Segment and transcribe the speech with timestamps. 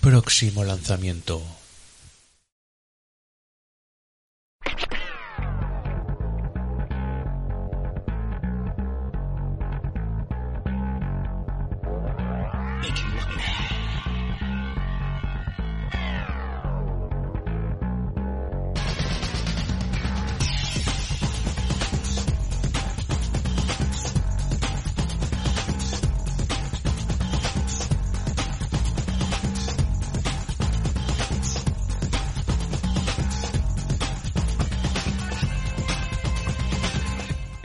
[0.00, 1.42] Próximo lanzamiento.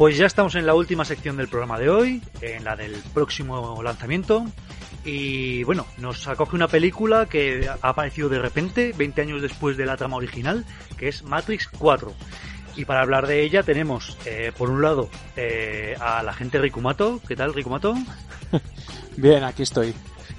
[0.07, 3.83] Pues ya estamos en la última sección del programa de hoy, en la del próximo
[3.83, 4.45] lanzamiento.
[5.03, 9.85] Y bueno, nos acoge una película que ha aparecido de repente, 20 años después de
[9.85, 10.63] la trama original,
[10.97, 12.13] que es Matrix 4.
[12.77, 17.19] Y para hablar de ella tenemos, eh, por un lado, eh, a la gente Rikumato.
[17.27, 17.93] ¿Qué tal, Rikumato?
[19.17, 19.93] Bien, aquí estoy.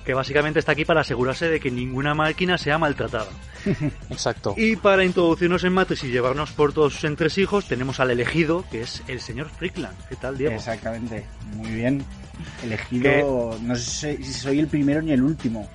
[0.08, 3.28] Que básicamente está aquí para asegurarse de que ninguna máquina sea maltratada.
[4.08, 4.54] Exacto.
[4.56, 8.80] Y para introducirnos en Matrix y llevarnos por todos sus entresijos, tenemos al elegido, que
[8.80, 9.94] es el señor Frickland.
[10.08, 10.54] ¿Qué tal, Diego?
[10.54, 12.02] Exactamente, muy bien.
[12.64, 15.68] Elegido, no sé si soy el primero ni el último.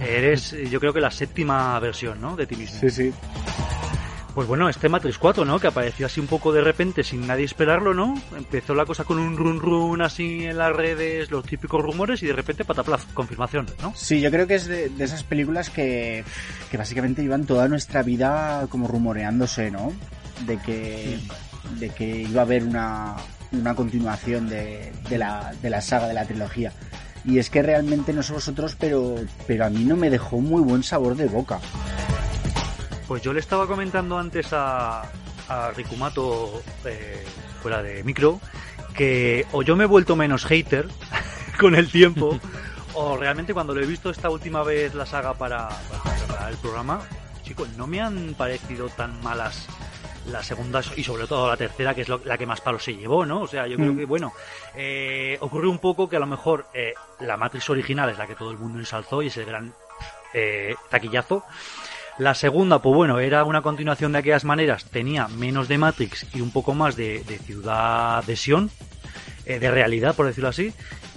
[0.00, 2.34] Eres, yo creo que la séptima versión, ¿no?
[2.34, 2.80] De ti mismo.
[2.80, 3.12] Sí, sí.
[4.36, 5.58] Pues bueno, este Matrix 4, ¿no?
[5.58, 8.20] Que apareció así un poco de repente sin nadie esperarlo, ¿no?
[8.36, 12.26] Empezó la cosa con un run run así en las redes, los típicos rumores y
[12.26, 13.94] de repente pataplaf, confirmación, ¿no?
[13.96, 16.22] Sí, yo creo que es de, de esas películas que,
[16.70, 19.90] que básicamente llevan toda nuestra vida como rumoreándose, ¿no?
[20.44, 21.18] De que,
[21.78, 23.16] de que iba a haber una,
[23.52, 26.74] una continuación de, de, la, de la saga, de la trilogía.
[27.24, 29.14] Y es que realmente no sé vosotros, pero,
[29.46, 31.58] pero a mí no me dejó muy buen sabor de boca.
[33.08, 35.02] Pues yo le estaba comentando antes a,
[35.48, 37.24] a Rikumato eh,
[37.62, 38.40] fuera de micro
[38.94, 40.88] que o yo me he vuelto menos hater
[41.60, 42.38] con el tiempo
[42.94, 45.68] o realmente cuando lo he visto esta última vez la saga para,
[46.50, 47.00] el programa,
[47.42, 49.66] chicos, no me han parecido tan malas
[50.26, 52.94] las segundas y sobre todo la tercera, que es lo- la que más palos se
[52.96, 53.42] llevó, ¿no?
[53.42, 53.96] O sea, yo creo Mm.
[53.98, 54.32] que, bueno,
[54.74, 58.34] eh, ocurre un poco que a lo mejor eh, la Matrix original es la que
[58.34, 59.72] todo el mundo ensalzó y es el gran
[60.34, 61.44] eh, taquillazo.
[62.18, 66.40] La segunda, pues bueno, era una continuación de aquellas maneras, tenía menos de Matrix y
[66.40, 68.70] un poco más de, de ciudad de Sion,
[69.44, 70.72] eh, de realidad, por decirlo así.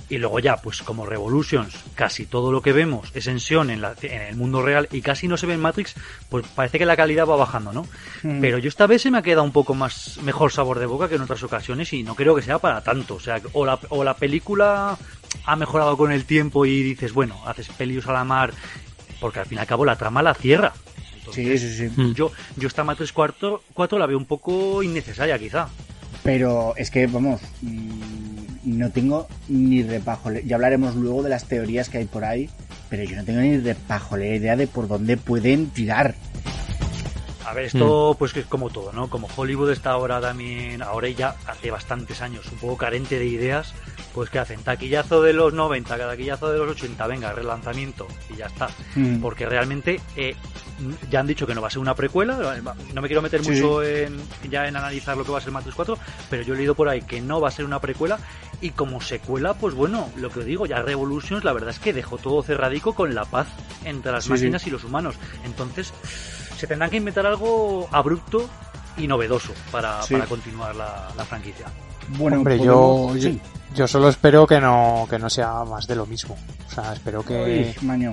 [0.09, 3.79] Y luego ya, pues como Revolutions, casi todo lo que vemos es en Sion, en,
[3.79, 5.93] la- en el mundo real, y casi no se ve en Matrix,
[6.29, 7.83] pues parece que la calidad va bajando, ¿no?
[8.23, 8.41] Mm.
[8.41, 11.07] Pero yo esta vez se me ha quedado un poco más mejor sabor de boca
[11.07, 13.16] que en otras ocasiones y no creo que sea para tanto.
[13.16, 14.97] O sea, o la, o la película
[15.45, 18.51] ha mejorado con el tiempo y dices, bueno, haces pelios a la mar,
[19.19, 20.74] porque al fin y al cabo la trama la cierra.
[21.31, 22.02] Sí, sí, sí.
[22.02, 22.13] Mm.
[22.13, 25.69] Yo, yo esta Matrix 4, 4 la veo un poco innecesaria quizá.
[26.24, 30.44] Pero es que, vamos, mm, no tengo ni repajole.
[30.46, 32.50] Ya hablaremos luego de las teorías que hay por ahí,
[32.90, 36.16] pero yo no tengo ni repajolera idea de por dónde pueden tirar.
[37.49, 39.09] A ver, esto pues que es como todo, ¿no?
[39.09, 43.73] Como Hollywood está ahora también, ahora ya hace bastantes años, un poco carente de ideas,
[44.13, 48.45] pues que hacen taquillazo de los 90, taquillazo de los 80, venga, relanzamiento y ya
[48.45, 48.69] está.
[48.95, 49.19] Mm.
[49.19, 50.35] Porque realmente eh,
[51.09, 52.37] ya han dicho que no va a ser una precuela,
[52.93, 53.49] no me quiero meter Sí.
[53.51, 55.97] mucho en, ya en analizar lo que va a ser Matrix 4,
[56.29, 58.19] pero yo he leído por ahí que no va a ser una precuela
[58.61, 61.93] y como secuela, pues bueno, lo que os digo, ya Revolutions la verdad es que
[61.93, 63.47] dejó todo cerradico con la paz
[63.85, 65.16] entre las Sí, máquinas y los humanos.
[65.45, 65.93] Entonces,
[66.59, 68.50] se tendrán que inventar algo abrupto
[68.97, 70.14] y novedoso para, Sí.
[70.14, 71.68] para continuar la, la franquicia.
[72.09, 73.42] Bueno, Hombre, podemos- yo, yo, sí.
[73.74, 76.36] yo solo espero que no, que no sea más de lo mismo.
[76.68, 78.12] O sea, espero que, Uy, maño.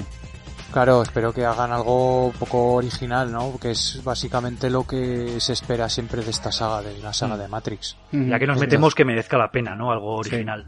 [0.70, 3.58] claro, espero que hagan algo un poco original, ¿no?
[3.58, 7.38] Que es básicamente lo que se espera siempre de esta saga, de la saga Mm.
[7.40, 7.96] de Matrix.
[8.12, 9.90] Ya que nos metemos que merezca la pena, ¿no?
[9.90, 10.66] Algo original.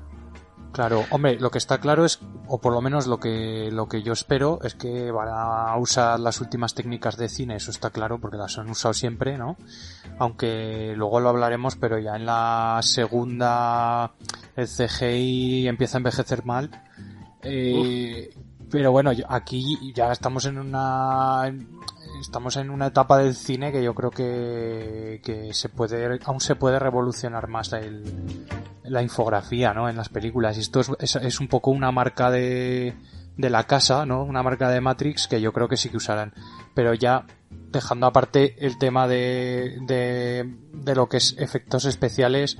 [0.72, 4.02] Claro, hombre, lo que está claro es, o por lo menos lo que, lo que
[4.02, 8.20] yo espero es que van a usar las últimas técnicas de cine, eso está claro,
[8.20, 9.56] porque las han usado siempre, ¿no?
[10.18, 14.12] Aunque luego lo hablaremos, pero ya en la segunda
[14.56, 16.70] el CGI empieza a envejecer mal.
[17.42, 18.34] Eh,
[18.70, 21.52] pero bueno, aquí ya estamos en una
[22.20, 26.56] estamos en una etapa del cine que yo creo que, que se puede aún se
[26.56, 28.46] puede revolucionar más el,
[28.84, 29.88] la infografía, ¿no?
[29.88, 30.56] En las películas.
[30.56, 32.94] Y esto es, es, es un poco una marca de,
[33.36, 34.22] de la casa, ¿no?
[34.24, 36.34] Una marca de Matrix que yo creo que sí que usarán.
[36.74, 42.58] Pero ya dejando aparte el tema de, de, de lo que es efectos especiales,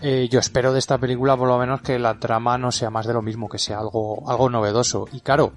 [0.00, 3.06] eh, yo espero de esta película por lo menos que la trama no sea más
[3.06, 5.06] de lo mismo, que sea algo, algo novedoso.
[5.12, 5.52] Y claro,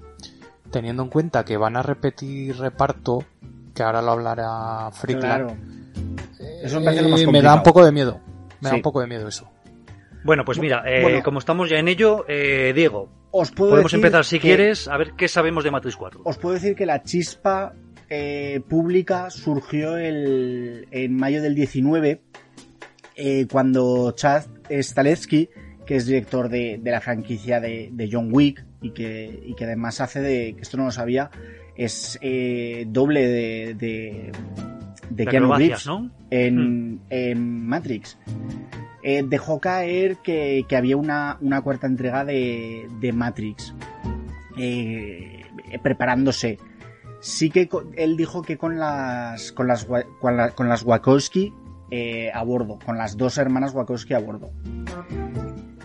[0.72, 3.24] teniendo en cuenta que van a repetir reparto,
[3.74, 5.56] que ahora lo hablará Frickland, Claro.
[6.62, 8.20] Eso me más eh, me da un poco de miedo.
[8.60, 9.48] Me da un poco de miedo eso.
[10.24, 14.24] Bueno, pues mira, eh, como estamos ya en ello, eh, Diego, os puedo podemos empezar
[14.24, 16.20] si quieres a ver qué sabemos de Matrix 4.
[16.24, 17.74] Os puedo decir que la chispa
[18.08, 22.22] eh, pública surgió el, en mayo del 19,
[23.50, 25.48] cuando Chad Stahelski,
[25.84, 30.20] que es director de, la franquicia de, John Wick y que, y que además hace
[30.20, 31.30] de, que esto no lo sabía,
[31.76, 32.18] es
[32.88, 34.32] doble de, de,
[35.10, 35.88] de Keanu Reeves
[36.30, 37.00] en, hmm.
[37.10, 38.18] en Matrix.
[39.02, 43.74] Eh, dejó caer que, había una, cuarta entrega de, Matrix
[44.56, 45.44] eh,
[45.82, 46.58] preparándose.
[47.20, 49.86] Sí que él dijo que con las con las
[50.20, 51.52] con, las Wachowski
[51.90, 54.50] eh, a bordo, con las dos hermanas Wachowski a bordo.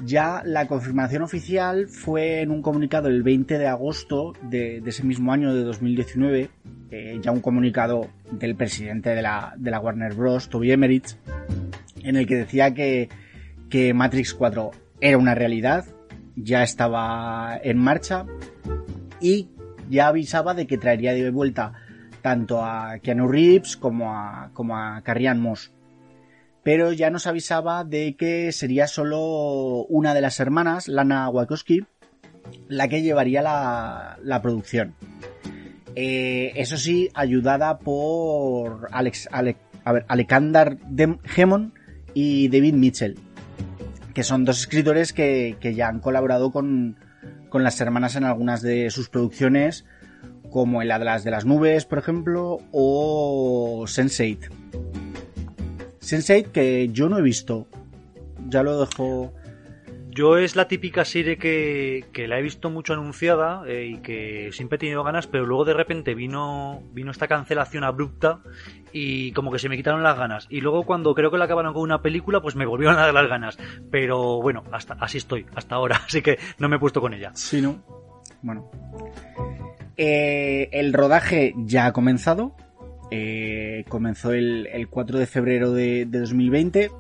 [0.07, 5.33] Ya la confirmación oficial fue en un comunicado el 20 de agosto de, ese mismo
[5.33, 6.49] año de 2019,
[7.21, 11.17] ya un comunicado del presidente de la, Warner Bros., Toby Emmerich,
[12.03, 13.09] en el que decía que,
[13.93, 14.71] Matrix 4
[15.01, 15.83] era una realidad,
[16.37, 18.25] ya estaba en marcha
[19.19, 19.49] y
[19.89, 21.73] ya avisaba de que traería de vuelta
[22.21, 25.73] tanto a Keanu Reeves como a, como Carrie Moss.
[26.67, 31.85] Pero ya nos avisaba de que sería solo una de las hermanas, Lana Wachowski,
[32.67, 34.93] la que llevaría la, producción.
[35.95, 39.29] Eh, eso sí, ayudada por Alex,
[40.09, 40.77] Alexander
[42.13, 43.17] y David Mitchell,
[44.13, 46.97] que son dos escritores que, ya han colaborado con,
[47.53, 49.85] las hermanas en algunas de sus producciones,
[50.49, 54.49] como El Atlas de las Nubes, por ejemplo, o Sense8.
[56.07, 57.67] Sense8 que yo no he visto,
[58.47, 59.33] ya lo dejo
[60.17, 64.77] yo es la típica serie que, la he visto mucho anunciada eh, y que siempre
[64.77, 68.39] he tenido ganas, pero luego de repente vino, vino esta cancelación abrupta
[68.91, 70.47] y como que se me quitaron las ganas.
[70.49, 73.13] Y luego cuando creo que la acabaron con una película, pues me volvieron a dar
[73.13, 73.59] las ganas.
[73.91, 77.29] Pero bueno, hasta así estoy, hasta ahora, así que no me he puesto con ella.
[77.35, 77.83] Sí, ¿no?
[78.41, 78.71] Bueno.
[79.97, 82.55] Eh, el rodaje ya ha comenzado.
[83.09, 86.91] Eh, comenzó el, 4 de febrero de, de 2020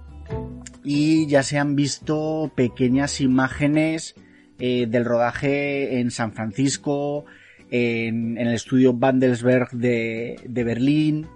[0.83, 4.15] y ya se han visto pequeñas imágenes
[4.59, 7.25] eh, del rodaje en San Francisco,
[7.69, 11.27] en, el estudio Bandelsberg de, Berlín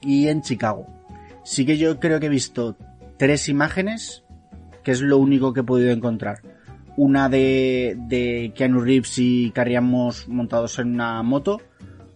[0.00, 0.86] y en Chicago.
[1.44, 2.76] Sí que yo creo que he visto
[3.18, 4.24] tres imágenes,
[4.82, 6.40] que es lo único que he podido encontrar.
[6.96, 11.60] Una de, de Keanu Reeves y Carrie montados en una moto,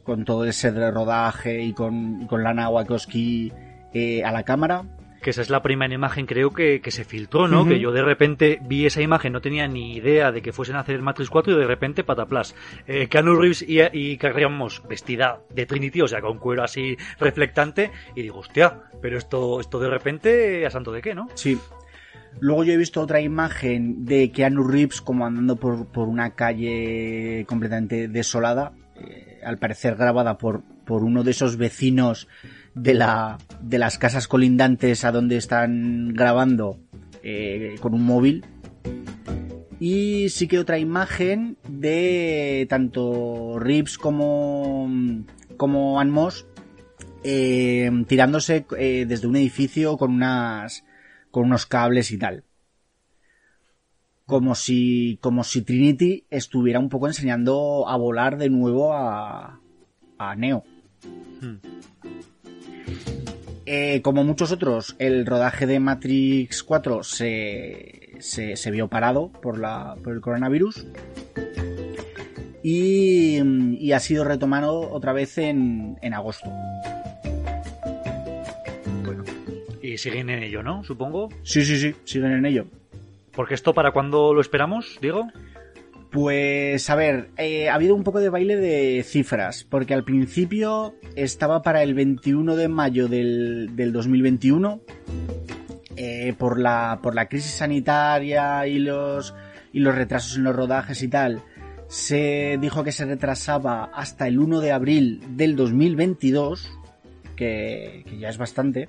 [0.05, 3.53] con todo ese rodaje y con, con Lana Wachowski
[3.93, 4.85] eh, a la cámara
[5.25, 7.67] que esa es la primera imagen creo que, se filtró, ¿no?
[7.67, 10.81] Que yo de repente vi esa imagen, no tenía ni idea de que fuesen a
[10.81, 12.55] hacer Matrix 4 y de repente pataplas.
[12.87, 14.19] Eh, Keanu Reeves y, y
[14.87, 19.79] vestida de Trinity, o sea, con cuero así reflectante y digo, hostia, pero esto, esto
[19.81, 21.29] de repente, ¿a santo de qué, no?
[21.33, 21.59] Sí.
[22.41, 27.47] Luego yo he visto otra imagen de Keanu Reeves como andando por, por una calle
[27.49, 32.29] completamente desolada, eh, al parecer grabada por, por uno de esos vecinos
[32.75, 36.79] de, la, de las casas colindantes a donde están grabando
[37.23, 38.45] eh, con un móvil.
[39.81, 44.89] Y sí que otra imagen de tanto Rips como,
[45.57, 46.47] como Anmos
[47.25, 50.85] eh, tirándose desde un edificio con unas
[51.31, 52.45] con unos cables y tal.
[54.27, 59.61] Como si, como si Trinity estuviera un poco enseñando a volar de nuevo a,
[60.19, 60.65] a Neo.
[61.41, 61.57] Hmm.
[63.67, 69.97] Eh, como muchos otros, el rodaje de Matrix 4 se, se, vio parado por, la,
[70.03, 70.87] por el coronavirus
[72.63, 76.51] y, ha sido retomado otra vez en, en agosto.
[79.05, 79.25] Bueno,
[79.83, 80.83] y siguen en ello, ¿no?
[80.85, 81.29] Supongo.
[81.43, 82.67] Sí, sí, sí, siguen en ello.
[83.35, 85.29] Porque esto para cuándo lo esperamos, Diego?
[86.15, 90.95] Pues a ver, eh, ha habido un poco de baile de cifras, porque al principio
[91.17, 94.81] estaba para el 21 de mayo del, 2021,
[95.97, 99.35] eh, por, la, por la crisis sanitaria y los,
[99.73, 101.43] y los retrasos en los rodajes y tal,
[101.89, 106.71] se dijo que se retrasaba hasta el 1 de abril del 2022,
[107.35, 108.87] que, que ya es bastante.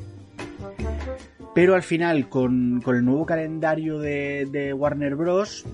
[1.56, 5.66] Pero al final, con, el nuevo calendario de, de Warner Bros.,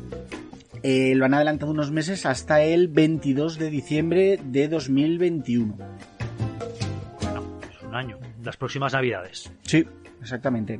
[0.83, 5.75] eh, lo han adelantado unos meses hasta el 22 de diciembre de 2021.
[7.21, 8.19] Bueno, es un año.
[8.43, 9.51] Las próximas navidades.
[9.63, 9.83] Sí,
[10.21, 10.79] exactamente.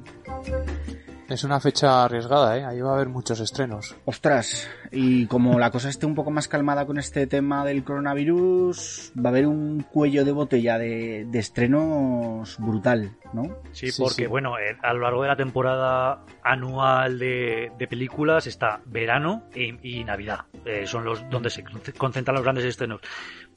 [1.32, 2.66] Es una fecha arriesgada, ¿eh?
[2.66, 3.96] Ahí va a haber muchos estrenos.
[4.06, 9.12] Ostras, y como la cosa esté un poco más calmada con este tema del coronavirus,
[9.18, 13.44] va a haber un cuello de botella de, de estrenos brutal, ¿no?
[13.72, 14.28] Sí, Sí, porque sí.
[14.28, 20.00] bueno, eh, a lo largo de la temporada anual de, de películas está verano y,
[20.00, 20.42] y Navidad.
[20.66, 21.64] Eh, son los donde se
[21.98, 23.02] concentran los grandes estrenos.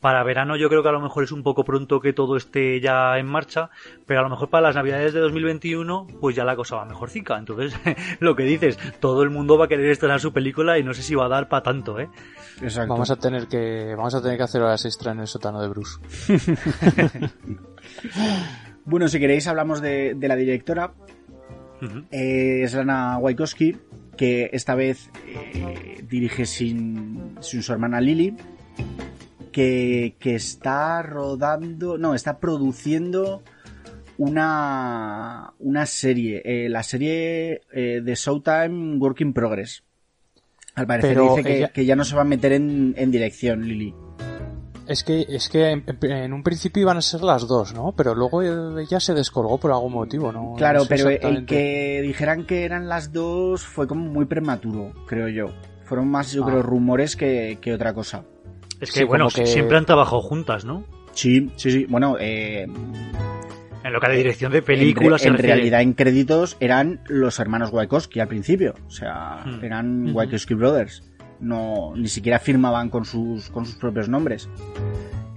[0.05, 2.79] Para verano yo creo que a lo mejor es un poco pronto que todo esté
[2.79, 3.71] ya en marcha,
[4.05, 7.39] pero a lo mejor para las Navidades de 2021 pues ya la cosa va mejorcica.
[7.39, 7.75] Entonces,
[8.21, 11.01] lo que dices, todo el mundo va a querer estrenar su película y no sé
[11.01, 12.11] si va a dar para tanto, ¿eh?
[12.61, 12.93] Exacto.
[12.93, 15.69] Vamos a tener que vamos a tener que hacer horas extra en el sótano de
[15.69, 15.99] Bruce.
[18.85, 20.93] Bueno, si queréis hablamos de, de la directora.
[22.11, 23.79] Eh, es Lana Wachowski,
[24.19, 28.37] que esta vez eh, dirige sin, sin su hermana Lily,
[29.55, 33.43] que, que está rodando, no, está produciendo
[34.19, 39.83] una, una serie, eh, la serie eh, de Showtime Work in Progress.
[40.75, 43.11] Al parecer Pero dice que, ella- que ya no se va a meter en, en
[43.11, 43.95] dirección, Lily.
[44.89, 47.95] Es que es que en, un principio iban a ser las dos, ¿no?
[47.97, 50.55] Pero luego ella se descolgó por algún motivo, ¿no?
[50.59, 54.93] Claro, No sé pero el que dijeran que eran las dos fue como muy prematuro,
[55.07, 55.47] creo yo.
[55.85, 56.49] Fueron más, yo Ah.
[56.49, 58.25] creo, rumores que, que otra cosa.
[58.81, 60.85] Es que Sí, bueno, que- siempre han trabajado juntas, ¿no?
[61.13, 61.87] Sí, sí, sí.
[61.89, 62.67] Bueno, eh,
[63.85, 67.39] En lo que a la dirección de películas en, re- realidad en créditos eran los
[67.39, 68.75] hermanos Wachowski al principio.
[68.87, 69.65] O sea, Hmm.
[69.65, 70.17] eran Ujú.
[70.19, 71.03] Wachowski Brothers.
[71.41, 74.49] No, ni siquiera firmaban con sus, con sus propios nombres.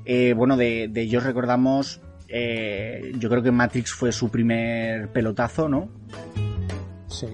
[0.06, 5.68] Eh, bueno, de, de ellos recordamos, eh, yo creo que Matrix fue su primer pelotazo,
[5.68, 5.90] ¿no?
[7.08, 7.28] Sí.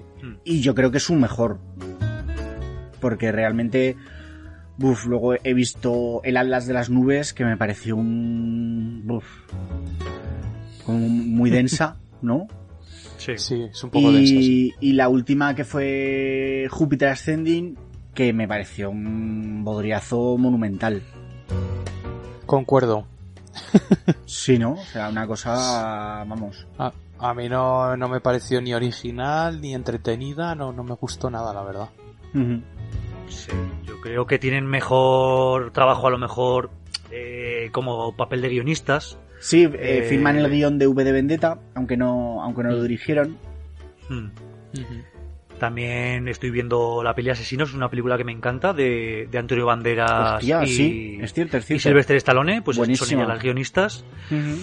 [0.44, 1.58] Y yo creo que es un mejor.
[3.00, 3.96] Porque realmente.
[4.76, 9.02] Buf, luego he visto El Atlas de las Nubes, que me pareció un.
[9.04, 9.24] Buf.
[10.84, 12.46] Como muy densa, ¿no?
[13.18, 13.32] Sí.
[13.38, 14.74] Sí, es un poco densa, sí.
[14.80, 17.78] Y, y la última que fue Júpiter Ascending,
[18.12, 21.02] que me pareció un bodriazo monumental.
[22.46, 23.06] Concuerdo.
[24.26, 24.72] Sí, ¿no?
[24.72, 26.24] O sea, una cosa.
[26.26, 26.66] Vamos.
[26.76, 31.30] A, a mí no, no me pareció ni original ni entretenida, no, no me gustó
[31.30, 31.88] nada, la verdad.
[33.28, 33.52] Sí,
[34.04, 36.70] creo que tienen mejor trabajo a lo mejor
[37.10, 39.18] eh, como papel de guionistas.
[39.40, 42.82] Sí, eh, Eh, firman el guion de V de Vendetta, aunque no, aunque no lo
[42.82, 43.38] dirigieron.
[44.10, 44.28] Hmm.
[45.58, 50.34] También estoy viendo La peli Asesinos, una película que me encanta de, de Antonio Banderas
[50.34, 51.82] Hostia, y, sí, es cierto, es y cierto.
[51.84, 53.22] Sylvester Stallone, pues son Buenísima.
[53.22, 54.04] ellas las guionistas.
[54.30, 54.58] Ujú.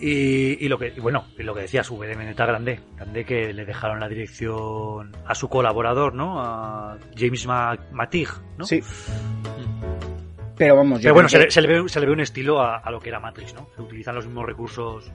[0.00, 3.24] Y, y lo que y bueno, y lo que decías, V de Vendetta grande, grande
[3.24, 6.40] que le dejaron la dirección a su colaborador, ¿no?
[6.40, 8.64] A James Ma- Matig, ¿no?
[8.64, 8.80] Sí.
[10.56, 12.60] Pero vamos, yo Pero bueno, se que- se le ve, se le ve un estilo
[12.60, 13.68] a, a lo que era Matrix, ¿no?
[13.76, 15.10] Se utilizan los mismos recursos.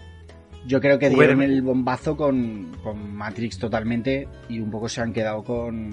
[0.65, 5.11] Yo creo que dieron el bombazo con, con Matrix totalmente y un poco se han
[5.11, 5.91] quedado con,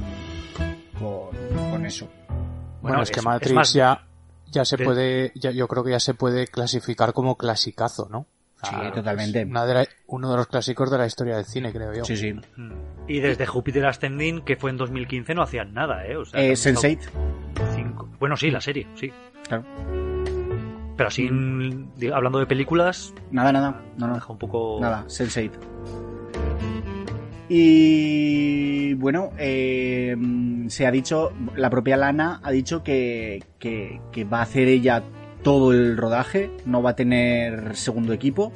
[0.98, 1.30] con,
[1.70, 2.08] con eso.
[2.80, 4.06] Bueno, es, que Matrix más- ya,
[4.46, 8.26] ya se de- puede, ya, yo creo que ya se puede clasificar como clasicazo, ¿no?
[8.62, 9.44] Sí, totalmente.
[9.44, 12.04] una de la- uno de los clásicos de la historia del cine, creo yo.
[12.04, 12.32] Sí, sí.
[12.32, 12.72] Mm.
[13.08, 16.16] Y desde Júpiter Ascending, que fue en 2015, no hacían nada, ¿eh?
[16.16, 17.08] O sea, Eh, Sense8,
[17.74, 19.10] cinco- Bueno, sí, la serie, sí.
[19.48, 19.64] claro.
[20.96, 21.30] Pero así,
[22.12, 23.82] hablando de películas, Nada, nada.
[23.96, 24.14] No, no.
[24.14, 24.78] deja un poco...
[24.82, 25.52] Nada, Sense8.
[27.52, 30.16] Y bueno, eh,
[30.68, 35.02] se ha dicho, la propia Lana ha dicho que, que, que va a hacer ella
[35.42, 38.52] todo el rodaje, no va a tener segundo equipo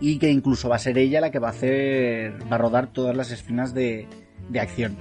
[0.00, 2.88] y que incluso va a ser ella la que va a hacer, va a rodar
[2.88, 4.06] todas las escenas de,
[4.48, 4.96] de acción.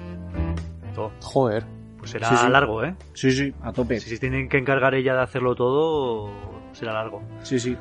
[0.94, 1.12] todo.
[1.22, 1.66] Joder.
[1.98, 2.50] Pues será Sí, sí.
[2.50, 2.96] largo, ¿eh?
[3.14, 4.00] Sí, sí, a tope.
[4.00, 6.30] Si se tienen que encargar ella de hacerlo todo,
[6.72, 7.24] será largo.
[7.42, 7.76] Sí, sí.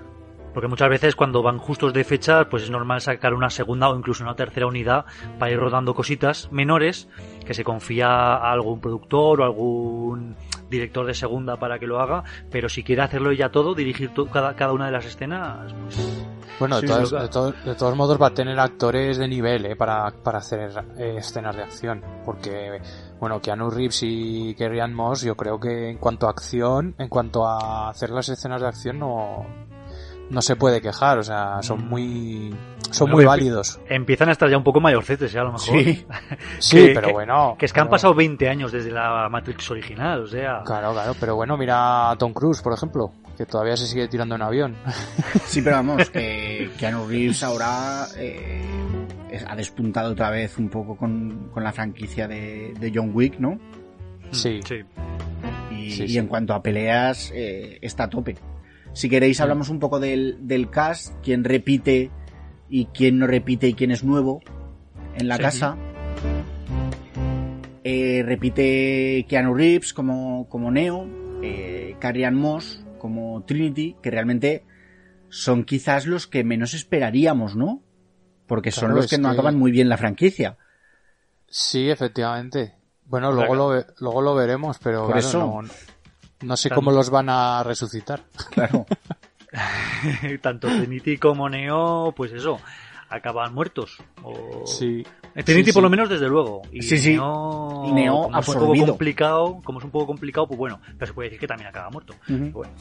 [0.54, 3.96] Porque muchas veces cuando van justos de fecha, pues es normal sacar una segunda o
[3.99, 5.04] incluso una tercera unidad
[5.38, 7.08] para ir rodando cositas menores
[7.44, 8.06] que se confía
[8.37, 10.37] a algún productor o algún
[10.70, 14.26] director de segunda para que lo haga, pero si quiere hacerlo ella todo, dirigir to-
[14.26, 16.25] cada, cada una de las escenas, pues
[16.58, 19.66] Bueno, de, Sí, todos, de, todos, de todos modos va a tener actores de nivel
[19.66, 19.76] ¿eh?
[19.76, 22.02] para, para hacer eh, escenas de acción.
[22.25, 22.80] Porque,
[23.20, 27.08] bueno, Keanu Reeves y Kerry Ann Moss, yo creo que en cuanto a acción, en
[27.08, 29.44] cuanto a hacer las escenas de acción, no,
[30.31, 31.19] no se puede quejar.
[31.19, 32.54] O sea, son muy,
[32.90, 33.81] son muy válidos.
[33.88, 35.61] empiezan a estar ya un poco mayorcetes, a lo mejor.
[35.83, 36.07] Sí.
[36.59, 37.57] Sí, que- pero que- bueno.
[37.59, 40.62] Que es que han pasado 20 años desde la Matrix original, o sea...
[40.64, 44.35] Claro, claro, pero bueno, mira a Tom Cruise, por ejemplo, que todavía se sigue tirando
[44.35, 44.76] en avión.
[45.45, 48.62] Sí, pero vamos, que Keanu Reeves ahora eh,
[49.47, 53.59] ha despuntado otra vez un poco con, con la franquicia de, de John Wick, ¿no?
[54.31, 54.61] Sí.
[54.66, 54.76] Sí.
[55.71, 56.19] Y, Sí, y sí.
[56.19, 58.37] en cuanto a peleas, eh, está a tope.
[58.94, 62.10] Si queréis, hablamos un poco del, del cast, quién repite
[62.68, 64.40] y quién no repite y quién es nuevo
[65.16, 65.42] en la Sí.
[65.42, 65.76] casa.
[67.82, 71.06] Eh, repite Keanu Reeves como, como Neo,
[71.42, 74.64] eh, Carrie Ann Moss como Trinity, que realmente
[75.28, 77.82] son quizás los que menos esperaríamos, ¿no?
[78.46, 80.56] Porque son Claro, los que no que- acaban muy bien la franquicia.
[81.48, 82.74] Sí, efectivamente.
[83.06, 85.38] Bueno, luego, lo, luego lo veremos, pero Por claro, eso.
[85.62, 85.68] no,
[86.44, 88.22] no sé cómo los van a resucitar.
[88.50, 88.86] Claro.
[90.42, 92.58] Tanto Trinity como Neo, pues eso,
[93.08, 93.98] acaban muertos.
[94.22, 94.66] O...
[94.66, 95.04] Sí.
[95.34, 96.62] Eh, Trinity Sí, por lo menos desde luego.
[96.72, 97.12] Y Sí, sí.
[97.12, 100.80] Neo, Y Neo como es un poco complicado, como es un poco complicado, pues bueno,
[100.98, 102.14] pero se puede decir que también acaba muerto.
[102.28, 102.72] Bueno,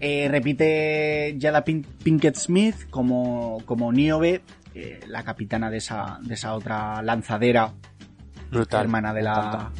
[0.00, 4.42] Eh, repite Jada Pin- Pinkett Smith como, como Niobe,
[4.74, 7.72] eh, la capitana de esa, de esa otra lanzadera
[8.50, 8.82] Brutal.
[8.82, 9.70] hermana de la.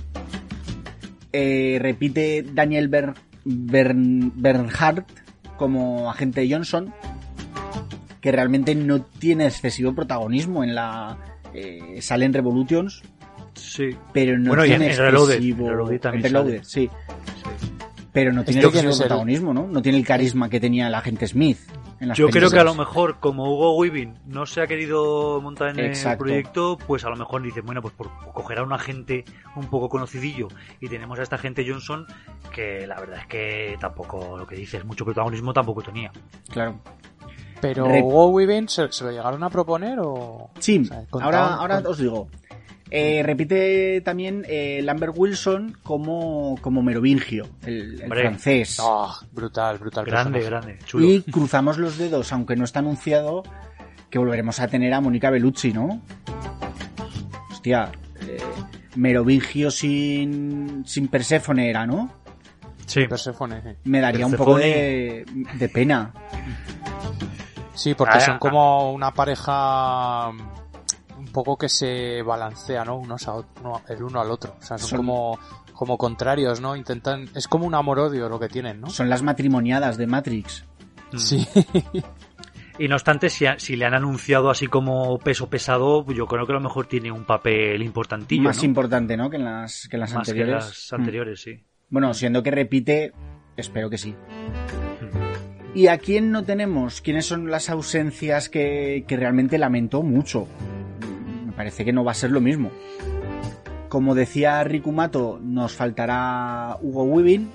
[1.38, 3.12] Eh, repite Daniel Ber-
[3.44, 5.04] Bern- Bernhardt
[5.58, 6.94] como agente Johnson,
[8.22, 11.18] que realmente no tiene excesivo protagonismo en la.
[11.52, 13.02] Eh, sale en Revolutions,
[13.54, 13.90] sí.
[14.14, 15.64] pero no Bueno, tiene en- en Reloaded, excesivo.
[15.66, 16.64] en Reloaded también en Reloaded, sale.
[16.64, 16.90] sí.
[18.12, 19.66] Pero no tiene excesivo protagonismo, ¿no?
[19.66, 21.58] No tiene el carisma que tenía el agente Smith.
[21.98, 25.40] En las Yo creo que a lo mejor, como Hugo Weaving no se ha querido
[25.40, 26.24] montar en Exacto.
[26.24, 29.24] el proyecto, pues a lo mejor dicen, bueno, pues por coger a un agente
[29.54, 30.48] un poco conocidillo
[30.80, 32.06] y tenemos a esta gente Johnson,
[32.54, 36.12] que la verdad es que tampoco, lo que dices, mucho protagonismo tampoco tenía.
[36.50, 36.80] Claro.
[37.60, 40.50] Pero Rep- Hugo Weaving, ¿se, se lo llegaron a proponer o...?
[40.58, 42.28] Sí, O sea, ahora, ahora os digo.
[42.90, 48.78] Eh, repite también eh, Lambert Wilson como, como Merovingio, el, francés.
[48.80, 50.04] Ah, brutal, brutal.
[50.04, 50.66] Grande, personaje.
[50.66, 51.04] grande, chulo.
[51.04, 53.42] y cruzamos los dedos, aunque no está anunciado,
[54.08, 56.00] que volveremos a tener a Mónica Bellucci, ¿no?
[57.50, 57.90] Hostia,
[58.20, 58.36] eh,
[58.94, 62.12] Merovingio sin, sin Perséfone era, ¿no?
[62.86, 63.08] Sí.
[63.08, 63.70] Perséfone, sí.
[63.82, 66.12] Me daría un poco de, de pena.
[67.74, 68.38] Sí, porque Ah, son ah.
[68.38, 70.30] como una pareja
[71.44, 72.96] poco que se balancea, ¿no?
[72.96, 74.56] Unos a uno- el uno al otro.
[74.58, 75.38] O sea, son, Son- como,
[75.72, 76.74] como contrarios, ¿no?
[76.76, 77.28] Intentan...
[77.34, 78.90] Es como un amor-odio lo que tienen, ¿no?
[78.90, 80.64] Son las matrimoniadas de Matrix.
[81.12, 81.16] Mm.
[81.18, 81.46] Sí.
[82.78, 86.44] Y no obstante, si, a- si le han anunciado así como peso pesado, yo creo
[86.46, 88.42] que a lo mejor tiene un papel importantillo.
[88.42, 88.64] Más ¿no?
[88.66, 89.30] importante, ¿no?
[89.30, 90.88] Que en las, que en las Más que anteriores.
[90.92, 90.94] Mm.
[90.96, 91.64] anteriores, sí.
[91.88, 93.12] Bueno, siendo que repite,
[93.56, 94.10] espero que sí.
[94.12, 95.76] Mm.
[95.78, 97.00] ¿Y a quién no tenemos?
[97.00, 100.46] ¿Quiénes son las ausencias que, que realmente lamento mucho?
[101.56, 102.70] Parece que no va a ser lo mismo.
[103.88, 107.50] Como decía Rikumato, nos faltará Hugo Weaving,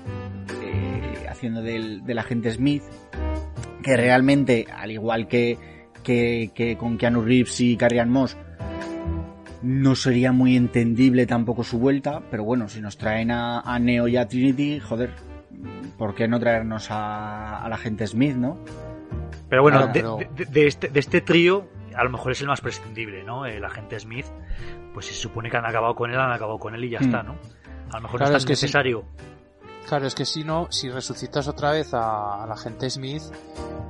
[0.62, 2.82] eh, haciendo del, del agente Smith,
[3.82, 5.58] que realmente, al igual que,
[6.02, 8.36] que, que con Keanu Reeves y Carrie Ann Moss,
[9.62, 14.08] no sería muy entendible tampoco su vuelta, pero bueno, si nos traen a, a Neo
[14.08, 15.10] y a Trinity, joder,
[15.96, 18.58] ¿por qué no traernos a, a la gente Smith, no?
[19.48, 23.46] Pero bueno, de este, de este trío, a lo mejor es el más prescindible, ¿no?
[23.46, 24.26] El agente Smith,
[24.94, 27.00] pues si se supone que han acabado con él, han acabado con él y ya
[27.00, 27.04] Hmm.
[27.04, 27.36] está, ¿no?
[27.92, 29.04] A lo mejor Claro, no es tan necesario.
[29.88, 33.22] Claro, es que si no, si resucitas otra vez a, a la gente Smith,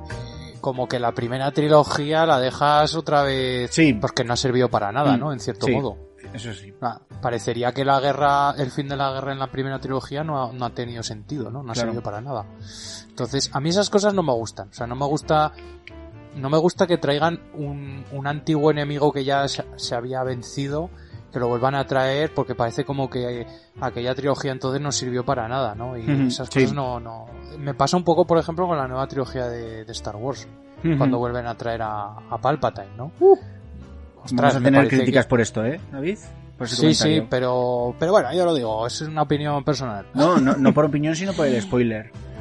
[0.09, 3.93] eh, como que la primera trilogía la dejas otra vez Sí.
[3.93, 5.33] porque no ha servido para nada, Mm, ¿no?
[5.33, 5.71] En cierto sí.
[5.73, 5.97] modo.
[6.33, 6.73] Eso sí.
[6.81, 10.43] Ah, Parecería que la guerra, el fin de la guerra en la primera trilogía no
[10.43, 11.61] ha, no ha tenido sentido, ¿no?
[11.63, 11.89] No ha Claro.
[11.89, 12.45] servido para nada.
[13.07, 14.69] Entonces, a mí esas cosas no me gustan.
[14.69, 15.51] O sea, no me gusta,
[16.35, 20.89] no me gusta que traigan un, un antiguo enemigo que ya se, se había vencido,
[21.31, 23.45] que lo vuelvan a traer, porque parece como que
[23.81, 25.97] aquella trilogía entonces no sirvió para nada, ¿no?
[25.97, 26.61] Y esas sí.
[26.61, 27.25] cosas no, no.
[27.57, 30.47] Me pasa un poco, por ejemplo, con la nueva trilogía de, de Star Wars,
[30.97, 33.11] cuando vuelven a traer a, a Palpatine, ¿no?
[34.23, 36.17] Ostras, Vamos a tener críticas que- por esto, ¿eh, David?
[36.65, 40.05] Sí, sí, pero, pero bueno, yo lo digo, es una opinión personal.
[40.13, 42.11] No, no, no por opinión, sino por el spoiler.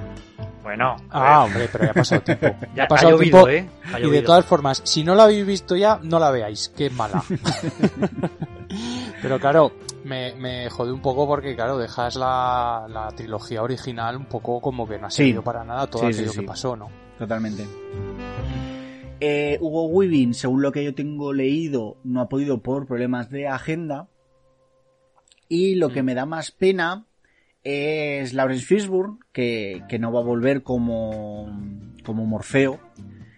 [0.63, 2.47] Bueno, Ah, hombre, pero ya ha pasado tiempo.
[2.77, 3.49] ya ha pasado ha llovido, tiempo.
[3.49, 3.69] ¿eh?
[3.93, 6.87] Ha Y de todas formas, si no la habéis visto ya, no la veáis, que
[6.87, 7.23] es mala.
[9.23, 9.73] pero claro,
[10.05, 14.89] me, me jode un poco porque, claro, dejas la, la trilogía original un poco como
[14.89, 15.19] que no ha Sí.
[15.25, 16.41] servido para nada todo Sí, aquello sí.
[16.41, 16.91] que pasó, ¿no?
[17.19, 17.67] Totalmente.
[19.21, 23.47] Eh, Hugo Weaving, según lo que yo tengo leído, no ha podido por problemas de
[23.49, 24.09] agenda.
[25.49, 27.05] Y lo que me da más pena
[27.65, 31.49] es Lawrence Fishburne, que, que no va a volver como,
[32.05, 32.81] como Morfeo.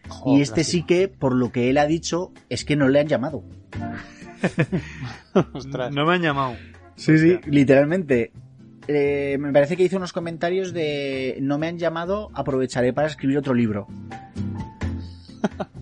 [0.08, 0.80] Joder, y este lástima.
[0.80, 3.42] sí que, por lo que él ha dicho, es que no le han llamado.
[5.90, 6.54] No me han llamado.
[6.94, 8.30] Sí, sí, literalmente.
[8.86, 13.38] Eh, me parece que hizo unos comentarios de no me han llamado, aprovecharé para escribir
[13.38, 13.86] otro libro.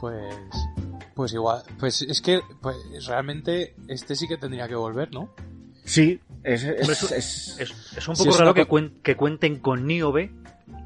[0.00, 0.34] Pues,
[1.14, 2.76] pues igual, pues es que pues,
[3.06, 5.32] realmente este sí que tendría que volver, ¿no?
[5.84, 7.58] Sí, es, es-
[7.96, 10.32] es- un poco raro que, cuen- que cuenten con Niobe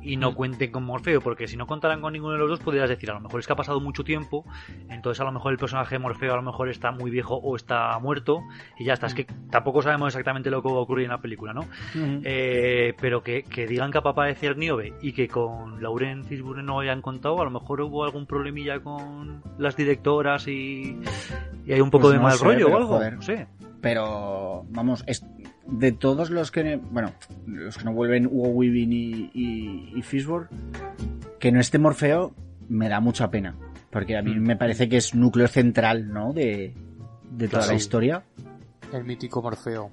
[0.02, 0.34] y no Mm.
[0.34, 3.14] cuenten con Morfeo, porque si no contaran con ninguno de los dos, podrías decir, a
[3.14, 4.44] lo mejor es que ha pasado mucho tiempo,
[4.88, 7.56] entonces a lo mejor el personaje de Morfeo a lo mejor está muy viejo o
[7.56, 8.40] está muerto,
[8.78, 9.06] y ya está.
[9.08, 11.66] Es que tampoco sabemos exactamente lo que va a ocurrir en la película, ¿no?
[12.22, 16.62] Eh, pero que, que digan que va a aparecer Niobe y que con Lauren Fishburne
[16.62, 21.00] no hayan contado, a lo mejor hubo algún problemilla con las directoras y,
[21.66, 22.88] y hay un poco Pues de no mal sé, rollo o algo.
[22.96, 23.14] joder.
[23.14, 23.46] No sé.
[23.80, 25.24] Pero, vamos, es,
[25.68, 27.12] de todos los que, bueno,
[27.46, 30.48] los que no vuelven Hugo Weaving y, y, y Fishburne,
[31.38, 32.34] que no esté Morfeo,
[32.68, 33.54] me da mucha pena.
[33.90, 34.42] Porque a mí Mm.
[34.42, 36.32] me parece que es núcleo central, ¿no?
[36.32, 36.74] De,
[37.30, 37.72] de toda Claro.
[37.72, 38.22] la historia.
[38.92, 39.90] El mítico Morfeo.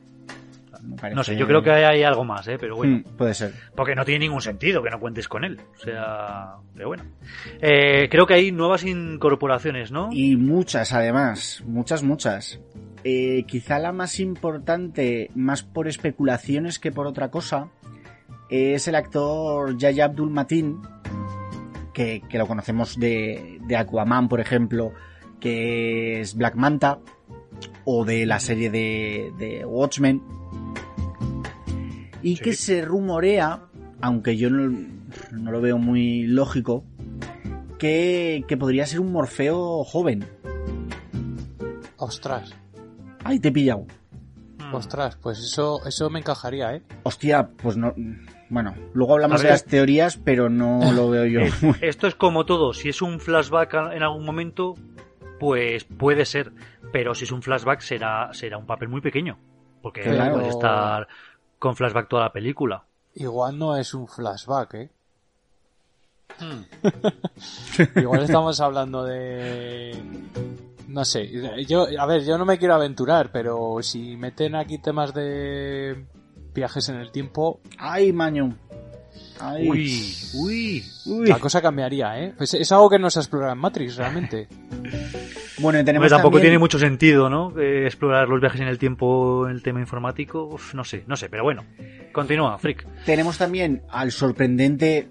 [0.99, 2.57] Parece- No sé, yo creo que hay, hay algo más, ¿eh?
[2.59, 2.97] pero bueno.
[2.97, 3.53] Mm, puede ser.
[3.73, 5.57] Porque no tiene ningún sentido que no cuentes con él.
[5.75, 7.03] O sea, pero bueno.
[7.61, 10.09] Eh, creo que hay nuevas incorporaciones, ¿no?
[10.11, 11.63] Y muchas, además.
[11.65, 12.59] Muchas, muchas.
[13.03, 17.69] Eh, quizá la más importante, más por especulaciones que por otra cosa,
[18.49, 20.79] es el actor Yaya Abdul Matin,
[21.93, 24.93] que, que lo conocemos de, de Aquaman, por ejemplo,
[25.39, 26.99] que es Black Manta,
[27.85, 30.21] o de la serie de, de Watchmen,
[32.21, 32.43] y Sí.
[32.43, 33.63] que se rumorea,
[34.01, 34.77] aunque yo no,
[35.33, 36.85] no lo veo muy lógico,
[37.77, 40.25] que, que podría ser un Morfeo joven.
[41.97, 42.55] Ostras,
[43.23, 43.85] Ay, te he pillado.
[44.59, 44.75] Mm.
[44.75, 46.81] ostras, pues eso, eso me encajaría, ¿eh?
[47.03, 47.93] Hostia, pues no.
[48.49, 51.41] Bueno, luego hablamos A de las teorías, pero no lo veo yo.
[51.81, 52.73] Esto es como todo.
[52.73, 54.75] Si es un flashback a- en algún momento,
[55.39, 56.51] pues puede ser.
[56.91, 59.37] Pero si es un flashback, será, será un papel muy pequeño.
[59.81, 60.35] Porque Claro.
[60.35, 61.07] puede estar
[61.59, 62.83] con flashback toda la película.
[63.15, 64.89] Igual no es un flashback, ¿eh?
[67.95, 69.95] Igual estamos hablando de...
[70.93, 71.27] No sé,
[71.67, 76.05] yo, a ver, yo no me quiero aventurar, pero si meten aquí temas de
[76.53, 78.55] viajes en el tiempo, Ay, maño.
[79.39, 79.67] Ay.
[79.67, 80.83] Uy, uy.
[81.07, 81.27] Uy.
[81.27, 82.33] la cosa cambiaría, ¿eh?
[82.37, 84.47] Pues es algo que no se explora en Matrix, realmente.
[85.59, 87.53] Bueno, y tenemos tampoco también- tiene mucho sentido, ¿no?
[87.59, 90.45] Eh, explorar los viajes en el tiempo en el tema informático.
[90.45, 91.63] Uf, no sé, no sé, pero bueno.
[92.11, 92.85] Continúa, Frick.
[93.05, 95.09] Tenemos también al sorprendente,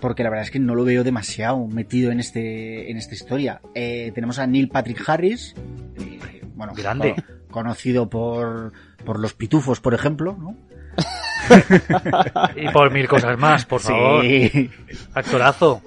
[0.00, 3.60] porque la verdad es que no lo veo demasiado metido en este en esta historia.
[3.74, 5.54] Eh, tenemos a Neil Patrick Harris,
[5.98, 7.14] eh, bueno, Grande.
[7.14, 8.72] co- conocido por,
[9.04, 10.56] por los pitufos, por ejemplo, ¿no?
[12.56, 14.22] Y por mil cosas más, por favor.
[14.24, 14.70] Sí,
[15.14, 15.82] Actorazo.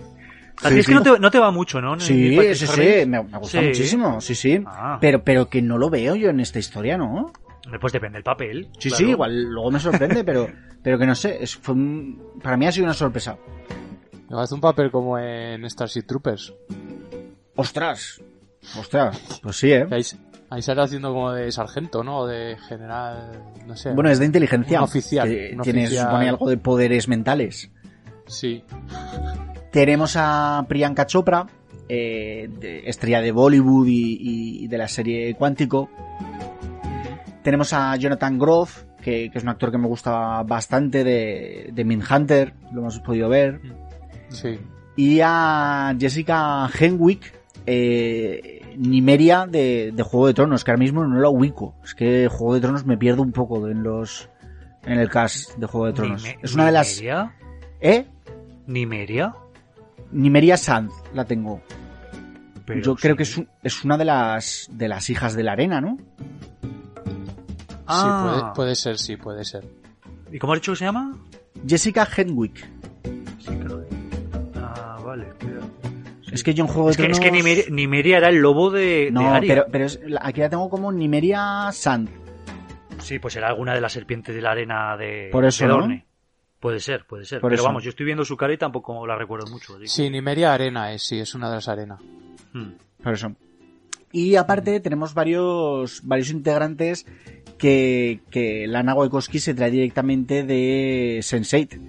[0.63, 1.99] A ti Sí, es que no te, no te va mucho, ¿no?
[1.99, 3.65] sí, sí, sí, me, me gusta Sí.
[3.67, 4.61] muchísimo, sí, sí.
[4.67, 4.97] Ah.
[5.01, 7.31] Pero, pero que no lo veo yo en esta historia, ¿no?
[7.79, 8.69] Pues depende del papel.
[8.77, 9.05] Sí, claro.
[9.05, 10.47] sí, igual luego me sorprende, pero,
[10.83, 13.37] pero que no sé, es, fue un- para mí ha sido una sorpresa.
[14.31, 16.53] Me hace un papel como en Starship Troopers.
[17.55, 18.21] Ostras,
[18.79, 19.85] ostras, pues sí, ¿eh?
[19.91, 20.01] Ahí,
[20.49, 22.19] ahí sale haciendo como de sargento, ¿no?
[22.19, 23.91] O de general, no sé.
[23.91, 24.79] Bueno, es de inteligencia.
[24.79, 26.05] Un oficial, que un tiene, oficial.
[26.05, 27.69] supone algo de poderes mentales.
[28.27, 28.63] Sí.
[29.71, 31.45] Tenemos a Priyanka Chopra,
[31.89, 35.89] eh, de- estrella de Bollywood y, y de la serie Cuántico.
[37.43, 41.83] Tenemos a Jonathan Groff, que, que es un actor que me gusta bastante de, de
[41.83, 43.59] Mindhunter, lo hemos podido ver.
[44.31, 44.59] Sí.
[44.95, 47.33] Y a Jessica Henwick,
[47.65, 51.75] eh, Nimeria de, de Juego de Tronos, que ahora mismo no la ubico.
[51.83, 54.29] Es que Juego de Tronos me pierdo un poco en los
[54.83, 56.23] en el cast de Juego de Tronos.
[56.23, 56.95] Nime- es una de las...
[56.97, 57.35] ¿Nimeria?
[57.79, 58.05] ¿Eh?
[58.67, 59.35] ¿Nimeria?
[60.11, 61.61] Nimeria Sanz la tengo.
[62.65, 65.51] Pero Yo creo que es, un- es una de las de las hijas de la
[65.53, 65.97] arena, ¿no?
[66.63, 66.69] Sí,
[67.87, 68.51] Ah.
[68.53, 69.67] puede, puede ser, sí, puede ser.
[70.31, 71.17] ¿Y cómo has dicho que se llama?
[71.67, 72.65] Jessica Henwick.
[73.39, 74.00] Sí, creo que-
[75.11, 75.27] vale.
[76.31, 77.19] Es que yo en Juego de Es que, Tronos...
[77.19, 80.39] es que Nimeria, Nimeria era el lobo de, de No, pero, pero es- la- aquí
[80.41, 82.09] la tengo como Nimeria Sanz.
[82.99, 85.77] Sí, pues era alguna de las serpientes de la arena de, Por eso, de ¿no?
[85.79, 86.05] Dorne.
[86.59, 87.41] Puede ser, puede ser.
[87.41, 87.67] Por pero eso.
[87.67, 89.77] vamos, yo estoy viendo su cara y tampoco la recuerdo mucho.
[89.85, 91.99] Sí, Nimeria Arena es, sí, es una de las arenas.
[92.53, 92.73] Hmm.
[93.03, 93.35] Por eso.
[94.11, 97.07] Y aparte tenemos varios, varios integrantes
[97.57, 101.79] que, que Lana Wachowski se trae directamente de Sense8.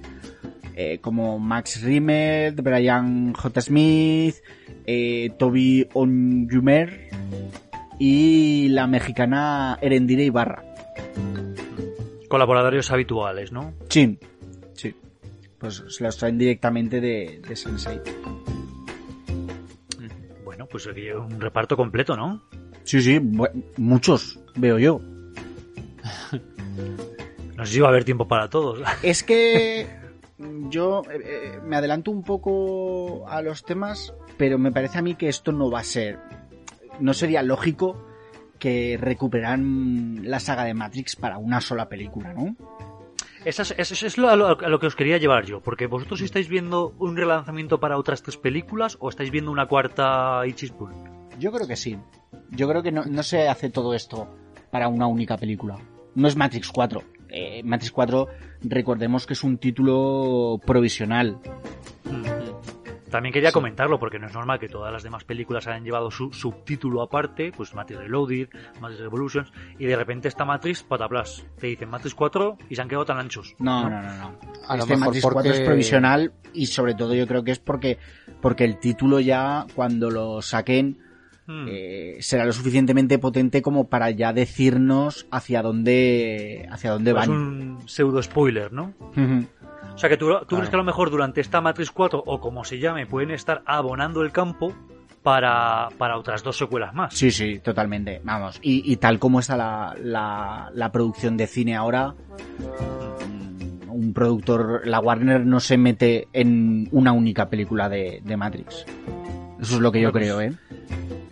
[0.74, 3.60] Eh, como Max Rimmel, Brian J.
[3.60, 4.36] Smith,
[4.86, 7.10] eh, Toby Onyumer
[7.98, 10.64] y la mexicana Erendire Ibarra.
[12.28, 13.74] Colaboradores habituales, ¿no?
[13.90, 14.18] Sí,
[14.72, 14.94] sí.
[15.58, 18.00] Pues se los traen directamente de, de Sense8.
[20.44, 22.42] Bueno, pues aquí un reparto completo, ¿no?
[22.84, 23.20] Sí, sí,
[23.76, 25.00] muchos, veo yo.
[27.56, 28.80] No sé si va a haber tiempo para todos.
[29.02, 29.86] Es que
[30.38, 35.14] yo eh, eh, me adelanto un poco a los temas, pero me parece a mí
[35.14, 36.18] que esto no va a ser.
[37.00, 38.06] No sería lógico
[38.58, 42.56] que recuperaran la saga de Matrix para una sola película, ¿no?
[43.44, 45.86] Eso es, eso es lo, a, lo, a lo que os quería llevar yo, porque
[45.88, 50.92] vosotros estáis viendo un relanzamiento para otras tres películas o estáis viendo una cuarta Ichispul.
[51.40, 51.98] Yo creo que sí.
[52.50, 54.28] Yo creo que no, no se hace todo esto
[54.70, 55.76] para una única película.
[56.14, 57.02] No es Matrix 4.
[57.34, 58.28] Eh, Matrix 4,
[58.64, 61.38] recordemos que es un título provisional.
[63.10, 63.54] También quería Sí.
[63.54, 67.52] comentarlo porque no es normal que todas las demás películas hayan llevado su subtítulo aparte,
[67.54, 68.48] pues Matrix Reloaded,
[68.80, 72.88] Matrix Revolutions, y de repente esta Matrix, pataplas, te dicen Matrix 4 y se han
[72.88, 73.54] quedado tan anchos.
[73.58, 74.38] No, no, no, no.
[74.66, 77.50] A lo este mejor Matrix porque 4 es provisional y sobre todo yo creo que
[77.50, 77.98] es porque,
[78.40, 80.98] porque el título ya cuando lo saquen
[81.52, 81.66] Hmm.
[81.68, 87.30] eh, será lo suficientemente potente como para ya decirnos hacia dónde hacia dónde es van.
[87.30, 88.94] un pseudo spoiler, ¿no?
[89.94, 92.40] O sea que tú, tú crees que a lo mejor durante esta Matrix 4, o
[92.40, 94.72] como se llame, pueden estar abonando el campo
[95.22, 97.12] para, para otras dos secuelas más.
[97.12, 98.20] Sí, sí, totalmente.
[98.24, 98.58] Vamos.
[98.62, 104.80] Y, y tal como está la, la, la producción de cine ahora, mm, un productor,
[104.86, 108.86] la Warner no se mete en una única película de, de Matrix.
[109.60, 110.52] Eso es lo que yo Bueno, creo, ¿eh?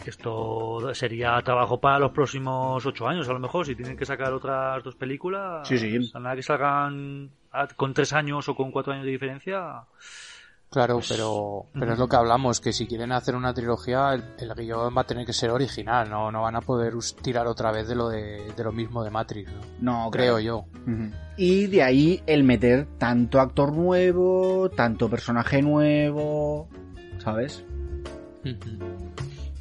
[0.07, 4.33] Esto sería trabajo para los próximos ocho años, a lo mejor, si tienen que sacar
[4.33, 5.67] otras dos películas.
[5.69, 6.11] Sí, sí.
[6.15, 7.31] a nada que salgan
[7.77, 9.85] con tres años o con cuatro años de diferencia.
[10.71, 14.55] Claro, pero, pero es lo que hablamos, que si quieren hacer una trilogía, el, el
[14.55, 17.89] guion va a tener que ser original, no, no van a poder tirar otra vez
[17.89, 19.61] de lo de, de lo mismo de Matrix, ¿no?
[20.05, 20.67] No, creo yo.
[21.37, 26.69] Y de ahí el meter tanto actor nuevo, tanto personaje nuevo,
[27.19, 27.65] ¿sabes?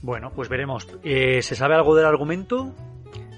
[0.02, 0.88] Bueno, pues veremos.
[1.04, 2.74] Eh, ¿Se sabe algo del argumento?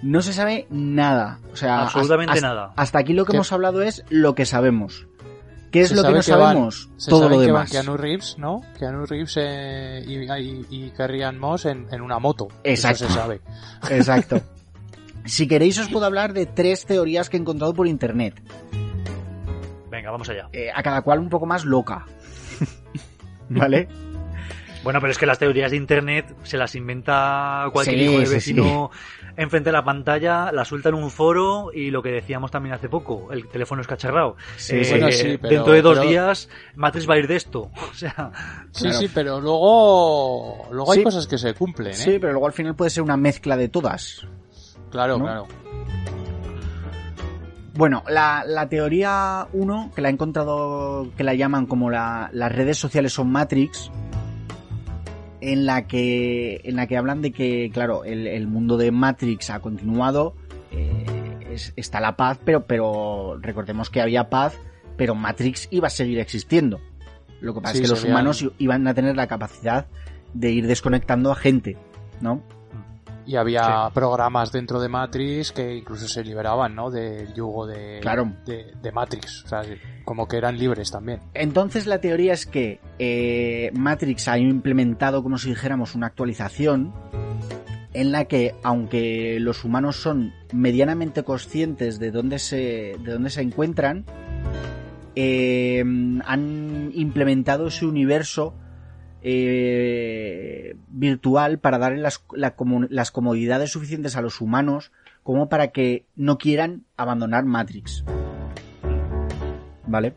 [0.04, 1.40] No se sabe nada.
[1.52, 2.74] O sea, Absolutamente hasta, nada.
[2.76, 3.38] Hasta aquí lo que ¿Qué?
[3.38, 5.08] hemos hablado es lo que sabemos.
[5.72, 6.90] ¿Qué es Se lo que no que van- sabemos?
[6.98, 7.62] Se Todo sabe lo que demás.
[7.62, 8.62] van Keanu Reeves, ¿no?
[8.78, 12.48] Keanu Reeves eh, y, y, y Carrie Moss en, en una moto.
[12.64, 13.06] Exacto.
[13.06, 13.42] Eso se sabe.
[13.90, 14.42] Exacto.
[15.24, 18.42] Si queréis os puedo hablar de tres teorías que he encontrado por internet.
[19.92, 20.50] Venga, vamos allá.
[20.52, 22.08] Eh, a cada cual un poco más loca.
[23.50, 23.88] ¿Vale?
[24.84, 28.26] Bueno, pero es que las teorías de internet se las inventa cualquier Sí, hijo de
[28.26, 28.90] sí, vecino
[29.38, 32.90] enfrente de la pantalla, las suelta en un foro y lo que decíamos también hace
[32.90, 34.36] poco, el teléfono es cacharrado.
[34.58, 37.36] Sí, Eh, bueno, sí, pero- dentro de dos pero- días, Matrix va a ir de
[37.36, 37.70] esto.
[37.92, 38.32] O sea,
[38.72, 38.98] Sí, Claro.
[39.00, 41.94] sí, pero luego, luego hay cosas que se cumplen, ¿eh?
[41.94, 44.26] Sí, pero luego al final puede ser una mezcla de todas.
[44.90, 45.26] Claro, ¿no?
[45.26, 45.48] claro.
[47.74, 52.52] Bueno, la, la teoría 1, que la he encontrado, que la llaman como la- las
[52.52, 53.90] redes sociales son Matrix,
[55.42, 59.50] en la que, en la que hablan de que, claro, el, el mundo de Matrix
[59.50, 60.36] ha continuado,
[60.72, 61.04] eh,
[61.52, 64.58] es- está la paz, pero, pero recordemos que había paz,
[64.98, 66.80] pero Matrix iba a seguir existiendo.
[67.40, 69.88] Lo que pasa Sí, es que los humanos iban a tener la capacidad
[70.34, 71.76] de ir desconectando a gente,
[72.22, 72.44] ¿no?
[73.26, 76.90] Y había programas dentro de Matrix que incluso se liberaban, ¿no?
[76.90, 78.32] Del yugo de, Claro.
[78.46, 79.44] de, de Matrix.
[79.46, 79.62] O sea,
[80.06, 81.20] como que eran libres también.
[81.34, 86.94] Entonces la teoría es que eh, Matrix ha implementado, como si dijéramos, una actualización
[87.94, 93.42] en la que, aunque los humanos son medianamente conscientes de dónde se, de dónde se
[93.42, 94.06] encuentran,
[95.16, 95.84] eh,
[96.26, 98.54] han implementado ese universo
[99.24, 102.20] eh, virtual para darle las,
[103.12, 104.92] comodidades suficientes a los humanos
[105.24, 108.04] como para que no quieran abandonar Matrix.
[109.88, 110.14] ¿Vale?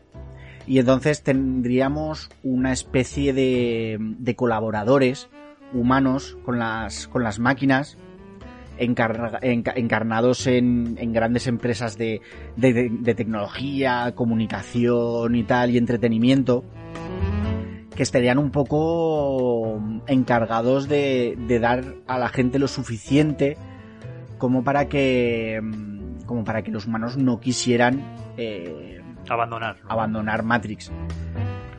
[0.67, 5.29] Y entonces tendríamos una especie de, colaboradores
[5.73, 7.07] humanos con las,
[7.39, 7.97] máquinas
[8.79, 12.21] encarna- enca- encarnados en, grandes empresas de-
[12.55, 16.63] de tecnología, comunicación y tal, y entretenimiento,
[17.95, 23.57] que estarían un poco encargados de, de dar a la gente lo suficiente
[24.37, 28.01] como para que mm, como para que los humanos no quisieran
[28.37, 29.77] eh, abandonar.
[29.83, 29.91] ¿no?
[29.91, 30.91] abandonar Matrix.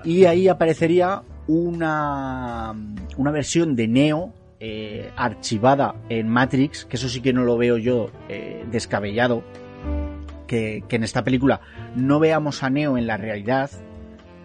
[0.04, 2.74] Y ahí aparecería una,
[3.16, 7.76] una versión de Neo eh, archivada en Matrix, que eso sí que no lo veo
[7.76, 9.42] yo eh, descabellado.
[10.46, 11.60] Que, que en esta película
[11.96, 13.68] no veamos a Neo en la realidad,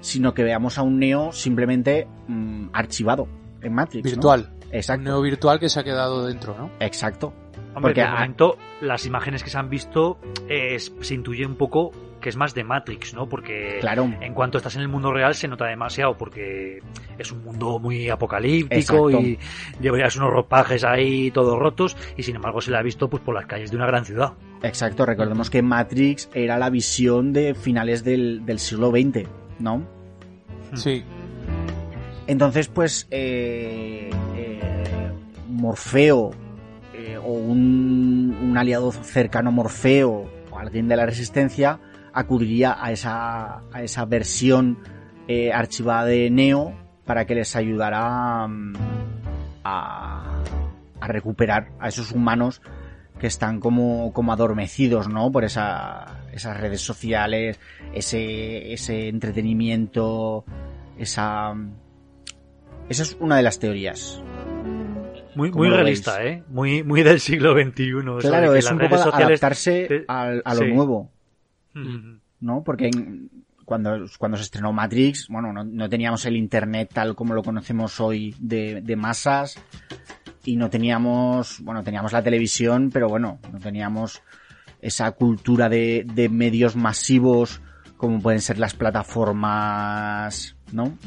[0.02, 3.28] sino que veamos a un Neo simplemente mm, archivado
[3.62, 4.04] en Matrix.
[4.06, 4.12] ¿no?
[4.12, 4.50] Virtual.
[4.70, 5.04] Un Exacto.
[5.04, 6.70] neo virtual que se ha quedado dentro, ¿no?
[6.80, 7.34] Exacto.
[7.76, 10.18] Hombre, Porque de a- momento, las imágenes que se han visto
[10.50, 13.28] eh, es- se intuye un poco que es más de Matrix, ¿no?
[13.28, 14.10] Porque Claro.
[14.22, 16.80] en cuanto estás en el mundo real se nota demasiado porque
[17.18, 19.22] es un mundo muy apocalíptico Exacto.
[19.28, 19.40] y
[19.82, 23.34] llevarías unos ropajes ahí todos rotos y sin embargo se le ha visto pues por
[23.36, 24.34] las calles de una gran ciudad.
[24.62, 25.06] Exacto.
[25.06, 29.28] Recordemos que Matrix era la visión de finales del, del siglo XX,
[29.62, 29.84] ¿no?
[30.74, 31.04] Sí.
[32.28, 35.12] Entonces, pues, eh, eh,
[35.50, 36.32] Morfeo
[36.94, 41.80] eh, o un, un aliado cercano a Morfeo o alguien de la Resistencia
[42.14, 44.80] acudiría a esa, a esa versión
[45.28, 46.74] eh, archivada de Neo
[47.06, 48.74] para que les ayudara mm,
[49.64, 50.42] a,
[51.00, 52.62] a recuperar a esos humanos
[53.20, 55.32] que están como, como adormecidos, ¿no?
[55.32, 57.60] Por esa, esas redes sociales,
[57.94, 60.46] ese, ese entretenimiento,
[60.98, 61.54] esa...
[62.90, 64.22] Esa es una de las teorías.
[65.36, 66.40] Muy, ¿Cómo muy realista, veis?
[66.40, 66.44] ¿eh?
[66.50, 67.92] Muy, muy del siglo XXI.
[68.20, 70.74] Claro, que es las un poco adaptarse te- a lo sí.
[70.74, 71.10] nuevo.
[72.42, 72.64] ¿no?
[72.64, 73.30] Porque en-
[73.64, 78.02] cuando, cuando se estrenó Matrix, bueno, no, no teníamos el Internet tal como lo conocemos
[78.02, 79.58] hoy de, de masas
[80.44, 84.22] y no teníamos, bueno, teníamos la televisión, pero bueno, no teníamos
[84.82, 87.62] esa cultura de, de medios masivos
[88.02, 90.98] como pueden ser las plataformas, ¿no?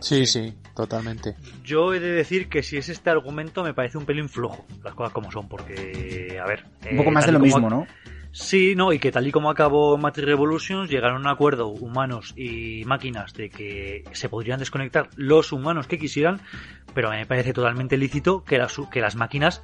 [0.00, 1.34] Sí, sí, totalmente.
[1.64, 4.94] Yo he de decir que si es este argumento me parece un pelín flojo, las
[4.94, 6.64] cosas como son, porque, a ver...
[6.90, 7.86] Un poco eh, más de lo mismo, ¿no?
[8.32, 12.34] Sí, no, y que tal y como acabó Matrix Revolutions, llegaron a un acuerdo humanos
[12.36, 16.40] y máquinas de que se podrían desconectar los humanos que quisieran,
[16.94, 19.62] pero me parece totalmente lícito que las, que las máquinas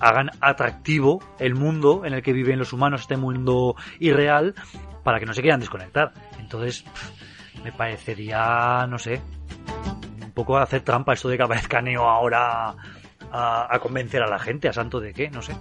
[0.00, 4.54] hagan atractivo el mundo en el que viven los humanos, este mundo irreal,
[5.04, 6.12] para que no se quieran desconectar.
[6.38, 9.20] Entonces, pff, me parecería, no sé,
[10.22, 12.74] un poco hacer trampa esto de que aparezca Neo ahora
[13.32, 15.56] a, a convencer a la gente, a santo de qué, no sé.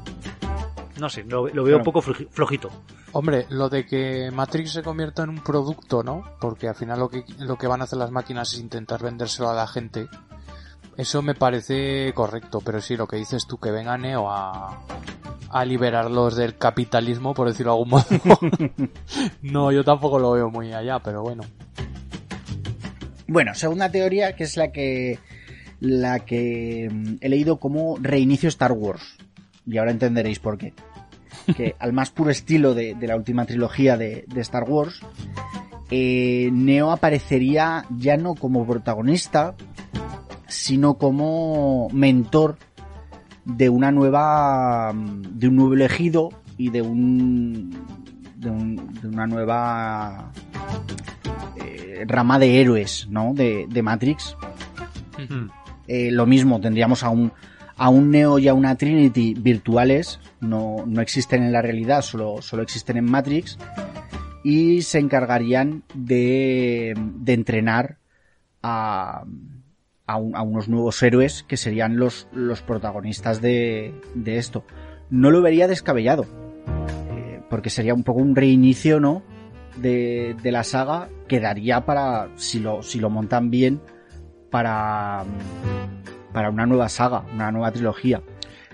[1.00, 2.70] No sé, lo, lo veo un poco floji- flojito.
[3.12, 6.24] Hombre, lo de que Matrix se convierta en un producto, ¿no?
[6.42, 9.50] Porque al final lo que, lo que van a hacer las máquinas es intentar vendérselo
[9.50, 10.08] a la gente.
[10.98, 14.82] Eso me parece correcto, pero sí, lo que dices tú, que venga Neo a,
[15.50, 18.06] a liberarlos del capitalismo, por decirlo de algún modo.
[19.44, 21.44] no, yo tampoco lo veo muy allá, pero bueno.
[23.28, 25.20] Bueno, segunda teoría, que es la que
[25.80, 29.18] la que mm, he leído como reinicio Star Wars.
[29.66, 30.74] Y ahora entenderéis por qué.
[31.56, 35.02] Que al más puro estilo de, de la última trilogía de, de Star Wars,
[35.92, 39.56] eh, Neo aparecería ya no como protagonista,
[40.48, 42.58] sino como mentor
[43.46, 44.94] de una nueva.
[44.94, 47.72] de un nuevo elegido y de un.
[48.36, 50.32] de, un- de una nueva
[51.64, 53.34] eh, rama de héroes, ¿no?
[53.34, 54.36] De, de Matrix.
[55.88, 57.32] Eh, lo mismo, tendríamos a un,
[57.78, 62.42] a un Neo y a una Trinity virtuales, no, no existen en la realidad, solo,
[62.42, 63.58] solo existen en Matrix,
[64.44, 67.98] y se encargarían de, de entrenar
[68.62, 69.24] a,
[70.08, 74.64] a, un- a unos nuevos héroes que serían los, los protagonistas de, de esto.
[75.10, 76.26] No lo vería descabellado,
[77.12, 79.22] eh, porque sería un poco un reinicio, ¿no?
[79.78, 83.80] De, de la saga que daría para, si lo, si lo montan bien,
[84.50, 85.24] para,
[86.34, 88.22] para una nueva saga, una nueva trilogía.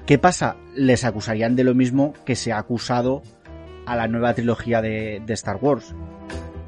[0.06, 0.56] ¿Qué pasa?
[0.76, 3.22] Les acusarían de lo mismo que se ha acusado
[3.86, 5.94] a la nueva trilogía de, de Star Wars,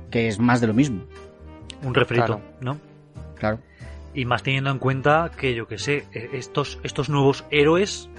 [0.09, 1.03] que es más de lo mismo,
[1.83, 2.41] Un refrito, Claro.
[2.61, 2.77] ¿no?
[3.37, 3.59] claro.
[4.15, 8.09] Y más teniendo en cuenta que, yo que sé, eh, estos, estos nuevos héroes,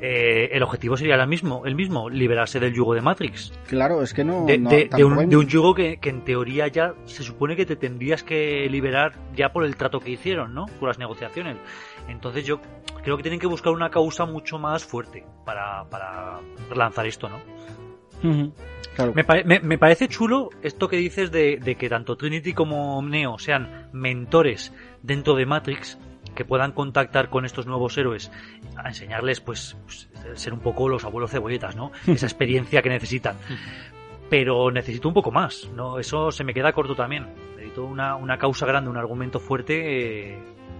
[0.00, 3.52] eh, el objetivo sería el mismo, el mismo, liberarse del yugo de Matrix.
[3.66, 4.44] Claro, es que no...
[4.46, 6.94] De, no, de- de tampoco un, hay- de un yugo que, que en teoría ya
[7.06, 10.66] se supone que te tendrías que liberar ya por el trato que hicieron, ¿no?
[10.78, 11.56] Por las negociaciones.
[12.08, 12.60] Entonces yo
[13.02, 16.40] creo que tienen que buscar una causa mucho más fuerte para, para
[16.76, 17.38] lanzar esto, ¿no?
[18.94, 19.12] Claro.
[19.14, 23.00] Me, pare- me- me parece chulo esto que dices de, de que tanto Trinity como
[23.02, 25.98] Neo sean mentores dentro de Matrix
[26.34, 28.30] que puedan contactar con estos nuevos héroes
[28.76, 31.90] a enseñarles pues, pues, ser un poco los abuelos cebolletas, ¿no?
[32.06, 33.36] Esa experiencia que necesitan.
[34.30, 35.98] Pero necesito un poco más, ¿no?
[35.98, 37.26] Eso se me queda corto también.
[37.56, 40.38] Necesito una, una causa grande, un argumento fuerte eh,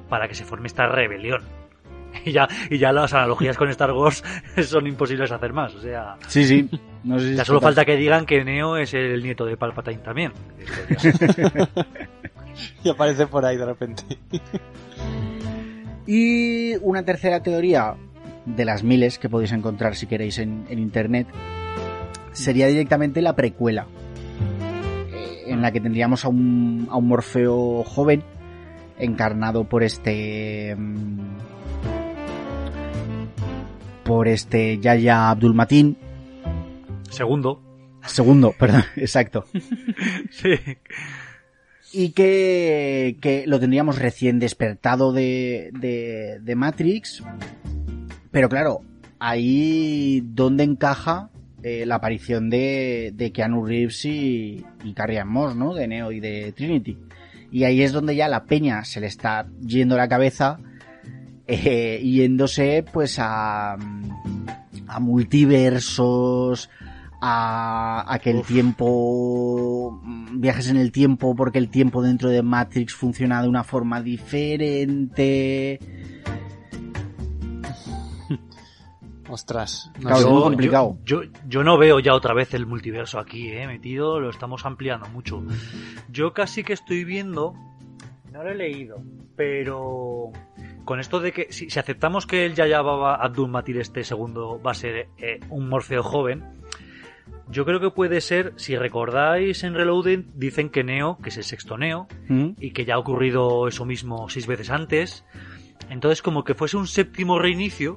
[0.09, 1.43] para que se forme esta rebelión.
[2.25, 4.25] Y ya, y ya las analogías con Star Wars
[4.65, 5.75] son imposibles hacer más.
[5.75, 6.69] O sea, Sí, sí.
[7.05, 9.99] No sé si ya solo falta que digan que Neo es el nieto de Palpatine
[9.99, 10.33] también.
[12.85, 14.03] Y aparece por ahí de repente.
[16.07, 17.95] Y una tercera teoría,
[18.47, 21.27] de las miles que podéis encontrar si queréis en, en internet,
[22.33, 23.87] sería directamente la precuela.
[25.13, 28.23] eh, en la que tendríamos a un, a un Morfeo joven,
[28.99, 30.75] encarnado por este.
[30.77, 31.37] mm,
[34.05, 35.97] por este Yaya Abdul Matin.
[37.11, 37.61] Segundo.
[38.07, 39.45] Segundo, perdón, exacto.
[40.31, 40.55] Sí.
[41.93, 45.71] Y que, que lo tendríamos recién despertado de,
[46.43, 47.23] de, Matrix.
[48.31, 48.83] Pero claro,
[49.19, 51.31] ahí donde encaja
[51.63, 54.95] eh, la aparición de, de Keanu Reeves y, y
[55.25, 55.75] Moss, ¿no?
[55.75, 56.99] De Neo y de Trinity.
[57.51, 60.61] Y ahí es donde ya la peña se le está yendo la cabeza,
[61.47, 63.79] eh, yéndose pues a,
[64.87, 66.69] a multiversos,
[67.21, 70.01] a, a que el tiempo
[70.33, 75.79] viajes en el tiempo porque el tiempo dentro de Matrix funciona de una forma diferente.
[79.29, 80.99] Ostras, no Claro, es muy complicado.
[81.05, 84.65] Yo, yo, yo no veo ya otra vez el multiverso aquí, eh, metido, lo estamos
[84.65, 85.43] ampliando mucho.
[86.11, 87.55] Yo casi que estoy viendo,
[88.33, 89.03] no lo he leído,
[89.37, 90.31] pero
[90.85, 94.61] con esto de que si, si aceptamos que el Yaya Baba Abdul Matir este segundo
[94.63, 96.43] va a ser eh, un Morfeo joven,
[97.51, 101.45] yo creo que puede ser, si recordáis en Reloaded, dicen que Neo, que es el
[101.45, 102.51] sexto Neo, ¿Mm?
[102.59, 105.25] y que ya ha ocurrido eso mismo seis veces antes.
[105.89, 107.97] Entonces, como que fuese un séptimo reinicio.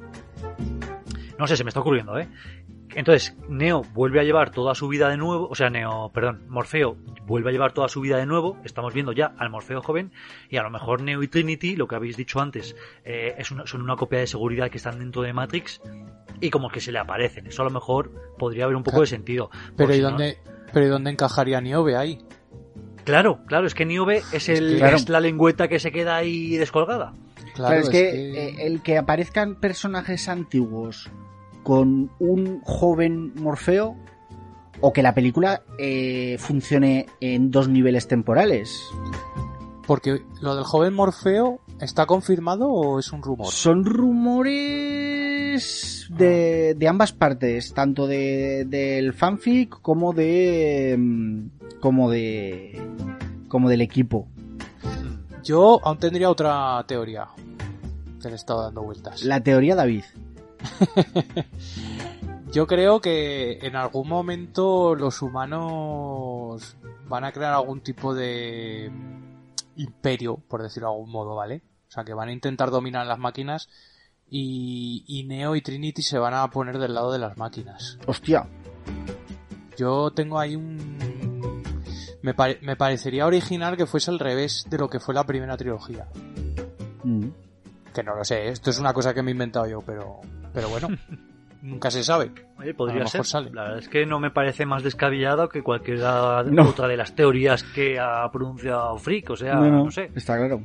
[1.37, 2.27] No sé, se me está ocurriendo, ¿eh?
[2.95, 6.97] Entonces, Neo vuelve a llevar toda su vida de nuevo, o sea, Neo, perdón, Morfeo
[7.25, 10.11] vuelve a llevar toda su vida de nuevo, estamos viendo ya al Morfeo joven,
[10.49, 12.75] y a lo mejor Neo y Trinity, lo que habéis dicho antes,
[13.05, 15.81] eh, es una- son una copia de seguridad que están dentro de Matrix,
[16.41, 19.01] y como que se le aparecen, eso a lo mejor podría haber un poco Claro.
[19.03, 19.49] de sentido.
[19.77, 20.37] Pero ¿y si no- dónde,
[20.73, 22.19] pero ¿y dónde encajaría Niobe ahí?
[23.05, 24.97] Claro, claro, es que Niobe es, el, que- Claro.
[24.97, 27.13] es la lengüeta que se queda ahí descolgada.
[27.55, 28.09] Claro, es, que,
[28.49, 31.09] eh, el que aparezcan personajes antiguos
[31.63, 33.95] con un joven Morfeo
[34.81, 38.81] o que la película eh, funcione en dos niveles temporales.
[39.85, 43.47] Porque lo del joven Morfeo, ¿está confirmado o es un rumor?
[43.47, 44.41] Son rumores
[46.09, 51.47] de, de ambas partes, tanto de, del fanfic como de mm,
[51.79, 52.81] como de
[53.47, 54.27] como del equipo.
[55.43, 57.27] Yo aún tendría otra teoría
[58.21, 59.23] que le he estado dando vueltas.
[59.23, 60.03] La teoría David.
[62.51, 66.75] Yo creo que en algún momento los humanos
[67.07, 68.91] van a crear algún tipo de
[69.77, 71.61] imperio, por decirlo de algún modo, ¿vale?
[71.87, 73.69] O sea, que van a intentar dominar las máquinas
[74.29, 77.97] y, y Neo y Trinity se van a poner del lado de las máquinas.
[78.05, 78.47] Hostia,
[79.77, 81.61] Yo tengo ahí un...
[82.21, 85.55] Me, pare- me parecería original que fuese al revés de lo que fue la primera
[85.57, 86.07] trilogía.
[87.03, 87.27] Mm.
[87.93, 90.21] Que no lo sé, esto es una cosa que me he inventado yo, pero,
[90.53, 90.87] pero bueno,
[91.61, 92.31] nunca se sabe.
[92.57, 93.19] Oye, A podría lo ser.
[93.19, 93.51] mejor sale.
[93.51, 96.69] La verdad es que no me parece más descabellado que cualquiera No.
[96.69, 99.29] otra de las teorías que ha pronunciado Freak.
[99.31, 100.09] O sea, no, no, no, sé.
[100.15, 100.61] está claro.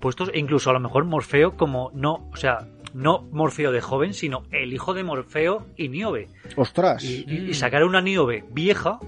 [0.00, 4.14] Puestos e incluso a lo mejor Morfeo como no, o sea, no Morfeo de joven,
[4.14, 6.28] sino el hijo de Morfeo y Niobe.
[6.56, 7.02] Ostras.
[7.04, 7.54] Y, y- y Mm.
[7.54, 8.98] sacar una Niobe vieja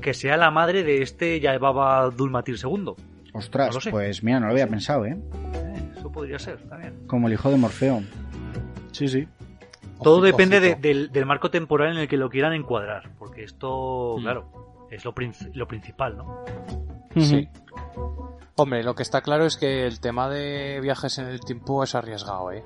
[0.00, 2.92] que sea la madre de este ya llevaba Dulmatir II.
[3.32, 5.16] Ostras, pues mira, no lo había pensado, ¿eh?
[6.16, 7.06] Podría ser también.
[7.06, 8.02] Como el hijo de Morfeo.
[8.90, 9.28] Sí, sí.
[10.02, 13.44] Todo Ojito, depende de- del, del marco temporal en el que lo quieran encuadrar, porque
[13.44, 14.22] esto, Mm.
[14.22, 15.14] claro, es lo,
[15.52, 16.42] lo principal, ¿no?
[17.20, 17.46] Sí.
[18.54, 21.94] Hombre, lo que está claro es que el tema de viajes en el tiempo es
[21.94, 22.64] arriesgado, ¿eh?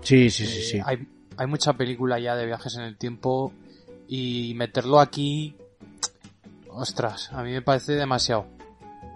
[0.00, 0.76] Sí, sí, sí, sí.
[0.78, 1.06] Eh, Hay,
[1.36, 3.52] hay mucha película ya de viajes en el tiempo
[4.08, 5.54] y meterlo aquí...
[6.70, 8.46] Ostras, a mí me parece demasiado.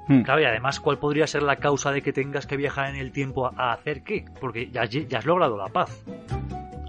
[0.08, 0.22] Hmm.
[0.22, 3.12] Claro, y además, ¿cuál podría ser la causa de que tengas que viajar en el
[3.12, 4.24] tiempo a, hacer qué?
[4.40, 6.02] Porque ya, ya has logrado la paz.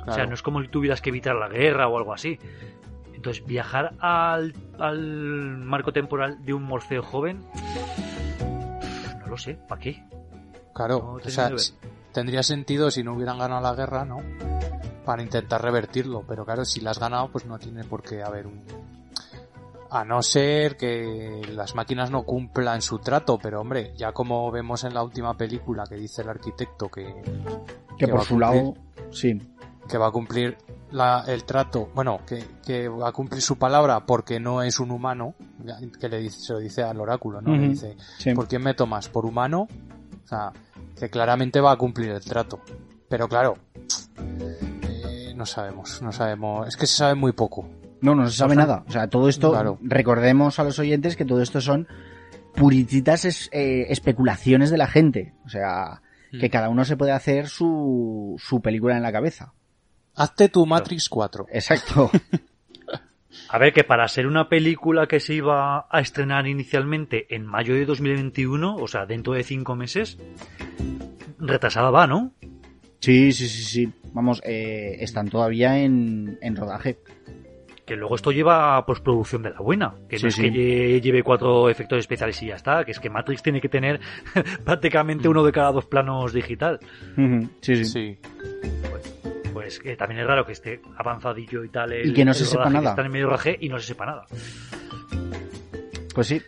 [0.08, 2.40] O sea, no es como si tuvieras que evitar la guerra o algo así.
[3.14, 7.46] Entonces, viajar al, al marco temporal de un morfeo joven,
[9.20, 10.04] no lo sé, ¿para qué?
[10.74, 11.52] Claro, No o sea,
[12.14, 14.22] tendría sentido si no hubieran ganado la guerra, ¿no?
[15.06, 18.48] Para intentar revertirlo, pero claro, si la has ganado, pues no tiene por qué haber
[18.48, 18.64] un...
[19.92, 24.84] A no ser que las máquinas no cumplan su trato, pero hombre, ya como vemos
[24.84, 27.22] en la última película que dice el arquitecto que,
[27.98, 28.40] que por su cumplir.
[28.40, 28.74] lado,
[29.12, 29.42] sí.
[29.88, 30.58] que va a cumplir
[30.92, 34.92] la- el trato, bueno, que, que va a cumplir su palabra porque no es un
[34.92, 35.34] humano,
[36.00, 37.56] que le dice, se lo dice al oráculo, ¿no?
[37.56, 38.34] Le dice, sí.
[38.36, 39.10] ¿por quién me tomas?
[39.10, 39.68] ¿Por humano?
[40.24, 40.52] O sea,
[40.96, 42.60] que claramente va a cumplir el trato.
[43.08, 43.56] Pero claro,
[44.38, 47.66] eh, no sabemos, no sabemos, es que se sabe muy poco.
[48.02, 48.84] No, no se sabe nada.
[48.88, 49.78] O sea, todo esto, Claro.
[49.82, 51.88] recordemos a los oyentes que todo esto son
[52.56, 55.34] purititas es- eh, especulaciones de la gente.
[55.46, 56.52] O sea, que Mm.
[56.52, 59.54] cada uno se puede hacer su, su película en la cabeza.
[60.16, 61.46] Hazte tu Matrix 4.
[61.52, 62.10] Exacto.
[63.50, 67.74] A ver, que para ser una película que se iba a estrenar inicialmente en mayo
[67.76, 70.18] de 2021, o sea, dentro de cinco meses,
[71.40, 72.32] retrasada va, ¿no?
[73.00, 73.94] sí, sí, sí, sí.
[74.14, 76.98] Vamos, eh, están todavía en, en rodaje.
[77.90, 79.96] Que luego esto lleva a postproducción de la buena.
[80.08, 80.42] Que Sí, no es sí.
[80.44, 82.86] que lle- lleve cuatro efectos especiales y ya está.
[82.86, 84.00] Que es que Matrix tiene que tener
[84.64, 86.80] prácticamente uno de cada dos planos digital.
[87.62, 87.86] Sí, sí.
[87.86, 88.18] Sí.
[89.54, 91.92] Pues que también es raro que esté avanzadillo y tal.
[91.94, 92.90] el- Y que no se sepa rodaje, que nada.
[92.92, 94.26] Está en medio rodaje y no se sepa nada.
[96.14, 96.40] Pues sí.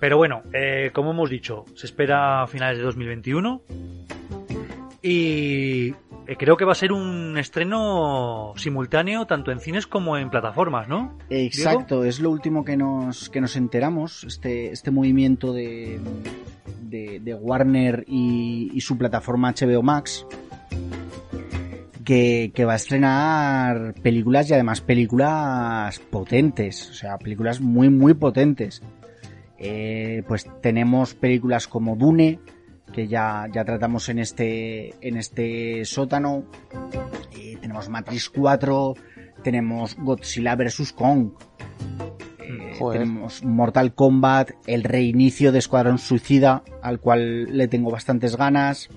[0.00, 3.62] Pero bueno, eh, como hemos dicho, se espera a finales de 2021.
[5.02, 5.92] Y
[6.28, 10.86] eh, creo que va a ser un estreno simultáneo tanto en cines como en plataformas,
[10.86, 11.16] ¿no?
[11.30, 15.98] Exacto, es lo último que nos, que nos enteramos, este, este movimiento de,
[16.82, 20.26] de, de Warner y, y su plataforma HBO Max,
[22.04, 28.12] que, que va a estrenar películas y además películas potentes, o sea, películas muy, muy
[28.12, 28.82] potentes.
[29.58, 32.38] Eh, pues tenemos películas como Dune,
[32.92, 36.44] que ya, ya tratamos en este, en este sótano.
[37.36, 38.94] Eh, tenemos Matrix 4,
[39.42, 40.92] tenemos Godzilla vs.
[40.92, 41.30] Kong.
[42.40, 48.88] eh, tenemos Mortal Kombat, el reinicio de Escuadrón Suicida, al cual le tengo bastantes ganas.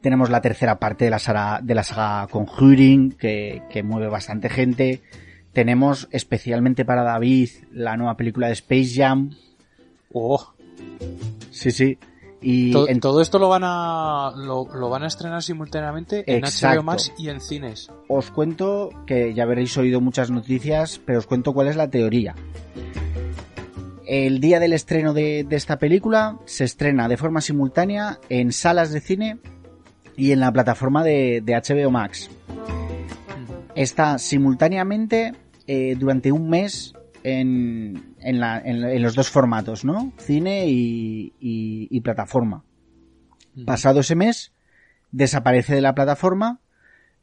[0.00, 4.48] Tenemos la tercera parte de la saga, de la saga Conjuring, que, que mueve bastante
[4.48, 5.00] gente.
[5.52, 9.30] Tenemos especialmente para David la nueva película de Space Jam.
[10.12, 10.52] Oh,
[11.50, 11.98] Sí, sí.
[12.42, 16.44] Y to- en- todo esto lo van a lo, lo van a estrenar simultáneamente en
[16.44, 16.80] Exacto.
[16.80, 17.88] HBO Max y en cines.
[18.08, 22.34] os cuento que ya habréis oído muchas noticias, pero os cuento cuál es la teoría.
[24.06, 28.90] El día del estreno de, de esta película se estrena de forma simultánea en salas
[28.90, 29.38] de cine
[30.16, 32.28] y en la plataforma de, de HBO Max.
[33.74, 35.32] Está simultáneamente
[35.66, 36.92] eh, durante un mes
[37.24, 40.12] en, en, la- en- en los dos formatos, ¿no?
[40.18, 42.64] Cine y, y- y plataforma.
[43.66, 44.52] Pasado ese mes,
[45.10, 46.60] desaparece de la plataforma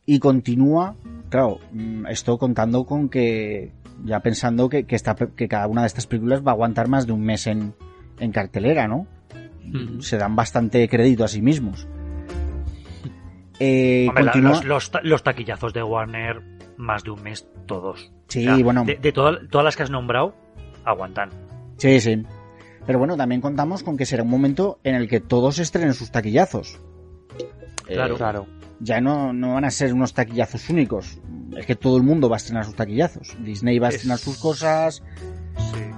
[0.05, 0.95] y continúa,
[1.29, 3.71] claro, mm, esto contando con que,
[4.05, 7.05] ya pensando que, que, esta- que cada una de estas películas va a aguantar más
[7.07, 7.73] de un mes en,
[8.19, 9.07] en cartelera, ¿no?
[10.01, 11.87] Se dan bastante crédito a sí mismos.
[13.59, 14.23] Eh, Hombre,
[15.03, 16.41] los taquillazos de Warner,
[16.77, 18.11] más de un mes todos.
[18.29, 18.85] Sí, bueno.
[18.85, 20.33] De, de toda- todas las que has nombrado,
[20.85, 21.29] aguantan.
[21.77, 22.23] Sí, sí.
[22.85, 26.11] Pero bueno, también contamos con que será un momento en el que todos estrenen sus
[26.11, 26.79] taquillazos.
[27.85, 28.13] Claro.
[28.15, 28.47] Eh, Claro.
[28.79, 31.19] ya no, no van a ser unos taquillazos únicos.
[31.57, 33.35] Es que todo el mundo va a estrenar sus taquillazos.
[33.43, 35.03] Disney va a Es- estrenar sus cosas.
[35.57, 35.88] Sí.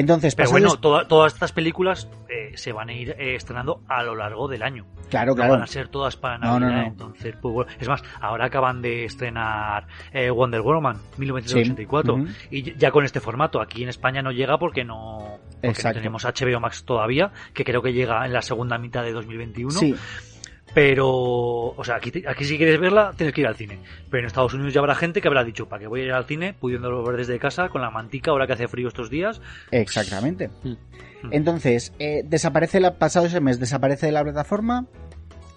[0.00, 4.02] Entonces, Pero bueno, toda- todas estas películas eh, se van a ir eh, estrenando a
[4.02, 4.86] lo largo del año.
[5.10, 5.52] claro, No claro.
[5.54, 6.60] van a ser todas para Navidad.
[6.70, 6.82] no, no.
[6.86, 7.72] Entonces, pues bueno.
[7.80, 12.14] Es más, ahora acaban de estrenar eh, Wonder Woman 1984.
[12.14, 12.20] Sí.
[12.22, 12.32] Ujú.
[12.50, 13.60] Y ya con este formato.
[13.60, 17.82] Aquí en España no llega porque no, porque no tenemos HBO Max todavía, que creo
[17.82, 19.70] que llega en la segunda mitad de 2021.
[19.72, 19.94] Sí,
[20.74, 22.12] Pero, o sea, aquí,
[22.44, 23.78] si quieres verla, tienes que ir al cine.
[24.10, 26.12] Pero en Estados Unidos ya habrá gente que habrá dicho, ¿para qué voy a ir
[26.12, 29.40] al cine pudiéndolo ver desde casa con la mantica ahora que hace frío estos días?
[29.70, 30.50] exactamente.
[30.62, 30.74] Mm.
[31.32, 34.86] Entonces, eh, desaparece la, pasado ese mes, desaparece de la plataforma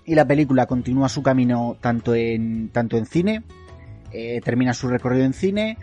[0.05, 3.43] y la película continúa su camino tanto en, tanto en cine,
[4.11, 5.77] eh, termina su recorrido en cine,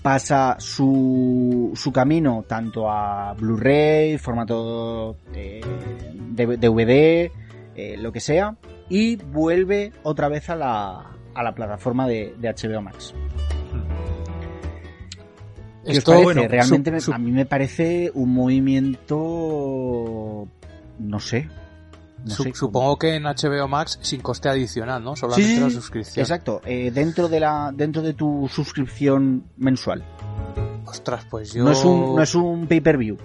[0.00, 5.60] pasa su, su camino tanto a Blu-ray, formato eh,
[6.30, 7.30] de- DVD,
[7.76, 8.56] eh, lo que sea,
[8.88, 13.14] y vuelve otra vez a la, a la plataforma de, de HBO Max.
[15.84, 16.24] ¿Qué os Esto, parece?
[16.24, 20.46] bueno, Realmente su- me- su- a mí me parece un movimiento...
[20.98, 21.48] No sé.
[22.24, 25.16] No su- sé supongo que en HBO Max sin coste adicional, ¿no?
[25.16, 26.22] Solamente sí, la suscripción.
[26.22, 30.04] Exacto, eh, dentro de la dentro de tu suscripción mensual.
[30.86, 33.16] Ostras, pues yo No es un no es un pay-per-view.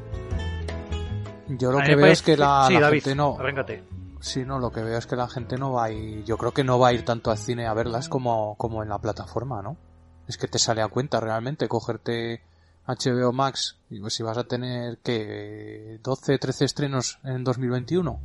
[1.49, 3.83] yo lo que veo es que la, sí, la David, gente no arráncate.
[4.27, 6.51] Sí, no, lo que veo es que la gente no va a ir, yo creo
[6.53, 9.61] que no va a ir tanto al cine a verlas como, como en la plataforma,
[9.61, 9.77] ¿no?
[10.27, 12.41] Es que te sale a cuenta realmente cogerte
[12.85, 18.19] HBO Max y pues si vas a tener que 12, 13 estrenos en 2021.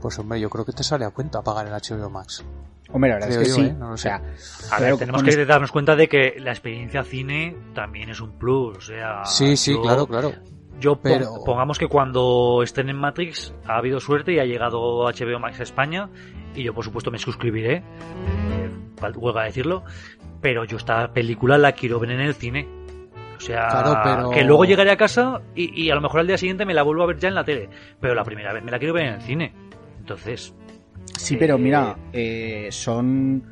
[0.00, 2.44] Pues hombre, yo creo que te sale a cuenta pagar el HBO Max.
[2.90, 3.70] Hombre, la verdad Creo es que yo, sí.
[3.70, 3.76] ¿eh?
[3.78, 4.02] No lo o sé.
[4.04, 8.20] sea, A claro, ver, tenemos que darnos cuenta de que la experiencia cine también es
[8.20, 8.76] un plus.
[8.78, 10.32] O sea, sí, sí, yo- claro, claro.
[10.80, 15.06] Yo pon- Pero- pongamos que cuando estén en Matrix ha habido suerte y ha llegado
[15.08, 16.08] HBO Max a España
[16.54, 19.82] y yo por supuesto me suscribiré, eh, fal- huelga decirlo,
[20.40, 22.68] pero yo esta película la quiero ver en el cine.
[23.36, 26.26] O sea, Claro, pero- que luego llegaré a casa y, y a lo mejor al
[26.26, 27.68] día siguiente me la vuelvo a ver ya en la tele,
[28.00, 29.52] pero la primera vez me la quiero ver en el cine.
[30.00, 30.54] Entonces,
[31.16, 33.42] Sí, pero Eh, mira, eh, son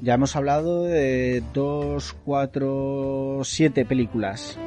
[0.00, 4.58] ya hemos hablado de dos, cuatro, siete películas.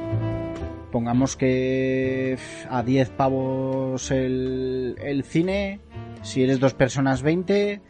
[0.92, 2.38] Pongamos que
[2.70, 5.80] a 10 pavos el, el cine,
[6.22, 7.82] si eres dos personas 20,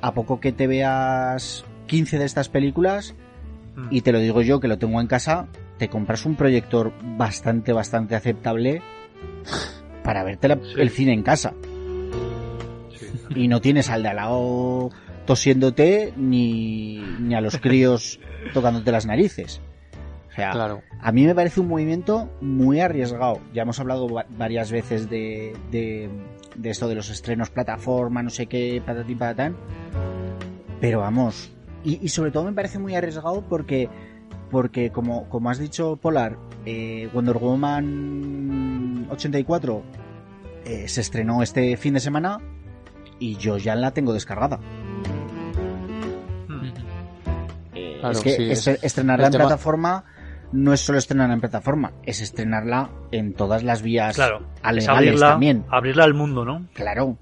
[0.00, 3.14] a poco que te veas 15 de estas películas,
[3.76, 6.92] mm, y te lo digo yo que lo tengo en casa, te compras un proyector
[7.18, 8.80] bastante, bastante aceptable
[10.02, 10.80] para verte la- Sí.
[10.80, 11.52] el cine en casa.
[13.34, 14.90] Y no tienes al de al lado
[15.26, 18.18] tosiéndote ni, ni a los críos
[18.54, 19.60] tocándote las narices.
[20.38, 20.82] O sea, Claro.
[21.00, 23.40] a mí me parece un movimiento muy arriesgado.
[23.52, 26.08] Ya hemos hablado va- varias veces de, de,
[26.54, 29.56] de esto de los estrenos plataforma, no sé qué, patatín patatán.
[30.80, 31.50] Pero vamos,
[31.82, 33.88] y, y sobre todo me parece muy arriesgado porque,
[34.48, 39.82] porque como, como has dicho Polar, eh, Wonder Woman 84
[40.66, 42.38] eh, se estrenó este fin de semana
[43.18, 44.60] y yo ya la tengo descargada.
[46.46, 46.64] Hmm.
[47.74, 50.04] Eh, Claro, es que sí, est- es- estrenarla en tema- plataforma
[50.52, 54.40] no es solo estrenarla en plataforma, es estrenarla en todas las vías Claro,
[54.74, 55.64] es abrirla, también.
[55.70, 56.66] abrirla al mundo, ¿no?
[56.74, 57.16] Claro.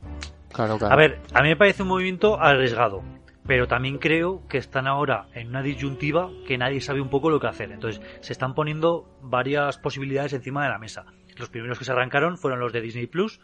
[0.53, 0.95] Claro, claro.
[0.95, 3.03] A ver, a mí me parece un movimiento arriesgado,
[3.47, 7.39] pero también creo que están ahora en una disyuntiva que nadie sabe un poco lo
[7.41, 7.73] que hacer.
[7.73, 11.05] Entonces, se están poniendo varias posibilidades encima de la mesa.
[11.37, 13.39] Los primeros que se arrancaron fueron los de Disney Plus,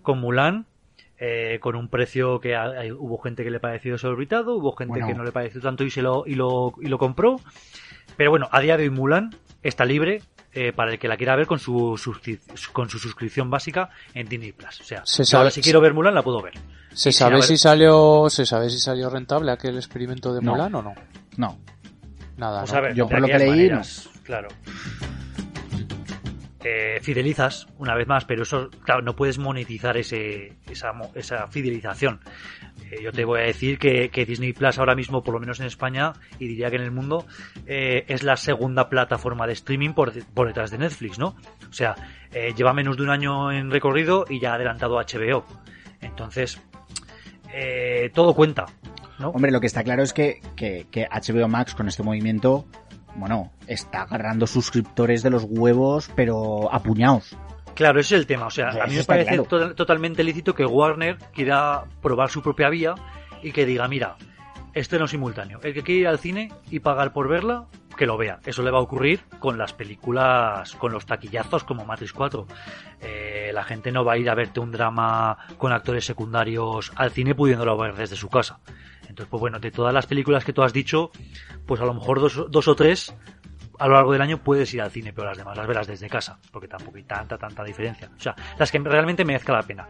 [0.00, 0.64] con Mulan,
[1.18, 5.06] eh, con un precio que hay- hubo gente que le pareció desorbitado, hubo gente Bueno.
[5.06, 7.36] que no le pareció tanto y se lo, y lo, y lo compró.
[8.16, 11.34] Pero bueno, a día de hoy Mulan está libre eh, para el que la quiera
[11.36, 11.98] ver con su,
[12.72, 14.80] con su suscripción básica en Disney Plus.
[14.80, 16.54] O sea, Se sabe- ahora si quiero ver Mulan la puedo ver.
[16.92, 20.52] ¿Se sabe si salió, se sabe si salió rentable aquel experimento de No.
[20.52, 20.94] Mulan o no?
[21.36, 21.58] No.
[22.36, 22.78] Nada, Pues ¿no?
[22.78, 24.48] a ver, Yo por lo que leí, maneras, Claro.
[26.66, 32.20] Eh, fidelizas una vez más, pero eso, claro, no puedes monetizar ese, esa, esa fidelización.
[33.02, 35.66] Yo te voy a decir que, que Disney Plus ahora mismo, por lo menos en
[35.66, 37.26] España, y diría que en el mundo,
[37.66, 41.36] eh, es la segunda plataforma de streaming por detrás de Netflix, ¿no?
[41.68, 41.94] O sea,
[42.32, 45.44] eh, lleva menos de un año en recorrido y ya ha adelantado HBO.
[46.00, 46.60] Entonces,
[47.52, 48.66] eh, todo cuenta,
[49.18, 49.30] ¿no?
[49.30, 52.66] Hombre, lo que está claro es que, que, que HBO Max con este movimiento,
[53.16, 57.36] bueno, está agarrando suscriptores de los huevos, pero apuñados.
[57.74, 58.46] Claro, ese es el tema.
[58.46, 59.44] O sea, a mí me parece claro.
[59.44, 62.94] to- totalmente lícito que Warner quiera probar su propia vía
[63.42, 64.16] y que diga, mira,
[64.74, 65.60] este no es simultáneo.
[65.62, 67.66] El que quiere ir al cine y pagar por verla,
[67.96, 68.40] que lo vea.
[68.44, 72.46] Eso le va a ocurrir con las películas, con los taquillazos como Matrix 4.
[73.00, 77.10] Eh, la gente no va a ir a verte un drama con actores secundarios al
[77.12, 78.58] cine pudiéndolo ver desde su casa.
[79.02, 81.10] Entonces, pues bueno, de todas las películas que tú has dicho,
[81.66, 83.14] pues a lo mejor dos, dos o tres
[83.78, 86.08] a lo largo del año puedes ir al cine, pero las demás las verás desde
[86.08, 88.10] casa, porque tampoco hay tanta, tanta diferencia.
[88.16, 89.88] O sea, las que realmente merezca la pena.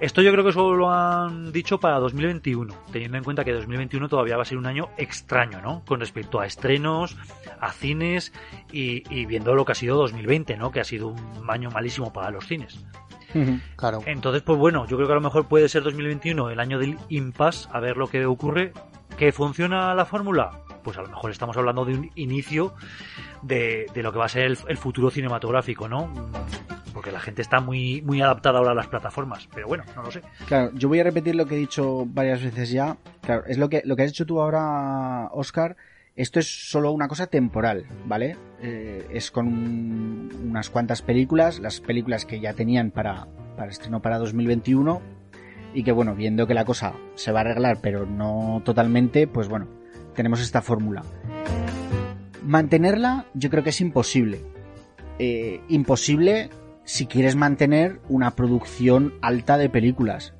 [0.00, 4.08] Esto yo creo que solo lo han dicho para 2021, teniendo en cuenta que 2021
[4.08, 5.84] todavía va a ser un año extraño, ¿no?
[5.84, 7.16] Con respecto a estrenos,
[7.60, 8.32] a cines
[8.72, 10.72] y, y viendo lo que ha sido 2020, ¿no?
[10.72, 12.84] Que ha sido un año malísimo para los cines.
[13.76, 14.00] Claro.
[14.06, 16.98] Entonces, pues bueno, yo creo que a lo mejor puede ser 2021 el año del
[17.08, 18.72] impasse, a ver lo que ocurre.
[19.16, 20.62] ¿Que funciona la fórmula?
[20.82, 22.74] Pues a lo mejor estamos hablando de un inicio
[23.42, 26.12] de, de lo que va a ser el, futuro cinematográfico, ¿no?
[26.92, 29.48] Porque la gente está muy, muy adaptada ahora a las plataformas.
[29.54, 30.22] Pero bueno, no lo sé.
[30.46, 32.96] Claro, yo voy a repetir lo que he dicho varias veces ya.
[33.22, 35.76] Claro, es lo que, lo que has hecho tú ahora, Oscar.
[36.14, 38.36] Esto es solo una cosa temporal, ¿vale?
[38.60, 43.26] Eh, es con un- unas cuantas películas, las películas que ya tenían para,
[43.56, 45.00] para estreno para 2021.
[45.74, 49.48] Y que bueno, viendo que la cosa se va a arreglar, pero no totalmente, pues
[49.48, 49.68] bueno,
[50.14, 51.02] tenemos esta fórmula.
[52.44, 54.40] Mantenerla, yo creo que es imposible.
[55.18, 56.50] Eh, imposible
[56.84, 60.34] si quieres mantener una producción alta de películas.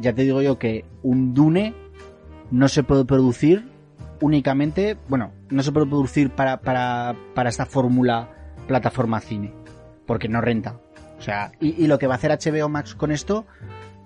[0.00, 1.74] Ya te digo yo que un Dune
[2.50, 3.68] no se puede producir
[4.20, 8.30] únicamente, bueno, no se puede producir para, para, para esta fórmula
[8.66, 9.52] plataforma cine,
[10.06, 10.80] porque no renta.
[11.18, 13.46] O sea, y, y lo que va a hacer HBO Max con esto,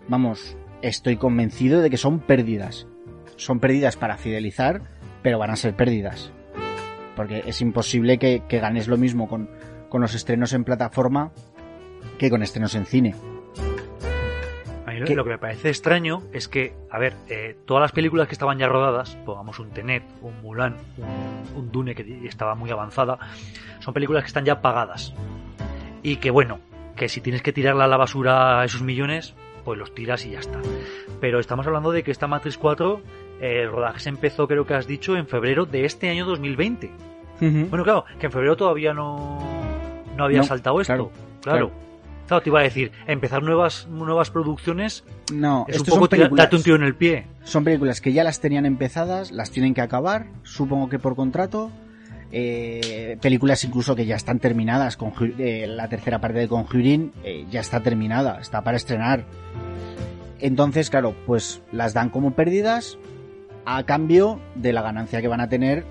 [0.08, 2.86] vamos, estoy convencido de que son pérdidas.
[3.36, 4.82] Son pérdidas para fidelizar,
[5.22, 6.32] pero van a ser pérdidas.
[7.16, 9.50] Porque es imposible que, que ganes lo mismo con,
[9.88, 11.32] con los estrenos en plataforma
[12.18, 13.14] que con estrenos en cine.
[14.86, 18.26] A mí lo- que me parece extraño es que, a ver, eh, todas las películas
[18.28, 22.70] que estaban ya rodadas, pongamos un Tenet, un Mulan, un, un Dune que estaba muy
[22.70, 23.18] avanzada,
[23.80, 25.14] son películas que están ya pagadas.
[26.02, 26.60] Y que bueno,
[26.96, 30.40] que si tienes que tirarla a la basura esos millones, pues los tiras y ya
[30.40, 30.60] está.
[31.20, 33.02] Pero estamos hablando de que esta Matrix 4, eh,
[33.41, 36.91] el rodaje se empezó, creo que has dicho, en febrero de este año 2020.
[37.41, 39.38] Bueno, claro, que en febrero todavía no,
[40.16, 40.93] no había No, saltado esto.
[40.93, 41.11] claro,
[41.41, 41.70] Claro,
[42.26, 42.43] claro.
[42.43, 46.76] te iba a decir, empezar nuevas, nuevas producciones No, es un poco darte un tiro
[46.76, 47.26] en el pie.
[47.45, 51.70] son películas que ya las tenían empezadas, las tienen que acabar, supongo que por contrato.
[52.32, 57.45] Eh, películas incluso que ya están terminadas, Conju- eh, la tercera parte de Conjuring eh,
[57.51, 59.24] ya está terminada, está para estrenar.
[60.38, 62.99] Entonces, claro, pues las dan como pérdidas
[63.64, 65.84] a cambio de la ganancia que van a tener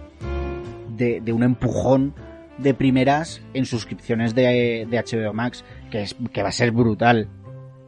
[0.95, 2.13] de, de un empujón
[2.57, 7.29] de primeras en suscripciones de, de HBO Max, que, es, que va a ser brutal,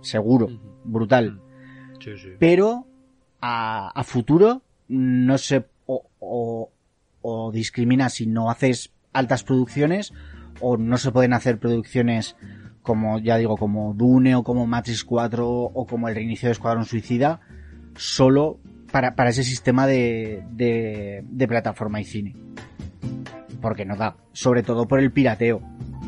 [0.02, 0.48] seguro,
[0.84, 1.42] brutal.
[2.00, 2.30] Sí, sí.
[2.40, 2.88] pero
[3.42, 6.72] a, a futuro no se o, o,
[7.22, 10.14] o discrimina si no haces altas producciones
[10.62, 12.36] o no se pueden hacer producciones
[12.82, 16.86] como ya digo, como Dune o como Matrix 4 o como el reinicio de Escuadrón
[16.86, 17.42] Suicida,
[17.96, 18.60] solo
[18.92, 22.36] para, para ese sistema de, de, plataforma y cine.
[23.62, 25.62] Porque no da, sobre todo por el pirateo.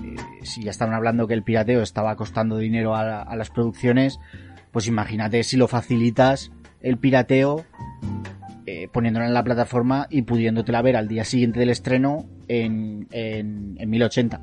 [0.03, 4.19] Eh, si ya estaban hablando que el pirateo estaba costando dinero a, a las producciones,
[4.71, 7.65] pues imagínate si lo facilitas el pirateo
[8.65, 13.75] eh, poniéndola en la plataforma y pudiéndotela ver al día siguiente del estreno en, en,
[13.77, 14.39] en 1080.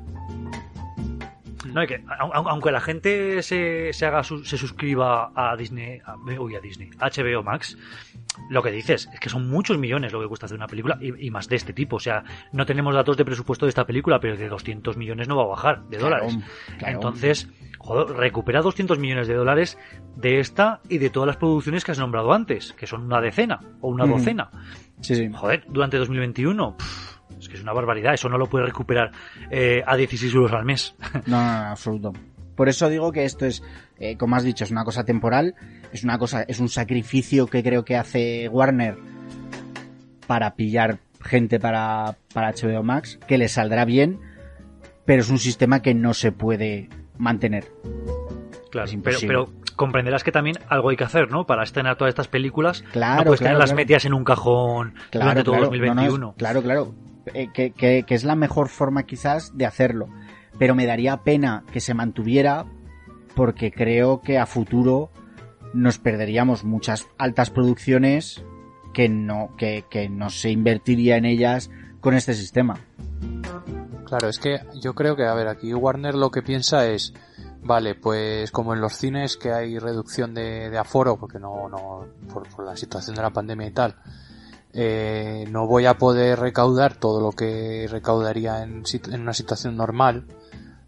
[1.73, 2.03] No, que,
[2.33, 7.43] aunque la gente se, se haga se suscriba a Disney, a, uy, a Disney, HBO
[7.43, 7.77] Max,
[8.49, 11.27] lo que dices es que son muchos millones lo que cuesta hacer una película y,
[11.27, 11.97] y, más de este tipo.
[11.97, 15.35] O sea, no tenemos datos de presupuesto de esta película, pero de 200 millones no
[15.35, 16.37] va a bajar de dólares.
[16.77, 16.93] claro.
[16.93, 19.77] Entonces, joder, recupera 200 millones de dólares
[20.15, 23.59] de esta y de todas las producciones que has nombrado antes, que son una decena
[23.81, 24.49] o una docena.
[25.01, 25.29] Sí, sí.
[25.33, 26.77] Joder, durante 2021.
[26.77, 27.10] pff,
[27.41, 29.11] es que es una barbaridad, eso no lo puedes recuperar
[29.49, 30.95] eh, a 16 euros al mes.
[31.27, 32.13] No, no, no, absoluto.
[32.55, 33.63] Por eso digo que esto es,
[33.99, 35.55] eh, como has dicho, es una cosa temporal,
[35.91, 38.97] es una cosa, es un sacrificio que creo que hace Warner
[40.27, 44.19] para pillar gente para, para HBO Max, que le saldrá bien,
[45.05, 47.65] pero es un sistema que no se puede mantener.
[48.71, 49.27] Claro, Es pero, imposible.
[49.27, 51.45] pero comprenderás que también algo hay que hacer, ¿no?
[51.45, 52.83] Para estrenar todas estas películas.
[52.91, 53.77] Claro, no puedes claro, tenerlas claro.
[53.77, 56.17] metidas en un cajón durante todo claro, 2021.
[56.17, 56.93] no, claro, claro.
[57.33, 60.09] Eh, que, es la mejor forma quizás de hacerlo.
[60.57, 62.65] Pero me daría pena que se mantuviera
[63.35, 65.09] porque creo que a futuro
[65.73, 68.43] nos perderíamos muchas altas producciones
[68.93, 71.69] que no, que, que no se invertiría en ellas
[72.01, 72.77] con este sistema.
[74.05, 77.13] Claro, es que yo creo que, a ver, aquí Warner lo que piensa es,
[77.63, 82.05] vale, pues como en los cines que hay reducción de, de aforo, porque no, no,
[82.33, 83.95] por, por la situación de la pandemia y tal,
[84.73, 90.25] eh, no voy a poder recaudar todo lo que recaudaría en, una situación normal,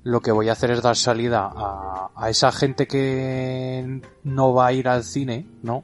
[0.03, 4.67] lo que voy a hacer es dar salida a, a esa gente que no va
[4.67, 5.83] a ir al cine, ¿no?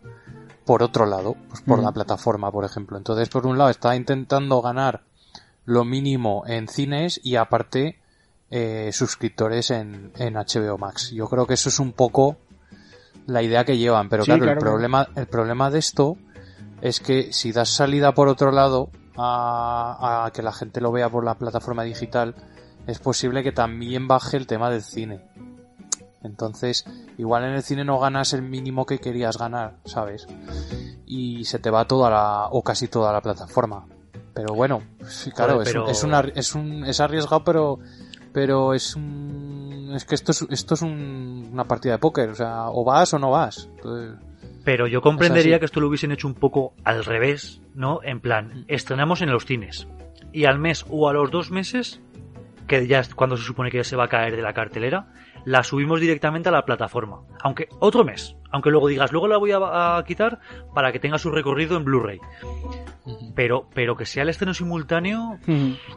[0.65, 1.83] Por otro lado, pues por Mm.
[1.83, 2.97] la plataforma, por ejemplo.
[2.97, 5.01] Entonces, por un lado, está intentando ganar
[5.65, 7.97] lo mínimo en cines y aparte
[8.51, 11.11] eh, suscriptores en, en HBO Max.
[11.11, 12.37] Yo creo que eso es un poco
[13.27, 16.17] la idea que llevan, pero Sí, claro, claro, el problema, el problema de esto
[16.81, 21.09] es que si das salida por otro lado a, a que la gente lo vea
[21.09, 22.35] por la plataforma digital,
[22.87, 25.21] es posible que también baje el tema del cine.
[26.21, 26.85] Entonces,
[27.17, 30.27] igual en el cine no ganas el mínimo que querías ganar, ¿sabes?
[31.05, 33.85] Y se te va toda la, o casi toda la plataforma.
[34.33, 34.81] Pero bueno,
[35.31, 37.79] claro, Joder, es, es, una- es un, es arriesgado, pero,
[38.33, 42.35] pero es un, es que esto es, esto es un- una partida de póker, o
[42.35, 43.69] sea, o vas o no vas.
[43.77, 44.17] Entonces,
[44.63, 47.99] Pero yo comprendería que esto lo hubiesen hecho un poco al revés, ¿no?
[48.03, 49.87] En plan, estrenamos en los cines.
[50.31, 52.01] Y al mes o a los dos meses,
[52.67, 55.07] que ya es cuando se supone que ya se va a caer de la cartelera,
[55.45, 57.21] la subimos directamente a la plataforma.
[57.41, 58.35] Aunque otro mes.
[58.51, 60.39] Aunque luego digas, luego la voy a, a quitar
[60.73, 62.19] para que tenga su recorrido en Blu-ray.
[63.35, 65.39] Pero, pero que sea el estreno simultáneo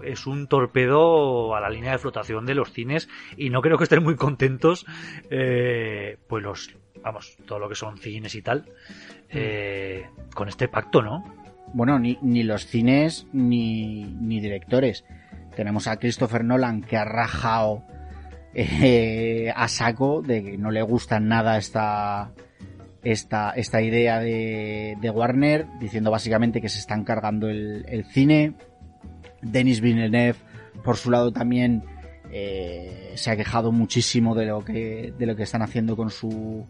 [0.02, 3.84] es un torpedo a la línea de flotación de los cines y no creo que
[3.84, 4.86] estén muy contentos
[5.30, 8.64] eh, pues los vamos todo lo que son cines y tal
[9.30, 11.24] eh, con este pacto no
[11.74, 15.04] Bueno, ni, ni los cines ni, ni directores.
[15.56, 17.84] Tenemos a Christopher Nolan que ha rajado
[18.54, 22.32] eh, a saco de que no le gusta nada esta,
[23.02, 28.54] esta, esta idea de, de Warner, diciendo básicamente que se están cargando el, el cine.
[29.42, 30.38] Denis Villeneuve,
[30.84, 31.82] por su lado, también
[32.30, 36.66] eh, se ha quejado muchísimo de lo que, de lo que están haciendo con su,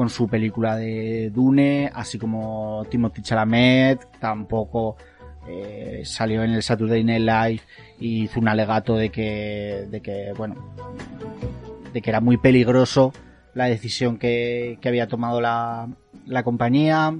[0.00, 4.96] con su película de Dune, así como Timothy Chalamet, tampoco
[5.46, 7.60] eh, salió en el Saturday Night Live
[7.98, 10.74] y hizo un alegato de que, de que, bueno,
[11.92, 13.12] de que era muy peligroso
[13.52, 15.86] la decisión que, había tomado la,
[16.24, 17.14] la compañía.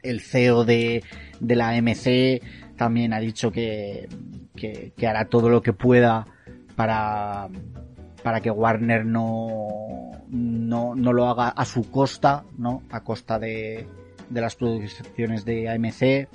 [0.00, 1.02] El CEO de,
[1.40, 2.40] de la MC
[2.76, 4.08] también ha dicho que,
[4.54, 6.28] que, que hará todo lo que pueda
[6.76, 7.48] para,
[8.22, 12.82] para que Warner no, no, no lo haga a su costa, ¿no?
[12.90, 13.86] A costa de,
[14.28, 16.28] de las producciones de AMC.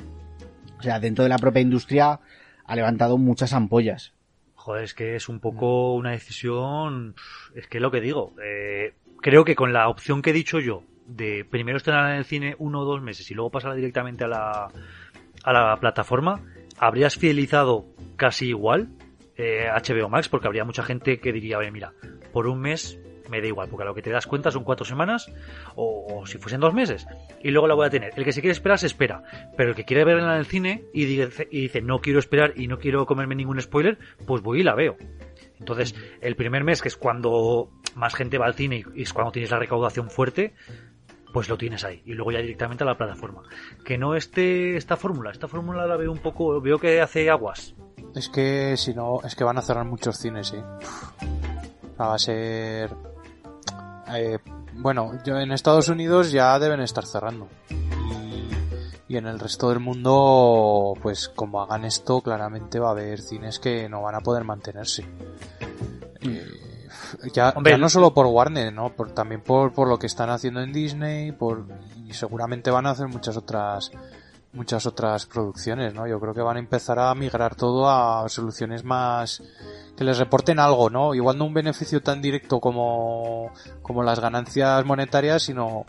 [0.79, 2.19] O sea, dentro de la propia industria
[2.65, 4.13] ha levantado muchas ampollas.
[4.55, 7.15] joder es que es un poco una decisión
[7.55, 10.83] es que lo que digo eh, creo que con la opción que he dicho yo
[11.05, 14.27] de primero estrenar en el cine uno o dos meses y luego pasar directamente a
[14.27, 14.71] la
[15.43, 16.41] a la plataforma
[16.77, 17.85] habrías fidelizado
[18.15, 18.89] casi igual
[19.35, 21.93] eh, HBO Max porque habría mucha gente que diría, oye, mira,
[22.31, 22.99] por un mes
[23.33, 25.31] me da igual, porque a lo que te das cuenta son cuatro semanas
[25.75, 27.07] o, si fuesen dos meses
[27.41, 28.13] y luego la voy a tener.
[28.15, 29.23] El que se quiere esperar se espera,
[29.57, 32.77] pero el que quiere verla en el cine y dice, no quiero esperar y no
[32.77, 34.95] quiero comerme ningún spoiler, pues voy y la veo.
[35.59, 39.31] Entonces, el primer mes, que es cuando más gente va al cine y es cuando
[39.31, 40.53] tienes la recaudación fuerte,
[41.33, 42.01] pues lo tienes ahí.
[42.05, 43.41] Y luego ya directamente a la plataforma.
[43.83, 45.31] Que no esté esta fórmula.
[45.31, 47.75] Esta fórmula la veo un poco, veo que hace aguas.
[48.15, 50.57] Es que si no, es que van a cerrar muchos cines, sí.
[51.99, 52.91] Va a ser...
[54.07, 54.39] Eh,
[54.73, 57.47] bueno, yo en Estados Unidos ya deben estar cerrando.
[57.69, 63.21] Y, y en el resto del mundo, pues como hagan esto, claramente va a haber
[63.21, 65.05] cines que no van a poder mantenerse.
[66.21, 66.45] Eh,
[67.33, 68.95] ya, Hombre, ya no solo por Warner, ¿no?
[68.95, 71.67] Por, también por, por lo que están haciendo en Disney, por
[72.05, 73.91] y seguramente van a hacer muchas otras
[74.53, 76.07] muchas otras producciones, ¿no?
[76.07, 79.41] Yo creo que van a empezar a migrar todo a soluciones más
[79.97, 81.13] que les reporten algo, ¿no?
[81.15, 83.51] Igual no un beneficio tan directo como
[83.81, 85.85] como las ganancias monetarias, sino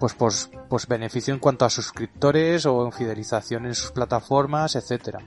[0.00, 5.20] pues pues pues beneficio en cuanto a suscriptores o en fidelización en sus plataformas, etcétera.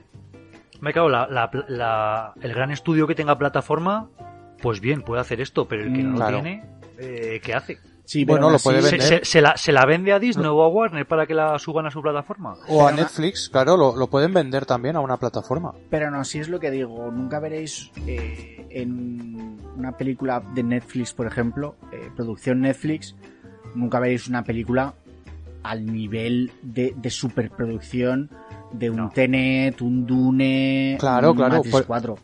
[0.80, 4.08] Me cago, la, la- la- el gran estudio que tenga plataforma,
[4.62, 6.40] pues bien, puede hacer esto, pero el que no Mm, lo claro.
[6.42, 6.64] tiene,
[6.98, 7.78] eh, ¿qué hace?
[8.10, 9.18] Sí, Bueno, lo así- puede ¿Se, vender.
[9.20, 11.86] se- se la, se la vende a Disney o a Warner para que la suban
[11.86, 12.56] a su plataforma?
[12.68, 15.72] O a Netflix, claro, lo, lo pueden vender también a una plataforma.
[15.90, 21.12] Pero no, si es lo que digo, nunca veréis eh, en una película de Netflix,
[21.14, 23.14] por ejemplo, eh, producción Netflix,
[23.76, 24.92] nunca veréis una película
[25.62, 28.28] al nivel de, de superproducción
[28.72, 29.10] de un No.
[29.10, 32.18] Tenet, un Dune, Claro, un claro, Matrix por- 4.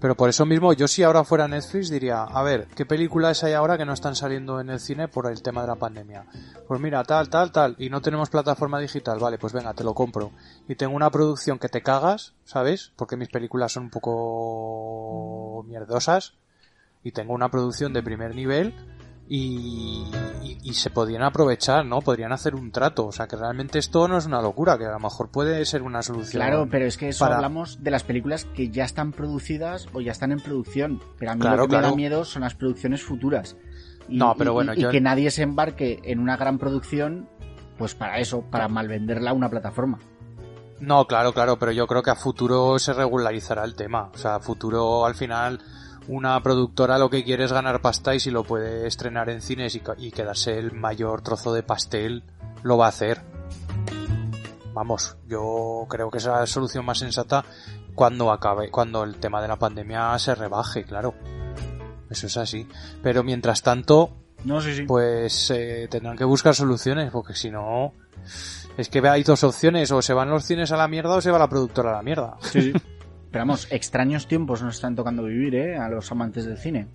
[0.00, 3.52] Pero por eso mismo, yo si ahora fuera Netflix diría, a ver, ¿qué películas hay
[3.52, 6.24] ahora que no están saliendo en el cine por el tema de la pandemia?
[6.66, 9.92] Pues mira, tal, tal, tal, y no tenemos plataforma digital, vale, pues venga, te lo
[9.92, 10.32] compro.
[10.68, 12.92] Y tengo una producción que te cagas, ¿sabes?
[12.96, 16.34] Porque mis películas son un poco mierdosas.
[17.02, 18.74] Y tengo una producción de primer nivel
[19.30, 20.04] y,
[20.42, 22.00] y- y se podrían aprovechar, ¿no?
[22.00, 23.06] Podrían hacer un trato.
[23.06, 25.82] O sea, que realmente esto no es una locura, que a lo mejor puede ser
[25.82, 26.42] una solución.
[26.42, 30.00] Claro, pero es que eso para- hablamos de las películas que ya están producidas o
[30.00, 31.00] ya están en producción.
[31.18, 33.56] Pero a mí Claro, lo que me da miedo son las producciones futuras.
[34.08, 37.28] Y, No, pero y- bueno, y yo- que nadie se embarque en una gran producción,
[37.78, 40.00] pues para eso, para malvenderla a una plataforma.
[40.80, 44.10] No, claro, claro, pero yo creo que a futuro se regularizará el tema.
[44.12, 45.60] O sea, a futuro al final
[46.08, 49.74] una productora lo que quiere es ganar pasta y si lo puede estrenar en cines
[49.98, 52.24] y, quedarse el mayor trozo de pastel,
[52.62, 53.22] lo va a hacer.
[54.72, 57.44] Vamos, yo creo que esa es la solución más sensata
[57.94, 61.14] cuando acabe, cuando el tema de la pandemia se rebaje, claro.
[62.08, 62.68] Eso es así.
[63.02, 64.10] Pero mientras tanto,
[64.44, 64.82] No, sí, sí.
[64.84, 67.94] pues eh, tendrán que buscar soluciones, porque si no,
[68.76, 71.30] es que hay dos opciones, o se van los cines a la mierda o se
[71.30, 72.36] va la productora a la mierda.
[72.40, 72.72] Sí, sí.
[73.30, 75.76] Pero vamos, extraños tiempos nos están tocando vivir, ¿eh?
[75.76, 76.88] A los amantes del cine.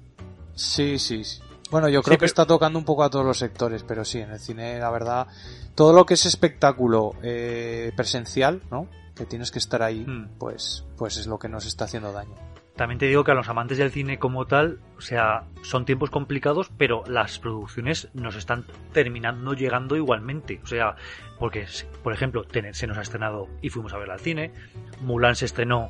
[0.54, 1.42] Sí, sí, sí.
[1.72, 4.06] Bueno, yo Sí, creo que pero- está tocando un poco a todos los sectores, pero
[4.06, 5.28] sí, en el cine, la verdad,
[5.74, 8.88] todo lo que es espectáculo eh, presencial, ¿no?
[9.16, 10.28] Que tienes que estar ahí, Hmm.
[10.38, 12.36] pues, pues es lo que nos está haciendo daño.
[12.76, 16.10] También te digo que a los amantes del cine como tal, o sea, son tiempos
[16.10, 20.60] complicados, pero las producciones nos están terminando llegando igualmente.
[20.62, 20.98] O sea,
[21.40, 21.66] porque,
[22.04, 24.52] por ejemplo, Tenet se nos ha estrenado y fuimos a verla al cine.
[25.00, 25.90] Mulan se estrenó,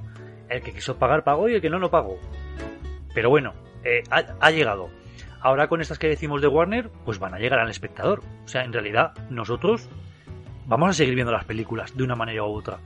[0.50, 2.20] el que quiso pagar pagó y el que no, no pagó.
[3.14, 4.89] Pero bueno, eh, ha, ha llegado.
[5.41, 8.22] Ahora con estas que decimos de Warner, pues van a llegar al espectador.
[8.43, 9.88] O sea, en realidad, nosotros
[10.66, 12.80] vamos a seguir viendo las películas de una manera u otra.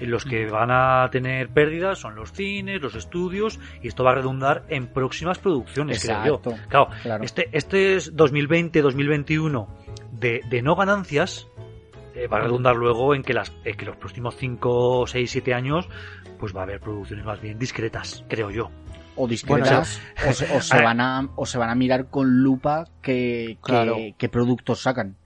[0.00, 4.10] Eh, Los que van a tener pérdidas son los cines, los estudios, y esto va
[4.12, 6.34] a redundar en próximas producciones, creo yo.
[6.36, 7.24] Exacto, Claro, claro.
[7.24, 9.66] este, este es 2020-2021
[10.12, 11.46] de, de no ganancias,
[12.14, 15.54] eh, va a redundar luego en que, las, eh, que los próximos 5, 6, 7
[15.54, 15.88] años,
[16.40, 18.70] pues va a haber producciones más bien discretas, creo yo.
[19.14, 22.86] O discretas, o, se, o se van a, o se van a mirar con lupa
[23.02, 23.96] qué, Claro.
[24.16, 25.16] qué productos sacan.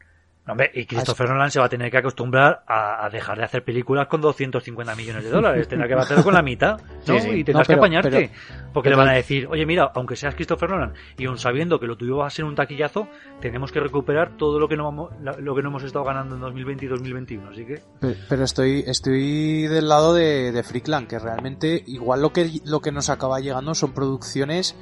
[0.46, 3.64] Hombre, y Christopher Nolan se va a tener que acostumbrar a, a dejar de hacer
[3.64, 5.66] películas con 250 millones de dólares.
[5.68, 7.14] Tendrá que hacerlo con la mitad, ¿no?
[7.14, 7.28] Sí, sí.
[7.30, 8.30] Y tendrás No, pero- que apañarte.
[8.74, 11.86] porque le van a decir, oye, mira, aunque seas Christopher Nolan, y aun sabiendo que
[11.86, 13.08] lo tuyo va a ser un taquillazo,
[13.40, 16.42] tenemos que recuperar todo lo que no, vamos, lo que no hemos estado ganando en
[16.42, 17.48] 2020 y 2021.
[17.50, 22.34] Así que, Pe- Pero estoy, estoy del lado de, de Freakland, que realmente igual lo
[22.34, 24.76] que, lo que nos acaba llegando son producciones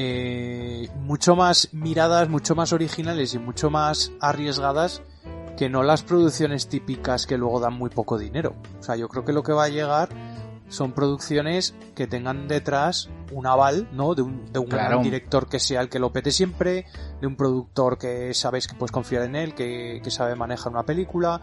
[0.00, 5.02] eh, mucho más miradas, mucho más originales y mucho más arriesgadas
[5.56, 8.54] que no las producciones típicas que luego dan muy poco dinero.
[8.78, 10.08] O sea, yo creo que lo que va a llegar
[10.68, 14.14] son producciones que tengan detrás un aval, ¿no?
[14.14, 14.88] De un, de un Claro.
[14.90, 16.86] gran director que sea el que lo pete siempre,
[17.20, 20.84] de un productor que sabes que puedes confiar en él, que, que sabe manejar una
[20.84, 21.40] película,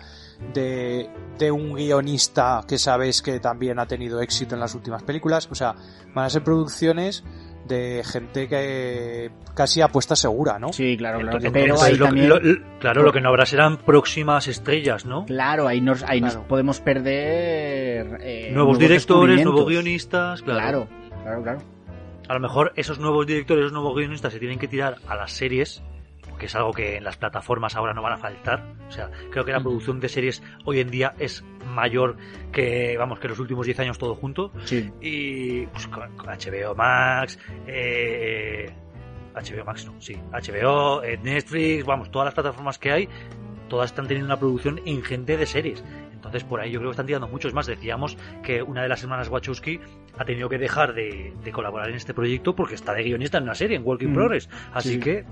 [0.53, 5.49] de, de un guionista que sabes que también ha tenido éxito en las últimas películas.
[5.51, 5.76] O sea,
[6.14, 7.24] van a ser producciones
[7.68, 10.72] de gente que casi apuesta segura, ¿no?
[10.74, 11.38] Sí, claro, claro.
[11.38, 12.30] entonces- Pero entonces ahí lo, también...
[12.30, 15.26] lo- lo- claro, lo que no habrá serán próximas estrellas, ¿no?
[15.26, 16.47] Claro, ahí nos, ahí nos Claro.
[16.47, 18.20] podemos perder...
[18.22, 19.53] eh, nuevos directores, descubrimientos.
[19.53, 20.88] nuevos guionistas, claro.
[20.88, 20.88] Claro,
[21.24, 21.59] claro, claro.
[22.28, 25.32] a lo mejor esos nuevos directores, esos nuevos guionistas se tienen que tirar a las
[25.32, 25.82] series,
[26.38, 28.63] que es algo que en las plataformas ahora no van a faltar.
[28.88, 32.17] O sea, creo que la producción de series hoy en día es mayor
[32.51, 34.51] que, vamos, que los últimos 10 años todo junto.
[34.65, 34.91] Sí.
[35.01, 38.71] Y pues, con, con HBO Max, eh,
[39.33, 43.09] HBO Max no, sí, HBO, eh, Netflix, vamos, todas las plataformas que hay,
[43.67, 45.83] todas están teniendo una producción ingente de series.
[46.13, 47.67] Entonces por ahí yo creo que están tirando muchos más.
[47.67, 49.79] Decíamos que una de las hermanas Wachowski
[50.17, 53.43] ha tenido que dejar de, de colaborar en este proyecto porque está de guionista en
[53.43, 54.15] una serie, en Working Mm.
[54.15, 54.49] Progress.
[54.73, 54.99] Así Sí.
[54.99, 55.23] que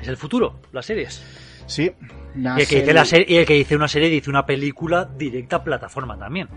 [0.00, 1.22] es el futuro, las series.
[1.66, 1.90] Sí.
[2.34, 4.30] una Y el, que dice serie- la serie- y el que dice una serie dice
[4.30, 6.48] una película directa a plataforma también.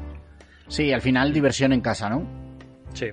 [0.68, 2.26] Sí, al final diversión en casa, ¿no?
[2.94, 3.08] Sí.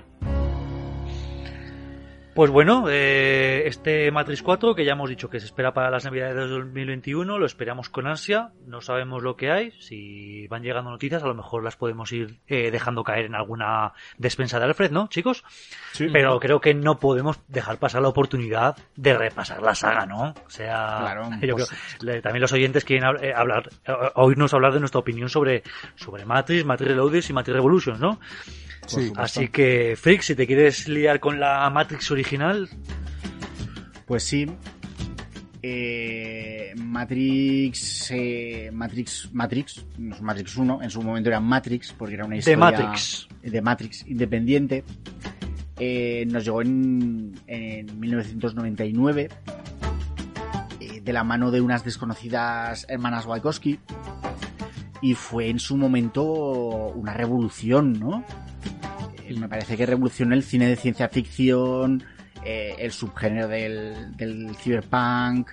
[2.34, 6.04] Pues bueno, eh, este Matrix 4, que ya hemos dicho que se espera para las
[6.04, 10.90] navidades de 2021, lo esperamos con ansia, no sabemos lo que hay, si van llegando
[10.92, 14.92] noticias a lo mejor las podemos ir eh, dejando caer en alguna despensa de Alfred,
[14.92, 15.42] ¿no, chicos?
[15.92, 16.06] Sí.
[16.12, 20.32] Pero creo que no podemos dejar pasar la oportunidad de repasar la saga, ¿no?
[20.46, 24.72] O sea, Claro, yo pues- creo, también los oyentes quieren eh, hablar, eh, oírnos hablar
[24.72, 25.64] de nuestra opinión sobre,
[25.96, 28.20] sobre Matrix, Matrix Reloaded y Matrix Revolutions, ¿no?
[28.86, 29.12] Sí.
[29.16, 32.68] Así que, Freak, si te quieres liar con la Matrix original,
[34.06, 34.46] Pues sí.
[35.62, 42.14] Eh, Matrix, eh, Matrix, Matrix, no es Matrix 1, en su momento era Matrix, porque
[42.14, 43.28] era una de historia Matrix.
[43.42, 44.84] de Matrix independiente.
[45.78, 49.28] Eh, nos llegó en, en 1999
[50.80, 53.78] eh, de la mano de unas desconocidas hermanas Wachowski
[55.02, 58.24] y fue en su momento una revolución, ¿no?
[59.26, 62.02] Eh, me parece que revolucionó el cine de ciencia ficción,
[62.44, 65.48] eh, el subgénero del, del cyberpunk,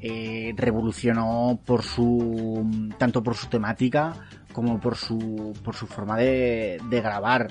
[0.00, 4.14] eh, revolucionó por su tanto por su temática
[4.52, 7.48] como por su por su forma de, de grabar.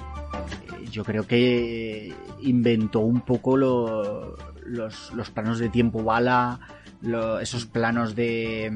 [0.91, 6.59] Yo creo que inventó un poco lo- los, los planos de tiempo bala,
[7.41, 8.71] esos planos de,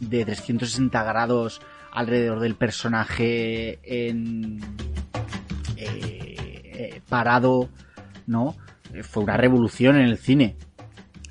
[0.00, 1.62] de 360 grados
[1.92, 4.60] alrededor del personaje en
[5.76, 6.34] eh,
[6.64, 7.68] eh, parado,
[8.26, 8.56] ¿no?
[8.92, 10.56] Eh, Fue una revolución en el cine.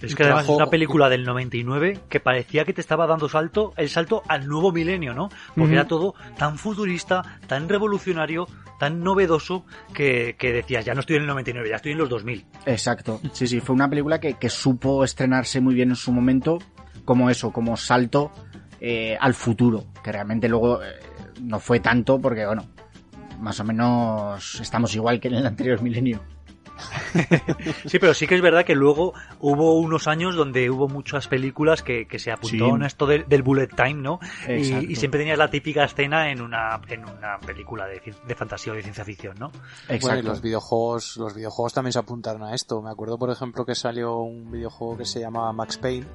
[0.01, 3.73] Es que además es una película del 99 que parecía que te estaba dando salto,
[3.77, 5.29] el salto al nuevo milenio, ¿no?
[5.55, 8.47] Porque era todo tan futurista, tan revolucionario,
[8.79, 12.09] tan novedoso que, que decías, ya no estoy en el 99, ya estoy en los
[12.09, 12.45] 2000.
[12.65, 13.21] Exacto.
[13.33, 16.57] Sí, sí, fue una película que, que supo estrenarse muy bien en su momento,
[17.05, 18.31] como eso, como salto
[18.81, 20.87] eh, al futuro, que realmente luego eh,
[21.41, 22.65] no fue tanto porque, bueno,
[23.39, 26.19] más o menos estamos igual que en el anterior milenio.
[27.85, 31.83] Sí, pero sí que es verdad que luego hubo unos años donde hubo muchas películas
[31.83, 32.83] que, que se apuntaban Sí.
[32.83, 34.19] a esto del, del bullet time, ¿no?
[34.47, 38.73] Y, y siempre tenías la típica escena en una, en una película de, de fantasía
[38.73, 39.51] o de ciencia ficción, ¿no?
[39.89, 40.07] Exacto.
[40.07, 42.81] Bueno, y los videojuegos, los videojuegos también se apuntaron a esto.
[42.81, 46.07] Me acuerdo, por ejemplo, que salió un videojuego que se llamaba Max Payne,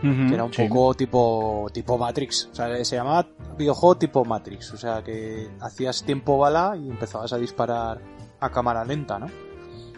[0.00, 0.66] Que era un sí.
[0.68, 2.48] poco tipo tipo Matrix.
[2.52, 3.26] O sea, se llamaba
[3.56, 4.72] videojuego tipo Matrix.
[4.72, 8.00] O sea, que hacías tiempo bala y empezabas a disparar
[8.40, 9.26] a cámara lenta, ¿no?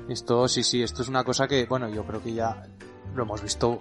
[0.08, 2.64] Esto, sí, sí, esto es una cosa que, bueno, yo creo que ya
[3.14, 3.78] lo hemos visto,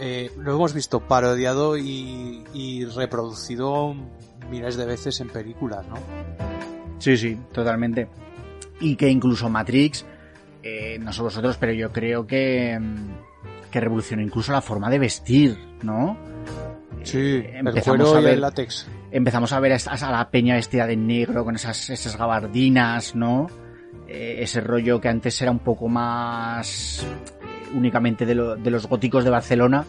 [0.00, 3.94] eh, lo hemos visto parodiado y, y reproducido
[4.50, 5.96] miles de veces en películas, ¿no?
[6.98, 8.08] Sí, sí, totalmente.
[8.80, 10.04] Y que incluso Matrix,
[10.62, 13.23] eh, no sé vosotros, pero yo creo que, mm,
[13.74, 16.16] que revolucionó incluso la forma de vestir, ¿no?
[17.02, 18.86] Sí, Eh, el empezamos cuero a y ver- el látex.
[19.10, 23.48] Empezamos a ver a, a la peña vestida de negro con esas, esas gabardinas, ¿no?
[24.06, 28.86] Eh, ese rollo que antes era un poco más eh, únicamente de, lo- de los
[28.86, 29.84] góticos de Barcelona.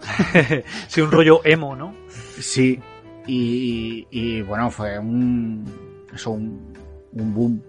[0.88, 1.94] sí, un rollo emo, ¿no?
[2.38, 2.78] Sí,
[3.26, 5.64] y, y, bueno, fue un,
[6.12, 6.74] eso, un,
[7.12, 7.62] un boom.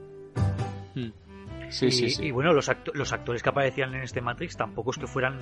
[1.72, 2.26] Sí, y, sí, sí.
[2.26, 5.40] y bueno, los, acto- los actores que aparecían en este Matrix tampoco es que fueran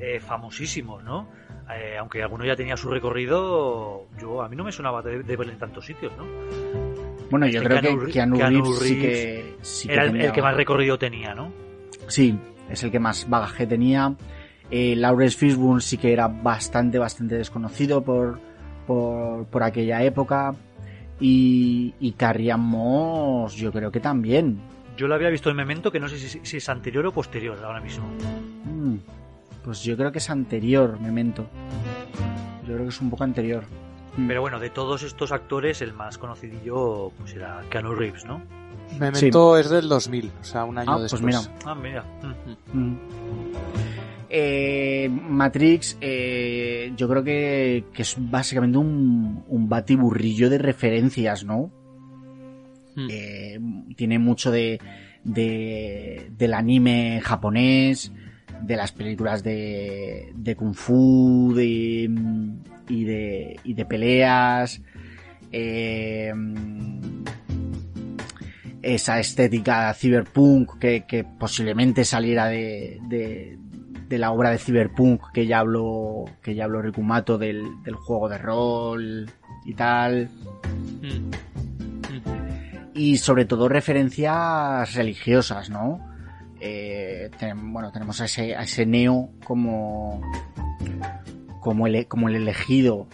[0.00, 1.28] eh, famosísimos, ¿no?
[1.74, 5.36] Eh, aunque alguno ya tenía su recorrido, yo a mí no me sonaba de, de
[5.36, 6.24] verlo en tantos sitios, ¿no?
[7.30, 10.10] Bueno, yo creo Keanu que Keanu, Keanu Reeves sí Reeves que, sí que Era el,
[10.12, 11.52] tenía- el que más recorrido tenía, ¿no?
[12.06, 12.38] Sí,
[12.70, 14.14] es el que más bagaje tenía.
[14.70, 18.38] Eh, Lawrence Fishburne sí que era bastante, bastante desconocido por,
[18.86, 20.54] por, por aquella época.
[21.20, 24.60] Y, y Carrie Moss, yo creo que también.
[24.96, 27.58] Yo lo había visto en Memento, que no sé si, si es anterior o posterior
[27.64, 28.04] ahora mismo.
[28.64, 28.96] Mm,
[29.64, 31.46] pues yo creo que es anterior, Memento.
[32.66, 33.64] Yo creo que es un poco anterior.
[34.16, 34.26] Mm.
[34.28, 38.42] Pero bueno, de todos estos actores, el más conocidillo pues era Keanu Reeves, ¿no?
[38.98, 41.22] Memento es del 2000, o sea, un año Ah, pues después.
[41.48, 41.58] mira.
[41.64, 42.04] Ah, mira.
[42.74, 42.78] mm.
[42.78, 42.98] Mm.
[44.34, 51.70] Eh, Matrix, eh, yo creo que, que es básicamente un, un batiburrillo de referencias, ¿no?
[52.94, 53.06] Mm.
[53.10, 53.60] Eh,
[53.96, 54.80] tiene mucho de,
[55.24, 58.12] de, del anime japonés,
[58.62, 62.10] de las películas de, de kung fu de,
[62.88, 64.80] y, de, y de peleas.
[65.50, 66.32] Eh,
[68.82, 73.58] esa estética cyberpunk que, que posiblemente saliera de, de,
[74.08, 78.28] de, la obra de cyberpunk que ya habló que ya habló Rikumato del, del juego
[78.28, 79.30] de rol
[79.64, 80.30] y tal
[82.94, 86.00] y sobre todo referencias religiosas no
[86.60, 90.20] eh, ten, bueno tenemos a ese, a ese Neo como
[91.60, 93.06] como el como el elegido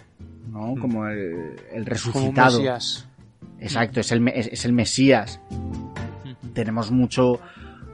[0.50, 3.04] no como el, el resucitado Como Mesías.
[3.60, 5.40] Exacto, es el, es, es el Mesías.
[6.54, 7.40] Tenemos mucho,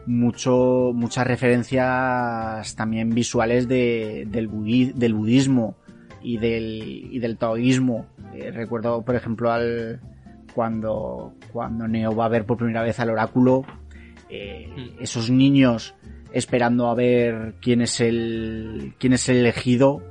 [0.06, 5.76] mucho, muchas referencias también visuales de, del, budi- del budismo
[6.22, 8.06] y del, y del taoísmo.
[8.34, 10.00] Eh, recuerdo, por ejemplo, al,
[10.54, 13.64] cuando, cuando Neo va a ver por primera vez al oráculo,
[14.28, 15.94] eh, esos niños
[16.32, 20.02] esperando a ver quién es el, quién es el elegido,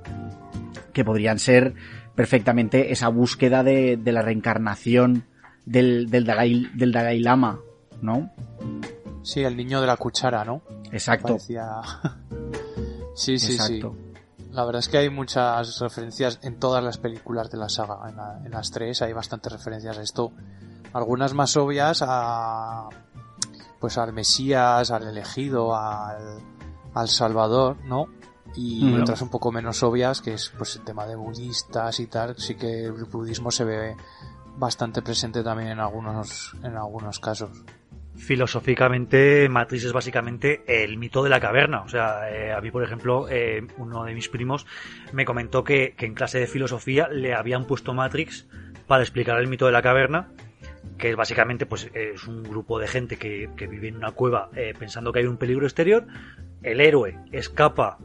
[0.93, 1.73] que podrían ser
[2.15, 5.25] perfectamente esa búsqueda de, de la reencarnación
[5.65, 7.59] del, del, Dalai, del Dalai Lama,
[8.01, 8.31] ¿no?
[9.21, 10.61] Sí, el niño de la cuchara, ¿no?
[10.93, 11.27] Exacto.
[11.33, 11.65] Parecía...
[13.15, 13.95] sí, sí, Exacto.
[13.99, 14.47] sí.
[14.51, 17.97] La verdad es que hay muchas referencias en todas las películas de la saga.
[18.07, 20.31] En, la- en las tres hay bastantes referencias a esto.
[20.93, 22.89] Algunas más obvias a...
[23.79, 26.39] Pues al Mesías, al elegido, al,
[26.93, 28.07] al Salvador, ¿no?
[28.55, 29.01] Y Ujú.
[29.01, 32.35] otras un poco menos obvias, que es pues el tema de budistas y tal.
[32.37, 33.97] Sí que el budismo se ve
[34.55, 37.49] bastante presente también en algunos, en algunos casos.
[38.15, 41.81] Filosóficamente, Matrix es básicamente el mito de la caverna.
[41.81, 44.65] O sea, eh, a mí, por ejemplo, eh, uno de mis primos
[45.11, 48.47] me comentó que, que en clase de filosofía le habían puesto Matrix
[48.87, 50.29] para explicar el mito de la caverna,
[50.97, 54.49] que es básicamente pues es un grupo de gente que, que vive en una cueva
[54.55, 56.05] eh, pensando que hay un peligro exterior.
[56.61, 57.97] El héroe escapa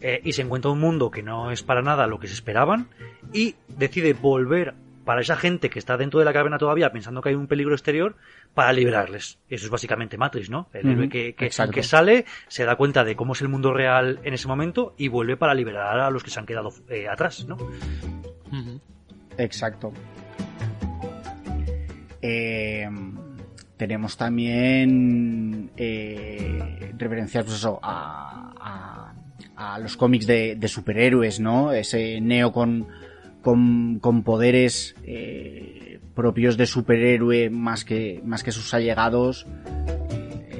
[0.00, 2.88] eh, y se encuentra un mundo que no es para nada lo que se esperaban
[3.32, 7.28] y decide volver para esa gente que está dentro de la caverna todavía pensando que
[7.28, 8.16] hay un peligro exterior
[8.54, 9.38] para liberarles.
[9.50, 10.70] Eso es básicamente Matrix, ¿no?
[10.72, 11.50] El héroe que, que-
[11.82, 15.36] sale, se da cuenta de cómo es el mundo real en ese momento y vuelve
[15.36, 17.58] para liberar a los que se han quedado eh, atrás, ¿no?
[19.36, 19.92] Exacto.
[22.26, 22.88] Eh,
[23.76, 31.70] tenemos también eh, referencias pues eso, a, a- a los cómics de, de superhéroes, ¿no?
[31.72, 32.88] Ese Neo con,
[33.42, 39.46] con, con poderes eh, propios de superhéroe más que, más que sus allegados.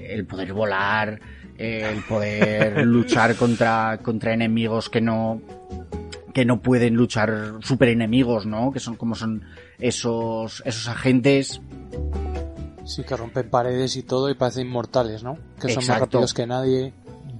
[0.09, 1.19] El poder volar,
[1.59, 5.41] el poder luchar contra, contra enemigos que no,
[6.35, 8.71] que no pueden luchar super enemigos, ¿no?
[8.71, 9.43] Que son como son
[9.79, 11.61] esos, esos agentes.
[12.85, 15.39] Sí, que rompen paredes y todo y parecen inmortales, ¿no?
[15.61, 16.93] Que son más rápidos que nadie.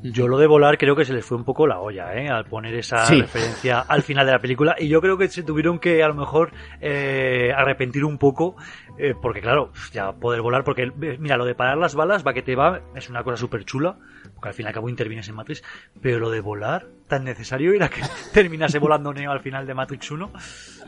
[0.03, 2.29] Yo lo de volar creo que se les fue un poco la olla, ¿eh?
[2.29, 3.21] Al poner esa Sí.
[3.23, 4.75] referencia al final de la película.
[4.79, 8.57] Y yo creo que se tuvieron que a lo mejor eh, arrepentir un poco.
[8.97, 10.63] eh, porque claro, ya poder volar.
[10.63, 13.65] Porque mira, lo de parar las balas, va que te va, es una cosa súper
[13.65, 13.97] chula.
[14.45, 15.63] Porque al fin y al cabo intervienes en Matrix.
[16.03, 18.03] Pero lo de volar, tan necesario era que
[18.35, 20.33] terminase volando Neo al final de Matrix 1.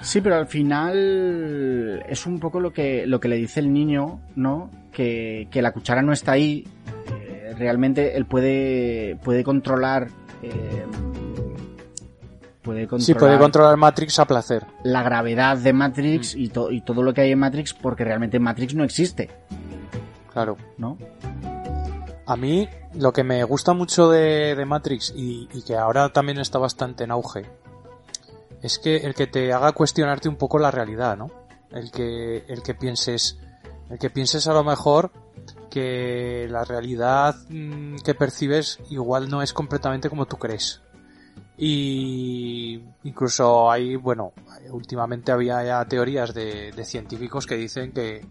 [0.03, 4.21] Sí, pero al final es un poco lo que, lo que le dice el niño,
[4.35, 4.71] ¿no?
[4.93, 6.69] Que, que la cuchara no está ahí.
[7.19, 10.09] Eh, realmente él puede, puede controlar.
[10.43, 10.85] eh,
[12.61, 14.67] puede controlar Sí, puede controlar Matrix a placer.
[14.85, 18.39] la gravedad de Matrix y, to- y todo lo que hay en Matrix porque realmente
[18.39, 19.31] Matrix no existe,
[20.33, 20.59] Claro.
[20.77, 20.99] ¿no?
[22.27, 26.59] A mí, lo que me gusta mucho de, Matrix y, y que ahora también está
[26.59, 27.47] bastante en auge,
[28.63, 31.31] es que el que te haga cuestionarte un poco la realidad, ¿no?
[31.71, 33.39] El que, el que pienses,
[33.91, 35.13] el que pienses a lo mejor
[35.71, 40.83] que la realidad mm, que percibes igual no es completamente como tú crees.
[41.59, 44.33] Y incluso hay, bueno,
[44.71, 48.27] últimamente había ya teorías de, de científicos que dicen que,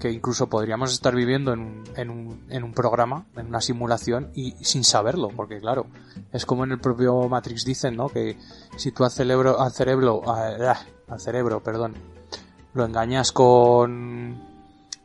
[0.00, 4.30] que incluso podríamos estar viviendo en un, en, un, en un programa, en una simulación
[4.34, 5.86] y sin saberlo, porque claro,
[6.32, 8.08] es como en el propio Matrix dicen, ¿no?
[8.08, 8.36] Que
[8.76, 10.76] si tú al cerebro, al cerebro, a-
[11.08, 11.94] al cerebro, perdón,
[12.74, 14.42] lo engañas con,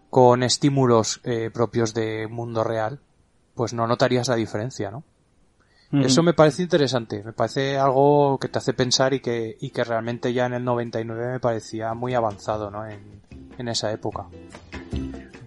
[0.10, 3.00] con estímulos eh, propios de mundo real,
[3.54, 5.04] pues no notarías la diferencia, ¿no?
[5.92, 9.84] Eso me parece interesante, me parece algo que te hace pensar y que, y que
[9.84, 12.86] realmente ya en el 99 me parecía muy avanzado, ¿no?
[12.86, 13.22] En,
[13.58, 14.28] en esa época.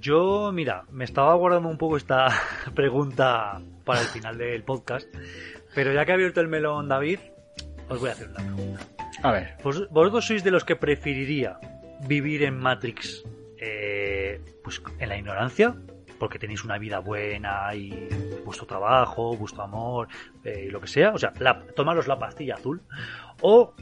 [0.00, 2.26] Yo, mira, me estaba guardando un poco esta
[2.74, 5.06] pregunta para el final del podcast.
[5.74, 7.20] Pero ya que ha abierto el melón David,
[7.88, 8.80] os voy a hacer una pregunta.
[9.22, 11.58] A ver, ¿Vos- ¿Vosotros sois de los que preferiría
[12.08, 13.22] vivir en Matrix
[13.58, 15.76] eh, pues en la ignorancia?
[16.22, 18.08] Porque tenéis una vida buena y
[18.44, 20.06] vuestro trabajo, vuestro amor,
[20.44, 22.80] eh, lo que sea, o sea, la, tomaros la pastilla azul,
[23.40, 23.74] o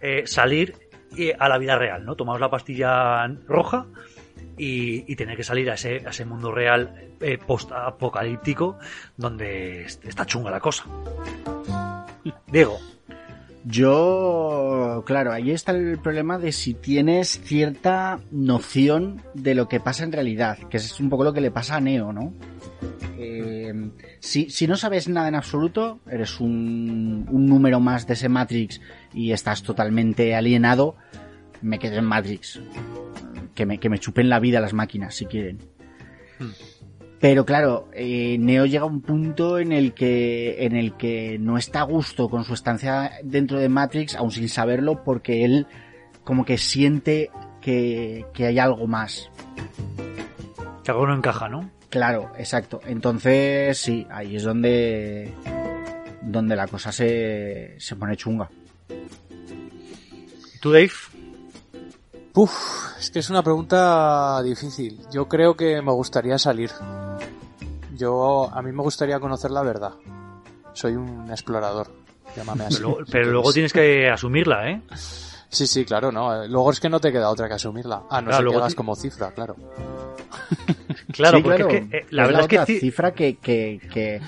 [0.00, 0.74] eh, salir
[1.16, 2.16] eh, a la vida real, ¿no?
[2.16, 3.86] Tomaros la pastilla roja
[4.58, 8.76] y, y tener que salir a ese, a ese mundo real eh, post-apocalíptico
[9.16, 10.86] donde está chunga la cosa.
[12.48, 12.76] Diego.
[13.66, 20.04] Yo, claro, ahí está el problema de si tienes cierta noción de lo que pasa
[20.04, 22.34] en realidad, que es un poco lo que le pasa a Neo, ¿no?
[23.16, 28.28] Eh, si, si, no sabes nada en absoluto, eres un, un, número más de ese
[28.28, 28.82] Matrix
[29.14, 30.96] y estás totalmente alienado,
[31.62, 32.60] me quedo en Matrix.
[33.54, 35.58] Que me, que me chupen la vida las máquinas, si quieren.
[36.38, 36.50] Hmm.
[37.24, 41.56] Pero claro, eh, Neo llega a un punto en el que en el que no
[41.56, 45.66] está a gusto con su estancia dentro de Matrix, aún sin saberlo, porque él
[46.22, 47.30] como que siente
[47.62, 49.30] que, que hay algo más.
[50.84, 51.70] Que algo no encaja, ¿no?
[51.88, 52.82] Claro, exacto.
[52.84, 55.32] Entonces, sí, ahí es donde
[56.20, 58.50] donde la cosa se, se pone chunga.
[60.60, 60.90] ¿Tú, Dave?
[62.34, 65.00] Uf, es que es una pregunta difícil.
[65.12, 66.70] Yo creo que me gustaría salir.
[67.96, 69.92] Yo, a mí me gustaría conocer la verdad.
[70.72, 71.92] Soy un explorador.
[72.36, 72.78] Llámame así.
[72.78, 74.82] Pero, pero luego tienes que asumirla, ¿eh?
[75.48, 76.46] Sí, sí, claro, no.
[76.48, 78.02] Luego es que no te queda otra que asumirla.
[78.10, 79.54] Ah, no claro, se quedas como cifra, claro.
[81.12, 81.70] claro, sí, porque claro.
[81.70, 84.20] Es que, eh, la es verdad la es que cifra que, que, que,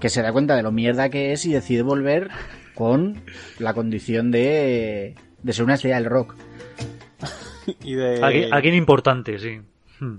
[0.00, 2.30] que se da cuenta de lo mierda que es y decide volver
[2.74, 3.22] con
[3.58, 6.34] la condición de, de ser una estrella del rock.
[7.82, 9.60] y de alguien, alguien importante, sí.
[10.00, 10.18] Hmm.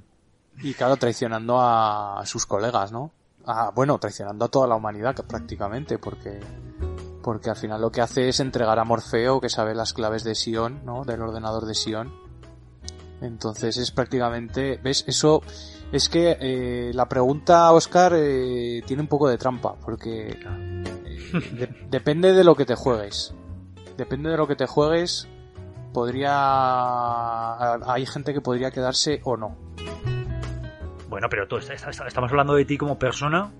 [0.62, 3.12] y claro, traicionando a sus colegas, ¿no?
[3.46, 6.40] Ah, bueno, traicionando a toda la humanidad prácticamente, porque
[7.24, 10.34] porque al final lo que hace es entregar a Morfeo, que sabe las claves de
[10.36, 11.04] Sion, ¿no?
[11.04, 12.12] Del ordenador de Sion.
[13.22, 15.04] Entonces es prácticamente, ¿ves?
[15.08, 15.42] Eso
[15.92, 20.84] es que eh, la pregunta, Oscar, eh, tiene un poco de trampa, porque eh,
[21.54, 23.34] de- depende de lo que te juegues.
[23.98, 25.28] Depende de lo que te juegues,
[25.94, 27.74] podría...
[27.92, 29.56] Hay gente que podría quedarse o no.
[31.10, 33.52] Bueno, pero tú, est- est- estamos hablando de ti como persona,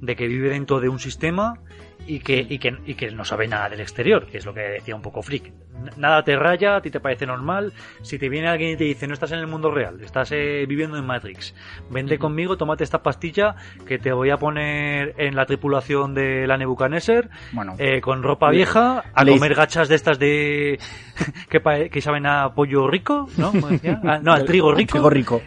[0.00, 1.58] de que vive dentro de un sistema
[2.06, 4.60] y que, y que, y que no sabe nada del exterior, que es lo que
[4.60, 5.46] decía un poco Freak.
[5.46, 7.72] N- Nada te raya, a ti te parece normal.
[8.02, 10.66] Si te viene alguien y te dice, no estás en el mundo real, estás eh,
[10.68, 11.54] viviendo en Matrix,
[11.90, 13.56] vente conmigo, tómate esta pastilla
[13.86, 18.50] que te voy a poner en la tripulación de la Nebuchadnezzar, Bueno, eh, con ropa
[18.50, 20.78] vieja, a hice- comer gachas de estas de...
[21.48, 23.50] que, pa- que saben a pollo rico, ¿no?
[23.50, 23.98] ¿Cómo decía?
[24.04, 25.42] Ah, no, al trigo rico Trigo rico.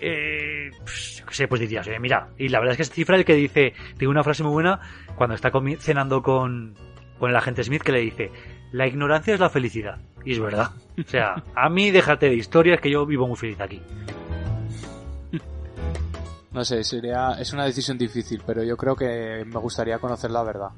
[0.00, 3.24] eh, pues, sé, pues dirías, eh, mira, y la verdad es que es cifra el
[3.24, 4.80] que dice, tiene una frase muy buena
[5.16, 6.74] cuando está cenando con,
[7.18, 8.30] con el agente Smith que le dice,
[8.72, 9.98] la ignorancia es la felicidad.
[10.24, 10.72] Y es verdad.
[10.98, 13.80] O sea, a mí déjate de historias que yo vivo muy feliz aquí.
[16.50, 20.42] No sé, sería, es una decisión difícil, pero yo creo que me gustaría conocer la
[20.42, 20.70] verdad.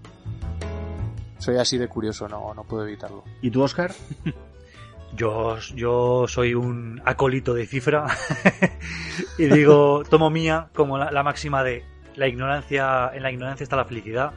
[1.38, 3.24] Soy así de curioso, no, no puedo evitarlo.
[3.40, 3.92] ¿Y tú, Oscar?
[5.16, 8.06] Yo, yo soy un acólito de cifra
[9.38, 11.84] y digo, tomo mía como la, la máxima de
[12.14, 14.32] la ignorancia, en la ignorancia está la felicidad.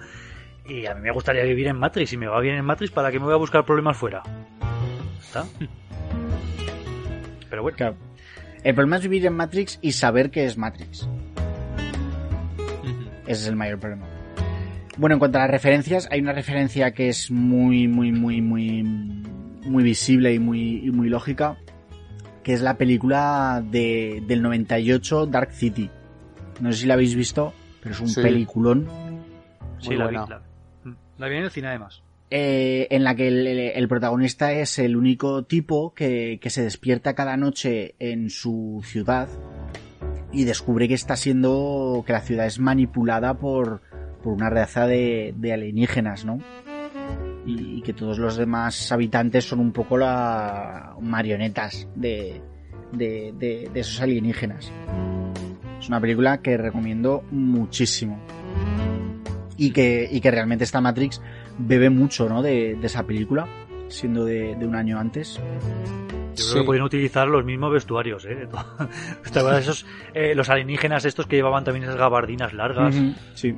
[0.66, 2.10] Y a mí me gustaría vivir en Matrix.
[2.10, 4.24] Si me va bien en Matrix, ¿para qué me voy a buscar problemas fuera?
[5.22, 5.46] ¿Está?
[7.50, 7.96] Pero bueno, Claro.
[8.64, 11.08] El problema es vivir en Matrix y saber que es Matrix.
[13.24, 14.06] Ese es el mayor problema.
[14.98, 18.84] Bueno, en cuanto a las referencias, hay una referencia que es muy, muy, muy, muy,
[19.66, 21.58] muy visible y muy, y muy lógica,
[22.44, 25.90] que es la película de, del 98, Dark City.
[26.62, 28.14] No sé si la habéis visto, pero es un Sí.
[28.16, 30.16] sí, Muy peliculón la vi.
[30.18, 30.26] buena.
[30.28, 30.42] La,
[31.18, 32.02] la vi en el cine además.
[32.36, 36.64] eh, en la que el, el- el protagonista es el único tipo que, que se
[36.64, 39.28] despierta cada noche en su ciudad
[40.32, 43.82] y descubre que está siendo que la ciudad es manipulada por,
[44.24, 46.40] por una raza de, de alienígenas, ¿no?
[47.46, 52.42] Y, y que todos los demás habitantes son un poco la marionetas de,
[52.92, 54.72] de, de- de esos alienígenas.
[55.80, 58.18] Es una película que recomiendo muchísimo.
[59.58, 61.22] Y que, y que realmente esta Matrix
[61.58, 62.42] bebe mucho, ¿no?
[62.42, 63.46] De, de esa película,
[63.90, 65.40] siendo de, de un año antes.
[66.36, 66.50] Yo Sí.
[66.52, 68.48] creo que podrían utilizar los mismos vestuarios, ¿eh?
[69.32, 72.96] ¿Te acuerdas esos, eh, los alienígenas estos que llevaban también esas gabardinas largas?
[72.96, 73.54] Ujú, Sí.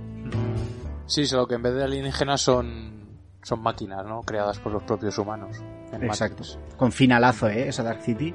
[1.05, 3.04] Sí, solo que en vez de alienígenas son,
[3.45, 4.23] son máquinas, ¿no?
[4.23, 5.61] Creadas por los propios humanos.
[5.91, 6.41] en Exacto.
[6.43, 6.59] Matrix.
[6.77, 7.67] Con finalazo, ¿eh?
[7.67, 8.33] Esa Dark City.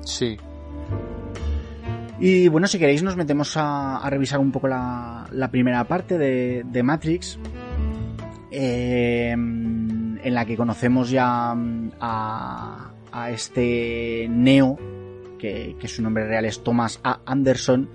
[0.00, 0.38] Sí.
[2.18, 6.16] Y bueno, si queréis nos metemos a, a revisar un poco la, la primera parte
[6.16, 7.38] de, de Matrix,
[8.50, 14.78] eh, en la que conocemos ya mm, a, a este Neo,
[15.38, 17.20] que, que su nombre real es Thomas A.
[17.26, 17.90] Anderson,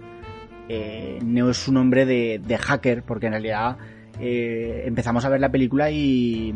[0.69, 3.77] eh, Neo es un hombre de, de hacker, porque en realidad
[4.20, 6.54] eh, empezamos a ver la película y,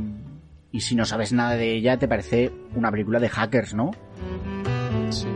[0.71, 3.91] y si no sabes nada de ella te parece una película de hackers, ¿no?
[5.09, 5.27] Sí.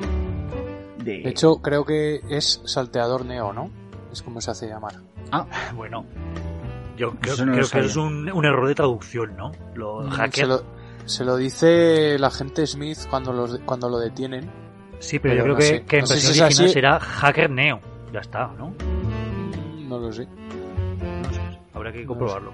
[1.00, 3.70] De, De hecho, creo que es Salteador Neo, ¿no?
[4.12, 4.94] Es como se hace llamar.
[5.32, 5.46] ah,
[5.76, 6.06] Bueno,
[6.98, 9.52] yo creo, no lo creo que es un, un error de traducción, ¿no?
[9.76, 10.36] Los Mm, hackers.
[10.38, 10.64] Se lo,
[11.06, 14.50] se lo dice el agente Smith cuando, los, cuando lo detienen.
[15.00, 15.84] Sí, pero, yo creo no que, sé.
[15.84, 16.74] que en No versión si original así.
[16.74, 17.80] será Hacker Neo.
[18.14, 18.68] Ya está, ¿no?
[18.70, 20.26] Mm, No lo sé.
[20.28, 21.42] No sé.
[21.84, 22.54] Habrá que comprobarlo.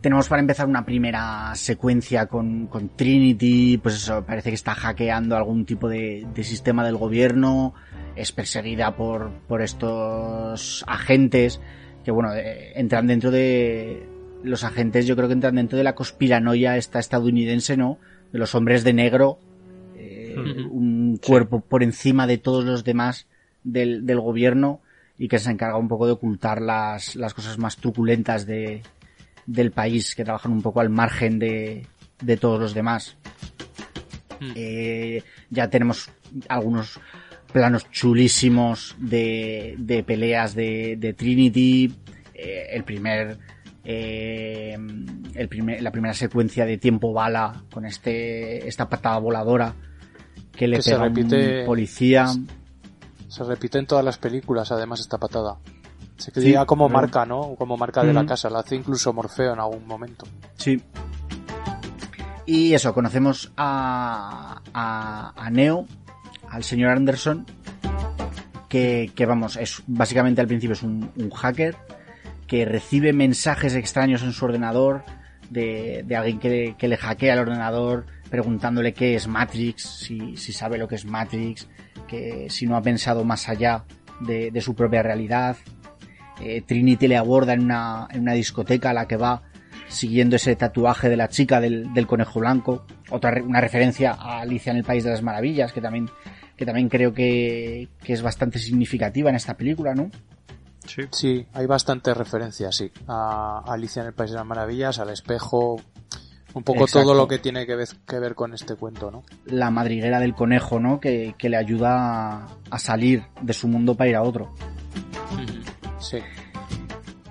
[0.00, 5.36] tenemos para empezar una primera secuencia con, con Trinity, pues eso, parece que está hackeando
[5.36, 7.74] algún tipo de, de sistema del gobierno,
[8.16, 11.60] es perseguida por, por estos agentes,
[12.04, 14.08] que bueno, eh, entran dentro de...
[14.42, 17.98] Los agentes yo creo que entran dentro de la conspiranoia esta estadounidense, ¿no?
[18.32, 19.38] De los hombres de negro,
[19.96, 20.34] eh,
[20.68, 23.28] un cuerpo por encima de todos los demás
[23.62, 24.80] del, del gobierno
[25.18, 28.82] y que se encarga un poco de ocultar las, las cosas más truculentas de,
[29.46, 31.86] del país, que trabajan un poco al margen de,
[32.20, 33.16] de todos los demás.
[34.40, 34.52] Mm.
[34.56, 36.10] Eh, ya tenemos
[36.48, 36.98] algunos
[37.52, 41.94] planos chulísimos de, de peleas de, de Trinity.
[42.34, 43.38] Eh, el primer,
[43.84, 44.76] eh,
[45.34, 49.74] el primer, la primera secuencia de tiempo bala con este, esta patada voladora
[50.56, 52.26] que le Que pega repite- un policía.
[53.32, 55.56] Se repite en todas las películas, además, esta patada.
[56.18, 57.00] Se Sí, queda como claro.
[57.00, 57.54] marca, ¿no?
[57.56, 58.50] Como marca de la casa.
[58.50, 60.26] La hace incluso Morfeo en algún momento.
[60.56, 60.82] Sí.
[62.44, 65.86] Y eso, conocemos a, a, a Neo,
[66.50, 67.46] al señor Anderson,
[68.68, 71.74] que, que vamos, es básicamente al principio es un, un hacker
[72.46, 75.04] que recibe mensajes extraños en su ordenador
[75.48, 80.54] de, de alguien que, que le hackea el ordenador preguntándole qué es Matrix, si, si
[80.54, 81.68] sabe lo que es Matrix,
[82.08, 83.84] que si no ha pensado más allá
[84.20, 85.58] de, de su propia realidad.
[86.40, 89.42] Eh, Trinity le aborda en una, en una discoteca a la que va
[89.86, 92.86] siguiendo ese tatuaje de la chica del, del conejo blanco.
[93.10, 96.08] Otra una referencia a Alicia en el País de las Maravillas, que también,
[96.56, 100.10] que también creo que, que es bastante significativa en esta película, ¿no?
[100.86, 101.02] Sí.
[101.10, 102.90] Sí, hay bastantes referencias, sí.
[103.06, 105.76] A Alicia en el País de las Maravillas, al espejo.
[106.54, 107.08] Un poco Exacto.
[107.08, 109.22] todo lo que tiene que ver, que ver con este cuento, ¿no?
[109.46, 111.00] La madriguera del conejo, ¿no?
[111.00, 111.96] Que, que le ayuda
[112.44, 114.54] a, a salir de su mundo para ir a otro.
[115.98, 116.18] Sí.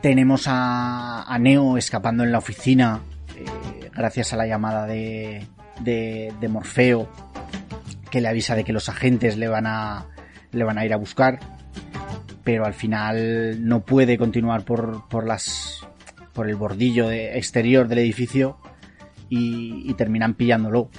[0.02, 3.02] Tenemos a, a Neo escapando en la oficina
[3.38, 5.46] eh, gracias a la llamada de,
[5.82, 7.08] de, de Morfeo
[8.10, 10.08] que le avisa de que los agentes le van a
[10.52, 11.40] le van a ir a buscar
[12.44, 15.86] pero al final no puede continuar por, por las
[16.34, 18.58] por el bordillo de- exterior del edificio
[19.32, 20.90] y, y terminan pillándolo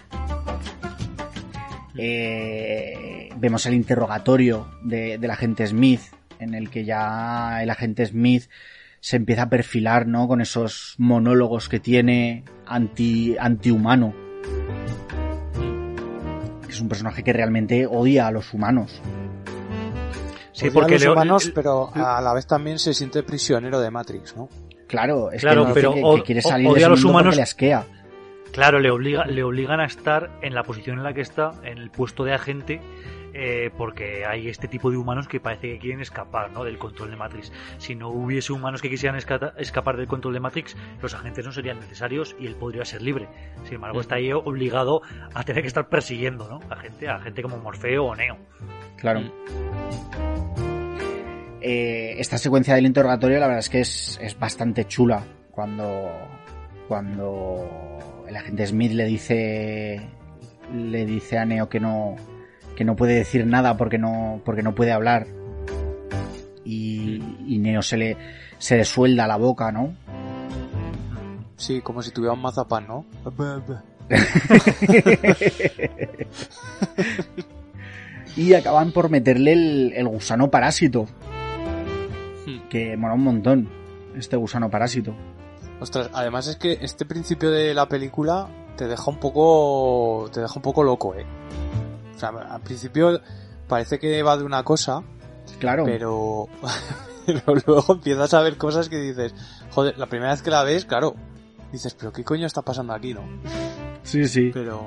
[1.97, 6.01] Eh, vemos el interrogatorio de- del agente Smith
[6.39, 8.45] en el que ya el agente Smith
[9.01, 10.27] se empieza a perfilar, ¿no?
[10.27, 14.15] Con esos monólogos que tiene anti, antihumano.
[16.69, 19.01] Es un personaje que realmente odia a los humanos.
[20.53, 23.23] Sí, Odia porque a los Leo- humanos, el- pero a la vez también se siente
[23.23, 24.49] prisionero de Matrix, ¿no?
[24.89, 27.13] Claro, es Claro, que, dice pero que, quiere salir odia de ese a los mundo
[27.13, 27.85] porque humanos- le asquea.
[28.53, 31.79] Claro, le, obliga, le obligan a estar en la posición en la que está, en
[31.79, 32.81] el puesto de agente,
[33.35, 36.63] eh, porque hay este tipo de humanos que parece que quieren escapar ¿no?
[36.65, 37.51] del control de Matrix.
[37.79, 41.53] Si no hubiese humanos que quisieran escata- escapar del control de Matrix, los agentes no
[41.53, 43.27] serían necesarios y él podría ser libre.
[43.65, 45.01] Sin embargo, está ahí obligado
[45.33, 46.61] a tener que estar persiguiendo ¿no?
[46.71, 48.37] a gente, a gente como Morfeo o Neo.
[48.99, 49.21] Claro.
[49.21, 49.31] Mm.
[51.63, 56.11] Eh, esta secuencia del interrogatorio la verdad es que es, es bastante chula cuando
[56.89, 57.92] cuando
[58.33, 60.01] el agente Smith le dice
[60.75, 62.17] le dice a Neo que no
[62.75, 65.27] que no puede decir nada porque no porque no puede hablar
[66.65, 68.17] y, y Neo se le
[68.57, 69.93] se le suelda la boca no
[71.57, 73.05] Sí, como si tuviera un mazapán, ¿no?
[78.37, 81.07] y acaban por meterle el, el gusano parásito
[82.47, 82.69] Hmm.
[82.69, 83.69] que mola un montón
[84.17, 85.15] este gusano parásito
[85.83, 90.55] Ostras, además es que este principio de la película te deja un poco, te deja
[90.55, 91.27] un poco loco, eh.
[92.15, 93.21] O sea, al principio
[93.67, 95.03] parece que va de una cosa,
[95.59, 96.47] claro pero,
[97.27, 99.35] pero luego empiezas a ver cosas que dices,
[99.73, 101.17] joder, la primera vez que la ves, claro,
[101.73, 103.23] dices, pero qué coño está pasando aquí, ¿no?
[104.05, 104.87] sí sí Pero...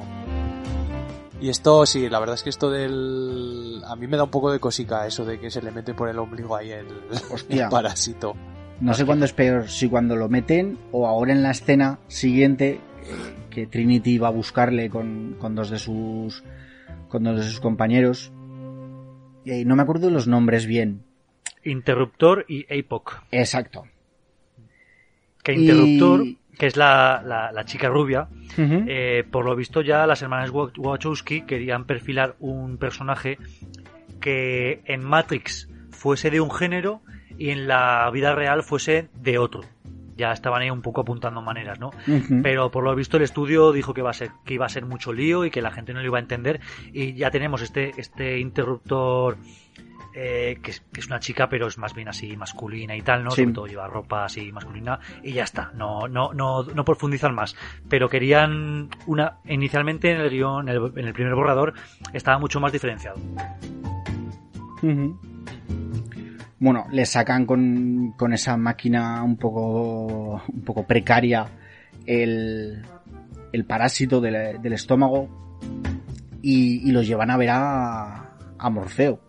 [1.42, 3.84] Y esto, sí, la verdad es que esto del...
[3.86, 6.08] A mí me da un poco de cosica eso de que se le mete por
[6.08, 6.88] el ombligo ahí el,
[7.50, 8.34] el parásito.
[8.82, 12.72] No sé cuándo es peor, si cuando lo meten o ahora en la escena siguiente
[12.72, 12.80] eh,
[13.50, 16.44] que Trinity va a buscarle con, con dos de sus
[17.08, 18.32] con dos de sus compañeros.
[19.46, 21.04] Y no me acuerdo los nombres bien.
[21.64, 23.24] Interruptor y APOC.
[23.32, 23.86] Exacto.
[25.44, 26.24] Que Y- Interruptor,
[26.58, 28.28] que es la, la- la chica rubia,
[28.58, 33.38] eh, por lo visto ya las hermanas Wa- Wachowski querían perfilar un personaje
[34.20, 37.02] que en Matrix fuese de un género
[37.38, 39.62] y en la vida real fuese de otro.
[40.18, 41.92] Ya estaban ahí un poco apuntando maneras, ¿no?
[42.42, 44.86] Pero por lo visto el estudio dijo que iba a ser que iba a ser
[44.86, 46.62] mucho lío y que la gente no lo iba a entender
[46.94, 49.38] y ya tenemos este este interruptor
[50.14, 53.26] eh, que, es, que es una chica pero es más bien así masculina y tal,
[53.26, 53.32] ¿no?
[53.32, 53.42] Sí.
[53.42, 55.74] Sobre todo lleva ropa así masculina y ya está.
[55.76, 57.58] No no no no profundizan más.
[57.90, 61.74] Pero querían una inicialmente en el guion en el, en el primer borrador
[62.14, 63.18] estaba mucho más diferenciado.
[64.82, 65.20] Ujú.
[66.66, 71.46] Bueno, le sacan con, con esa máquina un poco, un poco precaria
[72.08, 72.82] el,
[73.54, 75.30] el parásito del, del estómago
[76.42, 79.20] y, y los llevan a ver a, a Morfeo.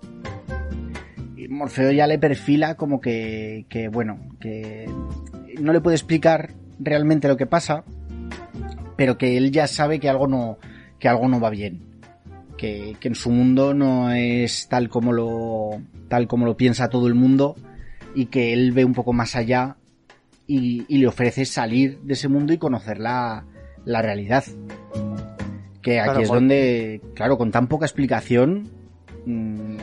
[1.37, 4.91] Y Morfeo ya le perfila como que, que, bueno, que
[5.61, 7.85] no le puede explicar realmente lo que pasa,
[8.97, 10.57] pero que él ya sabe que algo no,
[10.99, 11.96] que algo no va bien
[12.57, 17.07] que, que en su mundo no es tal como lo tal como lo piensa todo
[17.07, 17.57] el mundo
[18.15, 19.77] y que él ve un poco más allá
[20.47, 23.45] y, y le ofrece salir de ese mundo y conocer la,
[23.85, 24.45] la realidad
[25.83, 28.69] que aquí Claro, es donde claro con tan poca explicación
[29.27, 29.77] mm,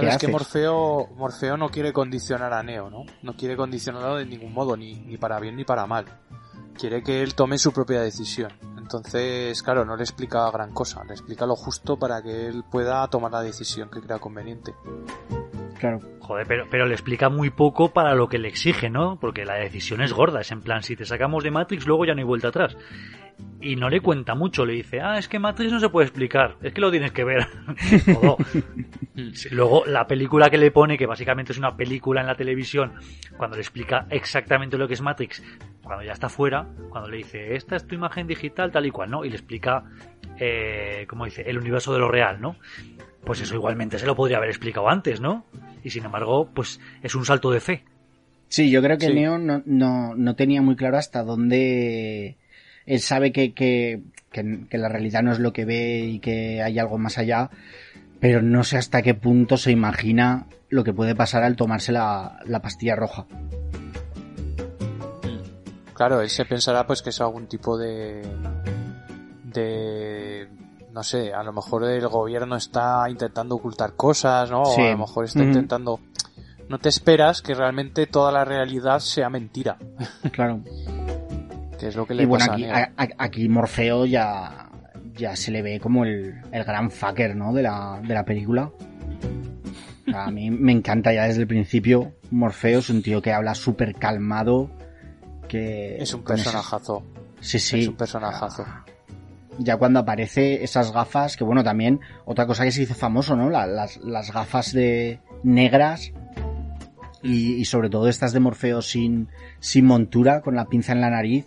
[0.00, 0.28] Claro, ¿Qué es que?
[0.28, 3.06] Morfeo, Morfeo no quiere condicionar a Neo, ¿no?
[3.22, 6.04] No quiere condicionarlo de ningún modo, ni, ni para bien ni para mal.
[6.78, 8.52] Quiere que él tome su propia decisión.
[8.76, 13.08] Entonces, claro, no le explica gran cosa, le explica lo justo para que él pueda
[13.08, 14.74] tomar la decisión que crea conveniente.
[15.78, 19.16] Claro Joder, pero, pero le explica muy poco para lo que le exige, ¿no?
[19.20, 22.14] Porque la decisión es gorda, es en plan, si te sacamos de Matrix, luego ya
[22.14, 22.76] no hay vuelta atrás.
[23.60, 26.56] Y no le cuenta mucho, le dice, ah, es que Matrix no se puede explicar,
[26.62, 27.46] es que lo tienes que ver.
[29.52, 32.94] Luego, la película que le pone, que básicamente es una película en la televisión,
[33.36, 35.44] cuando le explica exactamente lo que es Matrix,
[35.84, 39.12] cuando ya está fuera, cuando le dice, esta es tu imagen digital, tal y cual,
[39.12, 39.24] ¿no?
[39.24, 39.84] Y le explica,
[40.40, 42.56] eh, como dice, el universo de lo real, ¿no?
[43.26, 45.44] Pues eso igualmente se lo podría haber explicado antes, ¿no?
[45.82, 47.84] Y sin embargo, pues es un salto de fe.
[48.48, 49.14] Sí, yo creo que Sí.
[49.14, 52.36] Neo no, no, no tenía muy claro hasta dónde
[52.86, 54.00] él sabe que, que,
[54.30, 57.50] que, que la realidad no es lo que ve y que hay algo más allá,
[58.20, 62.38] pero no sé hasta qué punto se imagina lo que puede pasar al tomarse la,
[62.46, 63.26] la pastilla roja.
[65.94, 68.22] Claro, él se pensará pues que es algún tipo de
[69.52, 70.46] de
[70.96, 74.64] no sé, a lo mejor el gobierno está intentando ocultar cosas, ¿no?
[74.64, 74.80] Sí.
[74.80, 76.00] O a lo mejor está intentando
[76.70, 79.76] no te esperas que realmente toda la realidad sea mentira,
[80.32, 80.62] Claro.
[81.78, 84.70] que es lo que le Y bueno, pasa aquí, a aquí Morfeo ya,
[85.14, 87.52] ya se le ve como el, el gran fucker, ¿no?
[87.52, 88.70] De la, de la película.
[90.08, 92.14] O sea, a mí me encanta ya desde el principio.
[92.30, 94.70] Morfeo es un tío que habla súper calmado.
[95.46, 97.04] Que Es un personajazo.
[97.40, 97.80] Sí, sí.
[97.80, 98.64] Es un personajazo.
[99.58, 103.48] Ya cuando aparece esas gafas, que bueno, también otra cosa que se hizo famoso, ¿no?
[103.50, 106.12] La- las, las gafas de negras
[107.22, 109.28] y, y sobre todo estas de Morfeo sin,
[109.58, 111.46] sin montura, con la pinza en la nariz,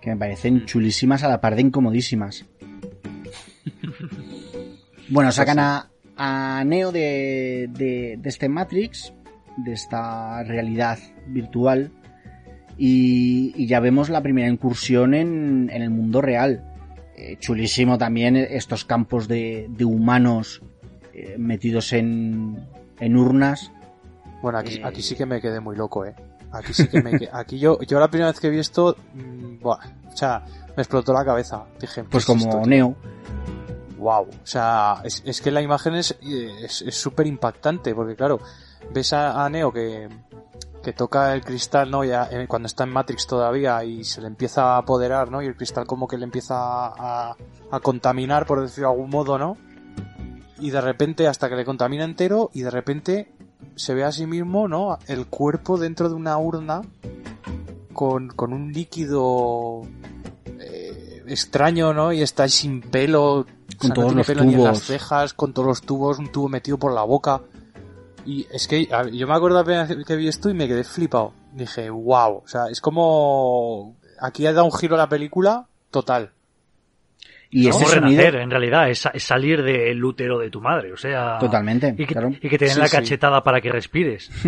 [0.00, 2.46] que me parecen chulísimas a la par de incomodísimas.
[5.10, 9.12] bueno, sacan a, a Neo de, de, de este Matrix,
[9.58, 10.98] de esta realidad
[11.28, 11.90] virtual,
[12.76, 16.64] y, y ya vemos la primera incursión en, en el mundo real.
[17.16, 20.62] Eh, chulísimo también estos campos de, de humanos
[21.12, 22.66] eh, metidos en,
[22.98, 23.70] en urnas.
[24.42, 24.82] Bueno, aquí, Eh.
[24.84, 26.14] aquí sí que me quedé muy loco, eh.
[26.52, 27.30] Aquí sí que me quedé.
[27.32, 29.78] Aquí yo, yo la primera vez que vi esto, mm, buah,
[30.12, 30.44] o sea,
[30.76, 31.64] me explotó la cabeza.
[31.80, 32.60] Dije, ¿qué Pues es como esto?
[32.66, 32.96] Neo.
[33.98, 38.38] Wow, o sea, es, es que la imagen es es es súper impactante, porque claro,
[38.92, 40.08] ves a, a Neo que,
[40.84, 42.04] que toca el cristal, ¿no?
[42.04, 45.42] Ya, eh, cuando está en Matrix todavía y se le empieza a apoderar, ¿no?
[45.42, 47.36] Y el cristal como que le empieza a,
[47.70, 49.56] a contaminar, por decirlo de algún modo, ¿no?
[50.60, 53.32] Y de repente, hasta que le contamina entero, y de repente
[53.74, 54.98] se ve a sí mismo, ¿no?
[55.08, 56.82] El cuerpo dentro de una urna
[57.92, 59.82] con, con un líquido
[60.60, 62.12] eh, extraño, ¿no?
[62.12, 63.46] Y está sin pelo,
[63.78, 64.86] Con todos tiene los pelo ni en las tubos.
[64.86, 67.40] cejas, con todos los tubos, un tubo metido por la boca.
[68.26, 71.32] Y es que a- yo me acuerdo apenas que vi esto y me quedé flipado.
[71.52, 73.96] Dije, wow, o sea, es como...
[74.20, 76.30] Aquí ha dado un giro a la película total.
[77.50, 78.20] Y Es ese como sonido.
[78.22, 81.38] renacer, en realidad, es, es salir del útero de tu madre, o sea...
[81.38, 82.30] Totalmente, Y que, claro.
[82.30, 82.96] y que te den Sí, la sí.
[82.96, 84.30] cachetada para que respires.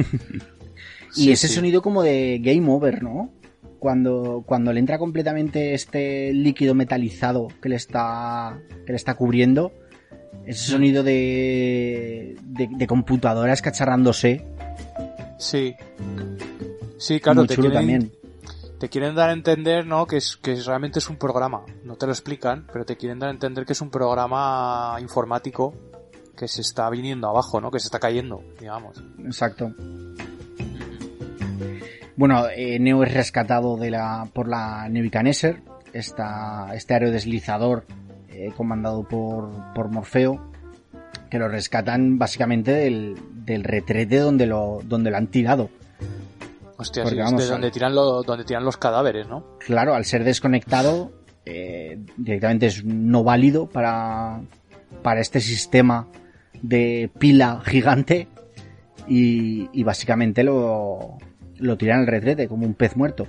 [1.15, 1.55] Y Sí, ese sí.
[1.55, 3.31] sonido como de game over, ¿no?
[3.79, 9.73] Cuando, cuando le entra completamente este líquido metalizado que le está, que le está cubriendo,
[10.47, 14.45] ese sonido de, de, de computadora escacharrándose,
[15.39, 15.75] Sí.
[16.99, 18.13] Sí, claro, Muy te chulo quieren, también.
[18.79, 20.07] te quieren dar a entender, ¿no?
[20.07, 21.63] Que es, que realmente es un programa.
[21.85, 25.75] No te lo explican, pero te quieren dar a entender que es un programa informático
[26.37, 27.71] que se está viniendo abajo, ¿no?
[27.71, 29.03] Que se está cayendo, digamos.
[29.25, 29.73] Exacto.
[32.17, 35.61] Bueno, eh, Neo es rescatado de la, por la Nebuchadnezzar,
[35.93, 37.85] esta, este aerodeslizador
[38.37, 40.51] eh, comandado por, por Morfeo,
[41.31, 45.71] que lo rescatan básicamente del, del retrete donde lo, donde lo han tirado.
[46.79, 49.45] Hostia, Porque sí, es vamos, de donde tiran, lo- donde tiran los cadáveres, ¿no?
[49.59, 51.11] Claro, al ser desconectado,
[51.47, 54.41] eh, directamente es no válido para,
[55.03, 56.07] para este sistema
[56.63, 58.29] de pila gigante
[59.09, 61.17] y, y básicamente lo,
[61.57, 63.27] lo tiran al retrete como un pez muerto.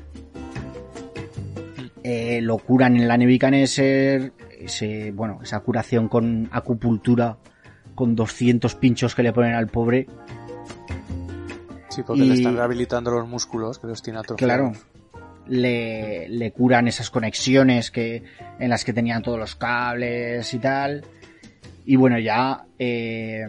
[2.03, 7.37] Eh, lo curan en la Nebuchadnezzar, ese, bueno, esa curación con acupuntura,
[7.95, 10.07] con 200 pinchos que le ponen al pobre,
[11.89, 14.77] Sí, porque le Y- están rehabilitando los músculos que los tiene atrofiados.
[14.77, 14.87] Claro.
[15.47, 18.23] Le, le curan esas conexiones que,
[18.59, 21.03] en las que tenían todos los cables y tal.
[21.85, 23.47] Y bueno, ya eh,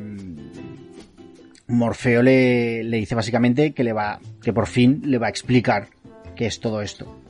[1.66, 5.88] Morfeo le, le dice básicamente que le va, que por fin le va a explicar
[6.34, 7.20] qué es todo esto.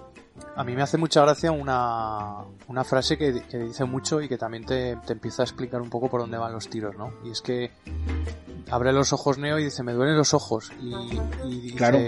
[0.59, 4.37] A mí me hace mucha gracia una, una frase que, que dice mucho y que
[4.37, 7.13] también te, te empieza a explicar un poco por dónde van los tiros, ¿no?
[7.25, 7.71] Y es que
[8.69, 10.73] abre los ojos Neo y dice, me duelen los ojos.
[10.83, 10.93] Y,
[11.47, 11.99] y dice Claro.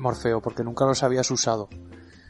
[0.00, 1.68] Morfeo, porque nunca los habías usado.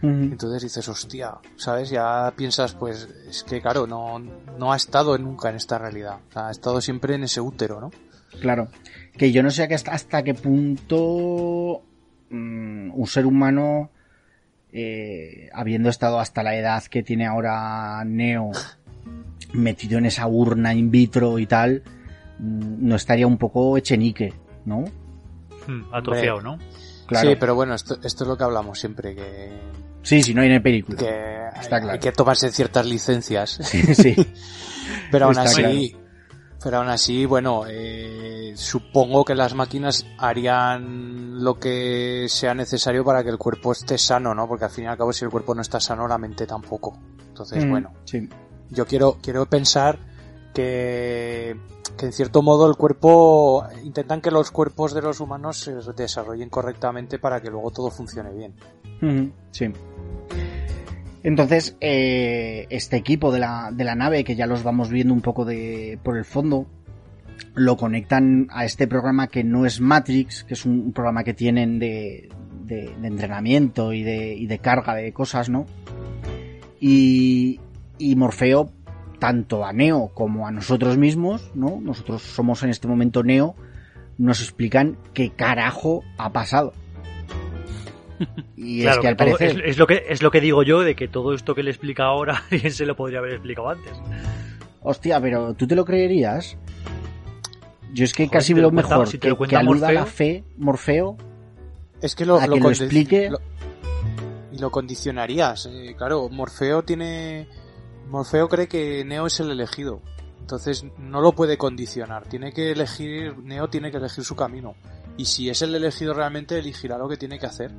[0.03, 1.89] Entonces dices, hostia, ¿sabes?
[1.89, 6.19] Ya piensas, pues, es que claro, no, no ha estado nunca en esta realidad.
[6.29, 7.91] O sea, ha estado siempre en ese útero, ¿no?
[8.39, 8.69] Claro.
[9.17, 11.81] Que yo no sé hasta, hasta qué punto
[12.29, 13.89] mm, un ser humano,
[14.75, 18.51] eh, habiendo estado hasta la edad que tiene ahora Neo,
[19.53, 21.83] metido en esa urna in vitro y tal,
[22.41, 24.35] mm, no estaría un poco echenique,
[24.65, 24.85] ¿no?
[25.67, 26.59] Hmm, atrofiado, ¿no?
[27.07, 27.31] Claro.
[27.31, 29.53] Sí, pero bueno, esto, esto es lo que hablamos siempre, que,
[30.03, 30.99] Sí, si no hay en película.
[30.99, 31.93] que Está hay, claro.
[31.93, 33.59] hay que tomarse ciertas licencias.
[33.63, 34.15] sí.
[35.11, 35.97] Pero aún Está así,
[36.65, 43.23] pero aún así, bueno, eh, supongo que las máquinas harían lo que sea necesario para
[43.23, 44.49] que el cuerpo esté sano, ¿no?
[44.49, 46.99] Porque al fin y al cabo, si el cuerpo no está sano, la mente tampoco.
[47.29, 48.27] Entonces, Mm, bueno, Sí.
[48.71, 49.99] yo quiero, quiero pensar
[50.55, 51.55] que,
[51.99, 56.49] que en cierto modo el cuerpo, intentan que los cuerpos de los humanos se desarrollen
[56.49, 58.55] correctamente para que luego todo funcione bien.
[59.03, 59.67] Ujú, Sí.
[61.25, 65.23] Entonces, eh, este equipo de la, de la nave, que ya los vamos viendo un
[65.23, 66.67] poco de, por el fondo,
[67.55, 71.79] lo conectan a este programa que no es Matrix, que es un, programa que tienen
[71.79, 72.29] de,
[72.67, 75.65] de, de entrenamiento y de, y de carga de cosas, ¿no?
[76.79, 77.59] Y,
[77.97, 78.71] y Morfeo,
[79.19, 81.81] tanto a Neo como a nosotros mismos, ¿no?
[81.81, 83.55] Nosotros somos en este momento Neo,
[84.19, 86.75] nos explican qué carajo ha pasado.
[88.57, 89.51] Y Claro, es que al parecer...
[89.65, 91.71] es, es lo que es lo que digo yo de que todo esto que le
[91.71, 93.93] explica ahora alguien se lo podría haber explicado antes.
[94.83, 96.57] Hostia, pero ¿tú te lo creerías?
[97.93, 99.89] Yo es que Joder, casi veo lo cuenta- mejor si te que, lo que aluda
[99.89, 101.17] a la fe, Morfeo,
[102.03, 103.31] Es que lo, A que lo condi- explique.
[103.31, 103.41] lo-
[104.53, 105.67] y lo condicionarías.
[105.67, 107.49] eh, claro, Morfeo tiene.
[108.09, 110.01] Morfeo cree que Neo es el elegido.
[110.41, 112.27] Entonces no lo puede condicionar.
[112.29, 113.37] Tiene que elegir.
[113.39, 114.75] Neo tiene que elegir su camino.
[115.17, 117.71] Y si es el elegido realmente, elegirá lo que tiene que hacer.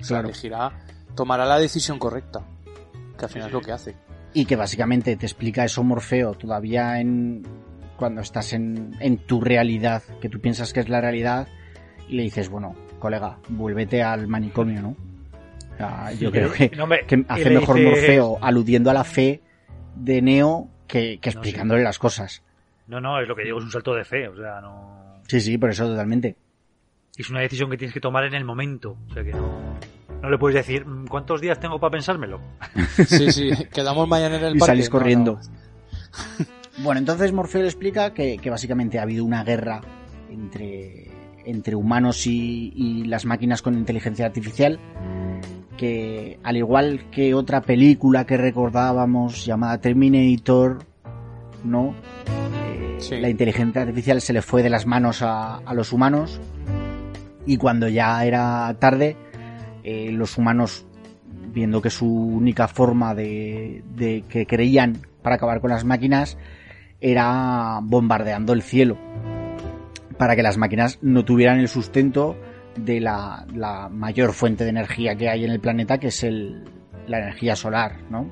[0.00, 0.28] O sea, Claro.
[0.28, 0.72] elegirá.
[1.14, 2.40] Tomará la decisión correcta.
[3.18, 3.96] Que al final es lo que hace.
[4.34, 7.42] y que básicamente te explica eso Morfeo todavía en
[7.96, 11.48] cuando estás en, en tu realidad, que tú piensas que es la realidad,
[12.08, 14.88] y le dices, bueno, colega, vuélvete al manicomio, ¿no?
[15.72, 16.86] O sea, yo creo que, No,
[17.28, 19.40] hace mejor dice- Morfeo aludiendo a la fe
[19.96, 21.38] de Neo que, que No, sí.
[21.38, 22.42] explicándole las cosas.
[22.86, 25.07] No, no, es lo que digo, es un salto de fe, o sea, no...
[25.28, 26.34] Sí, sí, por eso totalmente.
[27.16, 29.78] Es una decisión que tienes que tomar en el momento, o sea que no...
[30.20, 32.40] No le puedes decir, "Mm, ¿cuántos días tengo para pensármelo?
[33.06, 33.50] Sí, sí.
[33.72, 34.72] Quedamos mañana en el y parque.
[34.72, 34.98] salís No, no.
[34.98, 35.40] corriendo.
[36.82, 39.80] Bueno, entonces Morfeo le explica que, que básicamente ha habido una guerra
[40.30, 41.08] entre,
[41.44, 44.78] entre humanos y, y las máquinas con inteligencia artificial.
[45.76, 50.78] Que al igual que otra película que recordábamos llamada Terminator,
[51.64, 51.94] ¿no?
[52.98, 53.20] Sí.
[53.20, 56.40] La inteligencia artificial se le fue de las manos a, a los humanos.
[57.46, 59.16] Y cuando ya era tarde,
[59.82, 60.86] eh, los humanos,
[61.52, 66.36] viendo que su única forma de, de que creían para acabar con las máquinas
[67.00, 68.98] era bombardeando el cielo
[70.18, 72.36] para que las máquinas no tuvieran el sustento
[72.76, 76.64] de la, la mayor fuente de energía que hay en el planeta, que es el,
[77.06, 78.28] la energía solar, ¿no?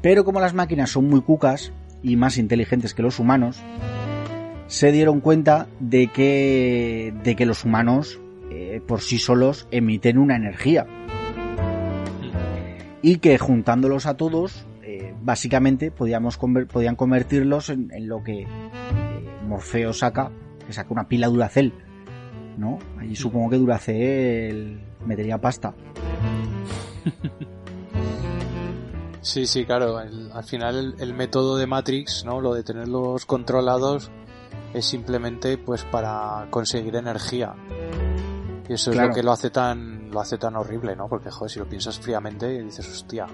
[0.00, 1.72] Pero como las máquinas son muy cucas
[2.02, 3.62] y más inteligentes que los humanos,
[4.66, 8.20] se dieron cuenta de que, de que los humanos
[8.50, 10.86] eh, por sí solos emiten una energía.
[13.00, 18.48] Y que juntándolos a todos, eh, básicamente podíamos podían convertirlos en, lo que eh,
[19.46, 20.30] Morfeo saca,
[20.66, 21.72] que saca una pila Duracel.
[22.58, 22.78] ¿No?
[22.98, 25.74] Allí supongo que Duracel metería pasta.
[29.28, 30.00] Sí, sí, claro.
[30.00, 32.40] El- al final el, el método de Matrix, ¿no?
[32.40, 34.10] Lo de tenerlos controlados
[34.72, 37.54] es simplemente pues para conseguir energía.
[38.68, 41.08] Y eso es lo que lo hace tan lo hace tan horrible, ¿no?
[41.08, 43.26] Porque joder, si lo piensas fríamente dices, hostia,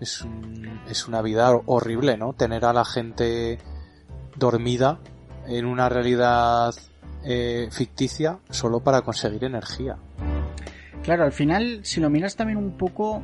[0.00, 2.32] es un- es una vida horrible, ¿no?
[2.32, 3.58] Tener a la gente
[4.36, 4.98] dormida
[5.46, 6.74] en una realidad
[7.22, 9.98] eh, ficticia solo para conseguir energía.
[11.02, 13.22] Claro, al final, si lo miras también un poco,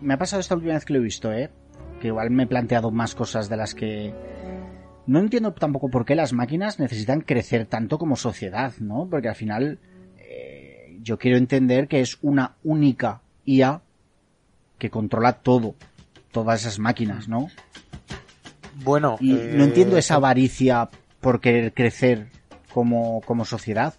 [0.00, 1.50] me ha pasado esta última vez que lo he visto, ¿eh?
[2.00, 4.14] Que igual me he planteado más cosas de las que...
[5.06, 9.08] No entiendo tampoco por qué las máquinas necesitan crecer tanto como sociedad, ¿no?
[9.10, 9.78] Porque al final
[10.18, 13.80] eh, yo quiero entender que es una única IA
[14.78, 15.74] que controla todo,
[16.30, 17.48] todas esas máquinas, ¿no?
[18.84, 20.88] Bueno, Y eh, no entiendo esa avaricia
[21.20, 22.28] por querer crecer
[22.72, 23.94] como, como sociedad.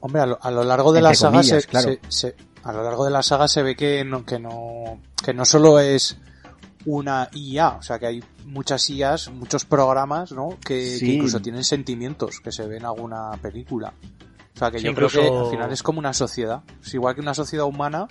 [0.00, 1.88] Hombre, a lo, a lo largo de Entre la saga comillas, se, claro.
[1.88, 2.34] se- se-
[2.66, 5.78] a lo largo de la saga se ve que no, que no, que no solo
[5.78, 6.18] es
[6.84, 10.58] una IA, o sea que hay muchas IAs, muchos programas, ¿no?
[10.64, 13.92] Que, incluso tienen sentimientos, que se ven en alguna película.
[14.54, 17.14] O sea que Sí, yo creo que al final es como una sociedad, es igual
[17.14, 18.08] que una sociedad humana,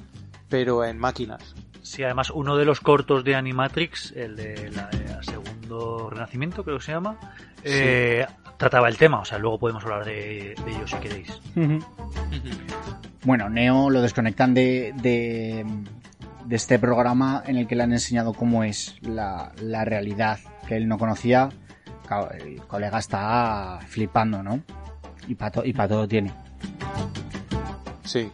[0.48, 1.54] pero en máquinas.
[1.82, 6.78] Sí, además uno de los cortos de Animatrix, el de la, eh, Segundo Renacimiento, creo
[6.78, 7.18] que se llama,
[7.64, 8.26] eh,
[8.58, 9.20] trataba el tema.
[9.20, 11.40] O sea, luego podemos hablar de, de ello si queréis.
[13.24, 15.66] Bueno, Neo lo desconectan de, de,
[16.46, 20.78] de este programa en el que le han enseñado cómo es la, la realidad que
[20.78, 21.50] él no conocía.
[22.40, 24.62] El colega está flipando, ¿no?
[25.28, 26.32] Y para y pa todo tiene.
[28.04, 28.32] Sí.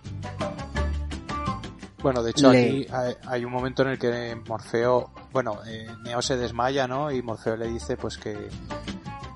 [2.03, 5.87] Bueno, de hecho Le- aquí hay, hay un momento en el que Morfeo, bueno, eh,
[6.03, 7.11] Neo se desmaya, ¿no?
[7.11, 8.49] Y Morfeo le dice pues que,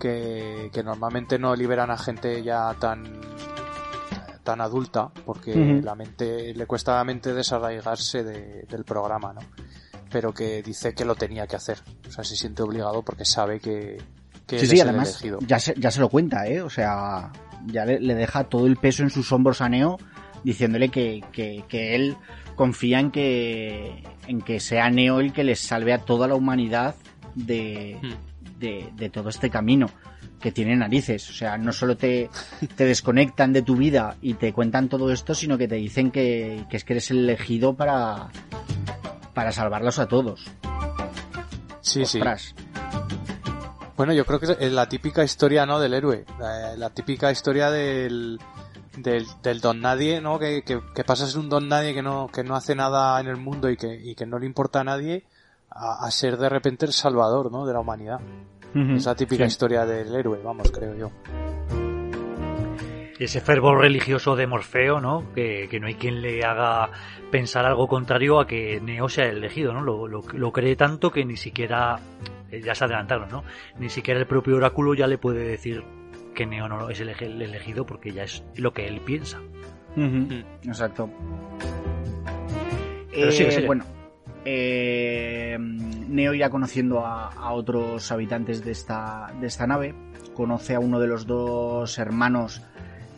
[0.06, 3.04] que, que normalmente no liberan a gente ya tan
[4.44, 9.42] tan adulta porque la mente le cuesta a la mente desarraigarse de- del programa, ¿no?
[10.12, 13.60] Pero que dice que lo tenía que hacer, o sea, se siente obligado porque sabe
[13.60, 13.98] que,
[14.46, 15.40] que Sí, sí, es el además elegido.
[15.48, 16.62] ya se, ya se lo cuenta, ¿eh?
[16.62, 17.32] O sea,
[17.66, 19.98] ya le, le deja todo el peso en sus hombros a Neo
[20.44, 22.16] diciéndole que, que, que él
[22.56, 26.94] confía en que, en que sea Neo el que les salve a toda la humanidad
[27.34, 28.14] de, Hmm.
[28.58, 29.88] De, de todo este camino
[30.40, 31.30] que tiene narices.
[31.30, 32.30] O sea, no solo te,
[32.76, 36.66] te desconectan de tu vida y te cuentan todo esto, sino que te dicen que,
[36.70, 38.30] que es que eres el elegido para,
[39.34, 40.46] para salvarlos a todos.
[41.82, 42.20] Sí, sí.
[42.20, 42.56] Ostras.
[43.98, 45.80] Bueno, yo creo que es la típica historia, ¿no?
[45.80, 46.26] Del héroe.
[46.38, 48.40] La, la típica historia del,
[48.98, 50.38] del, del don nadie, ¿no?
[50.38, 53.28] Que, que, que pasas de un don nadie que no, que no hace nada en
[53.28, 55.24] el mundo y que, y que no le importa a nadie
[55.76, 57.66] a, a ser de repente el salvador, ¿no?
[57.66, 58.20] De la humanidad.
[58.74, 59.50] Es la típica Sí.
[59.50, 61.12] historia del héroe, vamos, creo yo.
[63.18, 65.32] Y ese fervor religioso de Morfeo, ¿no?
[65.34, 66.90] Que, que no hay quien le haga
[67.32, 69.82] pensar algo contrario a que Neo sea el elegido, ¿no?
[69.82, 71.98] Lo, lo, lo cree tanto que ni siquiera,
[72.52, 73.44] eh, ya se adelantaron, ¿no?
[73.80, 75.86] Ni siquiera el propio oráculo ya le puede decir
[76.34, 77.08] que Neo no es el,
[77.42, 79.40] elegido porque ya es lo que él piensa.
[80.66, 81.10] Exacto.
[83.14, 83.68] Pero Eh, sigue, sigue.
[83.68, 83.86] Bueno,
[84.46, 89.94] eh, Neo irá conociendo a, a otros habitantes de esta, de esta nave.
[90.34, 92.62] Conoce a uno de los dos hermanos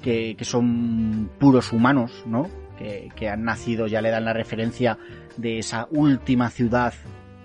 [0.01, 2.47] que, que son puros humanos, ¿no?
[2.77, 4.97] Que, que han nacido, ya le dan la referencia
[5.35, 6.93] de esa última ciudad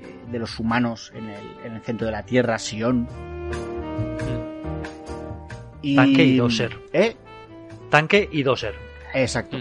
[0.02, 3.08] eh, de los humanos en el, en el centro de la Tierra, Sion.
[5.80, 5.96] Y...
[5.96, 6.78] Tanque y Doser.
[6.92, 7.16] ¿Eh?
[7.90, 8.74] Tanque y Doser.
[9.14, 9.56] Exacto.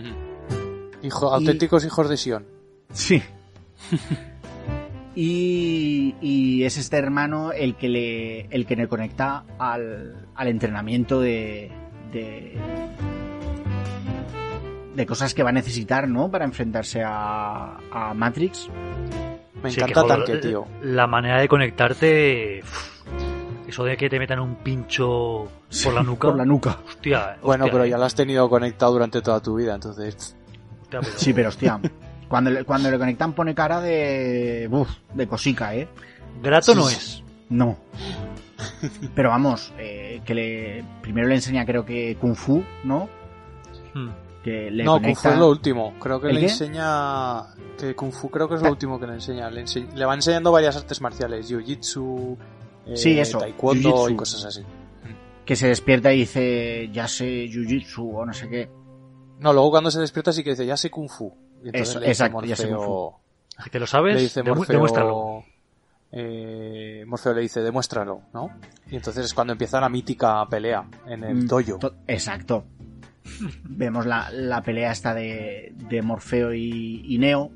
[1.02, 2.46] Hijo, Y- auténticos hijos de Sion.
[2.94, 3.22] Sí.
[5.16, 11.20] Y, y es este hermano el que le, el que le conecta al, al entrenamiento
[11.20, 11.72] de,
[12.12, 12.58] de
[14.96, 16.30] de cosas que va a necesitar, ¿no?
[16.30, 18.68] Para enfrentarse a, a Matrix.
[19.64, 20.66] Me Sí, encanta joder, tanque, tío.
[20.82, 22.60] La manera de conectarte.
[23.68, 25.48] eso de que te metan un pincho
[25.84, 26.28] por la nuca.
[26.28, 26.78] Por la nuca.
[26.86, 27.90] Hostia, Bueno, hostia, pero eh.
[27.90, 30.36] ya lo has tenido conectado durante toda tu vida, entonces...
[30.82, 31.80] Hostia, pero- Sí, pero hostia.
[32.32, 34.68] Cuando le, cuando le conectan pone cara de.
[34.72, 35.88] Uf, de cosica, ¿eh?
[36.42, 37.24] Grato Sí, no es.
[37.50, 37.78] No.
[39.14, 40.84] Pero vamos, eh, que le.
[41.02, 43.10] Primero le enseña, creo que Kung Fu, ¿no?
[43.94, 44.10] Hmm.
[44.44, 45.16] Que le no, Kung.
[45.16, 45.94] Fu es lo último.
[46.00, 46.48] Creo que ¿El le qué?
[46.48, 47.44] enseña.
[47.78, 49.50] Que Kung Fu creo que es lo último que le enseña.
[49.50, 52.38] Le, ense- le va enseñando varias artes marciales: Jiu-Jitsu,
[52.88, 54.62] eh, Sí, eso, Taekwondo y cosas así.
[55.46, 58.70] que se despierta y dice, ya sé Jiu-Jitsu o no sé qué.
[59.40, 61.34] No, luego cuando se despierta sí que dice, ya sé Kung Fu.
[61.64, 63.16] Y entonces Eso, le dice exacto, ya Morfeo-
[63.72, 64.16] ¿Que lo sabes?
[64.16, 65.44] Le dice Morfeo, Demuéstralo.
[66.12, 68.50] eh, Morfeo le dice, demuéstralo, ¿no?
[68.90, 71.78] Y entonces es cuando empieza la mítica pelea en el Mm, dojo.
[71.80, 72.66] to- Exacto.
[73.64, 77.52] Vemos la, la pelea esta de, de Morfeo y, y Neo,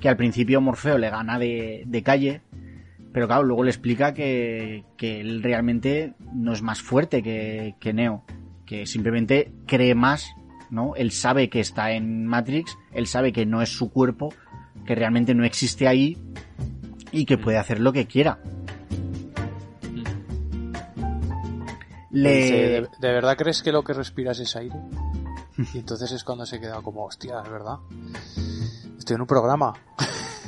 [0.00, 2.42] que al principio Morfeo le gana de, de calle,
[3.12, 7.92] pero claro, luego le explica que, que él realmente no es más fuerte que, que
[7.92, 8.24] Neo,
[8.66, 10.30] que simplemente cree más,
[10.70, 10.94] ¿no?
[10.96, 14.32] Él sabe que está en Matrix, él sabe que no es su cuerpo,
[14.86, 16.16] que realmente no existe ahí
[17.12, 18.38] y que puede hacer lo que quiera.
[22.10, 22.34] Le Le...
[22.34, 24.76] dice, ¿De, de verdad crees que lo que respiras es aire?
[25.74, 27.76] Y entonces es cuando se queda como, hostia, es verdad.
[28.98, 29.74] Estoy en un programa.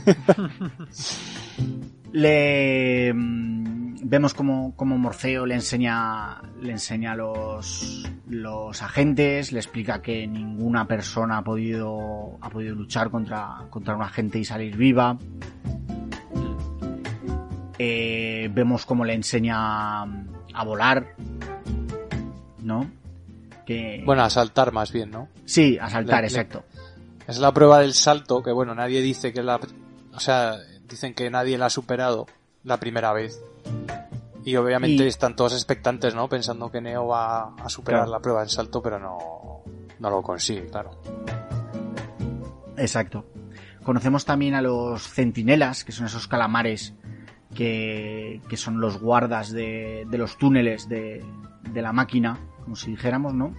[2.12, 9.58] le mm, vemos como, como Morfeo le enseña le enseña a los los agentes le
[9.60, 14.76] explica que ninguna persona ha podido ha podido luchar contra contra un agente y salir
[14.76, 15.16] viva.
[17.78, 21.14] Eh, vemos como le enseña a volar
[22.60, 22.88] no
[23.66, 25.28] que Bueno, a saltar más bien, ¿no?
[25.44, 26.64] sí a saltar le- le- exacto.
[27.26, 29.60] Es la prueba del salto, que bueno, nadie dice que la...
[30.12, 30.56] O sea,
[30.88, 32.26] dicen que nadie la ha superado
[32.64, 33.42] la primera vez.
[34.44, 36.28] Y obviamente Y- están todos expectantes, ¿no?
[36.28, 38.12] Pensando que Neo va a superar Claro.
[38.12, 39.18] la prueba del salto, pero no,
[40.00, 40.90] no lo consigue, claro.
[42.76, 43.24] Exacto.
[43.84, 46.94] Conocemos también a los centinelas, que son esos calamares
[47.54, 51.24] que, que son los guardas de, de los túneles de,
[51.70, 53.54] de la máquina, como si dijéramos, ¿no?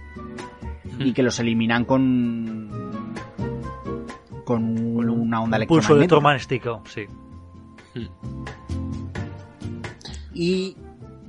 [0.98, 2.92] Y que los eliminan con
[4.44, 4.78] con
[5.08, 6.70] una onda Un pulso electromagnética.
[6.82, 8.04] electromagnético, sí.
[10.34, 10.76] Y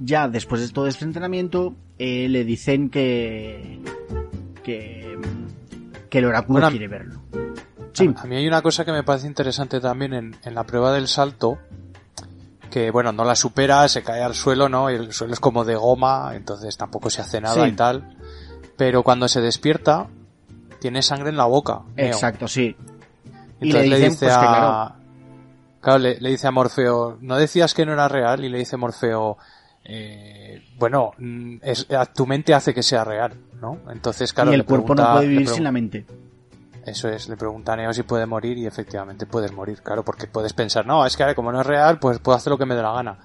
[0.03, 3.80] ya después de todo este entrenamiento, eh, le dicen que
[4.64, 5.18] que,
[6.10, 7.22] que el oráculo Bueno, quiere verlo.
[7.94, 10.91] Sí, A mí hay una cosa que me parece interesante también en, en la prueba
[10.91, 11.60] del salto,
[12.69, 14.91] que bueno, no la supera, se cae al suelo, ¿no?
[14.91, 17.69] Y el suelo es como de goma, entonces tampoco se hace nada Sí.
[17.69, 18.18] y tal.
[18.76, 20.07] Pero cuando se despierta,
[20.82, 21.84] tiene sangre en la boca.
[21.95, 22.07] Neo.
[22.07, 22.76] exacto, sí.
[23.61, 24.95] Y Entonces le le, dicen, dice pues, que a...
[25.86, 28.44] Claro, le, le dice a Morfeo, ¿no decías que no era real?
[28.44, 29.38] Y le dice Morfeo,
[29.84, 33.78] eh, bueno, mm, es, tu mente hace que sea real, ¿no?
[33.91, 36.03] Entonces, claro, y el cuerpo pregunta- no puede vivir sin la mente.
[36.88, 40.26] Eso es, le pregunta a Neo si puede morir y efectivamente puedes morir, claro, porque
[40.26, 42.74] puedes pensar, no, es que como no es real, pues puedo hacer lo que me
[42.74, 43.20] dé la gana.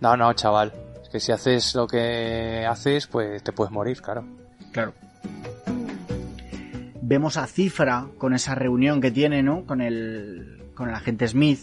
[0.00, 0.72] No, no, chaval,
[1.02, 4.24] es que si haces lo que haces, pues te puedes morir, claro.
[4.70, 4.92] Claro.
[7.02, 9.64] Vemos a Cifra con esa reunión que tiene, ¿no?
[9.64, 11.58] Con el, con el agente Smith,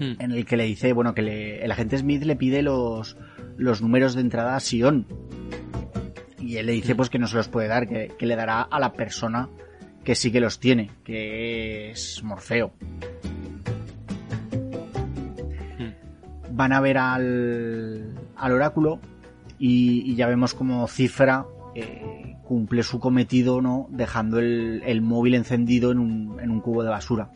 [0.00, 3.16] en el que le dice, bueno, que le- el agente Smith le pide los,
[3.56, 5.06] los números de entrada a Sion.
[6.38, 8.62] Y él le dice, pues que no se los puede dar, que, que le dará
[8.62, 9.48] a la persona
[10.04, 12.72] que sí que los tiene, que es Morfeo.
[16.50, 19.00] Van a ver al, al oráculo
[19.58, 23.86] y, y ya vemos como Cifra eh, cumple su cometido, ¿no?
[23.90, 27.30] Dejando el, el móvil encendido en un, en un cubo de basura.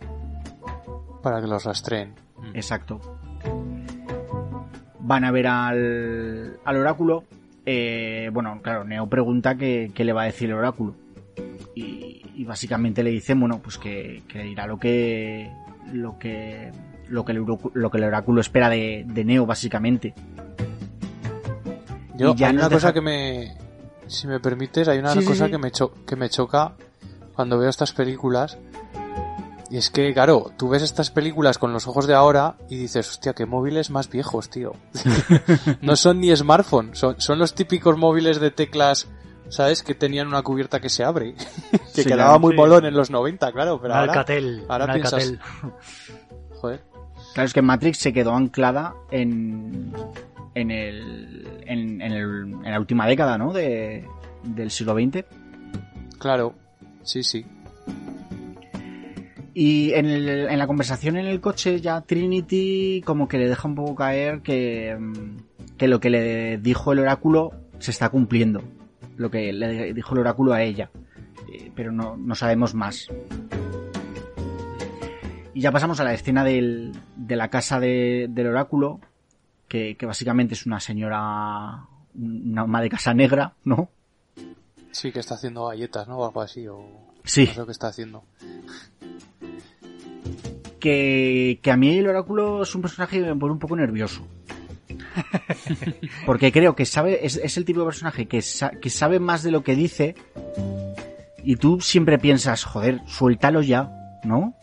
[1.22, 2.12] Para que los rastreen.
[2.54, 3.00] Exacto.
[5.00, 7.24] Van a ver al, al oráculo.
[7.66, 10.94] eh, bueno, claro, Neo pregunta qué, qué le va a decir el oráculo.
[11.74, 15.50] Y, y básicamente le dice, bueno, pues que, que le dirá lo que.
[15.92, 16.72] lo que.
[17.08, 20.14] lo que el, oráculo- lo que el oráculo espera de, de Neo, básicamente.
[22.16, 23.54] Yo, ya hay una cosa que me,
[24.08, 25.50] si me permites, hay una Sí, sí, cosa sí.
[25.52, 26.72] Que, me cho- que me choca
[27.34, 28.58] cuando veo estas películas.
[29.70, 33.08] Y es que, claro, tú ves estas películas con los ojos de ahora y dices,
[33.10, 34.72] hostia, qué móviles más viejos, tío.
[35.82, 39.08] no son ni smartphones, son, son los típicos móviles de teclas,
[39.50, 39.82] ¿sabes?
[39.82, 41.34] Que tenían una cubierta que se abre.
[41.94, 42.56] que Sí, quedaba claro, muy sí.
[42.56, 44.64] molón en los 90, claro, pero un ahora, Alcatel.
[44.68, 45.40] ahora un piensas- Alcatel.
[46.60, 46.82] joder.
[47.34, 49.92] Claro, es que Matrix se quedó anclada en.
[50.54, 51.62] en el.
[51.66, 53.52] en, en el- en la última década, ¿no?
[53.52, 54.06] De,
[54.44, 55.24] del siglo XX.
[56.18, 56.54] Claro,
[57.02, 57.44] sí, sí.
[59.60, 63.66] Y en, el- en la conversación en el coche ya Trinity como que le deja
[63.66, 68.62] un poco caer que, mm, que lo que le dijo el oráculo se está cumpliendo.
[69.16, 70.90] Lo que le dijo el oráculo a ella.
[71.52, 73.08] Eh, Pero no, no sabemos más.
[75.54, 79.00] Y ya pasamos a la escena del- de la casa de- del oráculo,
[79.66, 81.80] que, que básicamente es una señora,
[82.14, 83.88] una ama de casa negra, ¿no?
[84.92, 86.18] Sí, que está haciendo galletas, ¿no?
[86.18, 86.78] O algo así, o...
[87.24, 87.46] Sí.
[87.46, 88.22] No sé lo que está haciendo.
[90.78, 94.26] Que, que a mí el oráculo es un personaje que me pone un poco nervioso.
[96.26, 99.42] Porque creo que sabe, es, es el tipo de personaje que, sa- que sabe más
[99.42, 100.14] de lo que dice
[101.44, 103.90] y tú siempre piensas, joder, suéltalo ya,
[104.24, 104.54] ¿no?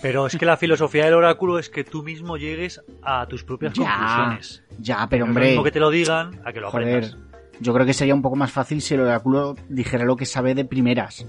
[0.00, 3.72] Pero es que la filosofía del oráculo es que tú mismo llegues a tus propias
[3.74, 4.62] Ya, conclusiones.
[4.78, 7.16] ya, pero es lo hombre, mismo que te lo digan a que lo joder, aprendas.
[7.60, 10.54] yo creo que sería un poco más fácil si el oráculo dijera lo que sabe
[10.54, 11.26] de primeras.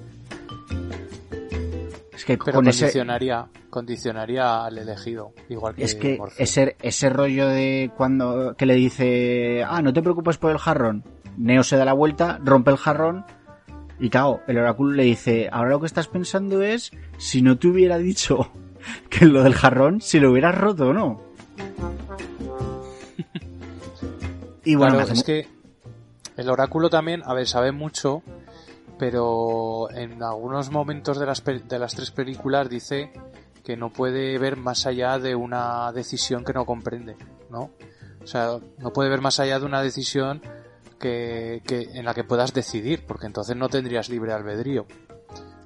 [2.19, 6.43] Es que Pero con ese, condicionaría, condicionaría al elegido, igual que es que Morfeo.
[6.43, 11.05] ese, ese rollo de cuando que le dice, ah, no te preocupes por el jarrón.
[11.37, 13.23] Neo se da la vuelta, rompe el jarrón
[14.01, 17.69] y claro, el oráculo le dice, ahora lo que estás pensando es, si no te
[17.69, 18.51] hubiera dicho
[19.09, 21.21] que lo del jarrón, si lo hubieras roto o no.
[24.65, 25.47] Y bueno, Claro, es que
[26.35, 28.21] el oráculo también, a ver, sabe mucho,
[28.99, 33.11] pero en algunos momentos de las, de las tres películas dice
[33.63, 37.15] que no puede ver más allá de una decisión que no comprende,
[37.49, 37.71] ¿no?
[38.21, 40.41] O sea, no puede ver más allá de una decisión
[40.99, 44.85] que, que en la que puedas decidir, porque entonces no tendrías libre albedrío.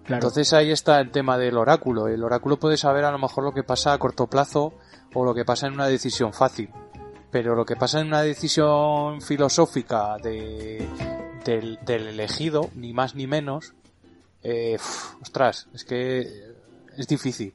[0.04, 2.08] claro, Entonces ahí está el tema del oráculo.
[2.08, 4.74] El oráculo puede saber a lo mejor lo que pasa a corto plazo
[5.16, 6.70] o lo que pasa en una decisión fácil.
[7.32, 10.88] Pero lo que pasa en una decisión filosófica de,
[11.44, 13.74] del, elegido, ni más ni menos,
[14.44, 14.78] eh,
[15.22, 16.28] ostras, es que
[16.98, 17.54] es difícil.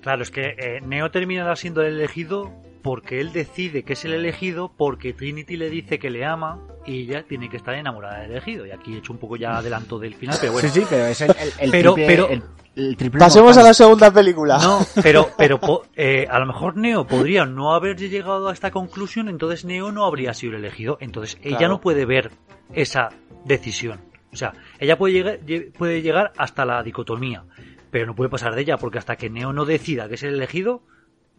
[0.00, 2.52] Claro, es que eh, Neo terminará siendo el elegido
[2.84, 7.00] porque él decide que es el elegido porque Trinity le dice que le ama y
[7.04, 8.66] ella tiene que estar enamorada del elegido.
[8.66, 10.68] Y aquí he hecho un poco ya adelanto del final, pero bueno.
[10.68, 12.42] sí, sí, pero es el, el, el Pero- triple, pero- el,
[12.76, 14.58] el triple Pasemos a la segunda película.
[14.58, 15.58] No, pero, pero
[15.96, 20.04] eh, a lo mejor Neo podría no haber llegado a esta conclusión, entonces Neo no
[20.04, 20.98] habría sido el elegido.
[21.00, 21.72] Entonces ella Claro.
[21.74, 22.32] no puede ver
[22.74, 23.08] esa
[23.46, 24.00] decisión.
[24.30, 27.44] O sea, ella puede llegar, lle- puede llegar hasta la dicotomía,
[27.90, 30.34] pero no puede pasar de ella, porque hasta que Neo no decida que es el
[30.34, 30.82] elegido,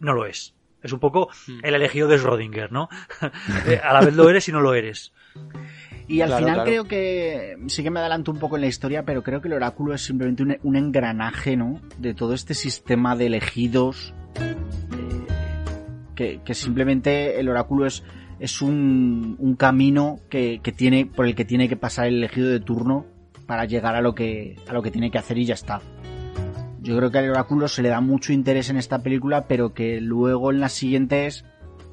[0.00, 0.55] no lo es.
[0.86, 1.60] Es un poco Hmm.
[1.62, 2.88] el elegido de Schrödinger, ¿no?
[3.66, 5.12] Eh, a la vez lo eres y no lo eres.
[6.08, 6.70] Y al Claro, final claro.
[6.70, 9.54] creo que sí que me adelanto un poco en la historia, pero creo que el
[9.54, 11.80] oráculo es simplemente un, un engranaje, ¿no?
[11.98, 14.14] De todo este sistema de elegidos.
[14.36, 15.26] eh,
[16.14, 18.02] que, que simplemente el oráculo es,
[18.38, 22.48] es un, un camino que, que tiene, por el que tiene que pasar el elegido
[22.48, 23.04] de turno
[23.46, 25.80] para llegar a lo que, a lo que tiene que hacer y ya está.
[26.86, 30.00] Yo creo que al oráculo se le da mucho interés en esta película, pero que
[30.00, 31.44] luego en las siguientes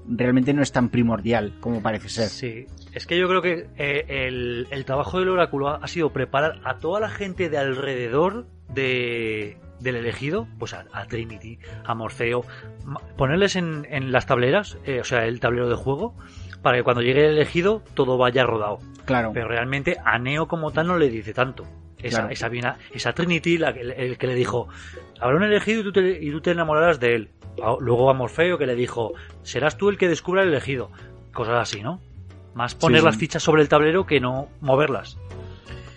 [0.08, 2.30] realmente no es tan primordial como parece ser.
[2.30, 6.12] Sí, es que yo creo que eh, el, el trabajo del oráculo ha, ha sido
[6.12, 11.96] preparar a toda la gente de alrededor de, del elegido, pues a, a Trinity, a
[11.96, 12.46] Morfeo,
[13.18, 16.16] ponerles en, en las tableras, eh, o sea, el tablero de juego,
[16.62, 18.78] para que cuando llegue el elegido todo vaya rodado.
[19.06, 19.32] Claro.
[19.34, 21.66] Pero realmente a Neo como tal no le dice tanto.
[22.04, 22.78] Esa, Claro.
[22.94, 24.68] esa, Trinity, la, que- el, que le dijo,
[25.20, 27.30] habrá un elegido y tú te, y tú te enamorarás de él.
[27.80, 29.14] Luego a Morfeo que le dijo,
[29.44, 30.92] serás tú el que descubra el elegido.
[31.34, 32.02] Cosas así, ¿no?
[32.54, 33.06] Más poner sí.
[33.06, 35.18] las fichas sobre el tablero que no moverlas.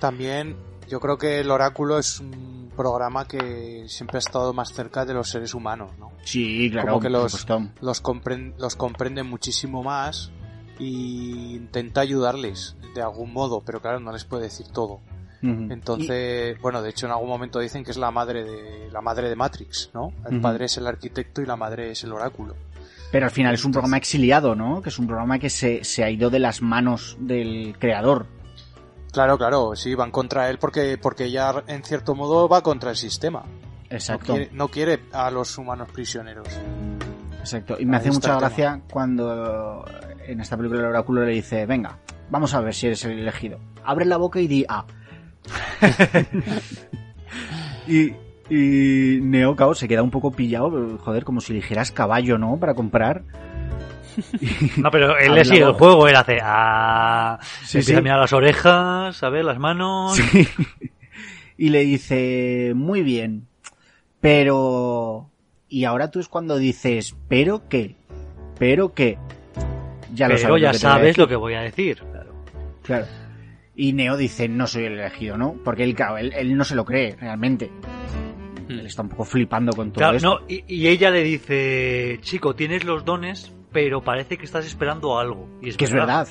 [0.01, 0.57] También
[0.89, 5.15] yo creo que el oráculo es un programa que siempre ha estado más cerca de
[5.15, 6.13] los seres humanos, ¿no?
[6.25, 7.47] Sí, claro, Como que los-
[7.81, 10.31] los, compren- los comprende muchísimo más
[10.79, 15.01] y intenta ayudarles de algún modo, pero claro, no les puede decir todo.
[15.71, 19.29] Entonces, bueno, de hecho en algún momento dicen que es la madre de la madre
[19.29, 20.13] de Matrix, ¿no?
[20.31, 22.55] El padre es el arquitecto y la madre es el oráculo.
[23.13, 24.83] Pero al final es un programa exiliado, ¿no?
[24.83, 28.27] Que es un programa que se, se ha ido de las manos del creador.
[29.13, 32.97] Claro, claro, sí, van contra él porque porque ella en cierto modo va contra el
[32.97, 33.45] sistema.
[33.45, 34.35] No Exacto.
[34.35, 36.49] quiere, no quiere a los humanos prisioneros.
[37.39, 37.77] Exacto.
[37.79, 38.41] Y me Ahí hace mucha tema.
[38.41, 39.85] gracia cuando
[40.27, 41.99] en esta película el oráculo le dice, venga,
[42.29, 43.61] vamos a ver si eres el elegido.
[43.85, 44.85] Abre la boca y di A.
[47.87, 48.13] y,
[48.51, 52.59] y Neo, claro, se queda un poco pillado, joder, como si dijeras caballo, ¿no?
[52.59, 53.23] Para comprar.
[54.77, 57.99] No, pero él le sigue el juego, él hace, ah, Sí, empieza sí.
[57.99, 60.17] a mirar las orejas, a ver, las manos.
[60.17, 60.49] Sí.
[61.59, 63.47] Y le dice, muy bien,
[64.21, 65.31] pero...
[65.71, 67.97] Y ahora tú es cuando dices, ¿pero qué?
[68.59, 69.17] ¿Pero qué?
[70.13, 72.03] Ya lo pero sabes ya lo que sabes lo que voy a decir.
[72.13, 72.35] Claro.
[72.83, 73.07] Claro.
[73.77, 75.55] Y Neo dice, no soy el elegido, ¿no?
[75.65, 77.71] Porque él, claro, él, él no se lo cree, realmente.
[78.69, 80.41] Él está un poco flipando con todo Claro, esto.
[80.41, 85.19] no, y, y ella le dice, chico, tienes los dones, pero parece que estás esperando
[85.19, 85.49] algo.
[85.63, 86.27] Y es que es verdad.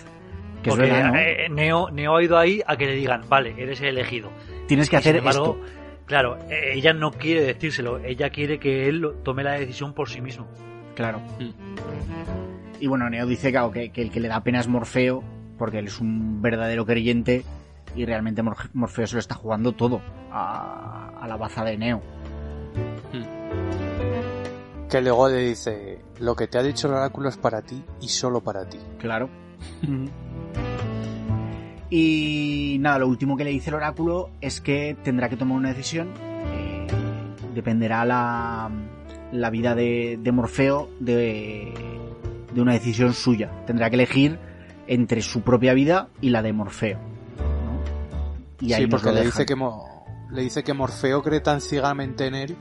[0.63, 1.17] Que es verdad, ¿no?
[1.19, 4.31] eh, Neo, Neo ha ido ahí a que le digan, vale, eres el elegido.
[4.67, 5.76] Tienes que Y, hacer embargo, esto.
[6.07, 10.19] Claro, eh, ella no quiere decírselo, ella quiere que él tome la decisión por sí
[10.22, 10.47] mismo.
[10.95, 11.19] Claro.
[11.39, 11.51] Mm.
[12.81, 15.23] Y bueno, Neo dice claro, que, que el que le da pena es Morfeo,
[15.57, 17.44] porque él es un verdadero creyente
[17.95, 20.02] y realmente Mor- Morfeo se lo está jugando todo
[20.32, 22.02] a, a la baza de Neo.
[24.90, 28.07] Que luego le dice, lo que te ha dicho el oráculo es para ti y
[28.10, 28.77] solo para ti.
[28.99, 29.30] Claro.
[31.90, 35.69] y nada, lo último que le dice el oráculo es que tendrá que tomar una
[35.69, 36.10] decisión.
[36.53, 36.88] eh,
[37.53, 38.69] dependerá la,
[39.32, 41.73] la vida de, de Morfeo de,
[42.53, 43.49] de una decisión suya.
[43.65, 44.38] Tendrá que elegir
[44.88, 46.99] entre su propia vida y la de Morfeo.
[46.99, 48.66] ¿no?
[48.66, 49.56] Y ahí sí, porque le dice, que
[50.32, 52.56] le dice que Morfeo cree tan ciegamente en él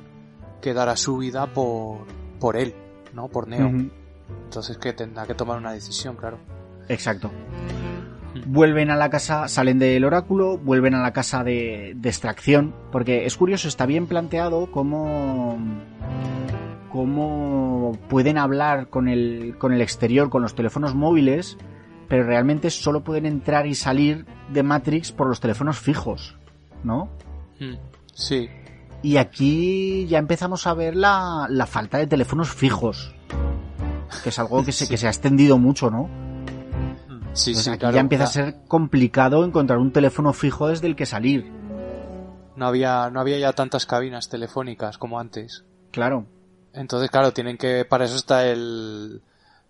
[0.61, 2.07] que dará su vida por,
[2.41, 2.75] por él,
[3.13, 3.29] ¿no?
[3.29, 3.71] Por Neo.
[4.45, 6.39] Entonces que tendrá que tomar una decisión, claro.
[6.89, 7.31] Exacto.
[8.47, 13.27] Vuelven a la casa, salen del oráculo, vuelven a la casa de, de extracción, porque
[13.27, 15.57] es curioso, está bien planteado cómo,
[16.91, 21.59] cómo pueden hablar con el, con el exterior, con los teléfonos móviles,
[22.15, 26.36] pero realmente solo pueden entrar y salir de Matrix por los teléfonos fijos,
[26.85, 27.09] ¿no?
[28.12, 28.49] Sí,
[29.03, 33.12] Y aquí ya empezamos a ver la, la falta de teléfonos fijos,
[34.23, 36.09] que es algo que se, que se ha extendido mucho, ¿no?
[37.32, 37.97] sí, Pues sí, aquí claro.
[37.97, 41.51] ya empieza a ser complicado encontrar un teléfono fijo desde el que salir.
[42.55, 45.65] No había, no había ya tantas cabinas telefónicas como antes.
[45.91, 46.27] Claro.
[46.73, 49.20] Entonces, claro, tienen que, para eso está el,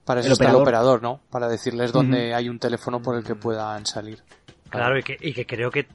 [0.05, 0.63] para eso El está el operador.
[0.63, 1.21] operador, ¿no?
[1.31, 4.23] Para decirles dónde hay un teléfono por el que puedan salir.
[4.69, 5.87] Claro, y que, y que creo que,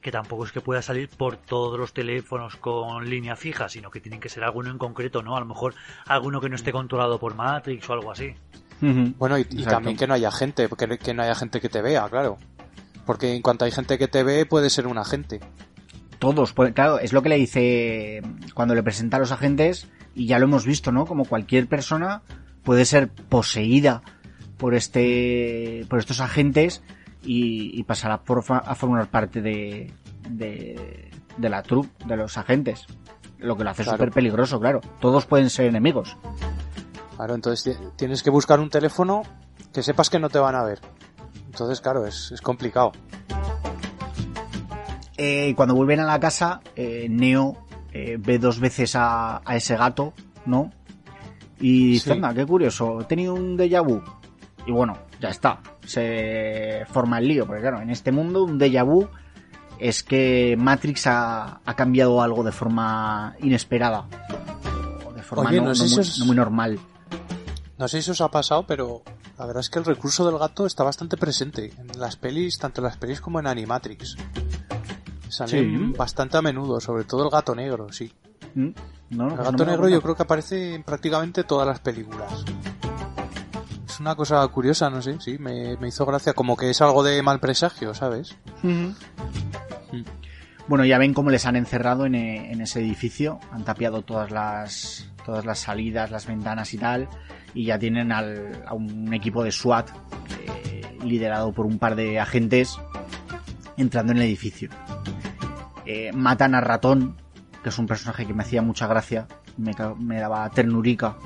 [0.00, 4.00] que tampoco es que pueda salir por todos los teléfonos con línea fija, sino que
[4.00, 5.36] tienen que ser alguno en concreto, ¿no?
[5.36, 5.74] A lo mejor
[6.06, 8.34] alguno que no esté controlado por Matrix o algo así.
[8.80, 12.08] Bueno, y, también que no haya gente, que, que no haya gente que te vea,
[12.08, 12.38] claro.
[13.04, 15.40] Porque en cuanto hay gente que te ve, puede ser un agente.
[16.20, 18.22] Todos, pues, claro, es lo que le dice
[18.54, 21.06] cuando le presenta a los agentes, y ya lo hemos visto, ¿no?
[21.06, 22.22] Como cualquier persona
[22.68, 24.02] puede ser poseída
[24.58, 26.82] por este, por estos agentes
[27.22, 29.90] y, y pasar a, forma- a formar parte de,
[30.28, 32.84] de, de la troupe, de los agentes.
[33.38, 33.96] Lo que lo hace Claro.
[33.96, 34.82] súper peligroso, claro.
[35.00, 36.14] Todos pueden ser enemigos.
[37.16, 39.22] Claro, entonces ti- tienes que buscar un teléfono
[39.72, 40.80] que sepas que no te van a ver.
[41.46, 42.92] Entonces, claro, es, es complicado.
[45.16, 47.56] Eh, cuando vuelven a la casa, eh, Neo
[47.92, 50.12] eh, ve dos veces a, a ese gato,
[50.44, 50.70] ¿no?
[51.60, 52.10] Y Sí.
[52.12, 54.00] anda, qué curioso, he tenido un déjà vu.
[54.66, 58.84] Y bueno, ya está, se forma el lío, porque claro, en este mundo un déjà
[58.84, 59.08] vu
[59.78, 64.06] es que Matrix ha, ha cambiado algo de forma inesperada.
[65.06, 66.78] O de forma Oye, no, no sé no si muy, os- no muy normal.
[67.78, 69.02] No sé si os ha pasado, pero
[69.38, 72.80] la verdad es que el recurso del gato está bastante presente en las pelis, tanto
[72.80, 74.16] en las pelis como en Animatrix.
[75.28, 75.94] Salen Sí.
[75.96, 78.12] bastante a menudo, sobre todo el gato negro, sí.
[78.54, 78.68] ¿Mm?
[79.10, 82.44] No, El pues no gato negro yo creo que aparece en prácticamente todas las películas.
[83.88, 87.02] Es una cosa curiosa, no sé, sí, me, me hizo gracia, como que es algo
[87.02, 88.36] de mal presagio, ¿sabes?
[88.62, 88.94] Ujú.
[90.68, 94.30] Bueno, ya ven cómo les han encerrado en, e- en ese edificio, han tapiado todas
[94.30, 97.08] las, todas las salidas, las ventanas y tal,
[97.54, 99.88] y ya tienen al- a un equipo de SWAT
[100.40, 102.76] eh, liderado por un par de agentes
[103.78, 104.68] entrando en el edificio.
[105.86, 107.16] Eh, matan a Ratón,
[107.68, 109.26] que es un personaje que me hacía mucha gracia,
[109.58, 111.16] me, me daba ternurica,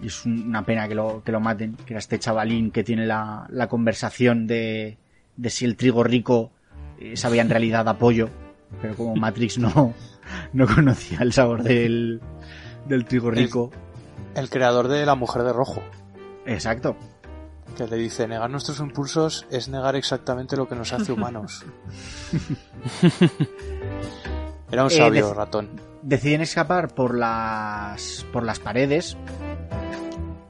[0.00, 2.84] y es un- una pena que lo, que lo maten, que era este chavalín que
[2.84, 4.96] tiene la, la conversación de,
[5.36, 6.52] de si el trigo rico
[7.00, 8.28] eh, sabía en realidad a pollo,
[8.80, 9.92] pero como Matrix no,
[10.52, 12.20] no conocía el sabor del,
[12.86, 13.72] del trigo rico.
[14.36, 15.82] El creador de La Mujer de Rojo,
[16.46, 16.96] Exacto.
[17.76, 21.64] que le dice, negar nuestros impulsos es negar exactamente lo que nos hace humanos.
[24.72, 25.68] Era un Eh, sabio dec- ratón.
[26.02, 29.16] Deciden escapar por las, por las paredes,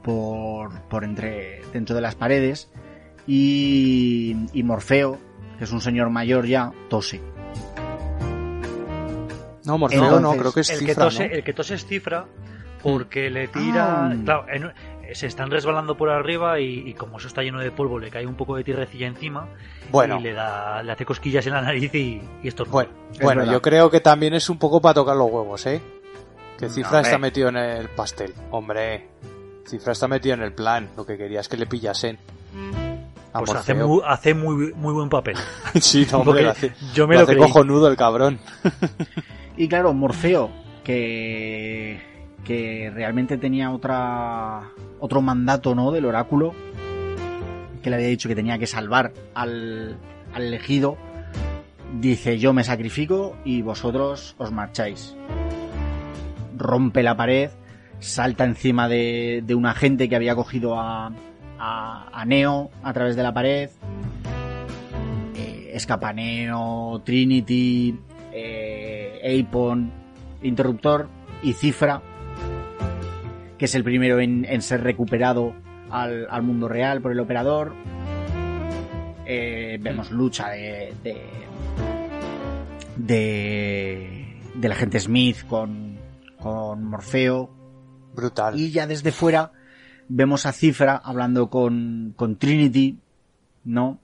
[0.03, 2.69] por, por entre, dentro de las paredes,
[3.27, 5.17] y, y Morfeo,
[5.57, 7.21] que es un señor mayor ya, tose.
[9.65, 11.33] No, Morfeo no, creo que es El que, cifra, tose, ¿no?
[11.35, 12.25] el que tose es cifra
[12.81, 14.07] porque le tira...
[14.07, 14.15] Ah.
[14.25, 14.73] Claro, en-
[15.15, 18.25] se están resbalando por arriba y, y como eso está lleno de polvo le cae
[18.25, 19.47] un poco de tierrecilla encima
[19.91, 23.19] Bueno, y le, da, le hace cosquillas en la nariz y, y esto bueno, Es
[23.19, 23.53] bueno verdad.
[23.53, 25.81] yo creo que también es un poco para tocar los huevos, ¿eh?
[26.57, 28.33] Que No, Cifra está metido en el pastel.
[28.51, 29.07] Hombre,
[29.65, 30.89] Cifra está metido en el plan.
[30.95, 32.17] Lo que quería es que le pillasen.
[33.33, 35.37] A Pues hace muy, hace muy, muy buen papel.
[35.81, 37.47] Sí, no, hombre, Porque lo hace, yo me lo lo hace creí.
[37.47, 38.39] cojonudo el cabrón.
[39.57, 40.51] Y claro, Morfeo,
[40.83, 41.99] que,
[42.43, 45.91] que realmente tenía otra, otro mandato, ¿no?
[45.91, 46.53] Del oráculo,
[47.81, 49.97] que le había dicho que tenía que salvar al,
[50.33, 50.97] al elegido,
[51.99, 55.15] dice yo me sacrifico y vosotros os marcháis.
[56.57, 57.49] Rompe la pared,
[57.99, 61.11] salta encima de, de un agente que había cogido a,
[61.59, 63.69] a, Neo a través de la pared.
[65.35, 65.77] Eh,
[67.03, 67.99] Trinity,
[68.33, 69.91] eh, Apon,
[70.43, 71.07] Interruptor
[71.43, 72.01] y Cifra
[73.61, 75.53] que es el primero en, en ser recuperado
[75.91, 77.75] al, al mundo real por el operador.
[79.27, 81.21] Eh, vemos lucha de, de,
[82.97, 85.95] de, del agente Smith con,
[86.39, 87.51] con Morfeo.
[88.15, 88.59] Brutal.
[88.59, 89.51] Y ya desde fuera
[90.09, 92.97] vemos a Cifra hablando con, con Trinity,
[93.63, 93.99] ¿no?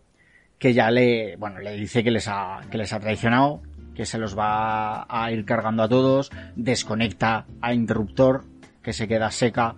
[0.60, 3.64] Que ya le, bueno, le dice que les ha, que les ha traicionado,
[3.96, 8.46] que se los va a ir cargando a todos, desconecta a Interruptor,
[8.88, 9.76] que se queda seca,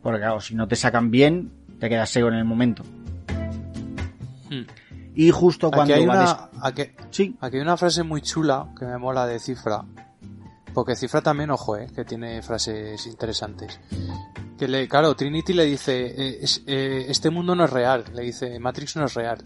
[0.00, 1.50] porque claro, si no te sacan bien,
[1.80, 2.84] te quedas seco en el momento.
[4.48, 4.62] Hmm.
[5.16, 8.22] Y justo Aquí cuando hay, va una, des- aquí, Sí, aquí hay una frase muy
[8.22, 9.84] chula que me mola de Cifra.
[10.72, 13.80] Porque Cifra también, ojo, eh, que tiene frases interesantes.
[14.56, 18.22] Que le, claro, Trinity le dice, eh, es- eh, este mundo no es real, le
[18.22, 19.38] dice, Matrix no es real.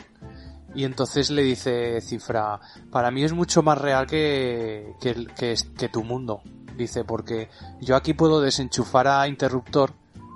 [0.74, 2.60] Y entonces le dice Cifra,
[2.90, 6.43] para mí es mucho más real que, que tu mundo.
[6.81, 7.51] Dice, porque
[7.82, 9.93] yo aquí puedo desenchufar a Interruptor,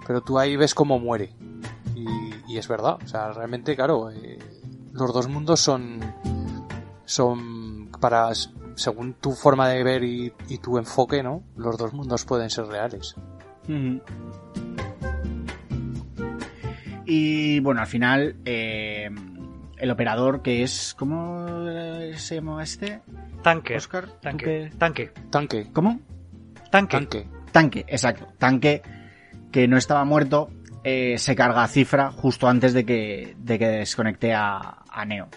[0.07, 1.31] pero tú ahí ves cómo muere.
[1.97, 2.07] Y,
[2.53, 4.39] y es verdad, o sea, realmente, claro, eh,
[4.93, 6.01] los dos mundos son,
[7.07, 8.29] son para,
[8.75, 11.43] según tu forma de ver y, y tu enfoque, ¿no?
[11.57, 13.15] Los dos mundos pueden ser reales.
[13.66, 14.03] Ujú.
[17.07, 19.09] Y bueno, al final, eh,
[19.79, 20.95] el operador que es.
[20.99, 21.47] ¿Cómo
[22.16, 23.01] se llama este?
[23.43, 23.77] Tanque.
[23.77, 24.09] Oscar.
[24.21, 24.71] Tanque.
[24.77, 25.11] Tanque.
[25.31, 26.01] Tanque, ¿Cómo?
[26.74, 26.96] Tanque.
[26.96, 27.26] tanque.
[27.52, 28.26] Tanque, exacto.
[28.36, 28.82] Tanque
[29.52, 30.51] que no estaba muerto,
[30.82, 35.28] eh, se carga a cifra justo antes de que, de que desconecte a, a Neo.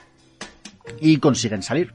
[1.00, 1.94] Y consiguen salir.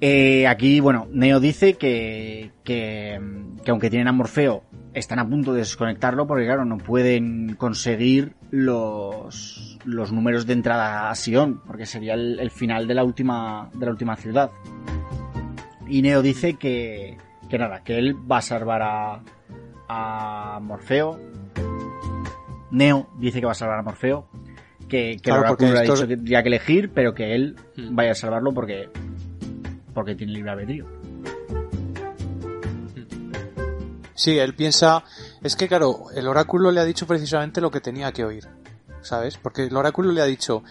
[0.00, 3.20] Eh, aquí, bueno, Neo dice que, que,
[3.64, 4.62] que aunque tienen a Morfeo,
[4.94, 11.10] están a punto de desconectarlo porque, claro, no pueden conseguir los, los números de entrada
[11.10, 14.52] a Sion, porque sería el, el final de la última, de la última ciudad.
[15.92, 17.18] Y Neo dice que,
[17.50, 19.20] que nada, que él va a salvar a,
[19.88, 21.20] a Morfeo.
[22.70, 24.26] Neo dice que va a salvar a Morfeo.
[24.88, 27.34] Que, que Claro, el porque oráculo le ha dicho que tendría que elegir, pero que
[27.34, 27.94] él Hmm.
[27.94, 28.88] vaya a salvarlo porque,
[29.92, 30.86] porque tiene libre albedrío.
[34.14, 35.04] Sí, él piensa,
[35.42, 38.46] es que claro, el oráculo le ha dicho precisamente lo que tenía que oír,
[39.02, 39.36] ¿sabes?
[39.36, 40.62] Porque el oráculo le ha dicho,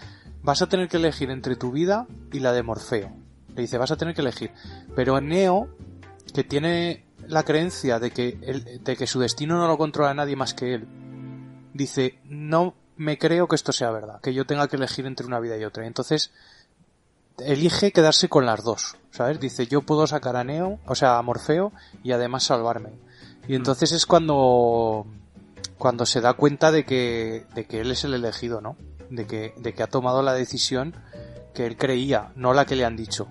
[0.42, 3.21] vas a tener que elegir entre tu vida y la de Morfeo.
[3.54, 4.52] Le dice, vas a tener que elegir.
[4.94, 5.68] Pero Neo,
[6.34, 8.32] que tiene la creencia de que,
[8.82, 10.88] de que su destino no lo controla nadie más que él,
[11.74, 15.40] dice, no me creo que esto sea verdad, que yo tenga que elegir entre una
[15.40, 15.84] vida y otra.
[15.84, 16.30] Y entonces,
[17.38, 19.40] elige quedarse con las dos, ¿sabes?
[19.40, 21.72] Dice, yo puedo sacar a Neo, o sea, a Morfeo,
[22.02, 22.90] y además salvarme.
[23.48, 25.06] Y entonces es cuando,
[25.78, 28.76] cuando se da cuenta de que, de que él es el elegido, ¿no?
[29.10, 30.94] De que, de que ha tomado la decisión
[31.54, 33.28] que él creía, no la que le han dicho.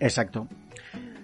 [0.00, 0.46] Exacto.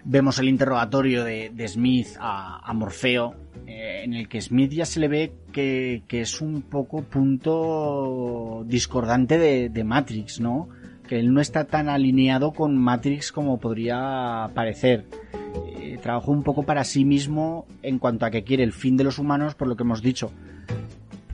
[0.04, 3.34] Vemos el interrogatorio de, Smith a, Morfeo,
[3.66, 8.64] eh, en el que Smith ya se le ve que, que es un poco punto
[8.66, 10.68] discordante de, de Matrix, ¿no?
[11.08, 15.06] Que él no está tan alineado con Matrix como podría parecer.
[15.78, 19.04] Eh, trabajó un poco para sí mismo en cuanto a que quiere el fin de
[19.04, 20.30] los humanos, por lo que hemos dicho.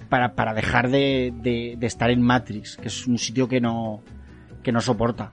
[0.08, 4.00] Para, para dejar de, de- de estar en Matrix, que es un sitio que no,
[4.62, 5.32] que no soporta.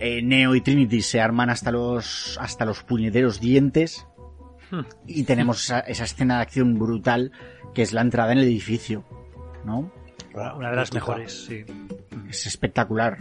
[0.00, 4.06] Eh, Neo y Trinity se arman hasta los hasta los puñeteros dientes
[4.70, 4.80] Hmm.
[5.06, 7.30] y tenemos esa, esa escena de acción brutal
[7.72, 9.04] que es la entrada en el edificio,
[9.64, 9.92] ¿no?
[10.34, 11.64] Una de las mejores, sí.
[12.28, 13.18] Es espectacular.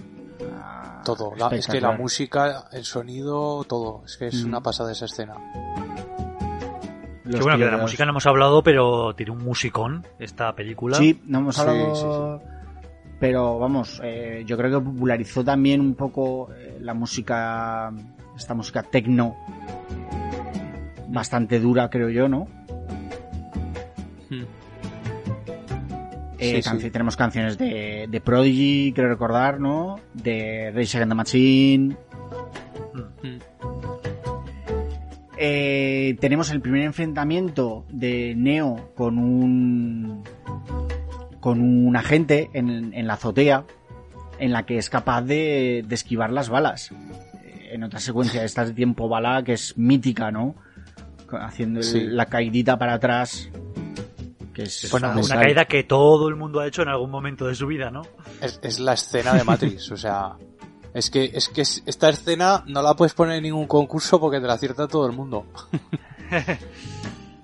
[0.56, 1.34] Ah, Todo.
[1.38, 4.02] La- es que la música, el sonido, todo.
[4.06, 4.48] Es que es Mm.
[4.48, 5.36] una pasada esa escena.
[7.26, 10.54] Los Que bueno, que de la música no hemos hablado, pero tiene un musicón esta
[10.56, 10.98] película.
[10.98, 12.42] Sí, no hemos Sí, hablado.
[13.20, 17.92] Pero vamos, eh, yo creo que popularizó también un poco eh, la música,
[18.36, 19.36] esta música techno,
[21.08, 22.48] bastante dura, creo yo, ¿no?
[24.30, 24.44] Hmm.
[26.38, 26.92] Eh, Sí, canci- sí.
[26.92, 29.98] Tenemos canciones de, de Prodigy, creo recordar, ¿no?
[30.14, 31.96] De Rage Against the Machine.
[33.24, 33.40] Hmm.
[36.20, 40.24] Tenemos el primer enfrentamiento de Neo con un
[41.46, 43.66] con un agente en, en la azotea
[44.40, 46.90] en la que es capaz de, de esquivar las balas.
[47.72, 50.56] En otra secuencia de estas de tiempo bala que es mítica, ¿no?
[51.40, 52.00] Haciendo el- Sí.
[52.02, 53.48] la caidita para atrás.
[54.56, 57.54] Que es Bueno, Una caída que todo el mundo ha hecho en algún momento de
[57.54, 58.02] su vida, ¿no?
[58.42, 60.38] Es, es la escena de Matrix, o sea,
[60.96, 64.40] es que, es que es- esta escena no la puedes poner en ningún concurso porque
[64.42, 65.46] te la acierta todo el mundo.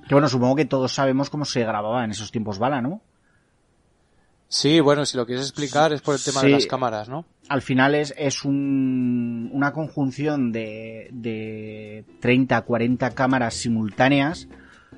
[0.08, 3.02] Que bueno, supongo que todos sabemos cómo se grababa en esos tiempos bala, ¿no?
[4.54, 7.26] Sí, bueno, si lo quieres explicar es por el tema de las cámaras, ¿no?
[7.48, 14.50] Al final es, es un- una conjunción de, de 30, 40 cámaras simultáneas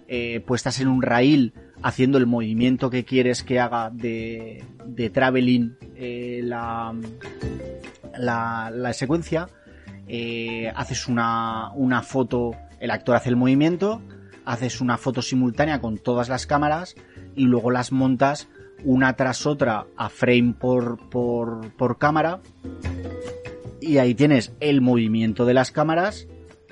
[0.07, 1.53] eh, puestas en un raíl
[1.84, 6.93] haciendo el movimiento que quieres que haga de, de traveling eh, la,
[8.17, 9.49] la, la secuencia.
[10.07, 14.01] Eh, haces una, una foto, el actor hace el movimiento,
[14.45, 16.95] haces una foto simultánea con todas las cámaras
[17.35, 18.47] y luego las montas
[18.85, 22.39] una tras otra a frame por, por, por cámara.
[23.81, 26.27] Y ahí tienes el movimiento de las cámaras,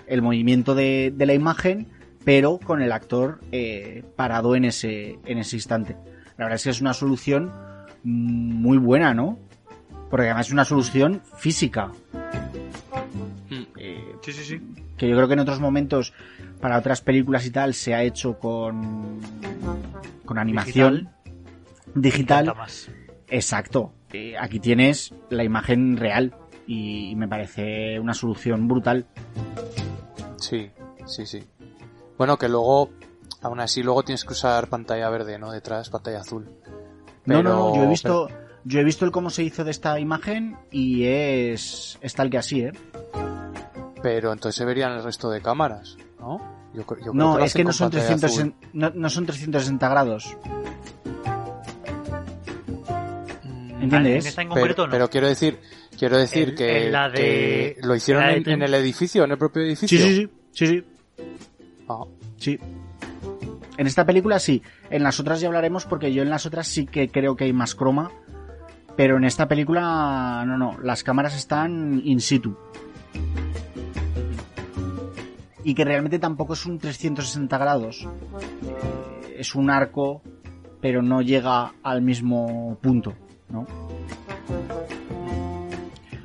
[0.08, 1.88] el movimiento de, de la imagen,
[2.24, 5.96] pero con el actor eh, parado en ese, en ese instante.
[6.38, 7.52] La verdad es que es una solución
[8.04, 9.38] muy buena, ¿no?
[10.10, 11.92] Porque además es una solución física.
[13.78, 14.62] Eh, Sí, sí, sí.
[14.98, 16.14] que yo creo que en otros momentos
[16.60, 19.20] para otras películas y tal se ha hecho con
[20.26, 21.16] con animación digital,
[21.96, 22.90] Encanta más.
[23.28, 26.36] exacto Eh, aquí tienes la imagen real
[26.68, 29.08] y me parece una solución brutal
[30.42, 30.72] Sí,
[31.06, 31.44] sí, sí.
[32.18, 32.90] Bueno, que luego,
[33.42, 35.52] aún así, luego tienes que usar pantalla verde, ¿no?
[35.52, 36.50] Detrás, pantalla azul.
[37.26, 38.28] no no no yo he visto
[38.64, 42.38] yo he visto el cómo se hizo de esta imagen y es es tal que
[42.38, 42.74] así eh
[44.02, 46.40] Pero entonces se verían el resto de cámaras, ¿no?
[46.74, 49.90] Yo, yo creo no lo es que no son pantalla 360 no, no son 360
[49.90, 50.38] grados.
[53.82, 54.24] ¿Entiendes?
[54.26, 54.92] En esta en Pero, concreto no.
[54.92, 55.60] pero quiero decir,
[55.98, 59.24] quiero decir En- que, en la de- que lo hicieron la de en, el edificio,
[59.24, 59.98] en el propio edificio.
[59.98, 60.84] sí sí sí sí sí
[61.90, 62.04] Ah,
[62.38, 62.60] Sí.
[63.78, 64.62] En esta película sí.
[64.90, 67.54] En las otras ya hablaremos porque yo en las otras sí que creo que hay
[67.54, 68.12] más croma.
[68.96, 70.78] Pero en esta película no, no.
[70.84, 72.56] Las cámaras están in situ.
[75.64, 78.08] Y que realmente tampoco es un 360 grados.
[78.64, 80.22] Eh, Es un arco,
[80.82, 83.16] pero no llega al mismo punto,
[83.52, 83.68] ¿no?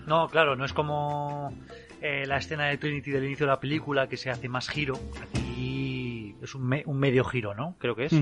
[0.07, 1.53] No, claro, no es como
[2.01, 4.95] eh, la escena de Trinity del inicio de la película que se hace más giro.
[5.21, 7.75] Aquí es un, me- un medio giro, ¿no?
[7.79, 8.13] Creo que es.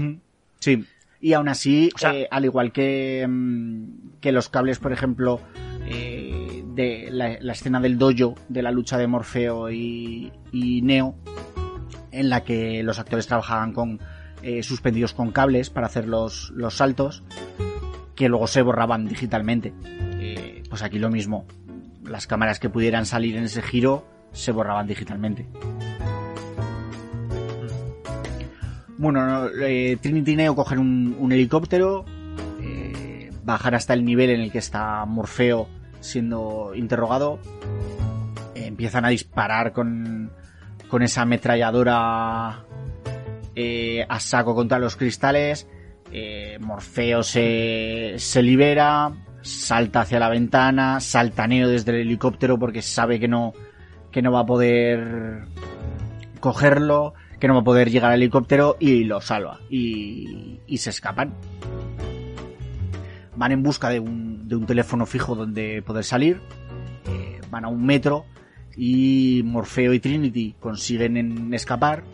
[0.60, 0.84] Sí.
[1.20, 5.40] Y aún así, O sea- eh, al igual que, mm, que los cables, por ejemplo,
[5.86, 11.14] eh, de la, la escena del dojo, de la lucha de Morfeo y, y Neo,
[12.12, 14.00] en la que los actores trabajaban con
[14.42, 17.22] eh, suspendidos con cables para hacer los, los saltos,
[18.14, 19.72] que luego se borraban digitalmente.
[20.18, 21.46] Eh, pues aquí lo mismo.
[22.04, 25.46] Las cámaras que pudieran salir en ese giro se borraban digitalmente.
[28.96, 32.04] Bueno, no, eh, Trinity y Neo cogen un, un helicóptero,
[32.62, 35.68] eh, bajar hasta el nivel en el que está Morfeo
[36.04, 37.38] siendo interrogado,
[38.54, 40.30] eh, empiezan a disparar con,
[40.88, 42.64] con esa ametralladora
[43.56, 45.66] eh, a saco contra los cristales,
[46.14, 49.12] eh, Morfeo se, se libera,
[49.42, 53.52] salta hacia la ventana, salta Neo desde el helicóptero porque sabe que no,
[54.10, 55.42] que no va a poder
[56.40, 59.58] cogerlo, que no va a poder llegar al helicóptero y lo salva.
[59.68, 61.34] Y, y se escapan.
[63.36, 66.40] Van en busca de un, de un teléfono fijo donde poder salir.
[67.08, 68.24] eh, van a un metro
[68.76, 72.04] y Morfeo y Trinity consiguen en- escapar.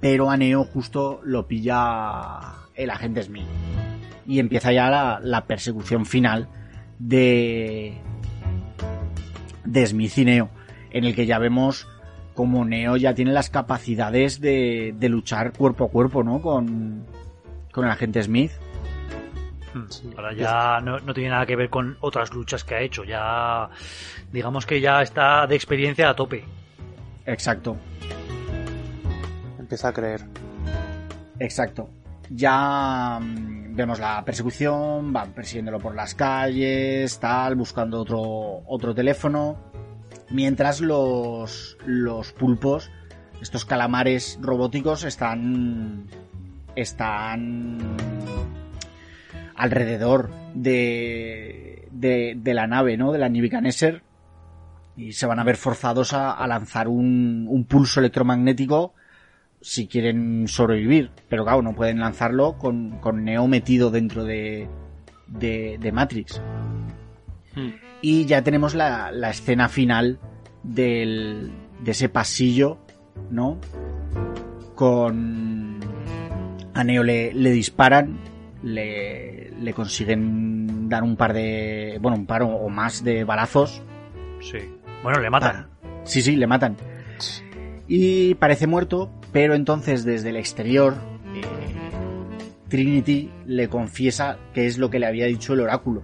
[0.00, 1.74] Pero a Neo justo lo pilla
[2.78, 3.46] el agente Smith.
[4.26, 6.48] Y empieza ya la, la persecución final
[6.98, 7.98] de,
[9.64, 10.48] de Smith y Neo.
[10.90, 11.86] En el que ya vemos
[12.34, 16.40] como Neo ya tiene las capacidades de, de luchar cuerpo a cuerpo, ¿no?
[16.40, 17.04] Con,
[17.72, 18.52] con el agente Smith.
[19.74, 19.84] Hmm.
[19.88, 20.10] Sí.
[20.16, 23.04] Ahora ya no, no tiene nada que ver con otras luchas que ha hecho.
[23.04, 23.68] Ya,
[24.32, 26.44] digamos que ya está de experiencia a tope.
[27.26, 27.76] Exacto,
[29.58, 30.22] empieza a creer.
[31.38, 31.90] exacto.
[32.30, 39.56] Ya mm, vemos la persecución, van persiguiéndolo por las calles, tal, buscando otro, otro teléfono.
[40.30, 42.90] Mientras los, los pulpos,
[43.40, 46.06] estos calamares robóticos, están.
[46.76, 47.96] están.
[49.54, 51.88] alrededor de.
[51.90, 53.12] de, de la nave, ¿no?
[53.12, 54.02] De la Nibicaneser.
[54.96, 58.94] Y se van a ver forzados a, a lanzar un, un pulso electromagnético
[59.60, 61.10] si quieren sobrevivir.
[61.28, 64.68] Pero claro, no pueden lanzarlo con, con Neo metido dentro de,
[65.26, 66.40] de, de Matrix.
[68.02, 70.20] Y ya tenemos la, la escena final
[70.62, 71.50] del,
[71.82, 72.78] de ese pasillo,
[73.30, 73.58] ¿no?
[74.74, 75.80] Con...
[76.74, 78.20] A Neo le, le disparan,
[78.62, 81.98] le, le consiguen dar un par de...
[82.00, 83.82] Bueno, un par o, o más de balazos.
[84.40, 84.58] Sí.
[85.02, 85.66] Bueno, le matan.
[86.04, 86.76] Sí, sí, le matan.
[87.88, 90.94] Y parece muerto, pero entonces desde el exterior,
[91.34, 91.42] eh,
[92.68, 96.02] Trinity le confiesa que es lo que le había dicho el oráculo.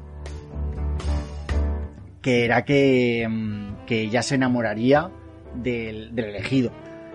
[2.20, 5.10] Que era que, mm, que ella se enamoraría
[5.54, 6.70] del, del elegido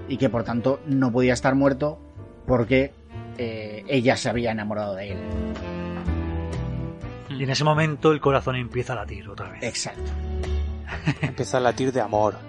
[0.07, 1.99] y que por tanto no podía estar muerto
[2.45, 2.91] porque
[3.37, 5.17] eh, ella se había enamorado de él.
[7.29, 9.63] Y en ese momento el corazón empieza a latir otra vez.
[9.63, 10.11] Exacto.
[11.21, 12.48] Empieza a latir de amor.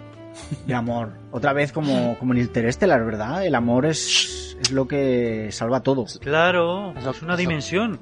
[0.67, 1.13] De amor.
[1.33, 3.45] Otra vez como, como en Interstellar, ¿verdad?
[3.45, 6.07] El amor es, es lo que salva todo.
[6.21, 7.99] Claro, Es una dimensión.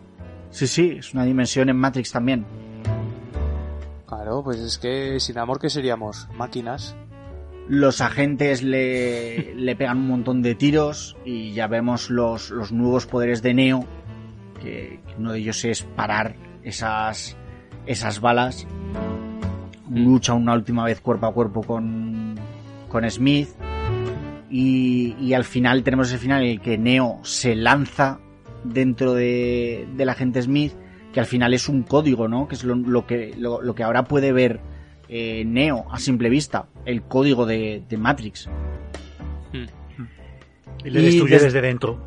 [0.51, 2.47] Sí, sí, es una dimensión en Matrix también.
[4.07, 6.29] Claro, pues es que sin amor, ¿qué seríamos?
[6.35, 6.97] Máquinas.
[7.69, 13.07] Los agentes le, le pegan un montón de tiros y ya vemos los, los nuevos
[13.07, 13.85] poderes de Neo,
[14.63, 17.37] que, que uno de ellos es parar esas,
[17.85, 18.67] esas balas.
[19.91, 22.35] Lucha una última vez cuerpo a cuerpo con,
[22.89, 23.49] con Smith.
[24.51, 28.19] Y, y al final tenemos el final en el que Neo se lanza
[28.65, 30.73] dentro de, del agente Smith,
[31.13, 32.49] que al final es un código, ¿no?
[32.49, 34.61] Que es lo, lo que, lo, lo que ahora puede ver
[35.09, 38.49] eh, Neo a simple vista, el código de, de Matrix.
[40.85, 41.99] Y le Y destruye des- desde dentro.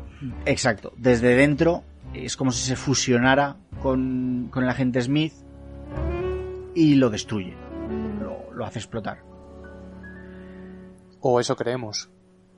[0.46, 1.82] Exacto, desde dentro
[2.14, 5.32] es como si se fusionara con, con el agente Smith
[6.74, 7.54] y lo destruye,
[8.62, 9.22] lo, hace explotar.
[11.20, 12.10] O eso creemos.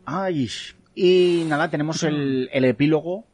[0.04, 0.48] Ay,
[0.94, 3.24] y nada, tenemos el, el epílogo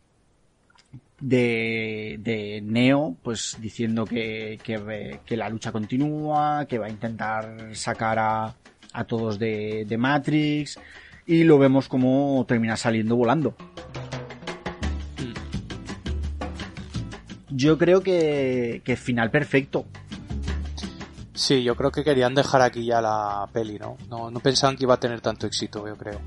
[1.21, 7.75] de, de Neo, pues diciendo que, que, que la lucha continúa, que va a intentar
[7.75, 8.55] sacar a,
[8.93, 10.79] a todos de, de Matrix,
[11.27, 13.55] y lo vemos como termina saliendo volando.
[17.51, 19.85] Yo creo que, que final perfecto.
[21.41, 23.97] Sí, yo creo que querían dejar aquí ya la peli, ¿no?
[24.11, 26.21] No, no pensaban que iba a tener tanto éxito, yo creo.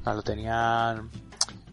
[0.00, 1.10] O sea, lo tenían...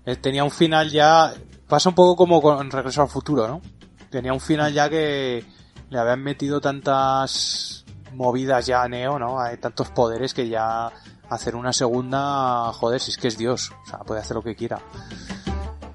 [0.03, 1.31] eh, Tenía un final ya...
[1.67, 3.61] Pasa un poco como con Regreso al Futuro, ¿no?
[4.09, 5.45] Tenía un final ya que
[5.91, 9.39] le habían metido tantas movidas ya a Neo, ¿no?
[9.39, 10.91] Hay tantos poderes que ya
[11.29, 13.71] hacer una segunda, joder, si es que es Dios.
[13.85, 14.79] O sea, puede hacer lo que quiera.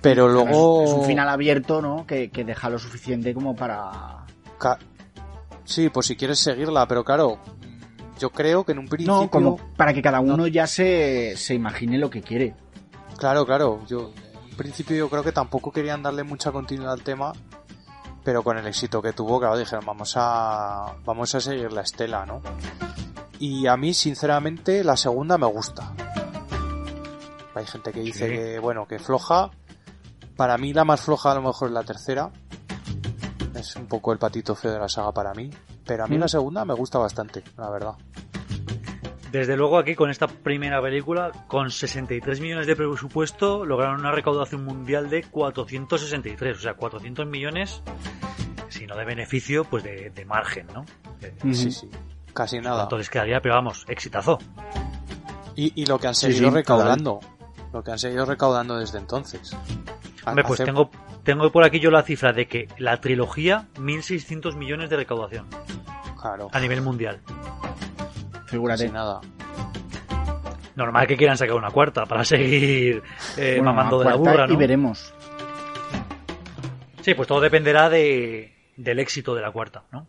[0.01, 0.85] Pero luego...
[0.85, 2.07] Es, es un final abierto, ¿no?
[2.07, 4.19] Que, que deja lo suficiente como para...
[5.65, 7.39] Sí, pues si quieres seguirla, pero claro,
[8.19, 9.23] yo creo que en un principio...
[9.23, 12.55] No, como para que cada uno ya se, se imagine lo que quiere.
[13.17, 14.13] Claro, claro, yo
[14.51, 17.33] en principio yo creo que tampoco querían darle mucha continuidad al tema,
[18.25, 22.27] pero con el éxito que tuvo, claro, dijeron, vamos a vamos a seguir la estela,
[22.27, 22.41] ¿no?
[23.39, 25.93] Y a mí, sinceramente, la segunda me gusta.
[27.55, 28.33] Hay gente que dice Sí.
[28.37, 29.51] que, bueno, que floja.
[30.37, 32.31] Para mí la más floja a lo mejor es la tercera.
[33.63, 35.49] Es un poco el patito feo de la saga para mí.
[35.87, 36.21] Pero a mí Mm.
[36.21, 37.95] la segunda me gusta bastante, la verdad.
[39.31, 44.65] Desde luego aquí con esta primera película, con 63 millones de presupuesto, lograron una recaudación
[44.65, 47.83] mundial de 463, o sea, 400 millones,
[48.69, 50.85] si no de beneficio, pues de, de margen, ¿no?
[51.55, 51.89] Sí, sí.
[52.35, 52.77] Casi nada.
[52.77, 53.41] ¿Cuánto les quedaría?
[53.41, 54.39] Pero vamos, exitazo.
[55.57, 57.21] Y, y lo que han Sí, seguido sí, recaudando.
[57.73, 59.57] Lo que han seguido recaudando desde entonces.
[60.27, 60.91] Hombre, pues Hace- tengo,
[61.25, 65.47] tengo por aquí yo la cifra de que la trilogía, 1.600 millones de recaudación
[66.21, 67.21] Claro, a nivel mundial.
[68.47, 68.89] Figúrate.
[68.91, 69.21] nada.
[70.77, 73.03] Normal que quieran sacar una cuarta para seguir
[73.37, 74.55] eh, Bueno, mamando de la burra, ¿no?
[74.55, 75.13] Y veremos.
[77.01, 80.07] Sí, pues todo dependerá de, del éxito de la cuarta, ¿no?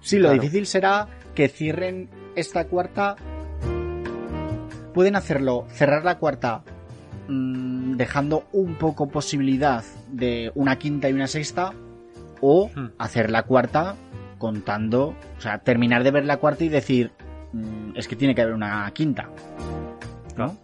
[0.00, 0.40] Sí, lo Claro.
[0.42, 3.16] difícil será que cierren esta cuarta.
[4.94, 6.62] Pueden hacerlo, cerrar la cuarta
[7.28, 11.72] mm, dejando un poco posibilidad de una quinta y una sexta,
[12.40, 12.88] o Hmm.
[12.98, 13.94] hacer la cuarta
[14.38, 17.12] contando, o sea, terminar de ver la cuarta y decir,
[17.52, 19.28] mm, es que tiene que haber una quinta.
[20.36, 20.56] ¿No?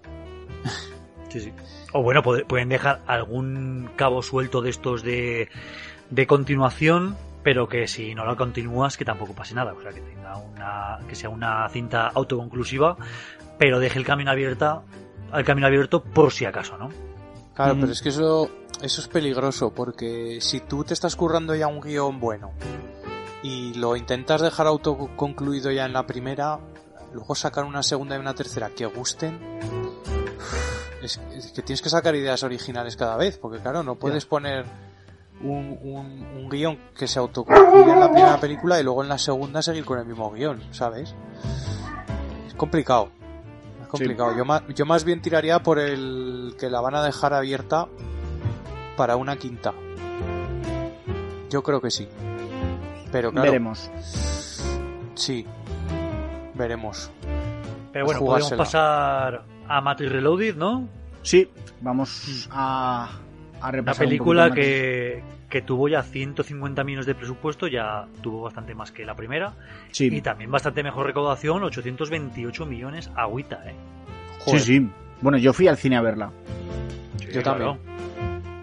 [1.28, 1.52] Sí, sí.
[1.92, 5.50] O bueno, pueden dejar algún cabo suelto de estos de,
[6.08, 9.74] de continuación, pero que si no lo continúas, que tampoco pase nada.
[9.74, 12.96] O sea, que tenga una, que sea una cinta autoconclusiva,
[13.58, 14.82] pero deje el camino abierta,
[15.32, 16.88] al camino abierto por si acaso, ¿no?
[17.54, 17.80] Claro, Mm.
[17.80, 18.48] pero es que eso,
[18.82, 22.52] eso es peligroso, porque si tú te estás currando ya un guion bueno
[23.42, 26.58] y lo intentas dejar autoconcluido ya en la primera,
[27.12, 29.38] luego sacar una segunda y una tercera que gusten,
[31.02, 34.64] es, es que tienes que sacar ideas originales cada vez, porque claro, no puedes poner
[35.40, 39.18] un, un, un guion que se autoconcluya en la primera película y luego en la
[39.18, 41.14] segunda seguir con el mismo guion, ¿sabes?
[42.48, 43.10] Es complicado.
[43.88, 44.36] Es complicado.
[44.36, 47.86] Yo, más, yo más bien tiraría por el que la van a dejar abierta
[48.98, 49.72] para una quinta.
[51.48, 52.06] Yo creo que sí.
[53.10, 53.90] Pero claro, Veremos.
[55.14, 55.46] sí.
[56.54, 57.10] Veremos.
[57.92, 60.86] Pero bueno, podemos pasar a Matrix Reloaded, ¿no?
[61.22, 61.50] Sí,
[61.80, 63.08] vamos a,
[63.60, 68.74] a repasar un película que, que tuvo ya 150 millones de presupuesto, ya tuvo bastante
[68.74, 69.54] más que la primera.
[69.92, 73.74] Sí, Y también bastante mejor recaudación, 828 millones agüita, ¿eh?
[74.38, 74.90] sí, Joder, sí.
[75.20, 76.30] Bueno, yo fui al cine a verla.
[77.18, 77.76] Sí, Yo también.
[77.76, 77.78] claro.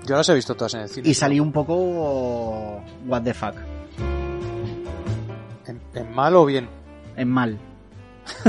[0.06, 1.10] Yo las he visto todas en el cine.
[1.10, 2.84] Y salí un poco...
[3.08, 3.56] What the fuck.
[5.66, 6.70] ¿En, en mal o bien?
[7.16, 7.58] En mal.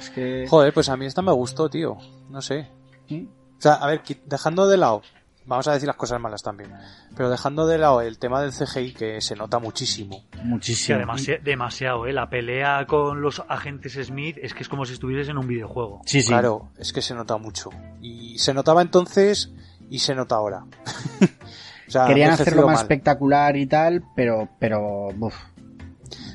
[0.00, 0.46] es que...
[0.48, 1.96] Joder, pues a mí esta me gustó, tío.
[2.28, 2.68] No sé.
[3.08, 3.28] ¿Sí?
[3.58, 5.02] O sea, a ver, dejando de lado,
[5.46, 6.70] vamos a decir las cosas malas también,
[7.16, 10.24] pero dejando de lado el tema del CGI que se nota muchísimo.
[10.32, 10.98] Sí, Muchísimo.
[10.98, 12.12] demasi- demasiado, ¿eh?
[12.12, 16.02] La pelea con los agentes Smith es que es como si estuvieses en un videojuego.
[16.04, 16.28] Sí, sí.
[16.28, 17.70] Claro, es que se nota mucho.
[18.02, 19.50] Y se notaba entonces
[19.88, 20.64] y se nota ahora.
[21.88, 22.82] o sea, Querían ha hacerlo más mal.
[22.82, 24.48] espectacular y tal, pero...
[24.58, 25.34] pero uf.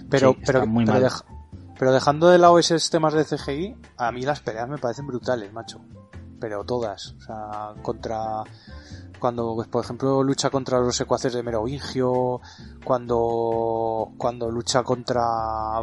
[0.09, 1.09] Pero, Sí, pero, muy pero, mal.
[1.09, 1.25] dej-
[1.79, 5.51] pero dejando de lado esos temas de CGI, a mí las peleas me parecen brutales,
[5.53, 5.81] macho.
[6.39, 7.15] Pero todas.
[7.17, 8.43] O sea, contra.
[9.21, 12.41] Cuando, pues, por ejemplo, lucha contra los secuaces de Merovingio,
[12.83, 15.23] cuando, cuando lucha contra,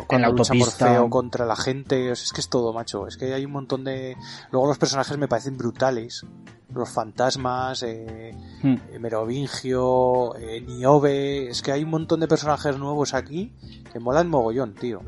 [0.09, 0.55] cuando lucha.
[0.55, 3.06] Morfeo contra la gente, es que es todo, macho.
[3.06, 4.16] Es que hay un montón de,
[4.51, 6.27] luego los personajes me parecen brutales.
[6.74, 8.74] Los fantasmas, eh, Hmm.
[8.93, 13.55] eh, Merovingio, eh, Niobe, es que hay un montón de personajes nuevos aquí
[13.93, 15.01] que molan mogollón, tío.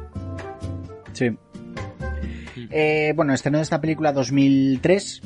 [1.13, 1.37] Sí.
[2.71, 5.21] Eh, bueno, estrenó esta película 2003.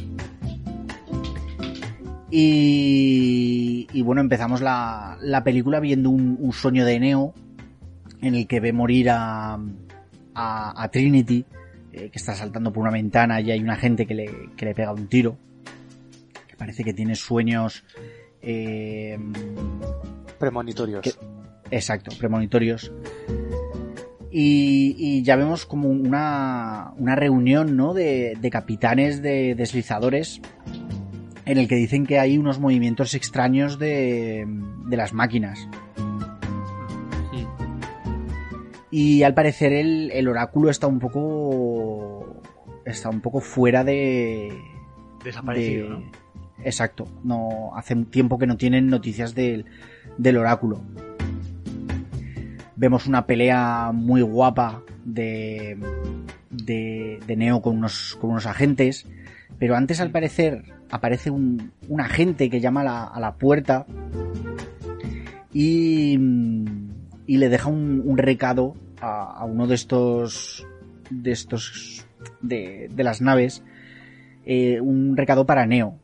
[2.36, 7.32] Y, y bueno, empezamos la, la película viendo un, un sueño de Neo
[8.20, 9.54] en el que ve morir a,
[10.34, 11.44] a, a Trinity,
[11.92, 14.74] eh, que está saltando por una ventana y hay una gente que le, que le
[14.74, 15.36] pega un tiro.
[16.48, 17.84] Que parece que tiene sueños.
[18.42, 19.18] eh,
[20.38, 21.02] Premonitorios.
[21.02, 21.12] Que-
[21.70, 22.92] Exacto, premonitorios.
[24.30, 27.94] Y, y ya vemos como una, una reunión ¿no?
[27.94, 30.40] de, de capitanes de deslizadores
[31.46, 34.46] en el que dicen que hay unos movimientos extraños de,
[34.86, 35.68] de las máquinas.
[38.90, 42.40] Y al parecer el, el oráculo está un poco.
[42.84, 44.52] está un poco fuera de.
[45.24, 46.02] Desaparecido, de- ¿no?
[46.64, 47.08] Exacto.
[47.24, 49.64] No, hace tiempo que no tienen noticias del,
[50.16, 50.80] del oráculo.
[52.76, 55.76] Vemos una pelea muy guapa de,
[56.50, 59.06] de, de Neo con unos, con unos agentes.
[59.58, 63.86] Pero antes, al parecer, aparece un, un agente que llama a la, a la puerta
[65.52, 66.18] y,
[67.26, 70.66] y le deja un, un recado a, a uno de estos
[71.10, 72.06] de estos
[72.40, 73.62] de, de las naves
[74.46, 75.98] eh, un recado para Neo.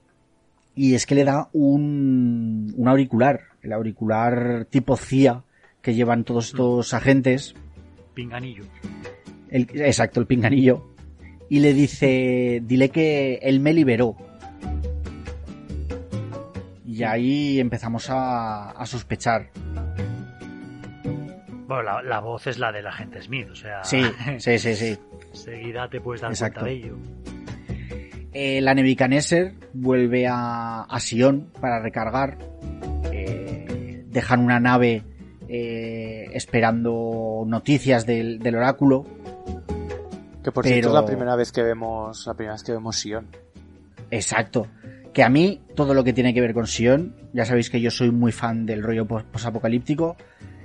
[0.75, 5.45] Y es que le da un, un auricular el auricular tipo CIA
[5.83, 7.55] que llevan todos estos agentes.
[8.15, 8.65] Pinganillo.
[9.51, 10.90] el, exacto el pinganillo
[11.51, 14.17] y le dice dile que él me liberó
[16.87, 19.51] y ahí empezamos a, a sospechar
[21.67, 23.85] Bueno, la, la voz es la del agente Smith, o sea.
[23.85, 24.03] sí
[24.39, 24.99] sí sí sí
[25.33, 26.61] Enseguida te puedes dar Exacto.
[26.61, 26.97] cuenta de ello.
[28.33, 32.37] Eh, la Nebuchadnezzar vuelve a, a Sion para recargar.
[33.13, 35.05] Eh, dejan una nave
[35.49, 39.07] eh, esperando noticias del, del oráculo.
[40.43, 43.27] Que por cierto es la primera vez que vemos, la primera vez que vemos Sion.
[44.11, 44.67] Exacto.
[45.13, 47.91] Que a mí, todo lo que tiene que ver con Sion, ya sabéis que yo
[47.91, 50.17] soy muy fan del rollo pos- posapocalíptico,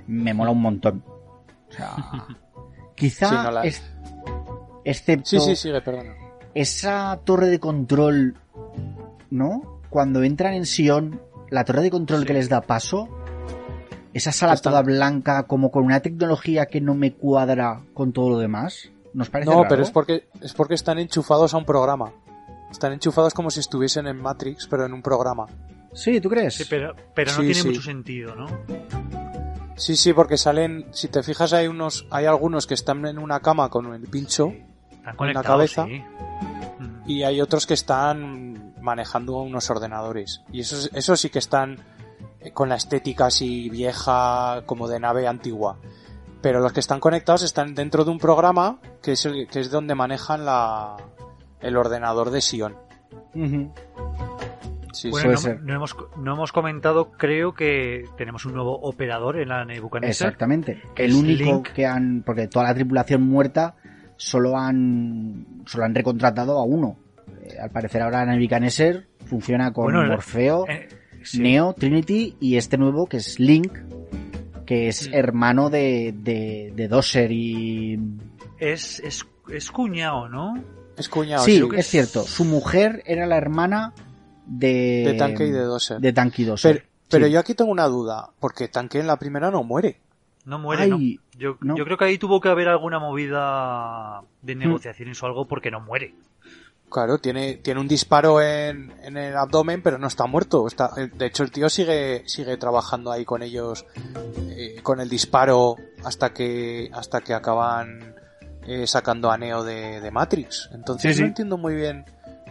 [0.06, 1.02] me mola un montón.
[1.68, 1.94] O sea,
[2.94, 3.82] quizá, Sí, no la- es-
[4.84, 6.14] excepto Sí, sí, sigue, perdona.
[6.54, 8.36] esa torre de control,
[9.30, 9.80] ¿no?
[9.90, 11.20] Cuando entran en Sion,
[11.50, 13.08] la torre de control que les da paso,
[14.14, 18.30] esa sala Están- toda blanca, como con una tecnología que no me cuadra con todo
[18.30, 19.68] lo demás, ¿nos parece No, raro?
[19.68, 22.12] pero es porque, es porque están enchufados a un programa.
[22.70, 25.46] Están enchufados como si estuviesen en Matrix, pero en un programa.
[25.92, 26.54] Sí, ¿tú crees?
[26.54, 27.68] Sí, pero, pero no Sí, tiene sí.
[27.68, 28.46] mucho sentido, ¿no?
[29.76, 33.40] Sí, sí, porque salen, si te fijas hay unos, hay algunos que están en una
[33.40, 34.52] cama con el pincho
[34.90, 35.84] Están conectados, cabeza.
[35.86, 36.02] sí.
[36.78, 37.10] Mm.
[37.10, 40.42] y hay otros que están manejando unos ordenadores.
[40.52, 41.78] Y esos, esos sí que están
[42.40, 45.78] eh, con la estética así vieja, como de nave antigua.
[46.42, 49.70] Pero los que están conectados están dentro de un programa que es, el- que es
[49.70, 50.96] donde manejan la,
[51.60, 52.74] el ordenador de Sion.
[54.92, 59.64] Sí, Bueno, no, hemos, no hemos comentado, creo que tenemos un nuevo operador en la
[59.66, 60.28] Nebuchadnezzar.
[60.28, 60.80] Exactamente.
[60.94, 61.68] que El único Link.
[61.72, 63.74] que han, porque toda la tripulación muerta
[64.16, 66.96] solo han, solo han recontratado a uno.
[67.42, 70.88] Eh, al parecer ahora Nebuchadnezzar funciona con Bueno, la- Morfeo, Eh,
[71.22, 71.40] sí.
[71.42, 73.76] Neo, Trinity y este nuevo que es Link,
[74.66, 75.14] que es Mm.
[75.14, 77.98] hermano de, de, de Dosser y...
[78.58, 80.54] Es, es, es cuñado, ¿no?
[80.96, 81.68] Es cuñado, sí, sí.
[81.76, 82.22] es cierto.
[82.24, 83.92] Su mujer era la hermana
[84.46, 86.00] de, De tanque y de doser.
[86.00, 86.76] de tanque y doser.
[86.76, 87.32] Pero, pero Sí.
[87.32, 90.00] yo aquí tengo una duda, porque tanque en la primera no muere.
[90.44, 90.98] No muere, Ay, ¿no?
[91.38, 91.76] Yo, no.
[91.76, 94.58] yo creo que ahí tuvo que haber alguna movida de Hmm.
[94.58, 96.14] negociaciones o algo porque no muere.
[96.88, 100.66] Claro, tiene, tiene un disparo en, en el abdomen, pero no está muerto.
[100.66, 103.84] Está, eh, de hecho, el tío sigue, sigue trabajando ahí con ellos,
[104.50, 108.14] eh, con el disparo, hasta que, hasta que acaban
[108.66, 110.70] eh, sacando a Neo de, de Matrix.
[110.72, 111.22] Entonces Sí, sí.
[111.22, 112.04] no entiendo muy bien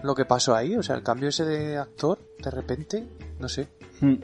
[0.04, 0.76] lo que pasó ahí.
[0.76, 3.08] O sea, el cambio ese de actor, de repente,
[3.40, 3.68] no sé.
[4.02, 4.16] Mm.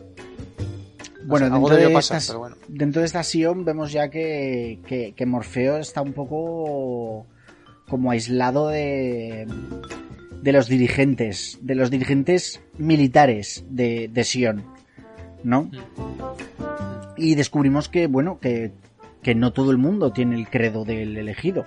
[1.23, 2.55] Bueno, dentro, de pasar, pero bueno.
[2.67, 7.27] dentro de esta Sion vemos ya que, que, que Morfeo está un poco
[7.87, 9.47] como aislado de,
[10.41, 14.63] de los dirigentes, de los dirigentes militares de, de Sion,
[15.43, 15.69] ¿no?
[17.17, 18.71] Y descubrimos que, bueno, que,
[19.21, 21.65] que no todo el mundo tiene el credo del elegido.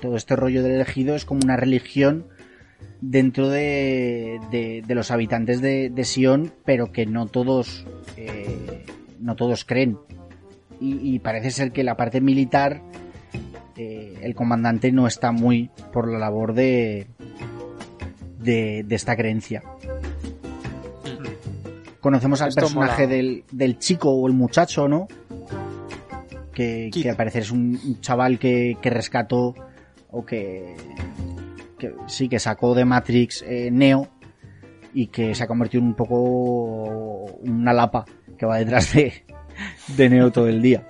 [0.00, 2.26] Todo este rollo del elegido es como una religión
[3.00, 7.86] dentro de, de, de los habitantes de, de Sion, pero que no todos
[8.16, 8.84] eh,
[9.20, 9.98] no todos creen.
[10.80, 12.82] Y, y parece ser que la parte militar,
[13.78, 17.06] eh, el comandante no está muy por la labor de,
[18.38, 19.62] de, de esta creencia.
[22.00, 25.08] Conocemos al Esto personaje del, del chico o el muchacho, ¿no?
[26.52, 29.54] Que, que al parecer es un, un chaval que, que rescató
[30.10, 30.74] o que,
[31.78, 34.08] que sí, que sacó de Matrix eh, Neo
[34.92, 38.04] y que se ha convertido en un poco una lapa
[38.36, 39.24] que va detrás de,
[39.96, 40.86] de Neo todo el día.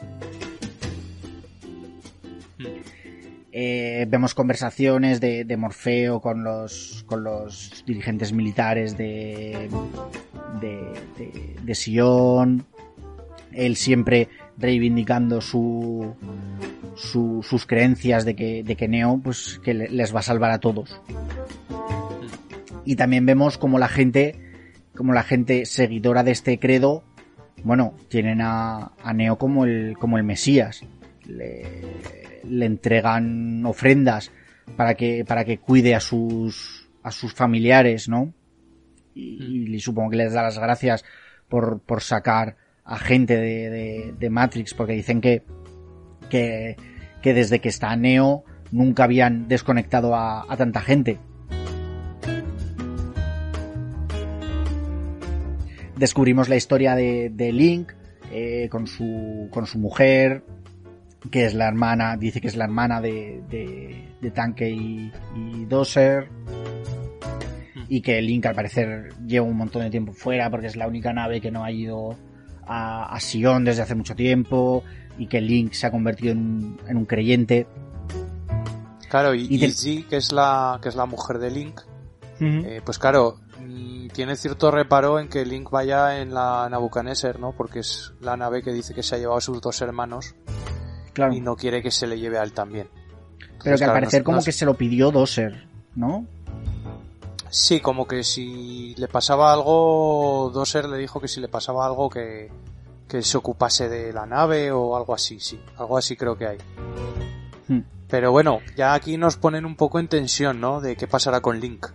[3.60, 9.68] Eh, vemos conversaciones de, Morfeo con los, con los dirigentes militares de,
[10.60, 12.64] de, de, Sion.
[13.51, 14.28] Él siempre
[14.59, 16.14] reivindicando su,
[16.94, 20.52] su- sus creencias de que, de que Neo pues, que le- les va a salvar
[20.52, 21.01] a todos.
[22.85, 24.36] Y también vemos como la gente,
[24.94, 27.02] como la gente seguidora de este credo,
[27.64, 30.82] bueno, tienen a, Neo como el, como el Mesías.
[32.50, 34.30] Le entregan ofrendas
[34.76, 38.32] para que, para que cuide a sus, a sus familiares, ¿no?
[39.14, 41.04] Y, y supongo que les da las gracias
[41.48, 45.42] por, por sacar a gente de, de, de Matrix, porque dicen que,
[46.30, 46.76] que,
[47.22, 51.18] que desde que está Neo nunca habían desconectado a, a tanta gente.
[55.96, 57.92] Descubrimos la historia de, de Link
[58.30, 60.44] eh, con, su, con su mujer,
[61.31, 65.65] que es la hermana, dice que es la hermana de, de, de Tanque y, y
[65.66, 66.28] Doser.
[67.89, 71.12] Y que Link al parecer lleva un montón de tiempo fuera porque es la única
[71.12, 72.16] nave que no ha ido
[72.66, 74.85] a, a Sion desde hace mucho tiempo.
[75.19, 77.66] Y que Link se ha convertido en un, en un creyente.
[79.09, 81.81] Claro, y, Y Izzy, que es la, que es la mujer de Link,
[82.40, 87.53] eh, pues claro, mm, tiene cierto reparo en que Link vaya en la Nabucodonosor, ¿no?
[87.53, 90.36] Porque es la nave que dice que se ha llevado a sus dos hermanos
[91.19, 91.35] claro.
[91.35, 92.89] y no quiere que se le lleve a él también.
[93.62, 96.27] Pero que al claro, parecer no- como no- que se lo pidió Doser, ¿no?
[97.51, 102.11] Sí, como que si le pasaba algo, Doser le dijo que si le pasaba algo
[102.11, 102.51] que,
[103.09, 106.59] que se ocupase de la nave o algo así, sí, algo así creo que hay.
[107.69, 107.81] Hmm.
[108.09, 110.81] Pero bueno, ya aquí nos ponen un poco en tensión, ¿no?
[110.81, 111.86] De qué pasará con Link.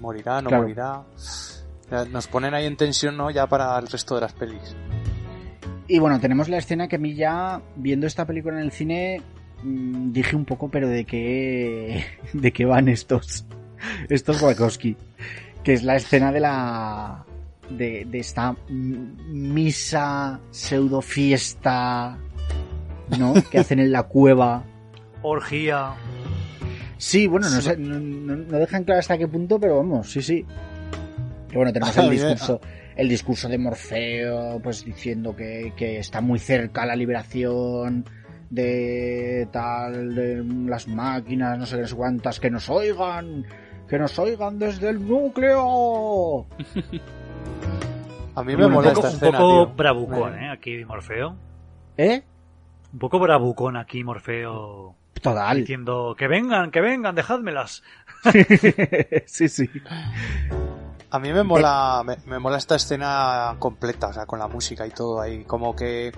[0.00, 0.62] ¿Morirá, no Claro.
[0.62, 1.02] morirá?
[2.10, 3.30] Nos ponen ahí en tensión, ¿no?
[3.30, 4.74] Ya para el resto de las pelis.
[5.88, 9.22] Y bueno, tenemos la escena que a mí ya, viendo esta película en el cine,
[9.62, 12.04] mm, dije un poco, pero de qué,
[12.34, 13.46] de qué van estos,
[14.08, 14.96] estos Wachowski.
[15.64, 17.24] Que es la escena de la,
[17.70, 22.16] de, de esta misa, pseudo fiesta,
[23.18, 23.34] ¿no?
[23.50, 24.62] Que hacen en la cueva.
[25.22, 25.92] Orgía.
[26.96, 30.22] Sí, bueno, no, sé, no, no- no dejan claro hasta qué punto, pero vamos, sí,
[30.22, 30.44] sí.
[31.50, 32.60] Y bueno, tenemos el discurso,
[32.98, 38.04] el discurso de Morfeo, pues diciendo que, que está muy cerca la liberación
[38.50, 43.46] de tal, de las máquinas, no sé qué, no sé cuántas, que nos oigan,
[43.88, 46.46] que nos oigan desde el núcleo.
[48.34, 49.76] A mí me bueno, mola un poco, esta un escena, poco tío.
[49.76, 50.50] bravucón, ¿eh?
[50.50, 51.36] Aquí Morfeo.
[51.96, 52.22] ¿Eh?
[52.92, 54.96] Un poco bravucón aquí Morfeo.
[55.22, 55.56] Total.
[55.58, 57.82] Diciendo, que vengan, que vengan, dejádmelas.
[59.26, 59.70] sí, sí.
[61.10, 64.86] A mí me mola, me, me mola esta escena completa, o sea, con la música
[64.86, 66.12] y todo ahí, como que,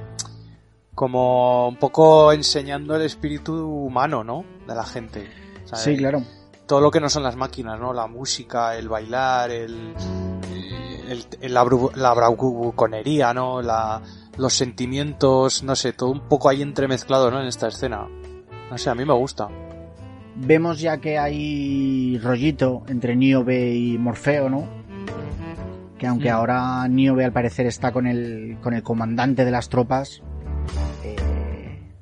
[0.94, 4.44] como un poco enseñando el espíritu humano, ¿no?
[4.66, 5.28] De la gente.
[5.64, 6.22] O sea, Sí, claro.
[6.66, 7.92] Todo lo que no son las máquinas, ¿no?
[7.92, 9.94] La música, el bailar, el,
[11.08, 11.64] el- el- la,
[11.94, 13.62] la bravuconería, ¿no?
[13.62, 14.00] La,
[14.36, 17.40] los sentimientos, no sé, todo un poco ahí entremezclado, ¿no?
[17.40, 18.06] En esta escena.
[18.70, 19.48] No sé, a mí me gusta.
[20.36, 24.79] Vemos ya que hay rollito entre Niobe y Morfeo, ¿no?
[26.00, 26.34] Que aunque Mm.
[26.34, 30.22] ahora Niobe al parecer está con el, con el comandante de las tropas,
[31.04, 31.14] eh,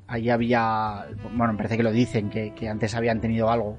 [0.07, 1.05] ahí había,
[1.35, 3.75] bueno, me parece que lo dicen, que, que antes habían tenido algo.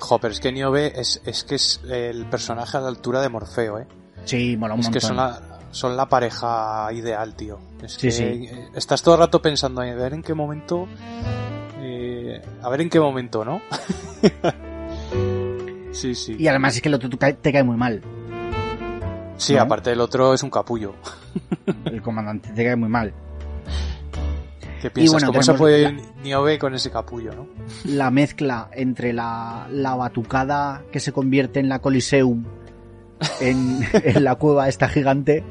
[0.00, 3.28] Jo, pero es que Niobe es, es que es el personaje a la altura de
[3.28, 3.86] Morfeo, ¿eh?
[4.24, 5.40] Sí, mola un Es que son la,
[5.70, 7.58] son la pareja ideal, tío.
[7.82, 8.48] Es Sí, que sí.
[8.74, 10.88] estás todo el rato pensando a ver en qué momento...
[11.80, 13.60] eh, a ver en qué momento, ¿no?
[15.94, 16.36] sí, sí.
[16.38, 18.02] Y además es que el otro te cae- muy mal.
[19.36, 19.62] Sí, ¿no?
[19.62, 20.94] aparte el otro es un capullo.
[21.86, 23.12] El comandante te cae muy mal.
[24.80, 25.14] ¿Qué piensas?
[25.14, 27.48] bueno, ¿Cómo se puede la- ir Niobe con ese capullo, no?
[27.84, 32.44] La mezcla entre la, la batucada que se convierte en la Coliseum
[33.40, 35.42] en, en la cueva esta gigante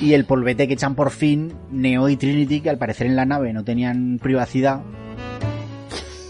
[0.00, 3.26] y el polvete que echan por fin Neo y Trinity que al parecer en la
[3.26, 4.80] nave no tenían privacidad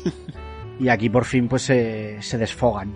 [0.80, 2.92] y aquí por fin pues se, se desfogan.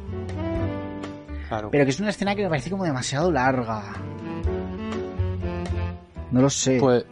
[1.48, 1.68] Claro.
[1.70, 3.82] Pero que es una escena que me parece como demasiado larga.
[6.30, 6.78] No lo sé.
[6.80, 7.04] Pues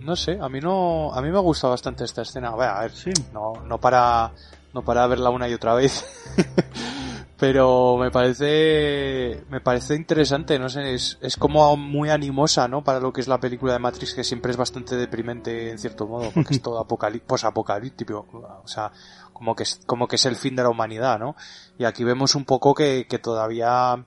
[0.00, 2.48] no sé, a mí no, a mí me gusta bastante esta escena.
[2.50, 3.10] A ver, a ver, Sí.
[3.32, 4.30] no, no para,
[4.74, 6.04] no para verla una y otra vez,
[7.38, 12.84] pero me parece, me parece interesante, no sé, es, es como muy animosa, ¿no?
[12.84, 16.06] Para lo que es la película de Matrix, que siempre es bastante deprimente en cierto
[16.06, 18.26] modo, porque es todo apocalí- posapocalíptico,
[18.62, 18.92] o sea,
[19.34, 21.36] como que es, como que es el fin de la humanidad, ¿no?
[21.78, 24.02] Y aquí vemos un poco que, que todavía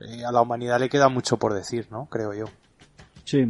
[0.00, 2.06] eh, a la humanidad le queda mucho por decir, ¿no?
[2.06, 2.46] Creo yo.
[3.24, 3.46] Sí.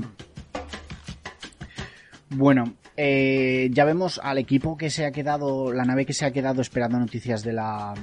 [2.31, 6.31] Bueno, eh, ya vemos al equipo que se ha quedado, la nave que se ha
[6.33, 7.95] quedado esperando noticias de la,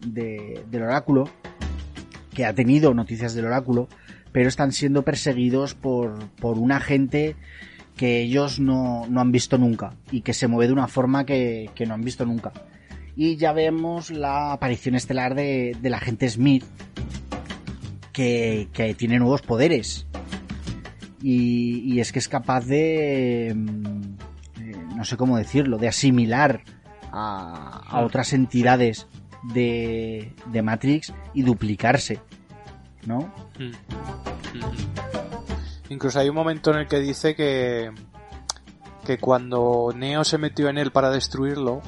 [0.00, 1.28] de- del oráculo,
[2.32, 3.88] que ha tenido noticias del oráculo,
[4.32, 7.34] pero están siendo perseguidos por, por un agente
[7.96, 11.70] que ellos no, no han visto nunca y que se mueve de una forma que,
[11.74, 12.52] que no han visto nunca.
[13.16, 16.64] Y ya vemos la aparición estelar de, del agente Smith,
[18.12, 20.06] que, que tiene nuevos poderes
[21.22, 26.62] y, y es que es capaz de mm, eh, no sé cómo decirlo de asimilar
[27.12, 29.06] a, a otras entidades
[29.54, 32.20] de, de Matrix y duplicarse
[33.06, 33.32] ¿no?
[35.88, 37.90] Incluso hay un momento en el que dice que
[39.04, 41.80] que cuando Neo se metió en él para destruirlo,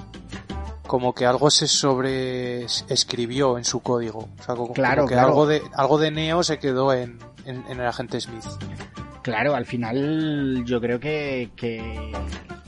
[0.87, 4.29] como que algo se sobre escribió en su código.
[4.39, 5.29] O sea, como, Claro, como que claro.
[5.29, 8.45] algo de algo de Neo se quedó en, en, en el agente Smith.
[9.23, 12.13] Claro, al final yo creo que, que,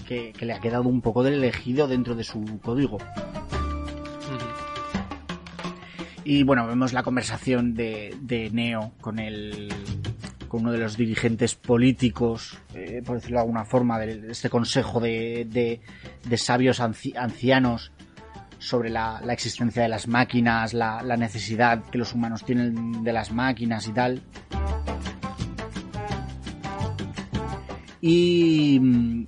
[0.06, 2.98] que, que le ha quedado un poco del elegido dentro de su código.
[6.24, 9.72] Y bueno, vemos la conversación de, de Neo con el
[10.50, 14.98] con uno de los dirigentes políticos, eh, por decirlo de alguna forma, de este consejo
[14.98, 17.92] de, de, sabios anci- ancianos
[18.58, 23.12] sobre la, la existencia de las máquinas, la, la necesidad que los humanos tienen de
[23.12, 24.22] las máquinas y tal.
[28.00, 28.80] Y,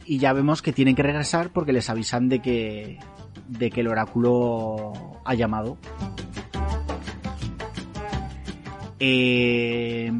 [0.04, 2.98] y ya vemos que tienen que regresar porque les avisan de que,
[3.46, 4.92] de que el oráculo
[5.24, 5.78] ha llamado.
[8.98, 10.10] Eh,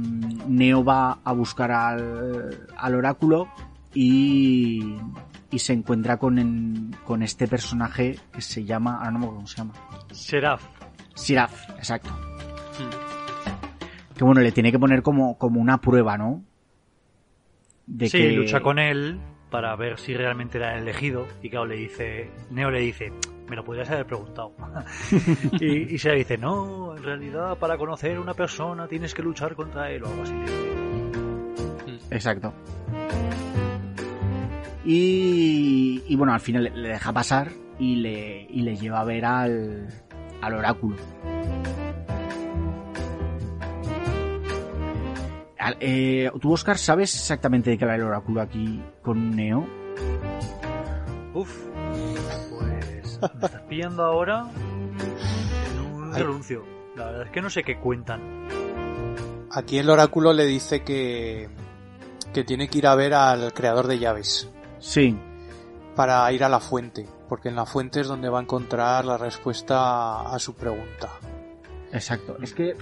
[0.47, 3.49] Neo va a buscar al, al oráculo
[3.95, 4.97] y,
[5.51, 9.37] y se encuentra con, en- con este personaje que se llama, ahora no me acuerdo
[9.37, 9.73] cómo se llama,
[10.13, 10.63] Seraph.
[11.15, 12.11] Siraf, exacto.
[14.17, 16.43] Que bueno, le tiene que poner como, como una prueba, ¿no?
[17.87, 19.19] De sí, que- lucha con él
[19.51, 21.27] para ver si realmente era el elegido.
[21.43, 23.13] Y claro, le dice, Neo le dice,
[23.49, 24.53] me lo podrías haber preguntado.
[25.61, 29.23] y, y se le dice, no, en realidad para conocer a una persona tienes que
[29.23, 30.35] luchar contra él o algo así.
[32.11, 32.53] Exacto.
[34.85, 39.05] Y, y bueno, al final le, le deja pasar y le, y le lleva a
[39.05, 39.89] ver al,
[40.41, 40.97] al oráculo.
[45.59, 49.65] Al- eh, ¿Tú, Oscar, sabes exactamente de qué va el oráculo aquí con Neo?
[51.35, 51.57] Uf,
[52.51, 52.72] pues
[53.39, 56.23] me estás pillando ahora en un Ay.
[56.23, 56.65] renuncio.
[56.97, 58.21] La verdad es que no sé qué cuentan.
[59.51, 61.49] Aquí el oráculo le dice que
[62.33, 65.15] que tiene que ir a ver al creador de llaves Sí,
[65.95, 69.19] para ir a la fuente, porque en la fuente es donde va a encontrar la
[69.19, 71.11] respuesta a su pregunta.
[71.93, 72.39] exacto.
[72.41, 72.75] Es que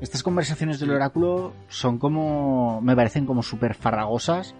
[0.00, 2.80] estas conversaciones del oráculo son como...
[2.82, 4.54] me parecen como súper farragosas.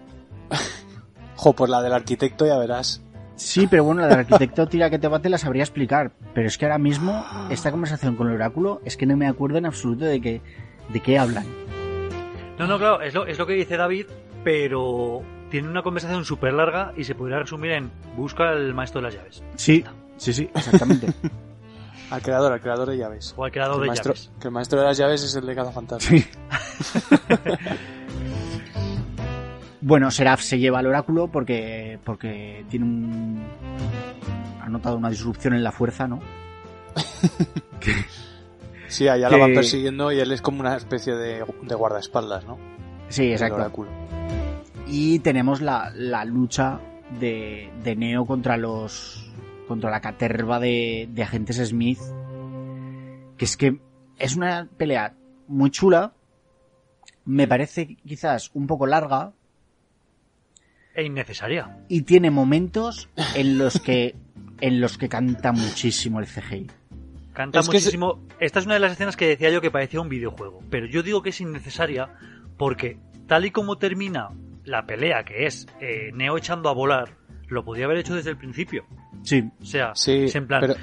[1.35, 3.01] Jo, pues la del arquitecto ya verás.
[3.39, 6.11] Sí, pero bueno, la del arquitecto tira que te bate la sabría explicar.
[6.33, 9.57] Pero es que ahora mismo, esta conversación con el oráculo, es que no me acuerdo
[9.57, 10.41] en absoluto de qué,
[10.89, 11.45] de qué hablan.
[12.57, 14.07] No, no, claro, es lo, es lo que dice David,
[14.43, 19.07] pero tienen una conversación súper larga y se podría resumir en busca al maestro de
[19.07, 19.43] las llaves.
[19.55, 19.83] Sí,
[20.17, 21.07] sí, sí, exactamente.
[22.11, 23.35] Al creador, al creador de llaves.
[23.37, 24.31] O al creador Que de maestro, llaves.
[24.41, 26.09] que el maestro de las llaves es el de cada fantasma.
[26.09, 26.25] Sí.
[29.81, 33.43] bueno, Seraph se lleva al oráculo porque, porque tiene un...
[34.61, 36.19] Ha notado una disrupción en la fuerza, ¿no?
[38.87, 42.45] Sí, allá Que- la van persiguiendo y él es como una especie de, de guardaespaldas,
[42.45, 42.57] ¿no?
[43.09, 43.55] Sí, El exacto.
[43.55, 43.89] oráculo.
[44.87, 46.79] Y tenemos la, la lucha
[47.19, 49.31] de, de Neo contra los.
[49.67, 51.99] contra la caterva de, de agentes Smith.
[53.37, 53.79] Que es que
[54.17, 55.13] es una pelea
[55.47, 56.13] muy chula.
[57.25, 59.33] Me parece quizás un poco larga.
[60.93, 61.77] E innecesaria.
[61.87, 64.15] Y tiene momentos en los que.
[64.61, 66.67] en los que canta muchísimo el CGI.
[67.33, 68.25] Canta Es muchísimo.
[68.39, 70.61] Esta es una de las escenas que decía yo que parecía un videojuego.
[70.69, 72.09] Pero yo digo que es innecesaria
[72.57, 74.29] porque, tal y como termina
[74.65, 77.15] la pelea, que es eh, Neo echando a volar,
[77.47, 78.85] lo podía haber hecho desde el principio.
[79.23, 79.43] Sí.
[79.61, 80.75] O sea, Sí, es en plan, pero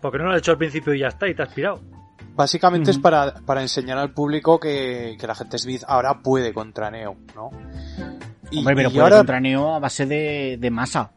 [0.00, 1.80] porque no lo has hecho al principio y ya está, y te has pirado.
[2.34, 6.90] básicamente es para, para enseñar al público que, que la gente Smith ahora puede contra
[6.90, 7.50] Neo, ¿no?
[8.54, 11.10] Y, Hombre, pero y puede ahora, contra Neo a base de, de masa.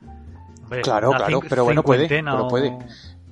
[0.64, 2.78] Hombre, Claro, claro, pero bueno, puede, pero o- puede.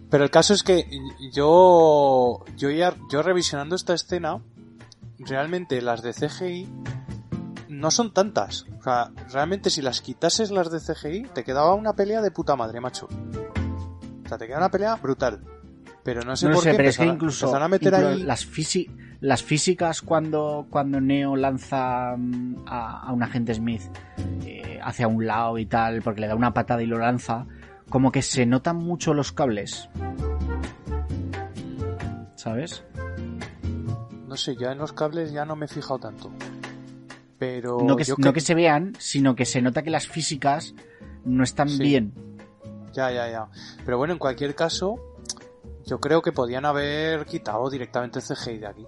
[0.09, 0.88] Pero el caso es que
[1.34, 4.40] yo, yo ya, yo revisionando esta escena,
[5.19, 6.69] realmente las de CGI
[7.69, 8.66] no son tantas.
[8.80, 12.56] O sea, realmente si las quitases las de CGI, te quedaba una pelea de puta
[12.56, 13.08] madre, macho.
[14.25, 15.42] O sea, te queda una pelea brutal.
[16.03, 18.08] Pero no sé no por sé, qué pero es que incluso, empezaron a meter incluso
[18.09, 18.24] ahí...
[18.24, 18.90] las, fisi-
[19.22, 23.82] las físicas cuando, cuando Neo lanza mm, a, a un agente Smith
[24.45, 27.45] eh, hacia un lado y tal, porque le da una patada y lo lanza,
[27.90, 29.90] como que se notan mucho los cables.
[32.35, 32.84] ¿Sabes?
[34.27, 36.32] No sé, ya en los cables ya no me he fijado tanto.
[37.40, 40.74] Pero no, que, yo no que se vean, sino que se nota que las físicas
[41.26, 41.84] no están Sí.
[41.84, 42.14] bien.
[42.94, 43.48] Ya, ya, ya.
[43.84, 44.95] Pero bueno, en cualquier caso,
[45.85, 48.85] yo creo que podían haber quitado directamente el CGI de aquí.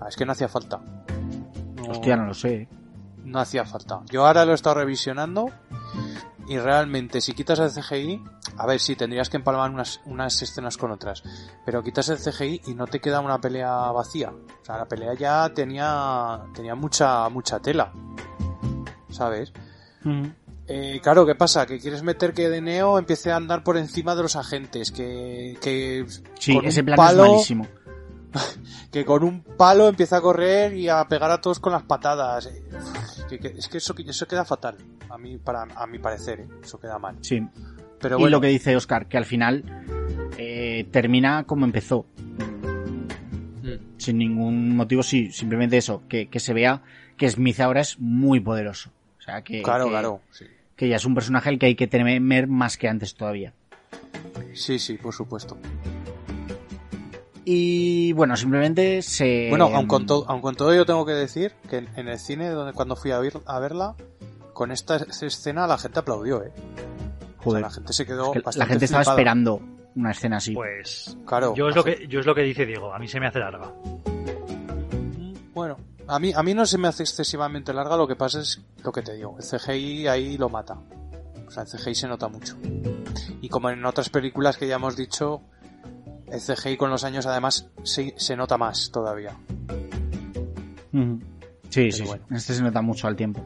[0.00, 0.78] Ah, es que no hacía falta.
[1.76, 2.68] No, Hostia, no lo sé.
[3.24, 4.00] no hacía falta.
[4.10, 5.50] Yo ahora lo he estado revisionando
[6.48, 8.22] y realmente si quitas el CGI,
[8.58, 11.22] a ver, sí, tendrías que empalmar unas, unas escenas con otras,
[11.64, 14.30] pero quitas el CGI y no te queda una pelea vacía.
[14.30, 17.92] O sea, la pelea ya tenía, tenía mucha, mucha tela.
[19.10, 19.52] ¿Sabes?
[20.68, 21.66] Eh, claro, ¿qué pasa?
[21.66, 25.56] Que quieres meter que de Neo empiece a andar por encima de los agentes, que,
[25.60, 26.04] que
[26.38, 27.66] Sí, con ese un plan palo, es malísimo.
[28.92, 32.48] que con un palo empieza a correr y a pegar a todos con las patadas.
[33.28, 34.76] Que- que- es que eso, eso queda fatal,
[35.10, 36.46] a mí, para, a mi parecer, ¿eh?
[36.62, 37.16] eso queda mal.
[37.20, 37.46] Sí.
[38.00, 39.64] Pero y lo que dice Oscar, que al final
[40.38, 42.06] eh, termina como empezó.
[43.62, 43.96] Mm.
[43.98, 46.82] Sin ningún motivo, sí, simplemente eso, que, que se vea
[47.16, 48.90] que Smith ahora es muy poderoso.
[49.18, 50.44] O sea, que, claro, que, claro, sí.
[50.76, 53.52] que ya es un personaje al que hay que temer más que antes todavía.
[54.52, 55.56] Sí, sí, por supuesto.
[57.48, 59.46] Y bueno, simplemente se...
[59.50, 62.18] Bueno, aun con, todo, aun con todo yo tengo que decir que en, en el
[62.18, 63.94] cine, donde cuando fui a, ver- a verla,
[64.52, 66.50] con esta escena la gente aplaudió, ¿eh?
[66.52, 69.16] O sea, Joder, la gente se quedó es que la gente estaba flipada.
[69.20, 69.60] esperando
[69.94, 70.54] una escena así.
[70.54, 71.54] Pues Claro.
[71.54, 73.38] yo es, lo que, yo es lo que dice Diego, a mí se me hace
[73.38, 73.72] larga.
[75.54, 75.76] Bueno,
[76.08, 78.90] a mí, a mí no se me hace excesivamente larga, lo que pasa es lo
[78.90, 80.78] que te digo, el CGI ahí lo mata.
[81.46, 82.56] O sea, el CGI se nota mucho.
[83.40, 85.42] Y como en otras películas que ya hemos dicho,
[86.30, 89.32] el CGI con los años además se, se nota más todavía.
[91.68, 92.24] Sí, sí, bueno.
[92.30, 93.44] Este se nota mucho al tiempo.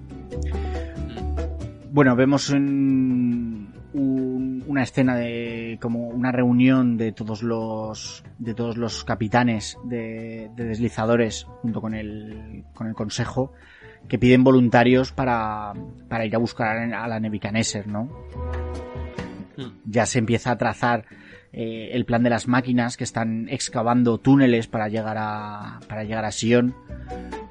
[1.93, 9.03] Bueno, vemos un- una escena de como una reunión de todos los de todos los
[9.03, 13.53] capitanes de, de deslizadores junto con el con el consejo
[14.07, 15.73] que piden voluntarios para,
[16.09, 18.09] para ir a buscar a la Nebuchadnezzar, ¿no?
[19.85, 21.05] Ya se empieza a trazar
[21.53, 26.25] eh, el plan de las máquinas que están excavando túneles para llegar a para llegar
[26.25, 26.75] a Sion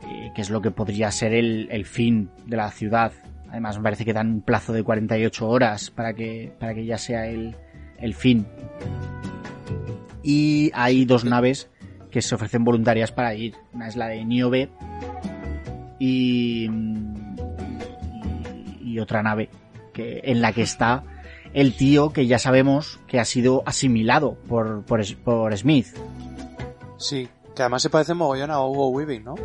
[0.09, 3.11] eh, que es lo que podría ser el, el fin de la ciudad.
[3.49, 6.97] Además, me parece que dan un plazo de 48 horas para que, para que ya
[6.97, 7.55] sea el,
[7.97, 8.45] el fin.
[10.23, 11.69] Y hay dos naves
[12.11, 13.55] que se ofrecen voluntarias para ir.
[13.73, 14.69] Una es la de Niobe
[15.99, 16.69] y,
[18.81, 19.49] y, y otra nave
[19.93, 21.03] que, en la que está
[21.53, 25.87] el tío que ya sabemos que ha sido asimilado por, por, por Smith.
[26.97, 29.35] Sí, que además se parece mogollón a Hugo Weaving, ¿no?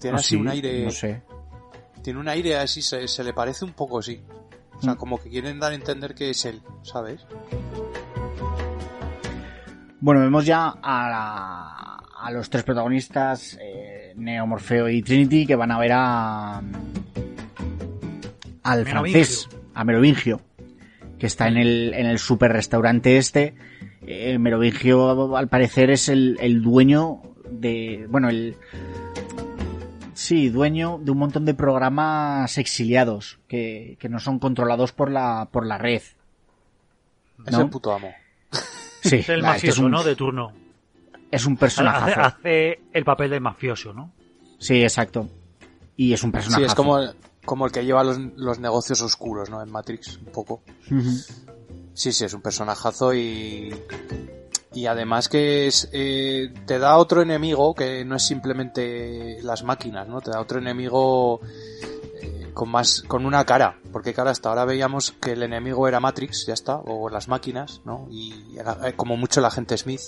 [0.00, 0.36] Tiene ¿Ah, así sí?
[0.36, 0.84] un aire...
[0.84, 1.22] No sé.
[2.02, 4.20] Tiene un aire así, se, se le parece un poco, sí.
[4.78, 4.96] O sea, Mm.
[4.96, 7.26] como que quieren dar a entender que es él, ¿sabes?
[10.00, 15.56] Bueno, vemos ya a, la- a los tres protagonistas, eh, Neo, Morfeo y Trinity, que
[15.56, 16.64] van a ver a, al
[18.84, 19.24] Merovingio.
[19.24, 20.40] francés, a Merovingio,
[21.18, 23.54] que está en el, en el super restaurante este.
[24.06, 28.56] Eh, Merovingio, al parecer, es el, el dueño de, bueno, el,
[30.14, 35.48] sí, dueño de un montón de programas exiliados que, que no son controlados por la,
[35.50, 36.02] por la red.
[37.46, 38.12] Es el puto amo.
[39.02, 40.02] Sí, Es el este es mafioso, un, ¿no?
[40.02, 40.52] De turno.
[41.30, 42.12] es un Hace, personaje.
[42.20, 44.12] hace el papel de mafioso, ¿no?
[44.58, 45.28] Sí, exacto.
[45.96, 46.62] Y es un personaje.
[46.64, 46.98] Sí, es como,
[47.46, 49.62] como el que lleva los, los negocios oscuros, ¿no?
[49.62, 50.60] En Matrix, un poco.
[51.94, 53.74] Sí, sí, es un personajazo y...
[54.74, 60.06] Y además que es, eh, te da otro enemigo que no es simplemente las máquinas,
[60.06, 60.20] ¿no?
[60.20, 61.40] Te da otro enemigo
[62.20, 63.78] eh, con más, con una cara.
[63.90, 67.80] Porque claro, hasta ahora veíamos que el enemigo era Matrix, ya está, o las máquinas,
[67.86, 68.06] ¿no?
[68.10, 70.02] Y era, eh, como mucho el agente Smith.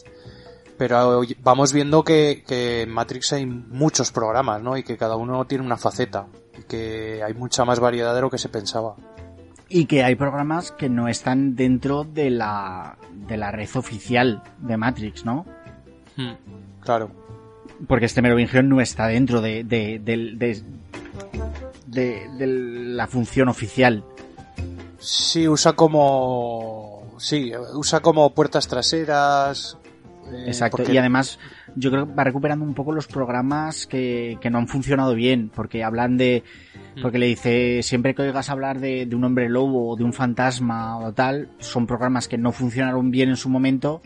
[0.79, 4.77] Pero vamos viendo que, que en Matrix hay muchos programas, ¿no?
[4.77, 6.27] Y que cada uno tiene una faceta.
[6.57, 8.95] Y que hay mucha más variedad de lo que se pensaba.
[9.69, 14.77] Y que hay programas que no están dentro de la, de la red oficial de
[14.77, 15.45] Matrix, ¿no?
[16.81, 17.11] Claro.
[17.87, 20.63] Porque este Merovingio no está dentro de, de, del- de,
[21.87, 24.05] de- de la función oficial.
[24.99, 27.15] Sí, usa como...
[27.19, 29.77] Sí, usa como puertas traseras.
[30.33, 30.79] Eh, Exacto.
[30.79, 31.39] porque- Y además,
[31.77, 35.51] yo creo que va recuperando un poco los programas que, que no han funcionado bien,
[35.55, 36.43] porque hablan de,
[36.97, 37.03] Mm.
[37.03, 40.13] porque le dice, siempre que oigas hablar de, de un hombre lobo o de un
[40.13, 44.03] fantasma o tal, son programas que no funcionaron bien en su momento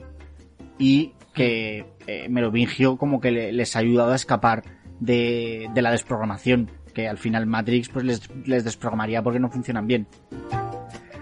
[0.79, 4.63] y que eh, Merovingio como que le- les ha ayudado a escapar
[5.01, 9.87] de, de la desprogramación, que al final Matrix pues les, les desprogramaría porque no funcionan
[9.87, 10.07] bien.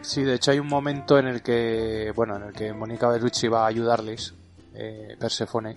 [0.02, 3.48] Sí, de hecho hay un momento en el que, bueno, en el que Mónica Bellucci
[3.48, 4.34] va a ayudarles,
[4.80, 5.76] eh, Perséfone,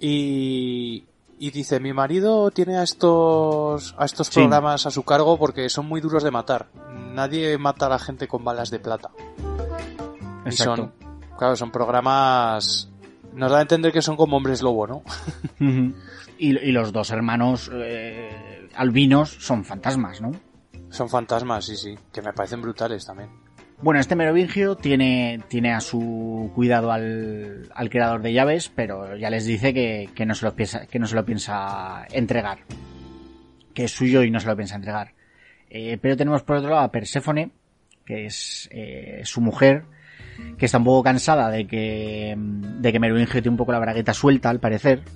[0.00, 1.04] y,
[1.38, 4.34] y dice, mi marido tiene a estos, a estos Sí.
[4.40, 6.66] programas a su cargo porque son muy duros de matar.
[7.14, 9.10] Nadie mata a la gente con balas de plata.
[10.44, 10.92] Y son,
[11.38, 12.88] claro, son programas,
[13.32, 15.02] nos da a entender que son como hombres lobo, ¿no?
[16.38, 20.32] Y, y los dos hermanos eh, albinos son fantasmas, ¿no?
[20.90, 23.30] Son fantasmas, sí, sí, que me parecen brutales también.
[23.82, 29.28] Bueno, este Merovingio tiene, tiene a su cuidado al, al creador de llaves, pero ya
[29.28, 32.58] les dice que, que no se lo piensa, que no se lo piensa entregar.
[33.74, 35.12] Que es suyo y no se lo piensa entregar.
[35.68, 37.50] Eh, pero tenemos por otro lado a Perséfone,
[38.06, 39.84] que es eh, su mujer,
[40.56, 44.14] que está un poco cansada de que, de que Merovingio tiene un poco la bragueta
[44.14, 45.02] suelta, al parecer.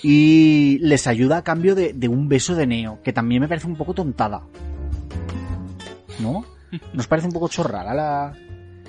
[0.00, 3.66] Y les ayuda a cambio de, de un beso de Neo, que también me parece
[3.66, 4.42] un poco tontada.
[6.20, 6.44] ¿No?
[6.92, 8.32] ¿Nos parece un poco chorrada la...?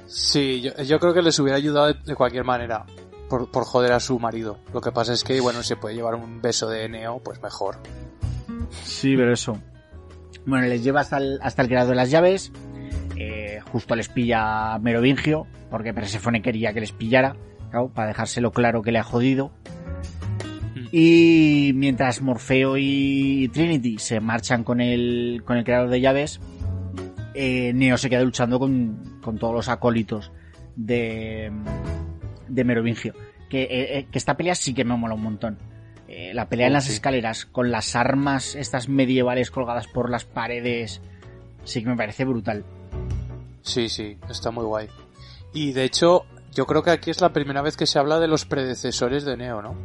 [0.06, 2.86] Sí, yo, yo creo que les hubiera ayudado de, de cualquier manera.
[3.30, 4.58] Por, por joder a su marido.
[4.74, 7.78] Lo que pasa es que, bueno, se puede llevar un beso de Neo, pues mejor.
[8.82, 9.62] Sí, pero eso.
[10.48, 12.52] Bueno, les lleva hasta el, hasta el creador de las llaves.
[13.16, 17.36] Eh, justo les pilla Merovingio, porque Persephone quería que les pillara,
[17.70, 19.52] claro, para dejárselo claro que le ha jodido.
[20.92, 26.40] Y mientras Morfeo y Trinity se marchan con el, con el creador de llaves,
[27.42, 30.30] eh, Neo se queda luchando con, con todos los acólitos
[30.76, 31.50] de,
[32.50, 33.14] de Merovingio.
[33.50, 35.58] Que, eh, eh, que esta pelea sí que me mola un montón.
[36.10, 36.92] Eh, la pelea en las sí.
[36.92, 41.02] escaleras con las armas estas medievales colgadas por las paredes
[41.64, 42.66] sí que me parece brutal.
[43.62, 44.90] Sí, sí, está muy guay.
[45.54, 48.28] Y de hecho, yo creo que aquí es la primera vez que se habla de
[48.28, 49.76] los predecesores de Neo, ¿no?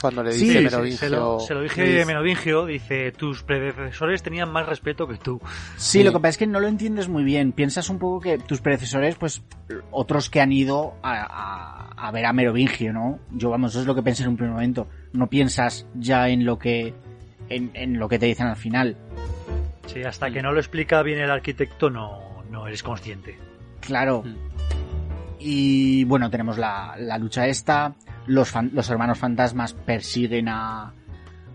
[0.00, 0.98] Cuando le dice sí, Merovingio...
[0.98, 5.40] Se lo, se lo le dije Merovingio, dice, tus predecesores tenían más respeto que tú.
[5.76, 6.02] Sí, Sí.
[6.04, 7.52] lo que pasa es que no lo entiendes muy bien.
[7.52, 9.42] Piensas un poco que tus predecesores, pues,
[9.90, 13.18] otros que han ido a, a- a ver a Merovingio, ¿no?
[13.32, 14.86] Yo, vamos, eso es lo que pensé en un primer momento.
[15.14, 16.92] No piensas ya en lo que,
[17.48, 18.96] en, en lo que te dicen al final.
[19.86, 23.38] Sí, hasta que no lo explica bien el arquitecto no, no eres consciente.
[23.80, 24.22] Claro.
[24.24, 24.36] Mm.
[25.38, 27.94] Y bueno, tenemos la, la lucha esta.
[28.26, 30.92] Los, fan- los hermanos fantasmas persiguen a,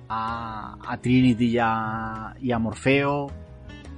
[0.10, 3.32] a, a Trinity y a, y a Morfeo.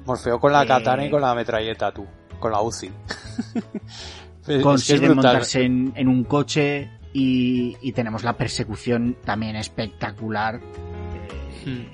[0.06, 2.06] Morfeo con la Eh, katana y con la metralleta, tú.
[2.40, 2.90] Con la UCI.
[4.48, 11.66] Es consiguen montarse en, en un coche y, y tenemos la persecución también espectacular eh,
[11.70, 11.86] Hmm.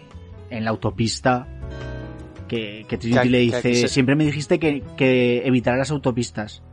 [0.50, 1.48] en la autopista
[2.48, 6.64] que, que Trinity Que- le dice siempre me dijiste que, que evitara las autopistas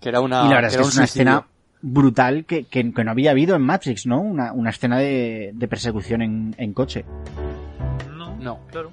[0.00, 1.22] Que era una, y la verdad es que es una suicidio.
[1.32, 1.46] escena
[1.82, 4.20] brutal que, que- que no había habido en Matrix ¿no?
[4.20, 7.04] una, una escena de, de persecución en, en coche
[8.16, 8.60] No, No.
[8.70, 8.90] claro.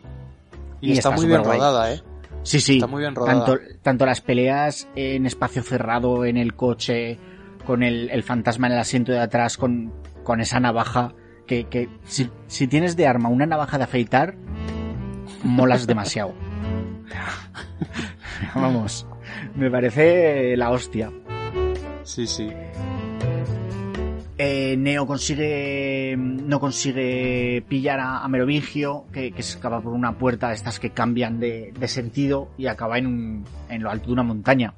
[0.82, 2.02] Y, y está, está muy bien rodada, ¿eh?
[2.44, 3.46] sí sí Está muy bien rodada.
[3.46, 7.18] tanto, tanto las peleas en espacio cerrado en el coche
[7.66, 9.92] con el, el fantasma en el asiento de atrás con,
[10.24, 11.14] con esa navaja
[11.48, 14.36] que, que si, si tienes de arma una navaja de afeitar,
[15.44, 16.34] molas demasiado.
[18.56, 19.08] Vamos,
[19.56, 21.12] me parece la hostia.
[22.04, 22.50] Sí, sí.
[24.38, 30.18] Eh, Neo consigue no consigue pillar a, a Merovingio, que, que se escapa por una
[30.18, 34.08] puerta de estas que cambian de, de sentido y acaba en, un, en lo alto
[34.08, 34.74] de una montaña.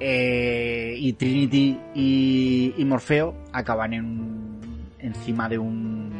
[0.00, 4.58] Eh, y Trinity y, y Morfeo acaban en
[4.98, 6.10] encima de un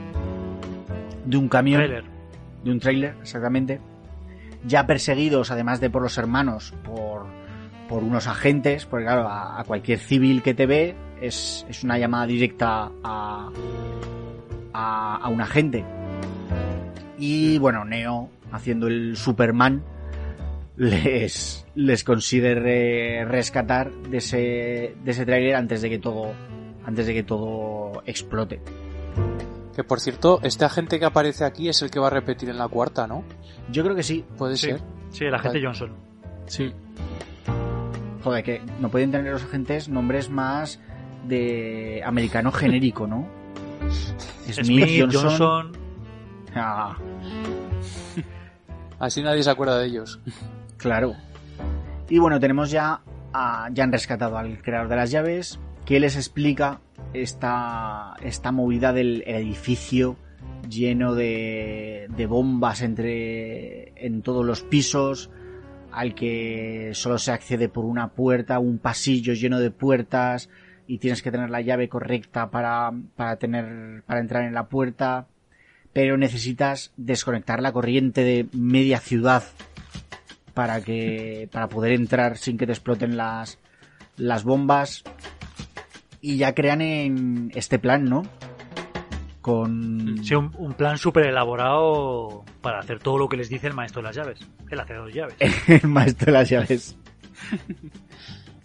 [1.27, 2.05] de un camión Trailer.
[2.63, 3.81] de un trailer, exactamente.
[4.67, 7.27] Ya perseguidos, además de por los hermanos, por,
[7.89, 12.27] por unos agentes, porque claro, a, cualquier civil que te ve es, es una llamada
[12.27, 13.51] directa a,
[14.73, 15.85] a, un agente.
[17.19, 19.83] Y bueno, Neo, haciendo el Superman,
[20.77, 26.33] les, les consigue re- rescatar de ese, de ese antes de que todo,
[26.87, 28.61] antes de que todo explote.
[29.77, 32.59] Que por cierto, este agente que aparece aquí es el que va a repetir en
[32.59, 33.25] la cuarta, ¿no?
[33.71, 34.25] Yo creo que sí.
[34.39, 34.81] Puede Sí, ser.
[35.11, 35.67] sí, el agente Vale.
[35.67, 35.93] Johnson.
[36.47, 36.73] Sí.
[38.23, 40.81] Joder, que no pueden tener los agentes nombres más
[41.27, 43.27] de americano genérico, ¿no?
[44.51, 45.73] Smith, Johnson.
[46.55, 46.97] Ah,
[48.99, 50.21] Así nadie se acuerda de ellos.
[50.77, 51.15] claro.
[52.09, 53.01] Y bueno, tenemos ya,
[53.33, 56.81] a- ya han rescatado al creador de las llaves, que les explica
[57.13, 60.17] esta, esta movida del edificio
[60.69, 65.31] lleno de, de bombas entre, en todos los pisos,
[65.93, 70.49] al que solo se accede por una puerta, un pasillo lleno de puertas,
[70.87, 75.27] y tienes que tener la llave correcta para, para tener, para entrar en la puerta,
[75.93, 79.45] pero necesitas desconectar la corriente de media ciudad
[80.53, 83.59] para que, para poder entrar sin que te exploten las,
[84.17, 85.05] las bombas.
[86.27, 88.23] Y ya crean en este plan, ¿no?
[89.43, 93.75] Con, Sí, un, un plan súper elaborado para hacer todo lo que les dice el
[93.75, 94.39] maestro de las llaves.
[94.71, 95.35] El hacedor de llaves.
[95.69, 96.97] el maestro de las llaves.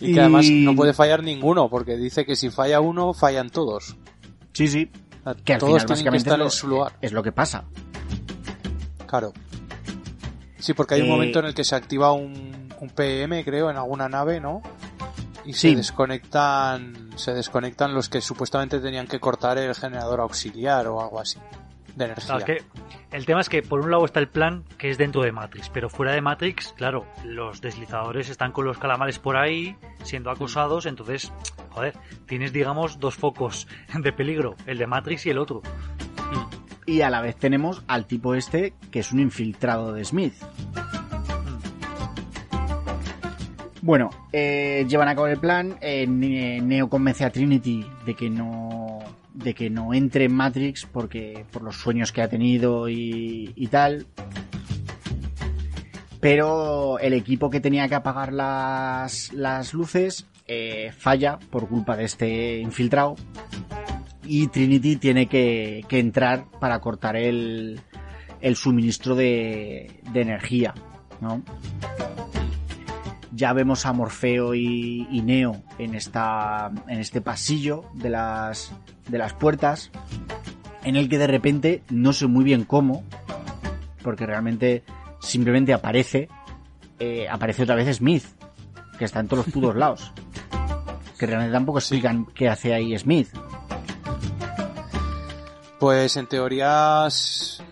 [0.02, 3.98] Y que además no puede fallar ninguno, porque dice que si falla uno, fallan todos.
[4.54, 4.90] Sí, sí.
[5.26, 6.94] O sea, Que al todos final tienen que estar es lo, en su lugar.
[7.02, 7.66] es lo que pasa.
[9.06, 9.34] Claro.
[10.58, 13.70] Sí, porque hay un Eh, momento en el que se activa un, un PM, creo,
[13.70, 14.62] en alguna nave, ¿no?
[15.50, 15.72] Y Sí.
[15.72, 21.20] se desconectan, se desconectan los que supuestamente tenían que cortar el generador auxiliar o algo
[21.20, 21.40] así
[21.96, 22.28] de energía.
[22.28, 25.00] Claro, es que el tema es que por un lado está el plan que es
[25.00, 29.38] dentro de Matrix, pero fuera de Matrix, claro, los deslizadores están con los calamares por
[29.38, 31.32] ahí siendo acosados, entonces,
[31.72, 31.98] joder,
[32.28, 33.68] tienes digamos dos focos
[34.00, 35.64] de peligro, el de Matrix y el otro.
[36.86, 40.36] Y a la vez tenemos al tipo este que es un infiltrado de Smith.
[43.90, 45.76] Bueno, eh, llevan a cabo el plan.
[45.82, 49.00] eh, Ne- Neo convence a Trinity de que no
[49.34, 53.66] de que no entre en Matrix porque por los sueños que ha tenido y, y
[53.66, 54.06] tal.
[56.20, 62.04] Pero el equipo que tenía que apagar las, las luces eh, falla por culpa de
[62.04, 63.16] este infiltrado
[64.24, 67.80] y Trinity tiene que, que entrar para cortar el,
[68.40, 70.76] el suministro de, de energía,
[71.22, 71.42] ¿no?
[73.40, 78.72] Ya vemos a Morfeo y, y Neo en esta en este pasillo de las
[79.08, 79.92] de las puertas
[80.84, 83.04] en el que de repente no sé muy bien cómo
[84.04, 84.84] porque realmente
[85.22, 86.28] simplemente aparece
[87.00, 88.26] eh, aparece otra vez Smith
[88.98, 90.12] que está en todos los putos lados
[91.18, 93.30] que realmente tampoco explican qué hace ahí Smith
[95.80, 97.64] Pues en teoría, s-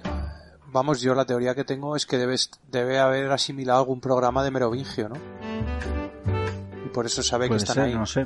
[0.72, 4.52] vamos, yo la teoría que tengo es que debes, debe haber asimilado algún programa de
[4.52, 5.16] Merovingio, ¿no?
[6.98, 7.94] Por eso sabe que están ser, ahí.
[7.94, 8.26] no sé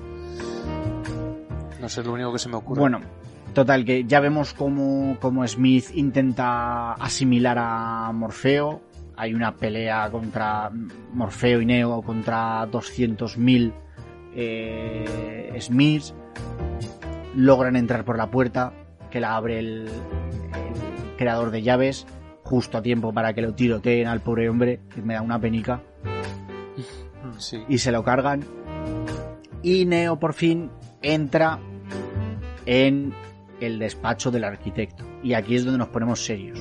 [1.82, 2.80] No sé, es lo único que se me ocurre.
[2.80, 3.02] Bueno,
[3.54, 8.80] total, que ya vemos cómo, cómo Smith intenta asimilar a Morfeo.
[9.18, 10.72] Hay una pelea contra
[11.12, 13.74] Morfeo y Neo contra 200.000
[14.36, 16.14] eh, Smiths.
[17.36, 18.72] Logran entrar por la puerta
[19.10, 22.08] que la abre el, el creador de llaves
[22.46, 25.82] justo a tiempo para que lo tiroteen al pobre hombre, que me da una penica
[27.38, 27.64] Sí.
[27.68, 28.44] y se lo cargan.
[29.64, 30.70] Y Neo por fin
[31.02, 31.60] entra
[32.66, 33.14] en
[33.60, 35.06] el despacho del arquitecto.
[35.24, 36.60] Y aquí es donde nos ponemos serios.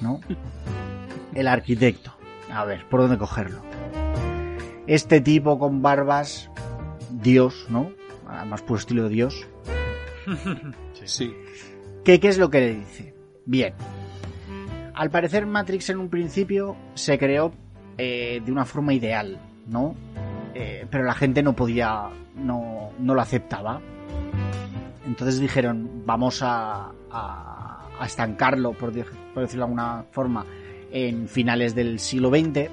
[0.00, 0.20] ¿No?
[1.34, 2.14] El arquitecto.
[2.50, 3.62] A ver, ¿por dónde cogerlo?
[4.86, 6.50] Este tipo con barbas,
[7.10, 7.92] Dios, ¿no?
[8.46, 9.46] Más puro estilo de Dios.
[11.04, 11.32] Sí.
[12.04, 13.14] ¿Qué, ¿Qué es lo que le dice?
[13.46, 13.72] Bien.
[14.94, 17.54] Al parecer Matrix en un principio se creó
[17.96, 19.94] eh, de una forma ideal, ¿no?
[20.60, 23.80] Eh, pero la gente no podía, no, no lo aceptaba.
[25.06, 30.44] Entonces dijeron, vamos a, a, a estancarlo, por, de- por decirlo de alguna forma,
[30.90, 32.68] en finales del siglo XX.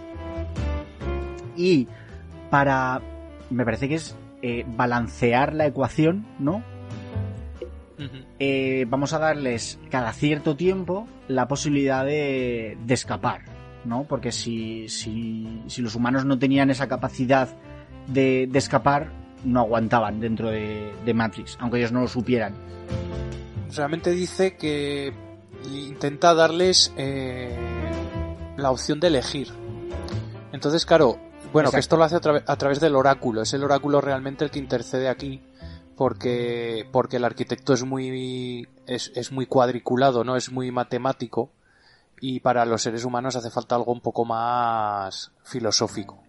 [1.55, 1.87] Y
[2.49, 3.01] para,
[3.51, 6.63] me parece que es eh, balancear la ecuación, ¿no?
[8.39, 13.41] Eh, vamos a darles cada cierto tiempo la posibilidad de, de escapar,
[13.85, 14.03] ¿no?
[14.03, 17.47] Porque si, si, si los humanos no tenían esa capacidad
[18.07, 19.11] de, de escapar,
[19.43, 22.53] no aguantaban dentro de, de Matrix, aunque ellos no lo supieran.
[23.75, 25.13] Realmente dice que
[25.71, 27.55] intenta darles eh,
[28.57, 29.51] la opción de elegir.
[30.51, 31.17] Entonces, claro,
[31.51, 33.41] bueno, que esto lo hace a, tra- a través del oráculo.
[33.41, 35.41] Es el oráculo realmente el que intercede aquí
[35.97, 41.51] porque porque el arquitecto es muy es, es muy cuadriculado, no es muy matemático
[42.19, 46.21] y para los seres humanos hace falta algo un poco más filosófico.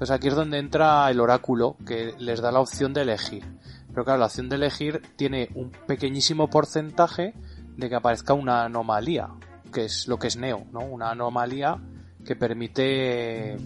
[0.00, 3.44] Entonces aquí es donde entra el oráculo que les da la opción de elegir.
[3.88, 7.34] Pero claro, la opción de elegir tiene un pequeñísimo porcentaje
[7.76, 9.28] de que aparezca una anomalía,
[9.70, 10.80] que es lo que es Neo, ¿no?
[10.80, 11.76] Una anomalía
[12.24, 13.58] que permite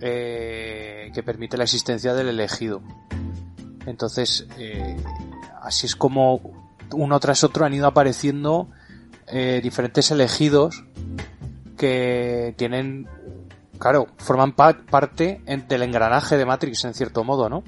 [0.00, 2.82] eh, que permite la existencia del elegido.
[3.86, 4.96] Entonces, eh,
[5.60, 6.40] así es como
[6.92, 8.68] uno tras otro han ido apareciendo
[9.28, 10.84] eh, diferentes elegidos
[11.76, 13.06] que tienen,
[13.82, 17.64] claro, forman pa- parte del engranaje de Matrix en cierto modo, ¿no?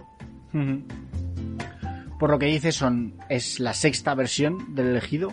[2.21, 5.33] Por lo que dice, son, es la sexta versión del elegido.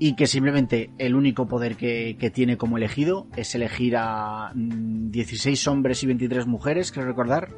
[0.00, 5.10] Y que simplemente el único poder que, que tiene como elegido es elegir a mm,
[5.10, 7.50] 16 hombres y 23 mujeres, creo recordar.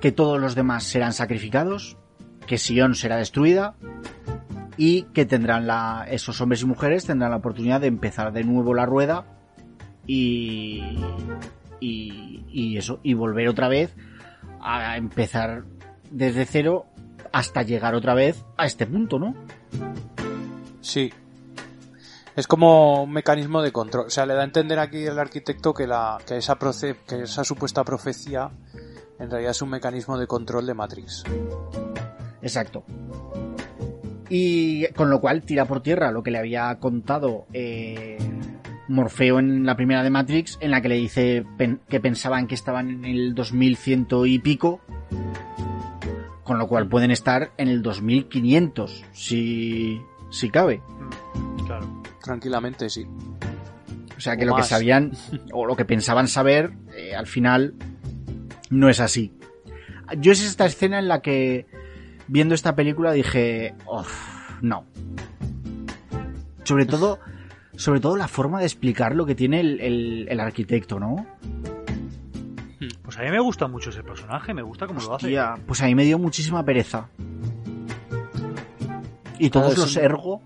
[0.00, 1.98] Que todos los demás serán sacrificados.
[2.46, 3.74] Que Sion será destruida.
[4.82, 8.72] Y que tendrán la, esos hombres y mujeres tendrán la oportunidad de empezar de nuevo
[8.72, 9.26] la rueda.
[10.06, 10.82] Y,
[11.80, 13.94] y, y eso, y volver otra vez
[14.58, 15.64] a empezar
[16.10, 16.86] desde cero
[17.30, 19.34] hasta llegar otra vez a este punto, ¿no?
[20.80, 21.12] Sí.
[22.34, 24.06] Es como un mecanismo de control.
[24.06, 27.24] O sea, le da a entender aquí el arquitecto que, la, que, esa, proce- que
[27.24, 28.50] esa supuesta profecía
[29.18, 31.22] en realidad es un mecanismo de control de Matrix.
[32.40, 32.82] Exacto.
[34.30, 38.16] Y con lo cual tira por tierra lo que le había contado eh,
[38.88, 42.54] Morfeo en la primera de Matrix, en la que le dice pen- que pensaban que
[42.54, 44.80] estaban en el 2100 y pico,
[46.44, 50.00] con lo cual pueden estar en el 2500, si,
[50.30, 50.80] si cabe.
[51.66, 52.02] Claro.
[52.22, 53.06] Tranquilamente, sí.
[54.16, 55.12] O sea que O lo que sabían
[55.52, 57.74] o lo que pensaban saber, eh, al final
[58.70, 59.32] no es así.
[60.18, 61.66] Yo es esta escena en la que
[62.30, 64.10] viendo esta película dije, "Uf,
[64.62, 64.84] no.
[66.64, 67.18] Sobre todo,
[67.76, 71.26] sobre todo la forma de explicar lo que tiene el, el- el arquitecto, ¿no?
[73.02, 75.30] Pues a mí me gusta mucho ese personaje, me gusta cómo lo hace.
[75.66, 77.08] Pues a mí me dio muchísima pereza.
[79.38, 80.42] Y todos los ergo,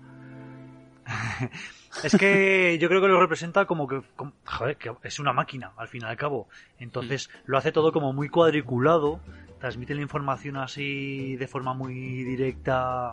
[2.03, 5.71] Es que yo creo que lo representa como que, como- joder, que es una máquina,
[5.77, 6.47] al fin y al cabo.
[6.79, 9.19] Entonces lo hace todo como muy cuadriculado,
[9.59, 11.93] transmite la información así de forma muy
[12.23, 13.11] directa.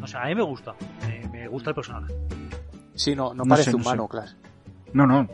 [0.00, 0.74] No sé, a mí me gusta,
[1.06, 2.12] me, me gusta el personaje.
[2.94, 4.08] Sí, no, no, No parece sé, no humano, sé.
[4.10, 4.30] claro.
[4.92, 5.28] no, no,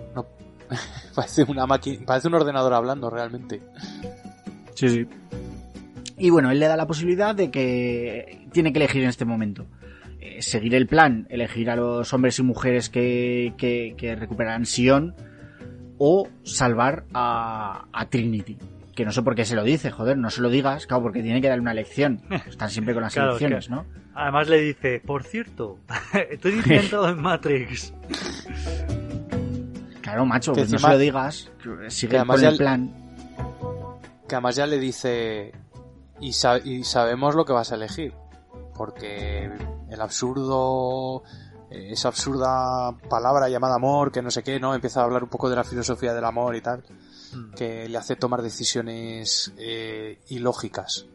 [1.14, 3.62] Parece una máquina, parece un ordenador hablando realmente.
[4.74, 5.06] Sí, sí.
[6.18, 9.64] Y bueno, él le da la posibilidad de que tiene que elegir en este momento.
[10.28, 15.14] Eh, seguir el plan, elegir a los hombres y mujeres que, que, que recuperarán Sion
[15.98, 18.58] o salvar a, a Trinity.
[18.94, 21.22] Que no sé por qué se lo dice, joder, no se lo digas, claro, porque
[21.22, 22.22] tiene que darle una lección.
[22.48, 23.84] Están siempre con las Claro, elecciones, que- ¿no?
[24.14, 25.78] Además le dice, por cierto,
[26.30, 27.92] estoy intentado en Matrix.
[30.00, 31.50] Claro, macho, Que pues no se lo digas,
[31.88, 32.90] sigue con el el- plan.
[34.28, 35.52] Que además ya le dice
[36.20, 38.12] y, sa- y sabemos lo que vas a elegir.
[38.76, 39.50] Porque
[39.90, 41.22] el absurdo,
[41.70, 44.74] eh, esa absurda palabra llamada amor, que no sé qué, ¿no?
[44.74, 46.82] Empieza a hablar un poco de la filosofía del amor y tal.
[47.34, 47.54] Mm.
[47.54, 51.06] que le hace tomar decisiones eh, ilógicas.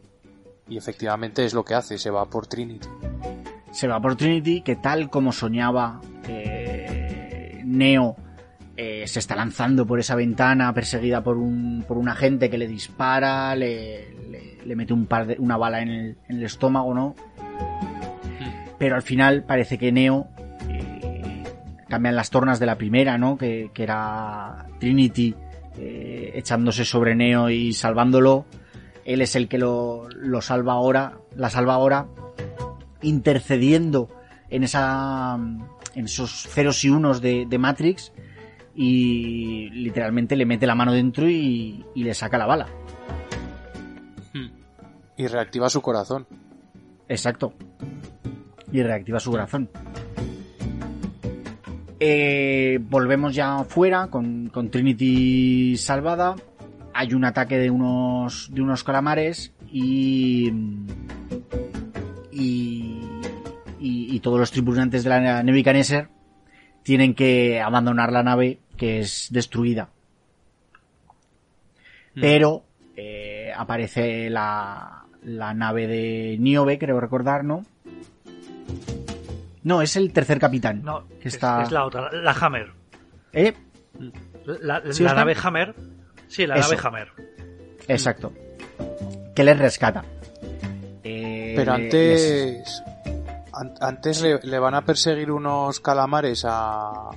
[0.68, 2.88] Y efectivamente es lo que hace, se va por Trinity.
[3.72, 8.18] se va por Trinity, que tal como soñaba eh, Neo,
[8.76, 12.68] eh, se está lanzando por esa ventana perseguida por un, por un agente que le
[12.68, 16.94] dispara, le, le- le mete un par de, una bala en el, en el estómago,
[16.94, 17.16] ¿no?
[18.82, 20.28] Pero al final parece que Neo
[20.68, 21.44] eh,
[21.88, 23.38] cambian las tornas de la primera, ¿no?
[23.38, 25.36] Que, que era Trinity
[25.78, 28.48] eh, echándose sobre Neo y salvándolo.
[29.06, 32.08] Él es el que lo, lo salva ahora, la salva ahora,
[33.04, 34.10] intercediendo
[34.50, 38.12] en esa en esos ceros y unos de, de Matrix
[38.74, 42.68] y literalmente le mete la mano dentro y, y le saca la bala.
[45.18, 46.26] Y reactiva su corazón.
[47.08, 47.54] Exacto.
[48.72, 49.70] Y reactiva su corazón.
[52.00, 56.36] Eh, volvemos ya fuera con, con Trinity salvada.
[56.94, 60.52] Hay un ataque de unos, de unos calamares y,
[62.32, 63.02] y,
[63.80, 66.10] y, y todos los tripulantes de la Nebuchadnezzar
[66.84, 69.90] tienen que abandonar la nave que es destruida.
[72.14, 72.64] Pero
[72.96, 77.64] eh, aparece la, la nave de Niobe, creo recordar, ¿no?
[79.64, 80.82] No, es el tercer capitán.
[80.84, 81.62] No, que es, está...
[81.64, 82.72] es la otra, la Hammer.
[83.34, 83.54] ¿Eh?
[84.46, 85.20] La, la ¿Sí la está?
[85.22, 85.76] nave Hammer.
[86.28, 86.72] Sí, la Eso.
[86.74, 87.08] nave Hammer.
[87.88, 88.34] Exacto.
[89.36, 90.04] Que les rescata.
[91.04, 92.84] Eh, Pero les- antes.
[93.54, 97.10] an- antes le, le van a perseguir unos calamares a.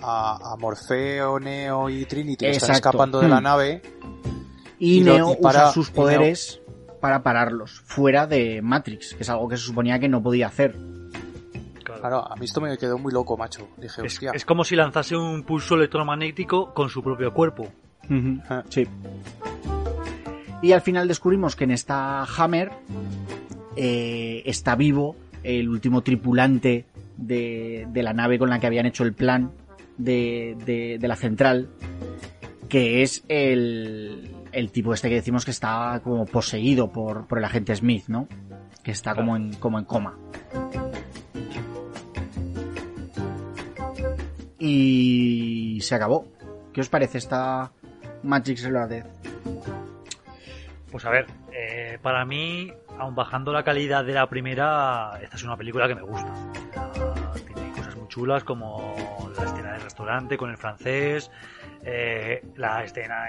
[0.00, 3.42] A, a Morfeo, Neo y Trinity que están escapando de la Hmm.
[3.42, 3.82] nave.
[4.78, 6.60] Y, y lo- Neo y para- usa sus Neo- poderes
[7.00, 10.76] para pararlos, fuera de Matrix, que es algo que se suponía que no podía hacer.
[11.88, 12.00] Claro.
[12.00, 13.68] Claro, a mí esto me quedó muy loco, macho.
[13.76, 14.30] Dije, Es, hostia.
[14.34, 17.66] es como si lanzase un pulso electromagnético con su propio cuerpo.
[18.48, 18.62] Ah.
[18.68, 18.86] Sí.
[20.62, 22.70] Y al final descubrimos que en esta Hammer
[23.76, 26.86] eh, está vivo el último tripulante
[27.16, 29.52] de, de la nave con la que habían hecho el plan
[29.96, 31.68] de, de- de la central,
[32.68, 37.44] que es el, el tipo este que decimos que está como poseído por, por el
[37.44, 38.26] agente Smith, ¿no?
[38.82, 40.16] Que está como en, como en coma.
[44.58, 46.26] Y se acabó.
[46.72, 47.70] ¿Qué os parece esta
[48.22, 49.04] Matrix Reloaded?
[50.90, 55.42] Pues a ver, eh, para mí, aun bajando la calidad de la primera, esta es
[55.44, 56.32] una película que me gusta.
[57.46, 58.94] Tiene cosas muy chulas como
[59.36, 61.30] la escena del restaurante con el francés,
[61.82, 63.26] eh, la escena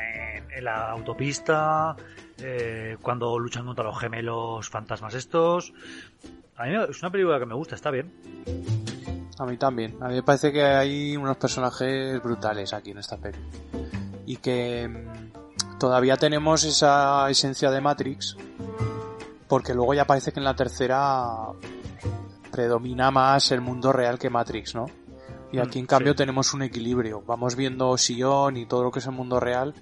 [0.49, 1.95] en, la autopista,
[2.41, 5.73] eh, cuando luchan contra los gemelos fantasmas estos.
[6.55, 8.11] A mí es una película que me gusta, está bien.
[9.39, 9.97] A mí también.
[10.01, 13.39] A mí me parece que hay unos personajes brutales aquí en esta peli.
[14.25, 18.35] Y que mm, todavía tenemos esa esencia de Matrix.
[19.47, 21.25] Porque luego ya parece que en la tercera
[22.51, 24.85] predomina más el mundo real que Matrix, ¿no?
[25.51, 26.17] Y aquí en Mm, cambio sí.
[26.17, 27.23] tenemos un equilibrio.
[27.25, 29.73] Vamos viendo Sion y todo lo que es el mundo real,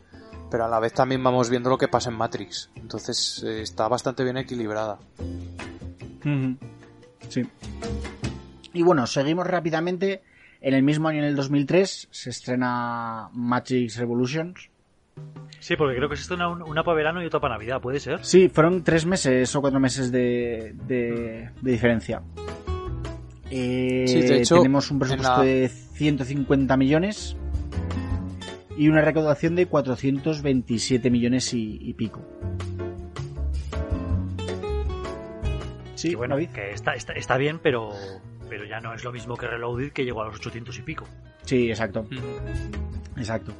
[0.51, 2.69] pero a la vez también vamos viendo lo que pasa en Matrix.
[2.75, 4.99] Entonces eh, está bastante bien equilibrada.
[7.27, 7.41] Sí.
[8.77, 10.21] Y bueno, seguimos rápidamente.
[10.61, 14.69] En el mismo año, en el 2003, se estrena Matrix Revolutions.
[15.59, 18.23] Sí, porque creo que es una, una para verano y otra para Navidad, ¿puede ser?
[18.23, 22.21] Sí, fueron tres meses o cuatro meses de, de, de diferencia.
[23.49, 27.35] Eh, Sí, de hecho, tenemos un presupuesto la- de 150 millones
[28.77, 32.21] y una recaudación de 427 millones y, y pico.
[35.95, 36.49] Sí, que bueno, David.
[36.49, 37.89] que está, está, está bien, pero,
[38.49, 41.05] pero ya no es lo mismo que Reloaded que llegó a los 800 y pico.
[41.43, 42.05] Sí, exacto.
[43.15, 43.53] Exacto.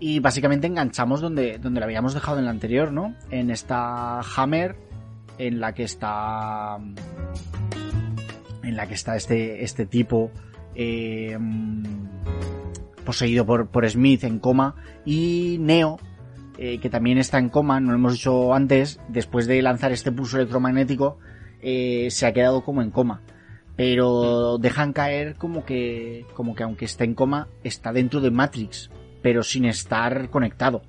[0.00, 3.14] Y básicamente enganchamos donde, donde la habíamos dejado en la anterior, ¿no?
[3.30, 4.76] En esta Hammer,
[5.38, 6.78] en la que está.
[8.62, 10.30] En la que está este, este tipo.
[10.74, 11.36] eh,
[13.08, 14.74] poseído por, por Smith en coma.
[15.06, 15.98] Y Neo,
[16.58, 20.12] eh, que también está en coma, no lo hemos dicho antes, después de lanzar este
[20.12, 21.18] pulso electromagnético,
[21.62, 23.22] eh, se ha quedado como en coma.
[23.78, 28.90] Pero dejan caer como que, como que aunque esté en coma, está dentro de Matrix,
[29.22, 30.82] pero sin estar conectado.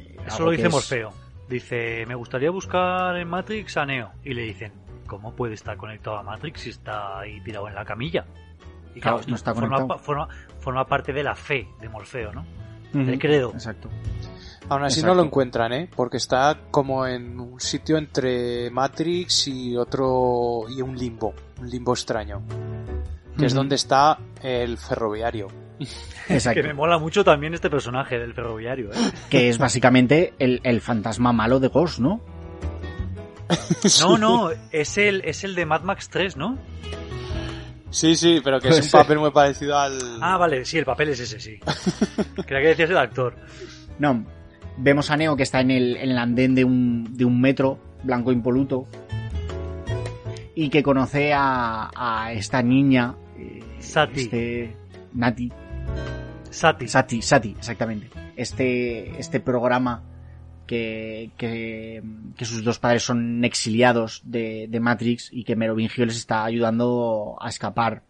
[0.00, 1.12] Eh, Eso lo dice es- Morfeo.
[1.48, 4.10] Dice, me gustaría buscar en Matrix a Neo.
[4.24, 4.72] Y le dicen,
[5.06, 8.24] ¿cómo puede estar conectado a Matrix si está ahí tirado en la camilla?
[8.94, 10.00] Y Claro, no está forma, conectado.
[10.00, 12.44] forma, forma parte de la fe de Morfeo, ¿no?
[12.92, 13.50] Ujú, El credo.
[13.52, 13.88] Exacto.
[14.72, 15.14] Aún así Exacto.
[15.14, 15.88] no lo encuentran, ¿eh?
[15.94, 20.64] Porque está como en un sitio entre Matrix y otro...
[20.68, 22.42] y un limbo, un limbo extraño.
[23.36, 25.48] Que es donde está el ferroviario.
[26.28, 26.60] Exacto.
[26.60, 29.12] Que me mola mucho también este personaje del ferroviario, ¿eh?
[29.30, 32.20] Que es básicamente el, el fantasma malo de Ghost, ¿no?
[34.00, 36.58] No, no, es el, es el de Mad Max 3, ¿no?
[37.90, 39.02] Sí, sí, pero que es un ser.
[39.02, 39.98] papel muy parecido al...
[40.22, 41.60] Ah, vale, sí, el papel es ese, sí.
[42.46, 43.36] Creía que decías el actor.
[43.98, 44.24] No.
[44.78, 47.78] Vemos a Neo que está en el, en el andén de un, de un metro
[48.02, 48.86] blanco impoluto
[50.54, 53.14] y que conoce a, a esta niña.
[53.38, 54.20] eh, Sati.
[54.20, 54.76] Este,
[55.14, 55.52] Nati.
[56.50, 56.88] Sati.
[56.88, 58.08] Sati, Sati, exactamente.
[58.36, 60.02] Este, este programa
[60.66, 62.02] que, que,
[62.36, 67.36] que sus dos padres son exiliados de, de Matrix y que Merovingio les está ayudando
[67.40, 68.02] a escapar.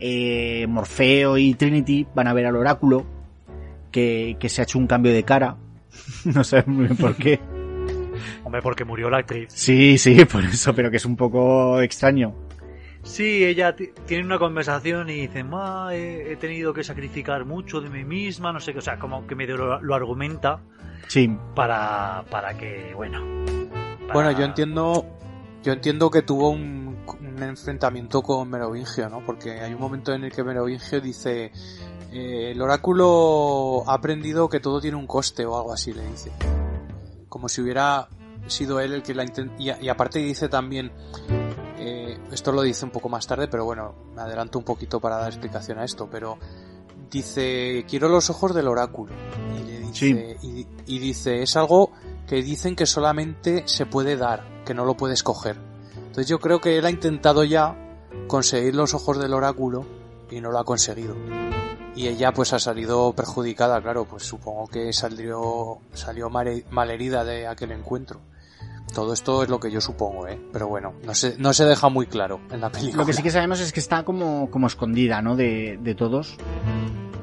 [0.00, 3.04] Eh, Morfeo y Trinity van a ver al oráculo
[3.98, 5.56] que, que se ha hecho un cambio de cara.
[6.24, 7.40] no sé muy bien por qué.
[8.44, 9.48] Hombre, porque murió la actriz.
[9.52, 12.34] Sí, sí, por eso, pero que es un poco extraño.
[13.02, 17.80] Sí, ella ti- tiene una conversación y dice, Ma, he, he tenido que sacrificar mucho
[17.80, 20.60] de mí misma, no sé qué, o sea, como que medio lo, lo argumenta
[21.06, 23.20] Sí, para, para que, bueno.
[24.08, 25.06] para- Bueno, yo entiendo,
[25.62, 29.24] yo entiendo que tuvo un, un enfrentamiento con Merovingio, ¿no?
[29.24, 31.52] Porque hay un momento en el que Merovingio dice,
[32.12, 36.32] eh, el oráculo ha aprendido que todo tiene un coste o algo así, le dice.
[37.28, 38.08] Como si hubiera
[38.46, 40.90] sido él el que la intent- y, y aparte dice también,
[41.78, 45.16] eh, esto lo dice un poco más tarde, pero bueno, me adelanto un poquito para
[45.18, 46.38] dar explicación a esto, pero
[47.10, 49.12] dice, quiero los ojos del oráculo.
[49.58, 51.90] Y le dice, y, y dice, es algo
[52.26, 55.58] que dicen que solamente se puede dar, que no lo puedes coger.
[55.96, 57.76] Entonces yo creo que él ha intentado ya
[58.26, 59.84] conseguir los ojos del oráculo
[60.30, 61.14] y no lo ha conseguido.
[61.98, 67.46] Y ella pues ha salido perjudicada, claro, pues supongo que salió, salió mal, malherida de
[67.48, 68.20] aquel encuentro.
[68.94, 70.40] Todo esto es lo que yo supongo, ¿eh?
[70.52, 73.02] Pero bueno, no se, no se deja muy claro en la película.
[73.02, 75.34] lo que sí que sabemos es que está como, como escondida, ¿no?
[75.36, 76.36] De, de todos.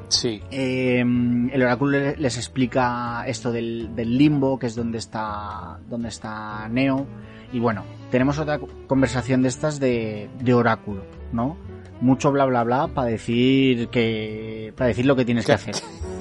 [0.10, 5.80] Sí, Eh, el oráculo le- les explica esto del, del limbo, que es donde está,
[5.90, 7.08] donde está Neo.
[7.52, 11.58] Y bueno, tenemos otra conversación de estas de, de oráculo, ¿no?
[12.02, 15.76] Mucho bla bla bla para decir que, para decir lo que tienes que hacer.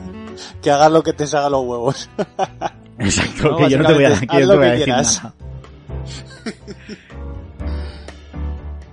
[0.62, 2.10] que hagas lo que te salga los huevos.
[2.98, 5.34] Exacto, No, que yo no te voy a, yo te voy a decir nada.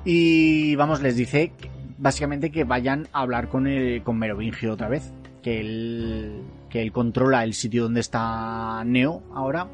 [0.03, 1.51] Y vamos, les dice
[1.99, 5.13] básicamente que vayan a hablar con el, con Merovingio otra vez.
[5.43, 9.67] Que él, que él controla el sitio donde está Neo ahora.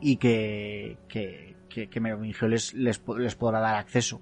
[0.00, 4.20] Y que, que, que, que Merovingio les, les, les podrá dar acceso.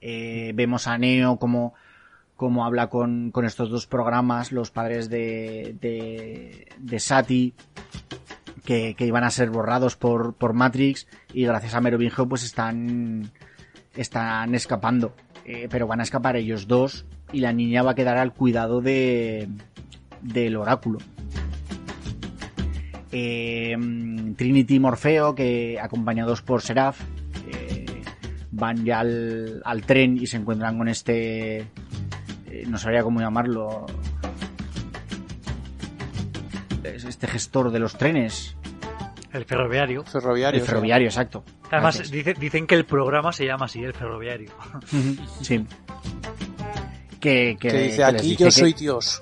[0.00, 1.74] Eh, vemos a Neo como,
[2.36, 5.76] como habla con, con estos dos programas, los padres de,
[6.78, 7.54] de, Sati,
[8.64, 13.30] que, que iban a ser borrados por, por Matrix y gracias a Merovingio pues están,
[13.94, 15.14] están escapando.
[15.44, 18.80] Eh, pero van a escapar ellos dos y la niña va a quedar al cuidado
[18.80, 19.48] de,
[20.22, 20.98] del oráculo.
[23.12, 23.76] Eh,
[24.36, 27.00] Trinity y Morfeo, que acompañados por Seraph,
[28.60, 31.58] van ya al, al tren y se encuentran con este
[32.46, 33.86] eh, no sabría cómo llamarlo
[36.84, 38.56] Es este gestor de los trenes
[39.32, 40.04] El ferroviario.
[40.04, 40.60] ferroviario.
[40.60, 44.50] el ferroviario exacto Además, dice- dicen que el programa se llama así, el ferroviario.
[45.40, 45.64] sí
[47.20, 49.20] que, que, Que dice, que aquí dice yo que- soy Dios.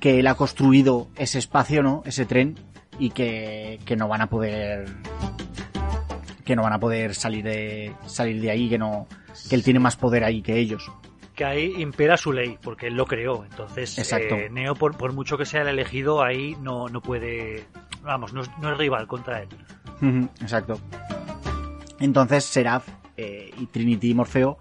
[0.00, 2.02] que él ha construido ese espacio, ¿no?
[2.06, 2.56] Ese tren
[2.98, 4.86] y que, que no van a poder
[6.48, 9.06] que no van a poder salir de salir de ahí, que no
[9.50, 10.90] que él tiene más poder ahí que ellos.
[11.34, 13.44] Que ahí impera su ley, porque él lo creó.
[13.44, 14.34] Entonces, Exacto.
[14.34, 17.66] eh, Neo, por, por mucho que sea el elegido, ahí no, no puede.
[18.02, 19.48] Vamos, no es, no es rival contra él.
[20.40, 20.80] Exacto.
[22.00, 24.58] Entonces Seraph eh, y Trinity y Morfeo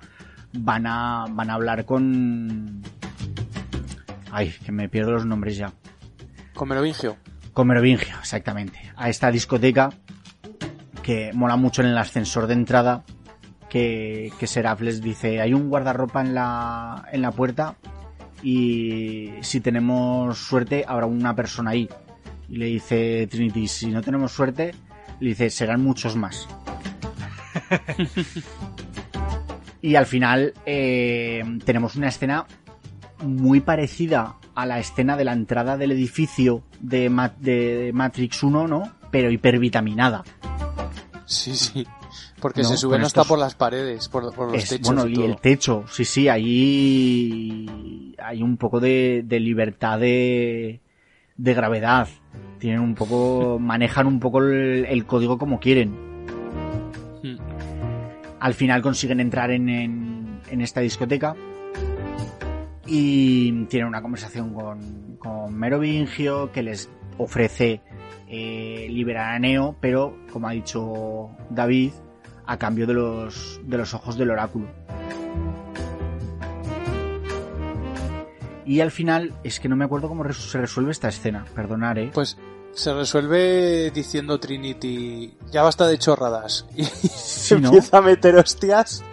[0.52, 2.82] van a van a hablar con
[4.32, 5.72] Ay, que me pierdo los nombres ya.
[6.54, 7.16] Con Merovingio.
[7.54, 8.92] Con Merovingio, exactamente.
[8.98, 9.90] A esta discoteca
[11.08, 13.06] que mola mucho en el ascensor de entrada.
[13.70, 17.76] Que, que Seraph les dice: hay un guardarropa en la, en la puerta.
[18.44, 21.88] Y si tenemos suerte, habrá una persona ahí.
[22.50, 24.76] Y le dice Trinity: si no tenemos suerte,
[25.22, 26.46] le dice: serán muchos más.
[29.82, 32.46] y al final eh, tenemos una escena
[33.24, 38.68] muy parecida a la escena de la entrada del edificio de, Ma- de Matrix 1,
[38.68, 38.92] ¿no?
[39.10, 40.24] Pero hipervitaminada.
[41.28, 41.86] Sí, sí.
[42.40, 44.70] Porque No, se sube con no está estos- por las paredes, por, por los Es-
[44.70, 44.88] techos.
[44.96, 45.26] bueno, y todo.
[45.26, 47.66] el techo, sí, sí, ahí
[48.18, 50.80] hay un poco de, de libertad de,
[51.36, 52.08] de gravedad.
[52.60, 55.92] Tienen un poco, manejan un poco el, el código como quieren.
[57.24, 57.36] Hmm.
[58.40, 61.36] Al final consiguen entrar en, en, en esta discoteca
[62.86, 67.82] y tienen una conversación con, con Merovingio que les ofrece
[68.28, 71.92] eh, liberar a Neo, pero como ha dicho David,
[72.46, 74.68] a cambio de los, de los ojos del oráculo.
[78.66, 82.12] Y al final, es que no me acuerdo cómo se resuelve esta escena, perdonar, ¿eh?
[82.14, 82.38] Pues
[82.74, 86.68] se resuelve diciendo Trinity, ya basta de chorradas.
[86.76, 87.68] Y Sí, ¿no?
[87.70, 89.04] empieza a meter hostias.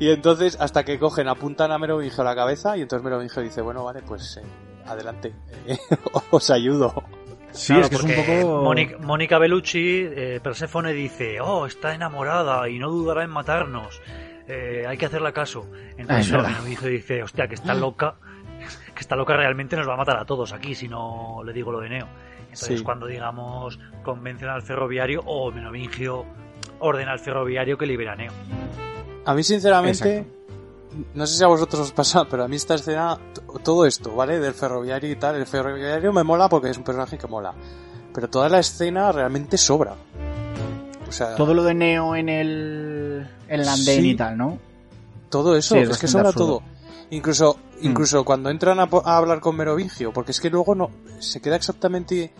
[0.00, 2.76] Y entonces, hasta que cogen, apuntan a Merovingio a la cabeza.
[2.78, 4.42] Y entonces Merovingio dice, bueno, vale, pues eh,
[4.86, 5.34] adelante.
[5.66, 5.76] eh,
[6.30, 6.94] os ayudo.
[7.52, 8.62] Sí, Claro, es que es un poco...
[8.62, 14.00] Mónica, Mónica Bellucci, eh, Perséfone dice, oh, está enamorada y no dudará en matarnos.
[14.48, 15.66] Eh, hay que hacerle caso.
[15.90, 18.16] Es Entonces mi hijo dice, hostia, que está loca,
[18.94, 21.70] que esta loca realmente nos va a matar a todos aquí si no le digo
[21.70, 22.08] lo de Neo.
[22.42, 22.84] Entonces Sí.
[22.84, 26.26] cuando digamos convencen al ferroviario o Menovingio
[26.80, 28.32] ordena al ferroviario que libera a Neo.
[29.24, 30.26] A mí, sinceramente,
[31.14, 33.18] no sé si a vosotros os pasa, pero a mí esta escena,
[33.62, 34.38] todo esto, ¿vale?
[34.40, 37.52] Del ferroviario y tal, el ferroviario me mola porque es un personaje que mola.
[38.14, 39.94] Pero toda la escena realmente sobra.
[41.08, 44.10] O sea, Todo lo de Neo en el, en el andén Sí.
[44.10, 44.58] y tal, ¿no?
[45.28, 46.46] todo eso, Sí, es es que sobra absurdo.
[46.58, 46.62] todo.
[47.10, 50.90] Incluso, incluso cuando entran a hablar con Merovingio, porque es que luego no,
[51.20, 52.32] se queda exactamente,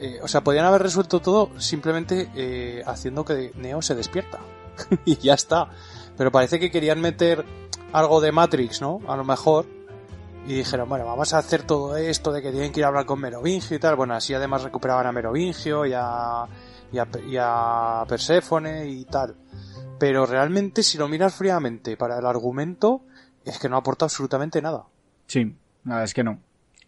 [0.00, 4.38] eh, o sea, podían haber resuelto todo simplemente eh, haciendo que Neo se despierta.
[5.04, 5.70] y ya está.
[6.16, 7.44] Pero parece que querían meter
[7.92, 9.00] algo de Matrix, ¿no?
[9.08, 9.66] A lo mejor.
[10.46, 13.06] Y dijeron, bueno, vamos a hacer todo esto de que tienen que ir a hablar
[13.06, 13.94] con Merovingio y tal.
[13.96, 16.44] Bueno, así además recuperaban a Merovingio y a,
[16.92, 19.36] y a, y a Perséfone y tal.
[19.98, 23.02] Pero realmente, si lo miras fríamente para el argumento,
[23.44, 24.84] es que no aporta absolutamente nada.
[25.26, 25.44] Sí,
[25.84, 26.40] la verdad es que no.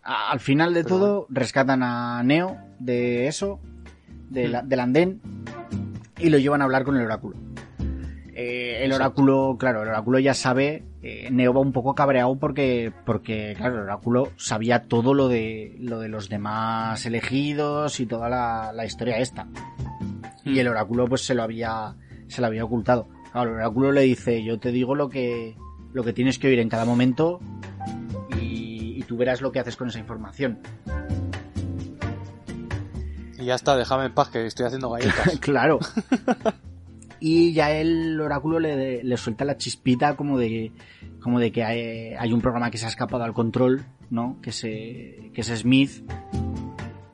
[0.02, 3.60] Al final de Pero todo, rescatan a Neo de eso,
[4.30, 5.20] de la- del andén,
[6.18, 7.36] y lo llevan a hablar con el oráculo.
[8.34, 12.90] Eh, el oráculo, claro, el oráculo ya sabe, eh, Neo va un poco cabreado porque,
[13.04, 18.30] porque, claro, el oráculo sabía todo lo de, lo de los demás elegidos y toda
[18.30, 19.46] la, la historia esta.
[20.44, 21.94] Y el oráculo pues se lo había,
[22.28, 23.06] se lo había ocultado.
[23.32, 25.54] Claro, el oráculo le dice, yo te digo lo que,
[25.92, 27.38] lo que tienes que oír en cada momento
[28.40, 30.58] y, y tú verás lo que haces con esa información.
[33.38, 35.38] Y ya está, déjame en paz que estoy haciendo galletas.
[35.38, 35.80] claro.
[37.24, 40.72] Y ya el oráculo le, le suelta la chispita como de
[41.20, 44.38] como de que hay, hay un programa que se ha escapado al control, ¿no?
[44.42, 46.02] Que se que es Smith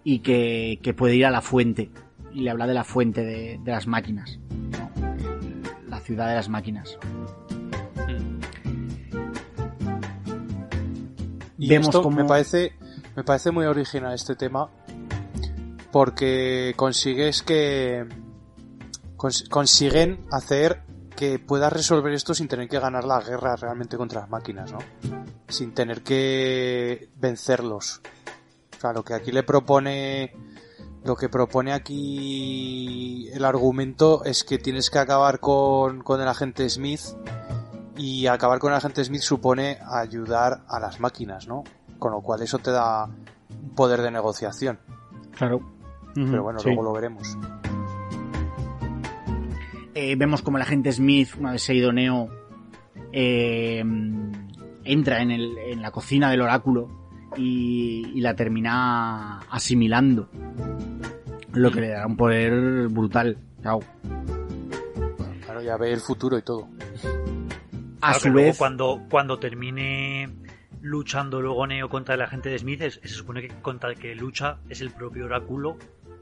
[0.05, 1.91] y que, que puede ir a la fuente
[2.33, 4.39] y le habla de la fuente de, de las máquinas,
[4.71, 4.91] ¿no?
[5.91, 6.99] la ciudad de las máquinas.
[11.59, 12.73] Y Vemos esto cómo- me parece
[13.17, 14.71] me parece muy original este tema
[15.91, 18.07] porque consigues que
[19.19, 20.83] cons- consiguen hacer
[21.15, 24.79] que puedas resolver esto sin tener que ganar la guerra realmente contra las máquinas, ¿no?
[25.49, 28.01] Sin tener que vencerlos.
[28.77, 30.33] O sea, lo que aquí le propone
[31.05, 36.69] lo que propone aquí el argumento es que tienes que acabar con, con el agente
[36.69, 37.01] Smith
[37.97, 41.65] y acabar con el agente Smith supone ayudar a las máquinas, ¿no?
[41.99, 44.79] Con lo cual eso te da un poder de negociación.
[45.37, 45.61] Claro.
[46.15, 46.67] Pero bueno, Sí.
[46.67, 47.37] luego lo veremos.
[50.01, 52.29] Eh, vemos como el agente Smith, una vez se ha ido Neo,
[53.13, 53.83] eh,
[54.85, 56.89] entra en, el- en la cocina del oráculo
[57.37, 60.29] y, y la termina asimilando.
[61.53, 63.39] Lo que le dará un poder brutal.
[63.61, 63.81] Claro.
[65.45, 66.69] Claro, ya ve el futuro y todo.
[68.01, 70.29] A Claro su luego vez, cuando, cuando termine
[70.81, 74.15] luchando luego Neo contra el agente de Smith, es- se supone que contra el que
[74.15, 75.77] lucha es el propio oráculo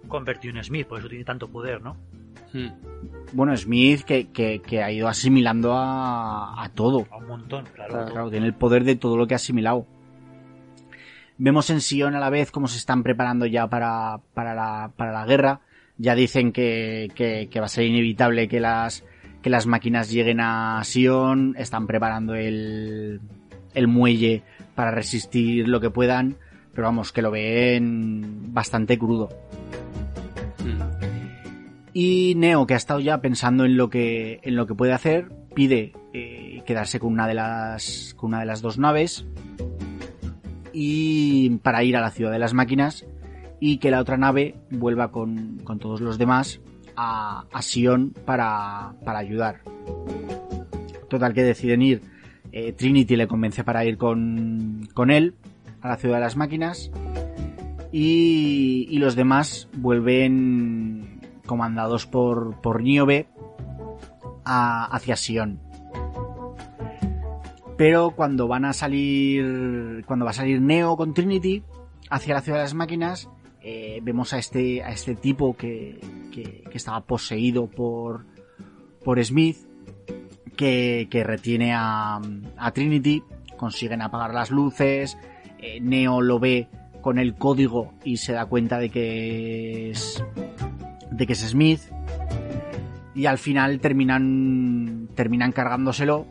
[0.08, 1.96] convertido en Smith, por eso tiene tanto poder, ¿no?
[3.32, 7.06] Bueno, Smith que, que- que ha ido asimilando a, a todo.
[7.10, 7.90] A un montón, claro.
[7.92, 8.12] Claro, todo.
[8.14, 9.86] Claro, tiene el poder de todo lo que ha asimilado.
[11.38, 15.12] Vemos en Sion a la vez cómo se están preparando ya para, para, la, para
[15.12, 15.60] la guerra.
[15.98, 19.04] Ya dicen que, que, que va a ser inevitable que las,
[19.42, 21.54] que las máquinas lleguen a Sion.
[21.58, 23.20] Están preparando el,
[23.74, 24.42] el muelle
[24.74, 26.36] para resistir lo que puedan.
[26.72, 29.28] Pero vamos, que lo ven bastante crudo.
[31.98, 35.30] Y Neo, que ha estado ya pensando en lo que, en lo que puede hacer,
[35.54, 39.24] pide eh, quedarse con una de las, con una de las dos naves
[40.74, 43.06] y para ir a la ciudad de las máquinas
[43.60, 46.60] y que la otra nave vuelva con, con todos los demás
[46.96, 49.62] a, a Sion para, para ayudar.
[51.08, 52.02] Total que deciden ir.
[52.52, 55.32] eh, Trinity le convence para ir con, con él
[55.80, 56.90] a la ciudad de las máquinas
[57.90, 61.15] y, y los demás vuelven
[61.46, 63.28] comandados por, por Niobe
[64.44, 65.60] a- hacia Sion.
[67.76, 71.62] Pero cuando van a salir, cuando va a salir Neo con Trinity
[72.10, 73.28] hacia la ciudad de las máquinas,
[73.60, 76.00] eh, vemos a este, a este tipo que,
[76.32, 78.24] que, estaba poseído por,
[79.04, 79.56] por Smith,
[80.56, 82.20] que, que retiene a,
[82.56, 83.22] a Trinity,
[83.58, 85.18] consiguen apagar las luces,
[85.58, 86.68] eh, Neo lo ve
[87.02, 90.22] con el código y se da cuenta de que es
[91.16, 91.80] de que es Smith
[93.14, 96.26] y al final terminan terminan cargándoselo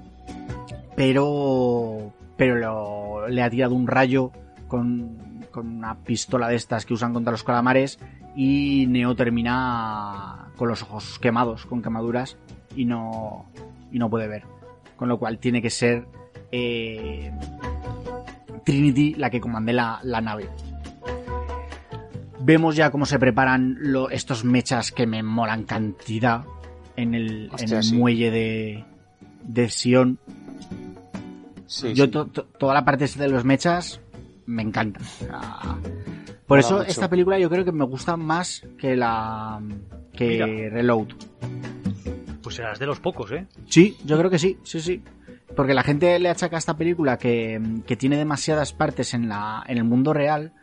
[0.95, 4.31] pero pero lo- le ha tirado un rayo
[4.67, 7.99] con, con una pistola de estas que usan contra los calamares
[8.35, 12.38] y Neo termina con los ojos quemados, con quemaduras
[12.75, 13.45] y no
[13.91, 14.43] y no puede ver,
[14.97, 16.05] con lo cual tiene que ser
[16.51, 17.31] eh,
[18.65, 20.49] Trinity la que comandé la, la nave.
[22.45, 26.43] Vemos ya cómo se preparan lo- estos mechas que me molan cantidad
[26.95, 27.95] en el, Hostia, en el sí.
[27.95, 28.85] muelle de,
[29.43, 30.19] de Sion.
[31.65, 32.11] Sí, Yo sí.
[32.11, 33.99] to- to- toda la parte de los mechas
[34.45, 34.99] me encanta.
[36.45, 36.88] Por eso mucho.
[36.90, 39.59] esta película yo creo que me gusta más que la
[40.14, 40.45] que Mira.
[40.69, 41.07] Reload.
[42.43, 43.48] Pues serás de los pocos, ¿eh?
[43.67, 45.01] Sí, yo creo que sí, sí, sí.
[45.56, 49.64] Porque la gente le achaca a esta película que, que tiene demasiadas partes en la
[49.67, 50.53] en el mundo real.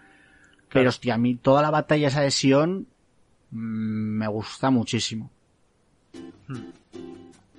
[0.73, 2.87] Pero hostia, a mí toda la batalla esa de Sion
[3.51, 5.31] mm, me gusta muchísimo.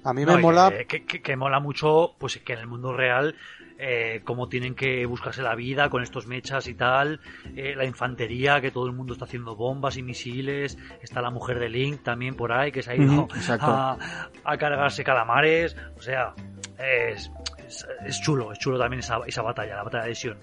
[0.03, 0.69] A mí me mola.
[0.71, 3.35] Que, que- que- que mola mucho, pues que en el mundo real,
[3.79, 7.21] eh, cómo tienen que buscarse la vida con estos mechas y tal,
[7.55, 11.57] eh, la infantería, que todo el mundo está haciendo bombas y misiles, está la mujer
[11.59, 13.27] de Link también por ahí, que se ha ido
[13.65, 13.97] a,
[14.43, 16.33] a cargarse calamares, o sea,
[16.77, 17.31] es,
[17.75, 20.37] es, es chulo, es chulo también esa, esa batalla, la batalla de Sion.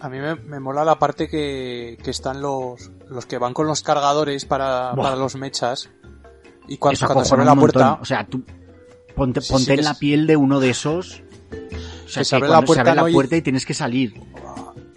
[0.00, 3.66] A mí me, me mola la parte que, que están los, los que van con
[3.66, 5.88] los cargadores para, para los mechas.
[6.68, 7.72] Y cuando, cuando se abre la montón.
[7.72, 8.42] puerta, O sea, tú
[9.14, 11.22] ponte, Sí, ponte sí, en la piel de uno de esos.
[12.04, 13.08] O sea, Que se que abre la cuando se puerta, abre la ¿no?
[13.08, 14.14] y- puerta y tienes que salir.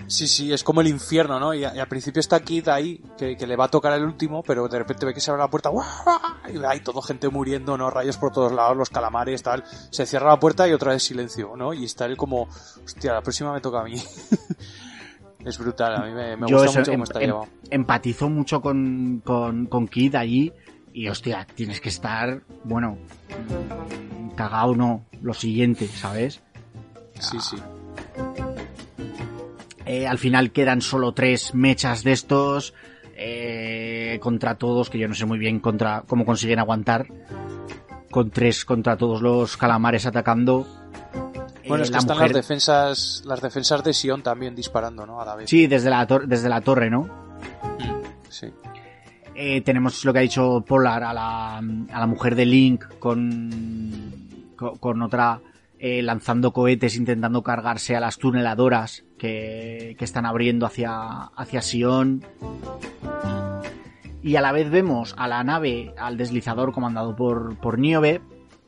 [0.09, 1.53] Sí, sí, es como el infierno, ¿no?
[1.53, 4.03] Y, a- y al principio está Kid ahí, que, que le va a tocar el
[4.03, 5.85] último, pero de repente ve que se abre la puerta, ¡guau!
[6.53, 7.89] y hay todo gente muriendo, ¿no?
[7.89, 9.63] Rayos por todos lados, los calamares, tal.
[9.91, 11.73] Se cierra la puerta y otra vez silencio, ¿no?
[11.73, 12.47] Y está él como,
[12.83, 13.95] hostia, la próxima me toca a mí.
[15.45, 17.47] es brutal, a mí me, gusta eso, mucho em- cómo está em- llevado.
[17.69, 20.51] empatizo mucho con, con, con Kid allí.
[20.91, 22.97] Y hostia, tienes que estar, bueno,
[24.35, 26.41] cagado no, lo siguiente, ¿sabes?
[27.19, 27.57] Sí, sí.
[29.91, 32.75] Eh, al final quedan solo tres mechas de estos
[33.17, 37.07] eh, contra todos, que yo no sé muy bien contra cómo consiguen aguantar.
[38.11, 40.67] Con tres contra todos los calamares atacando.
[41.67, 45.05] Bueno, Eh, es que la están mujer- las defensas, las defensas de Sion también disparando,
[45.07, 45.21] ¿no?
[45.21, 45.49] A la vez.
[45.49, 47.07] Sí, desde la, desde la torre, ¿no?
[48.29, 48.47] Sí.
[49.35, 54.51] Eh, tenemos lo que ha dicho Polar a la, a la mujer de Link con,
[54.55, 55.39] con, con otra
[55.79, 60.95] eh, lanzando cohetes intentando cargarse a las tuneladoras que, que están abriendo hacia,
[61.35, 62.23] hacia Sion.
[64.23, 68.21] Y a la vez vemos a la nave, al deslizador comandado por, por Niobe,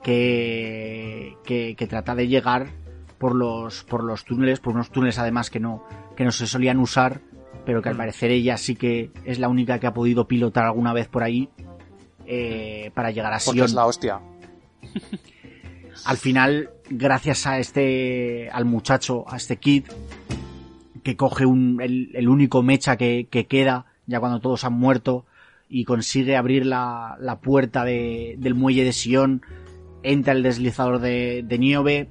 [0.04, 2.68] que, que, que trata de llegar
[3.18, 5.84] por los, por los túneles, por unos túneles además que no,
[6.16, 7.22] que no se solían usar,
[7.66, 7.98] pero que al Mm.
[7.98, 11.50] parecer ella sí que es la única que ha podido pilotar alguna vez por ahí
[12.26, 13.66] eh, para llegar a Porque Sion.
[13.66, 14.20] es la hostia.
[16.06, 19.86] Al final, gracias a este, al muchacho, a este kid,
[21.04, 25.26] que coge un, el, el único mecha que, que queda, ya cuando todos han muerto,
[25.70, 29.42] y consigue abrir la, la puerta de- del muelle de Sion,
[30.04, 32.08] entra el deslizador de, de Niobe,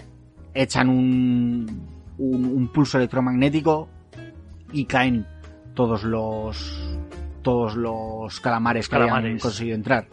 [0.54, 1.86] echan un,
[2.18, 3.88] un, un pulso electromagnético
[4.72, 5.26] y caen
[5.74, 6.96] todos los
[7.42, 9.42] todos los calamares que Calamares.
[9.42, 10.06] conseguido entrar.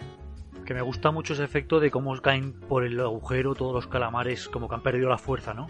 [0.67, 4.49] Que me gusta mucho ese efecto de cómo caen por el agujero todos los calamares,
[4.49, 5.63] como que han perdido la fuerza, ¿no?
[5.63, 5.67] Ujú.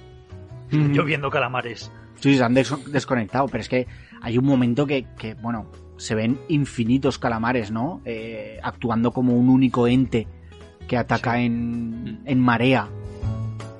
[0.92, 1.92] Lloviendo calamares.
[2.16, 3.86] Sí, se han des- desconectado, pero es que
[4.24, 5.68] hay un momento que, que, bueno,
[5.98, 8.02] se ven infinitos calamares, ¿no?
[8.06, 10.28] Eh, actuando como un único ente
[10.88, 11.42] que ataca Sí.
[11.46, 12.88] en, en marea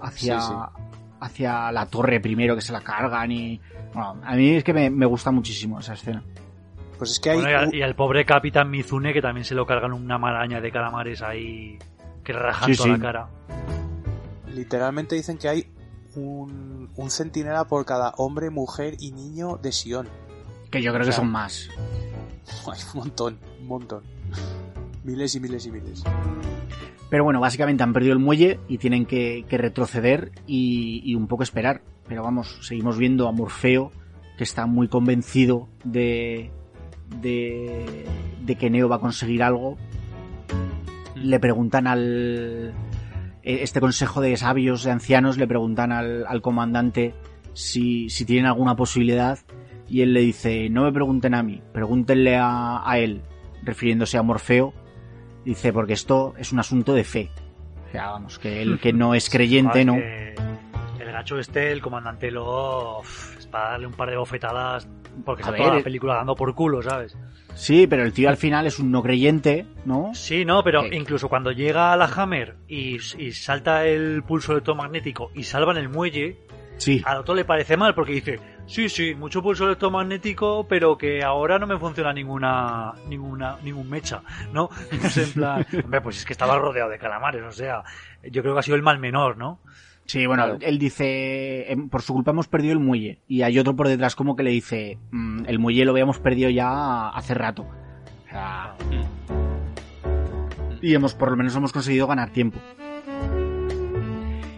[0.02, 0.54] hacia, Sí, sí.
[1.20, 3.60] hacia la torre primero que se la cargan y...
[3.94, 6.22] Bueno, a mí es que me, me gusta muchísimo esa escena.
[6.98, 7.38] Pues es que hay...
[7.42, 10.60] Bueno, y, al, y al pobre Capitán Mizune, que también se lo cargan una maraña
[10.62, 11.78] de calamares ahí
[12.24, 12.92] que rajan Sí, toda sí.
[12.94, 13.30] la cara.
[14.54, 15.68] Literalmente dicen que hay
[16.16, 20.08] un, un centinela por cada hombre, mujer y niño de Sion.
[20.72, 21.70] Que yo creo O que son más.
[22.72, 24.04] Hay un montón, un montón.
[25.04, 26.04] Miles y miles y miles.
[27.10, 31.28] Pero bueno, básicamente han perdido el muelle y tienen que, que retroceder y, y un
[31.28, 31.82] poco esperar.
[32.08, 33.92] Pero vamos, seguimos viendo a Morfeo,
[34.38, 36.52] que está muy convencido de,
[37.22, 38.06] de,
[38.42, 39.78] de que Neo va a conseguir algo.
[41.16, 42.74] Le preguntan al...
[43.44, 47.14] eh, Este consejo de sabios, de ancianos, le preguntan al, al comandante
[47.54, 49.40] si, si tienen alguna posibilidad
[49.90, 53.22] y él le dice, no me pregunten a mí, pregúntenle a, a él,
[53.64, 54.74] refiriéndose a Morfeo,
[55.46, 57.30] dice, porque esto es un asunto de fe.
[57.88, 59.94] O sea, vamos, que él que no es creyente, ¿no?
[59.96, 60.36] que
[61.00, 64.88] El gacho este, el comandante lo es para darle un par de bofetadas
[65.26, 67.18] porque ver, toda la película dando por culo, ¿sabes?
[67.56, 70.12] Sí, pero el tío al final es un no creyente, ¿no?
[70.14, 75.32] Sí, no, pero incluso cuando llega a la Hammer y, y salta el pulso electromagnético
[75.34, 76.38] y salvan el muelle,
[76.78, 77.02] Sí.
[77.06, 81.58] al otro le parece mal porque dice, sí, sí, mucho pulso electromagnético, pero que ahora
[81.58, 84.22] no me funciona ninguna, ninguna, ningún mecha,
[84.54, 84.70] ¿no?
[84.92, 87.82] Es en plan, hombre, pues es que estaba rodeado de calamares, o sea,
[88.24, 89.60] yo creo que ha sido el mal menor, ¿no?
[90.08, 90.58] Sí, bueno, Claro.
[90.62, 93.20] él dice, em, por su culpa hemos perdido el muelle.
[93.28, 96.50] Y hay otro por detrás como que le dice, "Mm, el muelle lo habíamos perdido
[96.50, 97.64] ya hace rato.
[97.64, 98.76] O sea,
[100.82, 102.60] y hemos, por lo menos hemos conseguido ganar tiempo.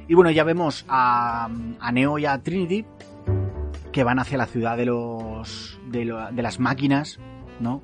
[0.07, 2.85] Y bueno, ya vemos a, a Neo y a Trinity
[3.91, 7.19] que van hacia la ciudad de los de, lo- de las máquinas,
[7.59, 7.81] ¿no?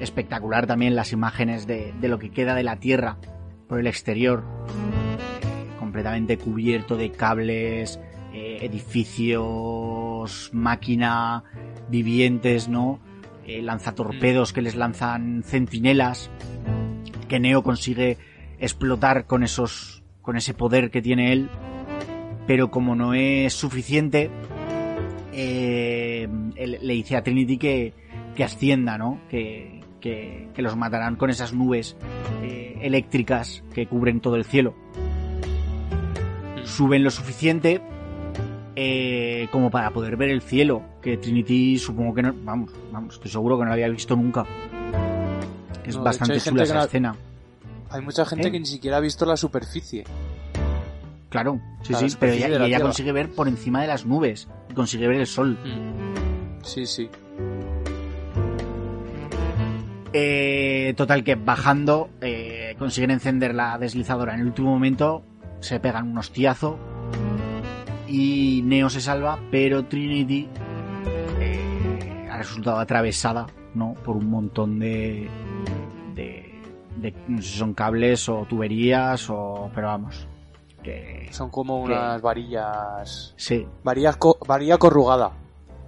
[0.00, 3.16] Espectacular también las imágenes de, de lo que queda de la Tierra
[3.68, 4.44] por el exterior,
[5.98, 7.98] completamente cubierto de cables,
[8.32, 11.42] eh, edificios, máquina,
[11.88, 13.00] vivientes, ¿no?
[13.44, 16.30] Eh, lanzatorpedos que les lanzan centinelas,
[17.26, 18.16] que Neo consigue
[18.60, 21.50] explotar con esos, con ese poder que tiene él,
[22.46, 24.30] pero como no es suficiente,
[25.32, 27.92] eh, le dice a Trinity que,
[28.36, 29.20] que ascienda, ¿no?
[29.28, 31.96] Que, que, que los matarán con esas nubes
[32.80, 34.74] eléctricas que cubren todo el cielo.
[36.68, 37.80] Suben lo suficiente
[38.76, 43.30] eh, como para poder ver el cielo, que Trinity supongo que no, vamos, vamos, estoy
[43.30, 44.44] seguro que no lo había visto nunca.
[45.84, 47.16] Es No, bastante hecho, chula esa no- escena.
[47.90, 48.52] Hay mucha gente ¿Eh?
[48.52, 50.04] que ni siquiera ha visto la superficie.
[51.30, 54.74] Claro, sí, La sí, pero ella, y consigue ver por encima de las nubes, y
[54.74, 55.58] consigue ver el sol.
[56.62, 57.08] Sí, sí.
[60.12, 65.22] Eh, total que bajando eh, consiguen encender la deslizadora en el último momento,
[65.60, 66.78] se pegan un hostiazo
[68.06, 70.48] y Neo se salva, pero Trinity
[71.40, 73.94] eh, ha resultado atravesada, ¿no?
[73.94, 75.28] Por un montón de,
[76.14, 76.54] de,
[76.96, 80.26] de no sé si son cables o tuberías o, pero vamos,
[80.82, 83.34] que Son como unas varillas.
[83.36, 85.32] sí, Varillas co- varilla corrugada.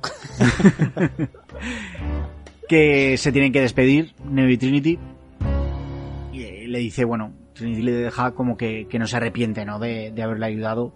[2.68, 4.98] que se tienen que despedir, Neo y Trinity.
[6.32, 9.78] Y le dice, bueno, Trinity le deja como que, que no se arrepiente, ¿no?
[9.78, 10.92] De, de haberle ayudado.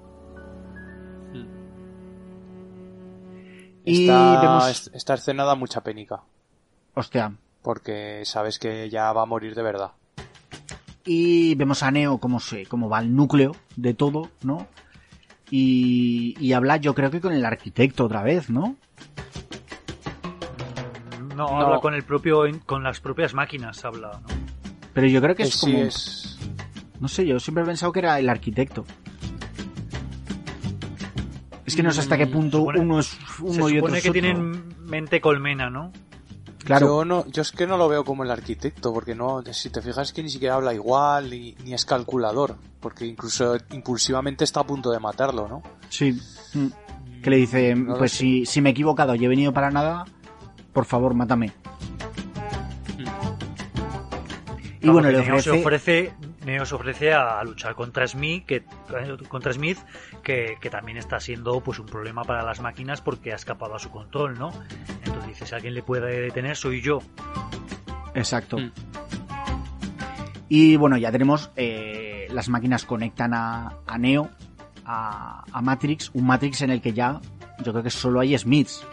[3.84, 6.22] Y Esta, vemos, es- esta escena da mucha penica.
[6.94, 9.92] hostia, Porque sabes que ya va a morir de verdad.
[11.06, 14.66] y vemos a Neo como se, como va al núcleo de todo, ¿no?
[15.50, 18.76] Y, y habla, yo creo que con el arquitecto otra vez, ¿no?
[21.36, 21.60] No, No.
[21.60, 24.28] habla con el propio, con las propias máquinas, habla, ¿no?
[24.94, 26.33] Pero yo creo que Eh, es sí, como, es-
[27.00, 28.84] no sé, yo siempre he pensado que era el arquitecto.
[31.66, 33.78] Es que no sé hasta qué Mm, punto supone- uno es Se uno y otro
[33.78, 34.20] supone es que otro.
[34.22, 35.92] tienen mente colmena, ¿no?
[36.64, 36.86] Claro.
[36.86, 39.82] Yo, no, yo es que no lo veo como el arquitecto, porque no, si te
[39.82, 44.60] fijas es que ni siquiera habla igual, ni, ni es calculador, porque incluso impulsivamente está
[44.60, 45.62] a punto de matarlo, ¿no?
[45.90, 46.18] Sí.
[46.54, 46.66] Mm.
[47.22, 50.04] Que le dice, No pues si, si me he equivocado y he venido para nada,
[50.72, 51.52] por favor, mátame.
[54.80, 55.42] Y Vamos, bueno, le ofrece...
[55.42, 56.12] se ofrece,
[56.44, 58.64] Neo se ofrece a luchar contra Smith, que,
[59.28, 59.78] contra Smith,
[60.22, 63.78] que, que también está siendo pues un problema para las máquinas porque ha escapado a
[63.78, 64.50] su control, ¿no?
[65.04, 66.98] Entonces dice, si alguien le puede detener, soy yo.
[68.14, 68.58] Exacto.
[68.58, 68.72] Mm.
[70.48, 71.50] Y bueno, ya tenemos...
[71.56, 74.28] eh, las máquinas conectan a, a Neo,
[74.84, 77.20] a, a Matrix, un Matrix en el que ya
[77.62, 78.84] yo creo que solo hay Smiths.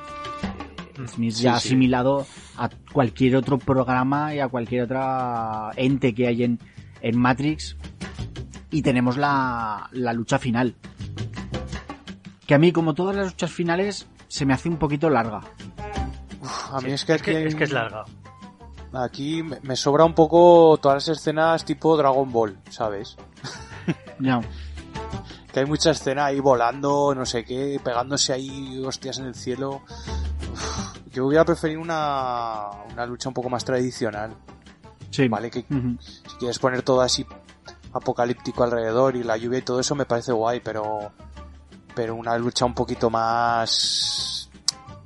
[1.00, 1.70] Eh, Smith ya ha sí.
[1.70, 6.60] asimilado a cualquier otro programa y a cualquier otra ente que hay en,
[7.02, 7.76] en Matrix.
[8.70, 10.76] Y tenemos la, la lucha final.
[12.48, 15.42] Que a mí, como todas las luchas finales, se me hace un poquito larga.
[16.72, 18.06] A mí Sí, es que es, aquí, que, es que es larga.
[18.94, 23.18] aquí me sobra un poco todas las escenas tipo Dragon Ball, ¿sabes?
[24.20, 24.40] Ya.
[25.52, 29.82] Que hay mucha escena ahí volando, no sé qué, pegándose ahí hostias en el cielo.
[30.54, 34.34] Uf, yo hubiera preferido una, una lucha un poco más tradicional,
[35.12, 35.28] Sí.
[35.28, 35.52] ¿vale?
[35.52, 37.26] Que si quieres poner todo así
[37.94, 41.12] apocalíptico alrededor y la lluvia y todo eso me parece guay, pero
[41.94, 44.50] pero una lucha un poquito más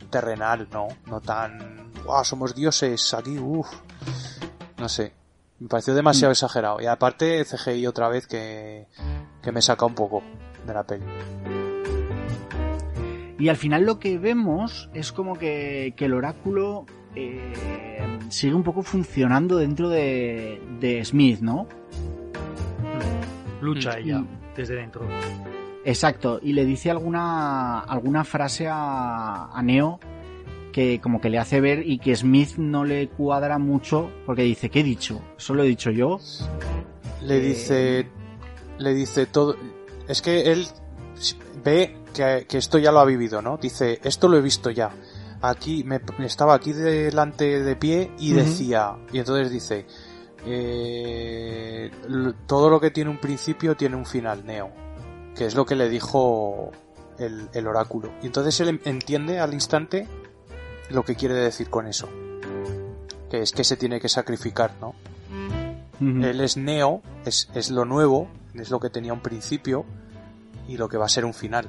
[0.09, 0.87] terrenal, ¿no?
[1.07, 3.67] No tan, wow, somos dioses aquí, uff.
[4.77, 5.13] No sé.
[5.59, 6.81] Me pareció demasiado exagerado.
[6.81, 8.87] Y aparte CGI otra vez que,
[9.41, 10.21] que me saca un poco
[10.65, 11.05] de la peli.
[13.39, 16.85] Y al final lo que vemos es como que, que el oráculo
[17.15, 17.53] eh,
[18.29, 21.67] sigue un poco funcionando dentro de, de Smith, ¿no?
[23.61, 23.97] Lucha Mm.
[23.99, 25.07] ella, Y- desde dentro.
[25.83, 29.99] Exacto, y le dice alguna, alguna frase a, a Neo
[30.71, 34.69] que como que le hace ver y que Smith no le cuadra mucho porque dice,
[34.69, 35.21] ¿qué he dicho?
[35.37, 36.19] ¿Eso lo he dicho yo?
[37.21, 38.07] Le Eh, dice,
[38.79, 39.55] le dice todo,
[40.07, 40.65] es que él
[41.63, 43.57] ve que, que esto ya lo ha vivido, ¿no?
[43.57, 44.89] Dice, esto lo he visto ya.
[45.41, 49.85] Aquí, me, estaba aquí delante de pie y decía, y entonces dice,
[50.45, 51.91] eh,
[52.47, 54.71] todo lo que tiene un principio tiene un final, Neo.
[55.35, 56.71] que es lo que le dijo
[57.19, 58.11] el, el oráculo.
[58.21, 60.07] Y entonces él entiende al instante
[60.89, 62.09] lo que quiere decir con eso.
[63.29, 64.95] Que es que se tiene que sacrificar, ¿no?
[65.99, 69.85] Él es Neo, es, es lo nuevo, es lo que tenía un principio
[70.67, 71.67] y lo que va a ser un final.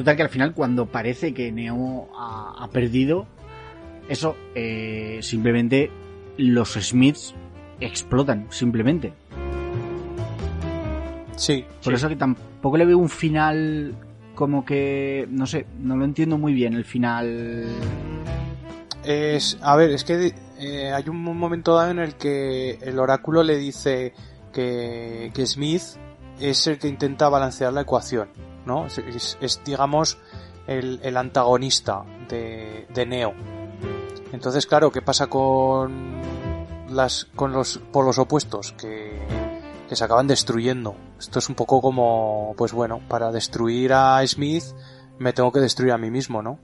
[0.00, 3.26] Total que al final cuando parece que Neo ha, ha perdido,
[4.08, 5.90] eso eh, simplemente
[6.38, 7.34] los Smiths
[7.80, 9.12] explotan, simplemente.
[11.36, 11.66] Sí.
[11.84, 11.96] Por sí.
[11.96, 13.94] eso que tampoco le veo un final
[14.34, 17.66] como que, no sé, no lo entiendo muy bien el final.
[19.04, 23.42] Es, a ver, es que eh, hay un momento dado en el que el oráculo
[23.42, 24.14] le dice
[24.50, 25.82] que, que Smith
[26.40, 28.30] es el que intenta balancear la ecuación,
[28.66, 28.86] ¿no?
[28.86, 30.18] Es, es- es, digamos,
[30.66, 33.34] el, el antagonista de, de Neo.
[34.32, 36.20] Entonces, claro, ¿qué pasa con
[36.88, 38.72] las con los polos opuestos?
[38.72, 39.20] Que,
[39.88, 40.94] que se acaban destruyendo.
[41.18, 44.62] Esto es un poco como, pues bueno, para destruir a Smith
[45.18, 46.58] me tengo que destruir a mí mismo, ¿no?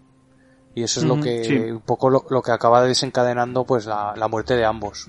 [0.74, 1.56] Y eso es lo que, sí.
[1.56, 5.08] un poco lo, lo que acaba desencadenando pues la, la muerte de ambos.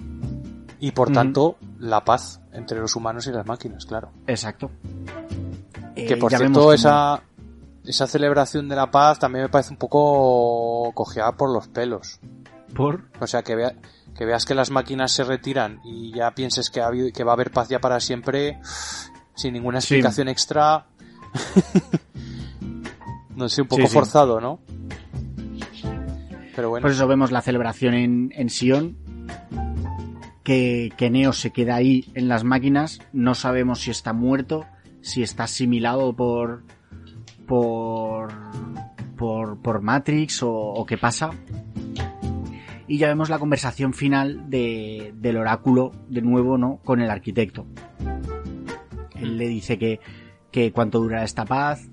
[0.80, 4.12] Y por tanto, la paz entre los humanos y las máquinas, claro.
[4.28, 4.72] Exacto.
[6.06, 7.22] Que Eh, por ya vemos cierto, esa,
[7.86, 12.20] esa celebración de la paz también me parece un poco cojeada por los pelos.
[12.76, 13.10] Por...
[13.20, 13.74] O sea, que, vea,
[14.16, 17.32] que veas que las máquinas se retiran y ya pienses que, ha habido- que va
[17.32, 18.60] a haber paz ya para siempre,
[19.36, 19.96] sin ninguna Sí.
[19.96, 20.86] explicación extra.
[23.36, 23.94] no sé, un poco Sí, sí.
[23.94, 24.60] forzado, ¿no?
[26.56, 26.84] Pero bueno.
[26.84, 28.98] Por eso vemos la celebración en, en Sion.
[30.44, 33.00] Que, que Neo se queda ahí en las máquinas.
[33.12, 34.66] No sabemos si está muerto,
[35.08, 36.64] si está asimilado por.
[37.48, 38.34] por.
[39.16, 41.32] por, por Matrix o, qué pasa.
[42.88, 46.80] Y ya vemos la conversación final de, del oráculo, de nuevo, ¿no?
[46.84, 47.66] Con el arquitecto.
[49.16, 50.00] Él le dice que,
[50.52, 51.90] que cuánto dura esta paz,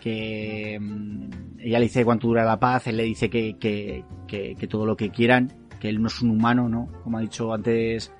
[0.00, 4.54] que mm, ella le dice cuánto dura la paz, él le dice que, que, que,
[4.56, 6.88] que todo lo que quieran, que él no es un humano, ¿no?
[7.02, 8.12] Como ha dicho antes,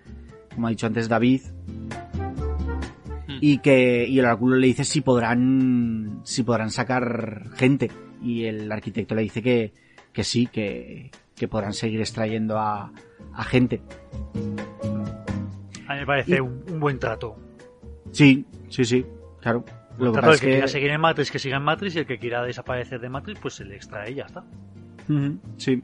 [0.54, 1.42] como ha dicho antes David.
[3.40, 7.90] Y que, y el oráculo le dice si podrán, si podrán sacar gente.
[8.22, 9.72] Y el arquitecto le dice que,
[10.12, 12.92] que sí, que, que podrán seguir extrayendo a,
[13.32, 13.80] a gente.
[15.86, 17.36] A mí me parece Y- un, un buen trato.
[18.12, 19.04] Sí, sí, sí,
[19.40, 19.64] claro.
[19.98, 21.94] Lo que Trato pasa el es que, quiera seguir en Matrix, que siga en Matrix,
[21.94, 24.44] y el que quiera desaparecer de Matrix, pues se le extrae y ya está.
[25.56, 25.82] Sí.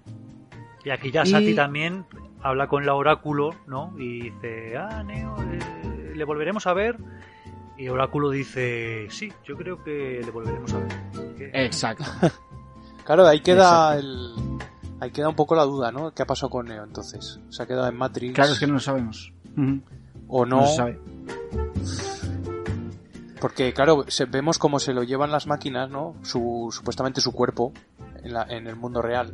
[0.85, 2.05] Y aquí ya Y- Sati también
[2.43, 3.95] habla con la oráculo, ¿no?
[3.99, 6.97] Y dice, ah, Neo, eh, le volveremos a ver.
[7.81, 11.51] Y oráculo dice, sí, yo creo que le volveremos a ver.
[11.55, 12.05] Exacto.
[13.05, 14.07] Claro, ahí queda Exacto.
[14.07, 14.59] el.
[15.01, 16.13] Ahí queda un poco la duda, ¿no?
[16.15, 17.41] ¿Qué ha pasado con Neo entonces?
[17.49, 18.35] ¿Se ha quedado en Matrix?
[18.35, 19.33] Claro, es que no lo sabemos.
[20.29, 20.67] ¿O No, no?
[20.67, 21.01] se sabe.
[23.41, 26.15] Porque, claro, vemos cómo se lo llevan las máquinas, ¿no?
[26.23, 27.73] Su, supuestamente su cuerpo
[28.23, 29.33] en, la- en el mundo real.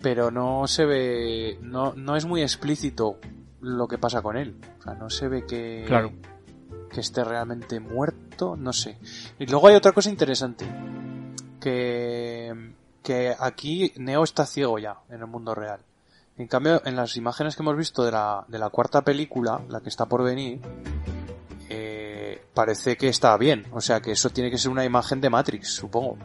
[0.00, 1.58] Pero no se ve.
[1.60, 3.18] No, no es muy explícito
[3.60, 4.56] lo que pasa con él.
[4.80, 5.84] O sea, no se ve que.
[5.86, 6.10] Claro.
[6.92, 8.98] Que esté realmente muerto, no sé.
[9.38, 10.66] Y luego hay otra cosa interesante.
[11.60, 12.72] Que.
[13.02, 15.80] Que aquí Neo está ciego ya en el mundo real.
[16.36, 19.80] En cambio, en las imágenes que hemos visto de la, de la cuarta película, la
[19.80, 20.60] que está por venir,
[21.68, 23.66] eh, parece que está bien.
[23.72, 26.16] O sea que eso tiene que ser una imagen de Matrix, supongo.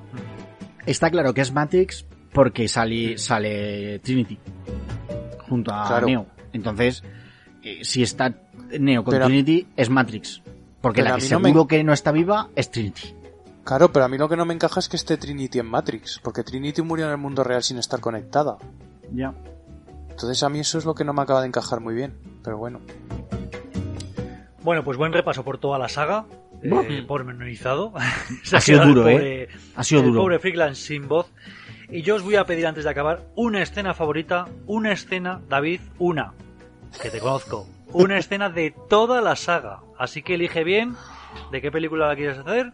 [0.85, 4.37] Está claro que es Matrix porque sale, sale Trinity
[5.47, 6.07] junto a Claro.
[6.07, 6.25] Neo.
[6.51, 7.03] Entonces,
[7.63, 8.35] eh, si está
[8.79, 10.41] Neo con Pero Trinity, es Matrix.
[10.83, 13.15] Porque Pero la a que mí no me- seguro que no está viva es Trinity.
[13.63, 16.19] Claro, pero a mí lo que no me encaja es que esté Trinity en Matrix,
[16.21, 18.57] porque Trinity murió en el mundo real sin estar conectada.
[19.13, 19.33] Ya.
[20.09, 22.13] Entonces a mí eso es lo que no me acaba de encajar muy bien.
[22.43, 22.81] Pero bueno.
[24.61, 26.25] Bueno, pues buen repaso por toda la saga.
[26.61, 27.93] Eh, pormenorizado.
[28.53, 30.21] Ha sido duro, pobre- Ha sido el duro.
[30.21, 31.31] pobre Freakland sin voz.
[31.89, 35.81] Y yo os voy a pedir antes de acabar una escena favorita, una escena, David,
[35.99, 36.33] una,
[37.01, 39.81] que te conozco, una escena de toda la saga.
[39.97, 40.95] Así que elige bien
[41.51, 42.73] de qué película la quieres hacer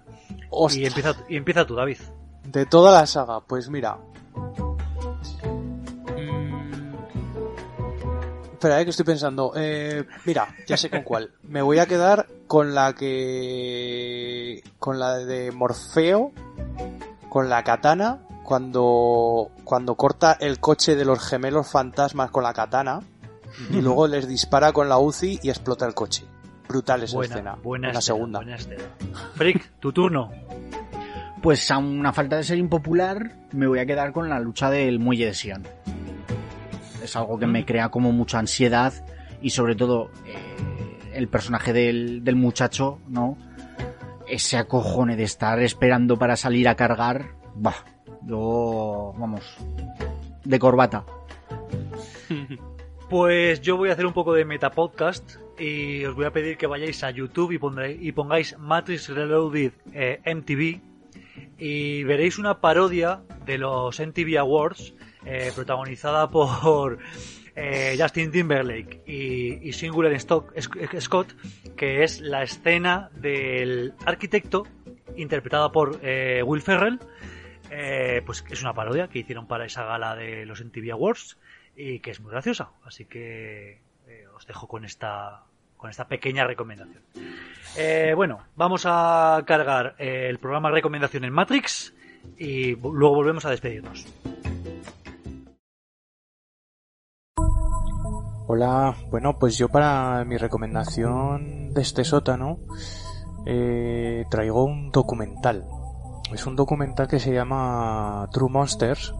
[0.72, 1.98] y empieza, y empieza tú, David.
[2.44, 3.98] de toda la saga, pues mira.
[6.18, 6.94] Mm,
[8.54, 9.54] Espera, eh, que estoy pensando.
[9.56, 11.32] Eh, mira, ya sé con cuál.
[11.44, 14.64] Me voy a quedar con la que.
[14.80, 16.32] con la de Morfeo.
[17.30, 18.20] Con la katana.
[18.44, 19.52] Cuando.
[19.64, 23.02] cuando corta el coche de los gemelos fantasmas con la katana.
[23.72, 26.26] Y luego les dispara con la UCI y explota el coche.
[26.68, 27.56] Brutal esa Buena, escena.
[27.64, 28.40] buena la escena, segunda.
[28.40, 28.84] buena escena.
[29.36, 30.32] Frick, tu turno.
[31.42, 35.00] Pues a una falta de ser impopular, me voy a quedar con la lucha del
[35.00, 35.64] muelle de Sion.
[37.04, 38.94] Es algo que me crea como mucha ansiedad
[39.42, 40.36] y sobre todo eh,
[41.14, 43.38] el personaje del, del muchacho, ¿no?
[44.28, 47.84] Ese acojone de estar esperando para salir a cargar, bah,
[48.22, 49.42] yo, vamos,
[50.44, 51.04] de corbata.
[53.10, 56.68] Pues yo voy a hacer un poco de metapodcast y os voy a pedir que
[56.68, 60.80] vayáis a YouTube y, y pongáis Matrix Reloaded eh, MTV
[61.58, 64.94] y veréis una parodia de los MTV Awards
[65.26, 67.00] eh, protagonizada por
[67.56, 71.36] eh, Justin Timberlake y, y Singular Scott,
[71.76, 74.68] que es la escena del arquitecto
[75.16, 76.00] interpretada por
[76.46, 77.00] Will Ferrell.
[78.24, 81.38] Pues es una parodia que hicieron para esa gala de los MTV Awards
[81.80, 82.72] y que es muy graciosa.
[82.84, 85.44] Así que eh, os dejo con esta
[85.78, 87.02] con esta pequeña recomendación.
[87.78, 91.94] Eh, bueno, vamos a cargar eh, el programa recomendación en Matrix
[92.38, 94.06] y luego volvemos a despedirnos.
[98.48, 102.58] Hola, bueno, pues yo para mi recomendación de este sótano
[103.46, 105.66] eh, traigo un documental.
[106.34, 109.14] Es un documental que se llama True Monsters,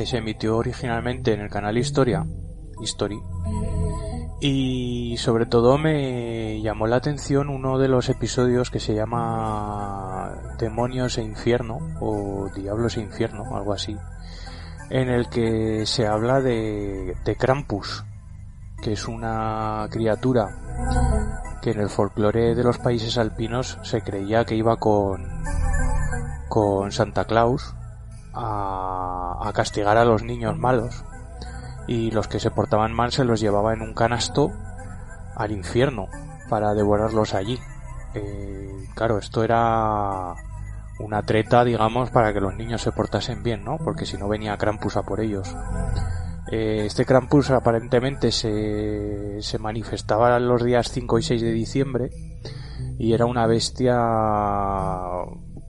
[0.00, 2.24] que se emitió originalmente en el canal Historia,
[2.82, 3.20] History,
[4.40, 11.18] y sobre todo me llamó la atención uno de los episodios que se llama Demonios
[11.18, 13.94] e Infierno, o Diablos e Infierno, algo así
[14.88, 18.02] en el que se habla de, de Krampus,
[18.82, 20.48] que es una criatura
[21.60, 25.28] que en el folclore de los países alpinos se creía que iba con,
[26.48, 27.74] con Santa Claus
[28.34, 31.04] a, a castigar a los niños malos
[31.86, 34.52] y los que se portaban mal se los llevaba en un canasto
[35.34, 36.06] al infierno
[36.48, 37.58] para devorarlos allí.
[38.14, 40.34] Eh, claro, esto era
[40.98, 43.78] una treta, digamos, para que los niños se portasen bien, ¿no?
[43.78, 45.56] Porque si no venía Krampus a por ellos.
[46.52, 52.10] Eh, este Krampus aparentemente se, se manifestaba los días 5 y 6 de diciembre
[52.98, 53.98] y era una bestia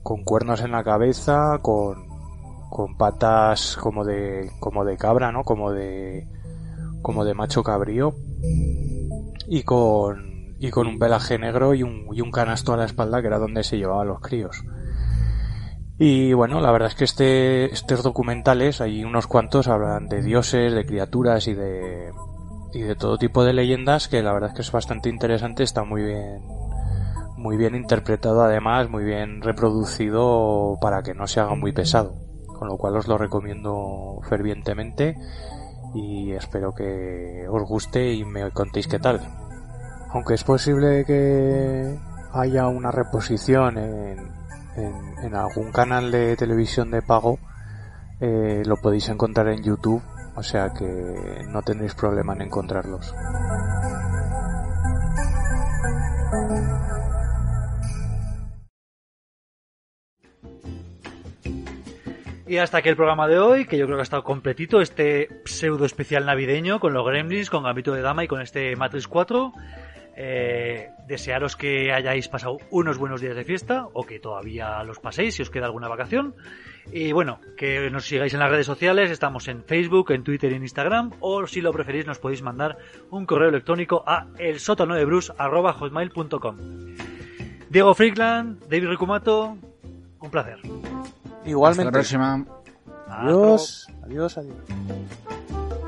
[0.02, 2.11] con cuernos en la cabeza, con,
[2.72, 5.44] con patas como de, como de cabra, ¿no?
[5.44, 6.26] Como de,
[7.02, 8.14] como de macho cabrío
[9.46, 13.20] y con, y con un pelaje negro y un, y un canasto a la espalda
[13.20, 14.64] que era donde se llevaban los críos.
[15.98, 20.72] Y bueno, la verdad es que este, estos documentales, hay unos cuantos, hablan de dioses,
[20.72, 22.10] de criaturas y de,
[22.72, 25.84] y de todo tipo de leyendas que la verdad es que es bastante interesante, está
[25.84, 26.40] muy bien,
[27.36, 32.21] muy bien interpretado además, muy bien reproducido para que no se haga muy pesado.
[32.62, 35.16] Con lo cual os lo recomiendo fervientemente
[35.94, 39.20] y espero que os guste y me contéis qué tal.
[40.10, 41.98] Aunque es posible que
[42.32, 47.40] haya una reposición en, algún canal de televisión de pago,
[48.20, 50.00] eh, lo podéis encontrar en YouTube,
[50.36, 53.12] o sea que no tendréis problema en encontrarlos.
[62.52, 65.40] Y hasta aquí el programa de hoy, que yo creo que ha estado completito, este
[65.46, 69.54] pseudo especial navideño con los Gremlins, con Gambito de Dama y con este Matrix 4.
[70.14, 75.34] Eh, desearos que hayáis pasado unos buenos días de fiesta o que todavía los paséis
[75.34, 76.34] si os queda alguna vacación.
[76.92, 80.56] Y bueno, que nos sigáis en las redes sociales, estamos en Facebook, en Twitter y
[80.56, 82.76] en Instagram, o si lo preferís nos podéis mandar
[83.08, 86.56] un correo electrónico a elsotanodebrus.com.
[87.70, 89.56] Diego Frickland, David Ricumato,
[90.20, 90.58] un placer.
[91.42, 91.84] Hasta Igualmente.
[91.84, 92.46] la próxima.
[93.08, 93.86] Hasta.
[94.04, 95.81] Adiós, adiós, adiós.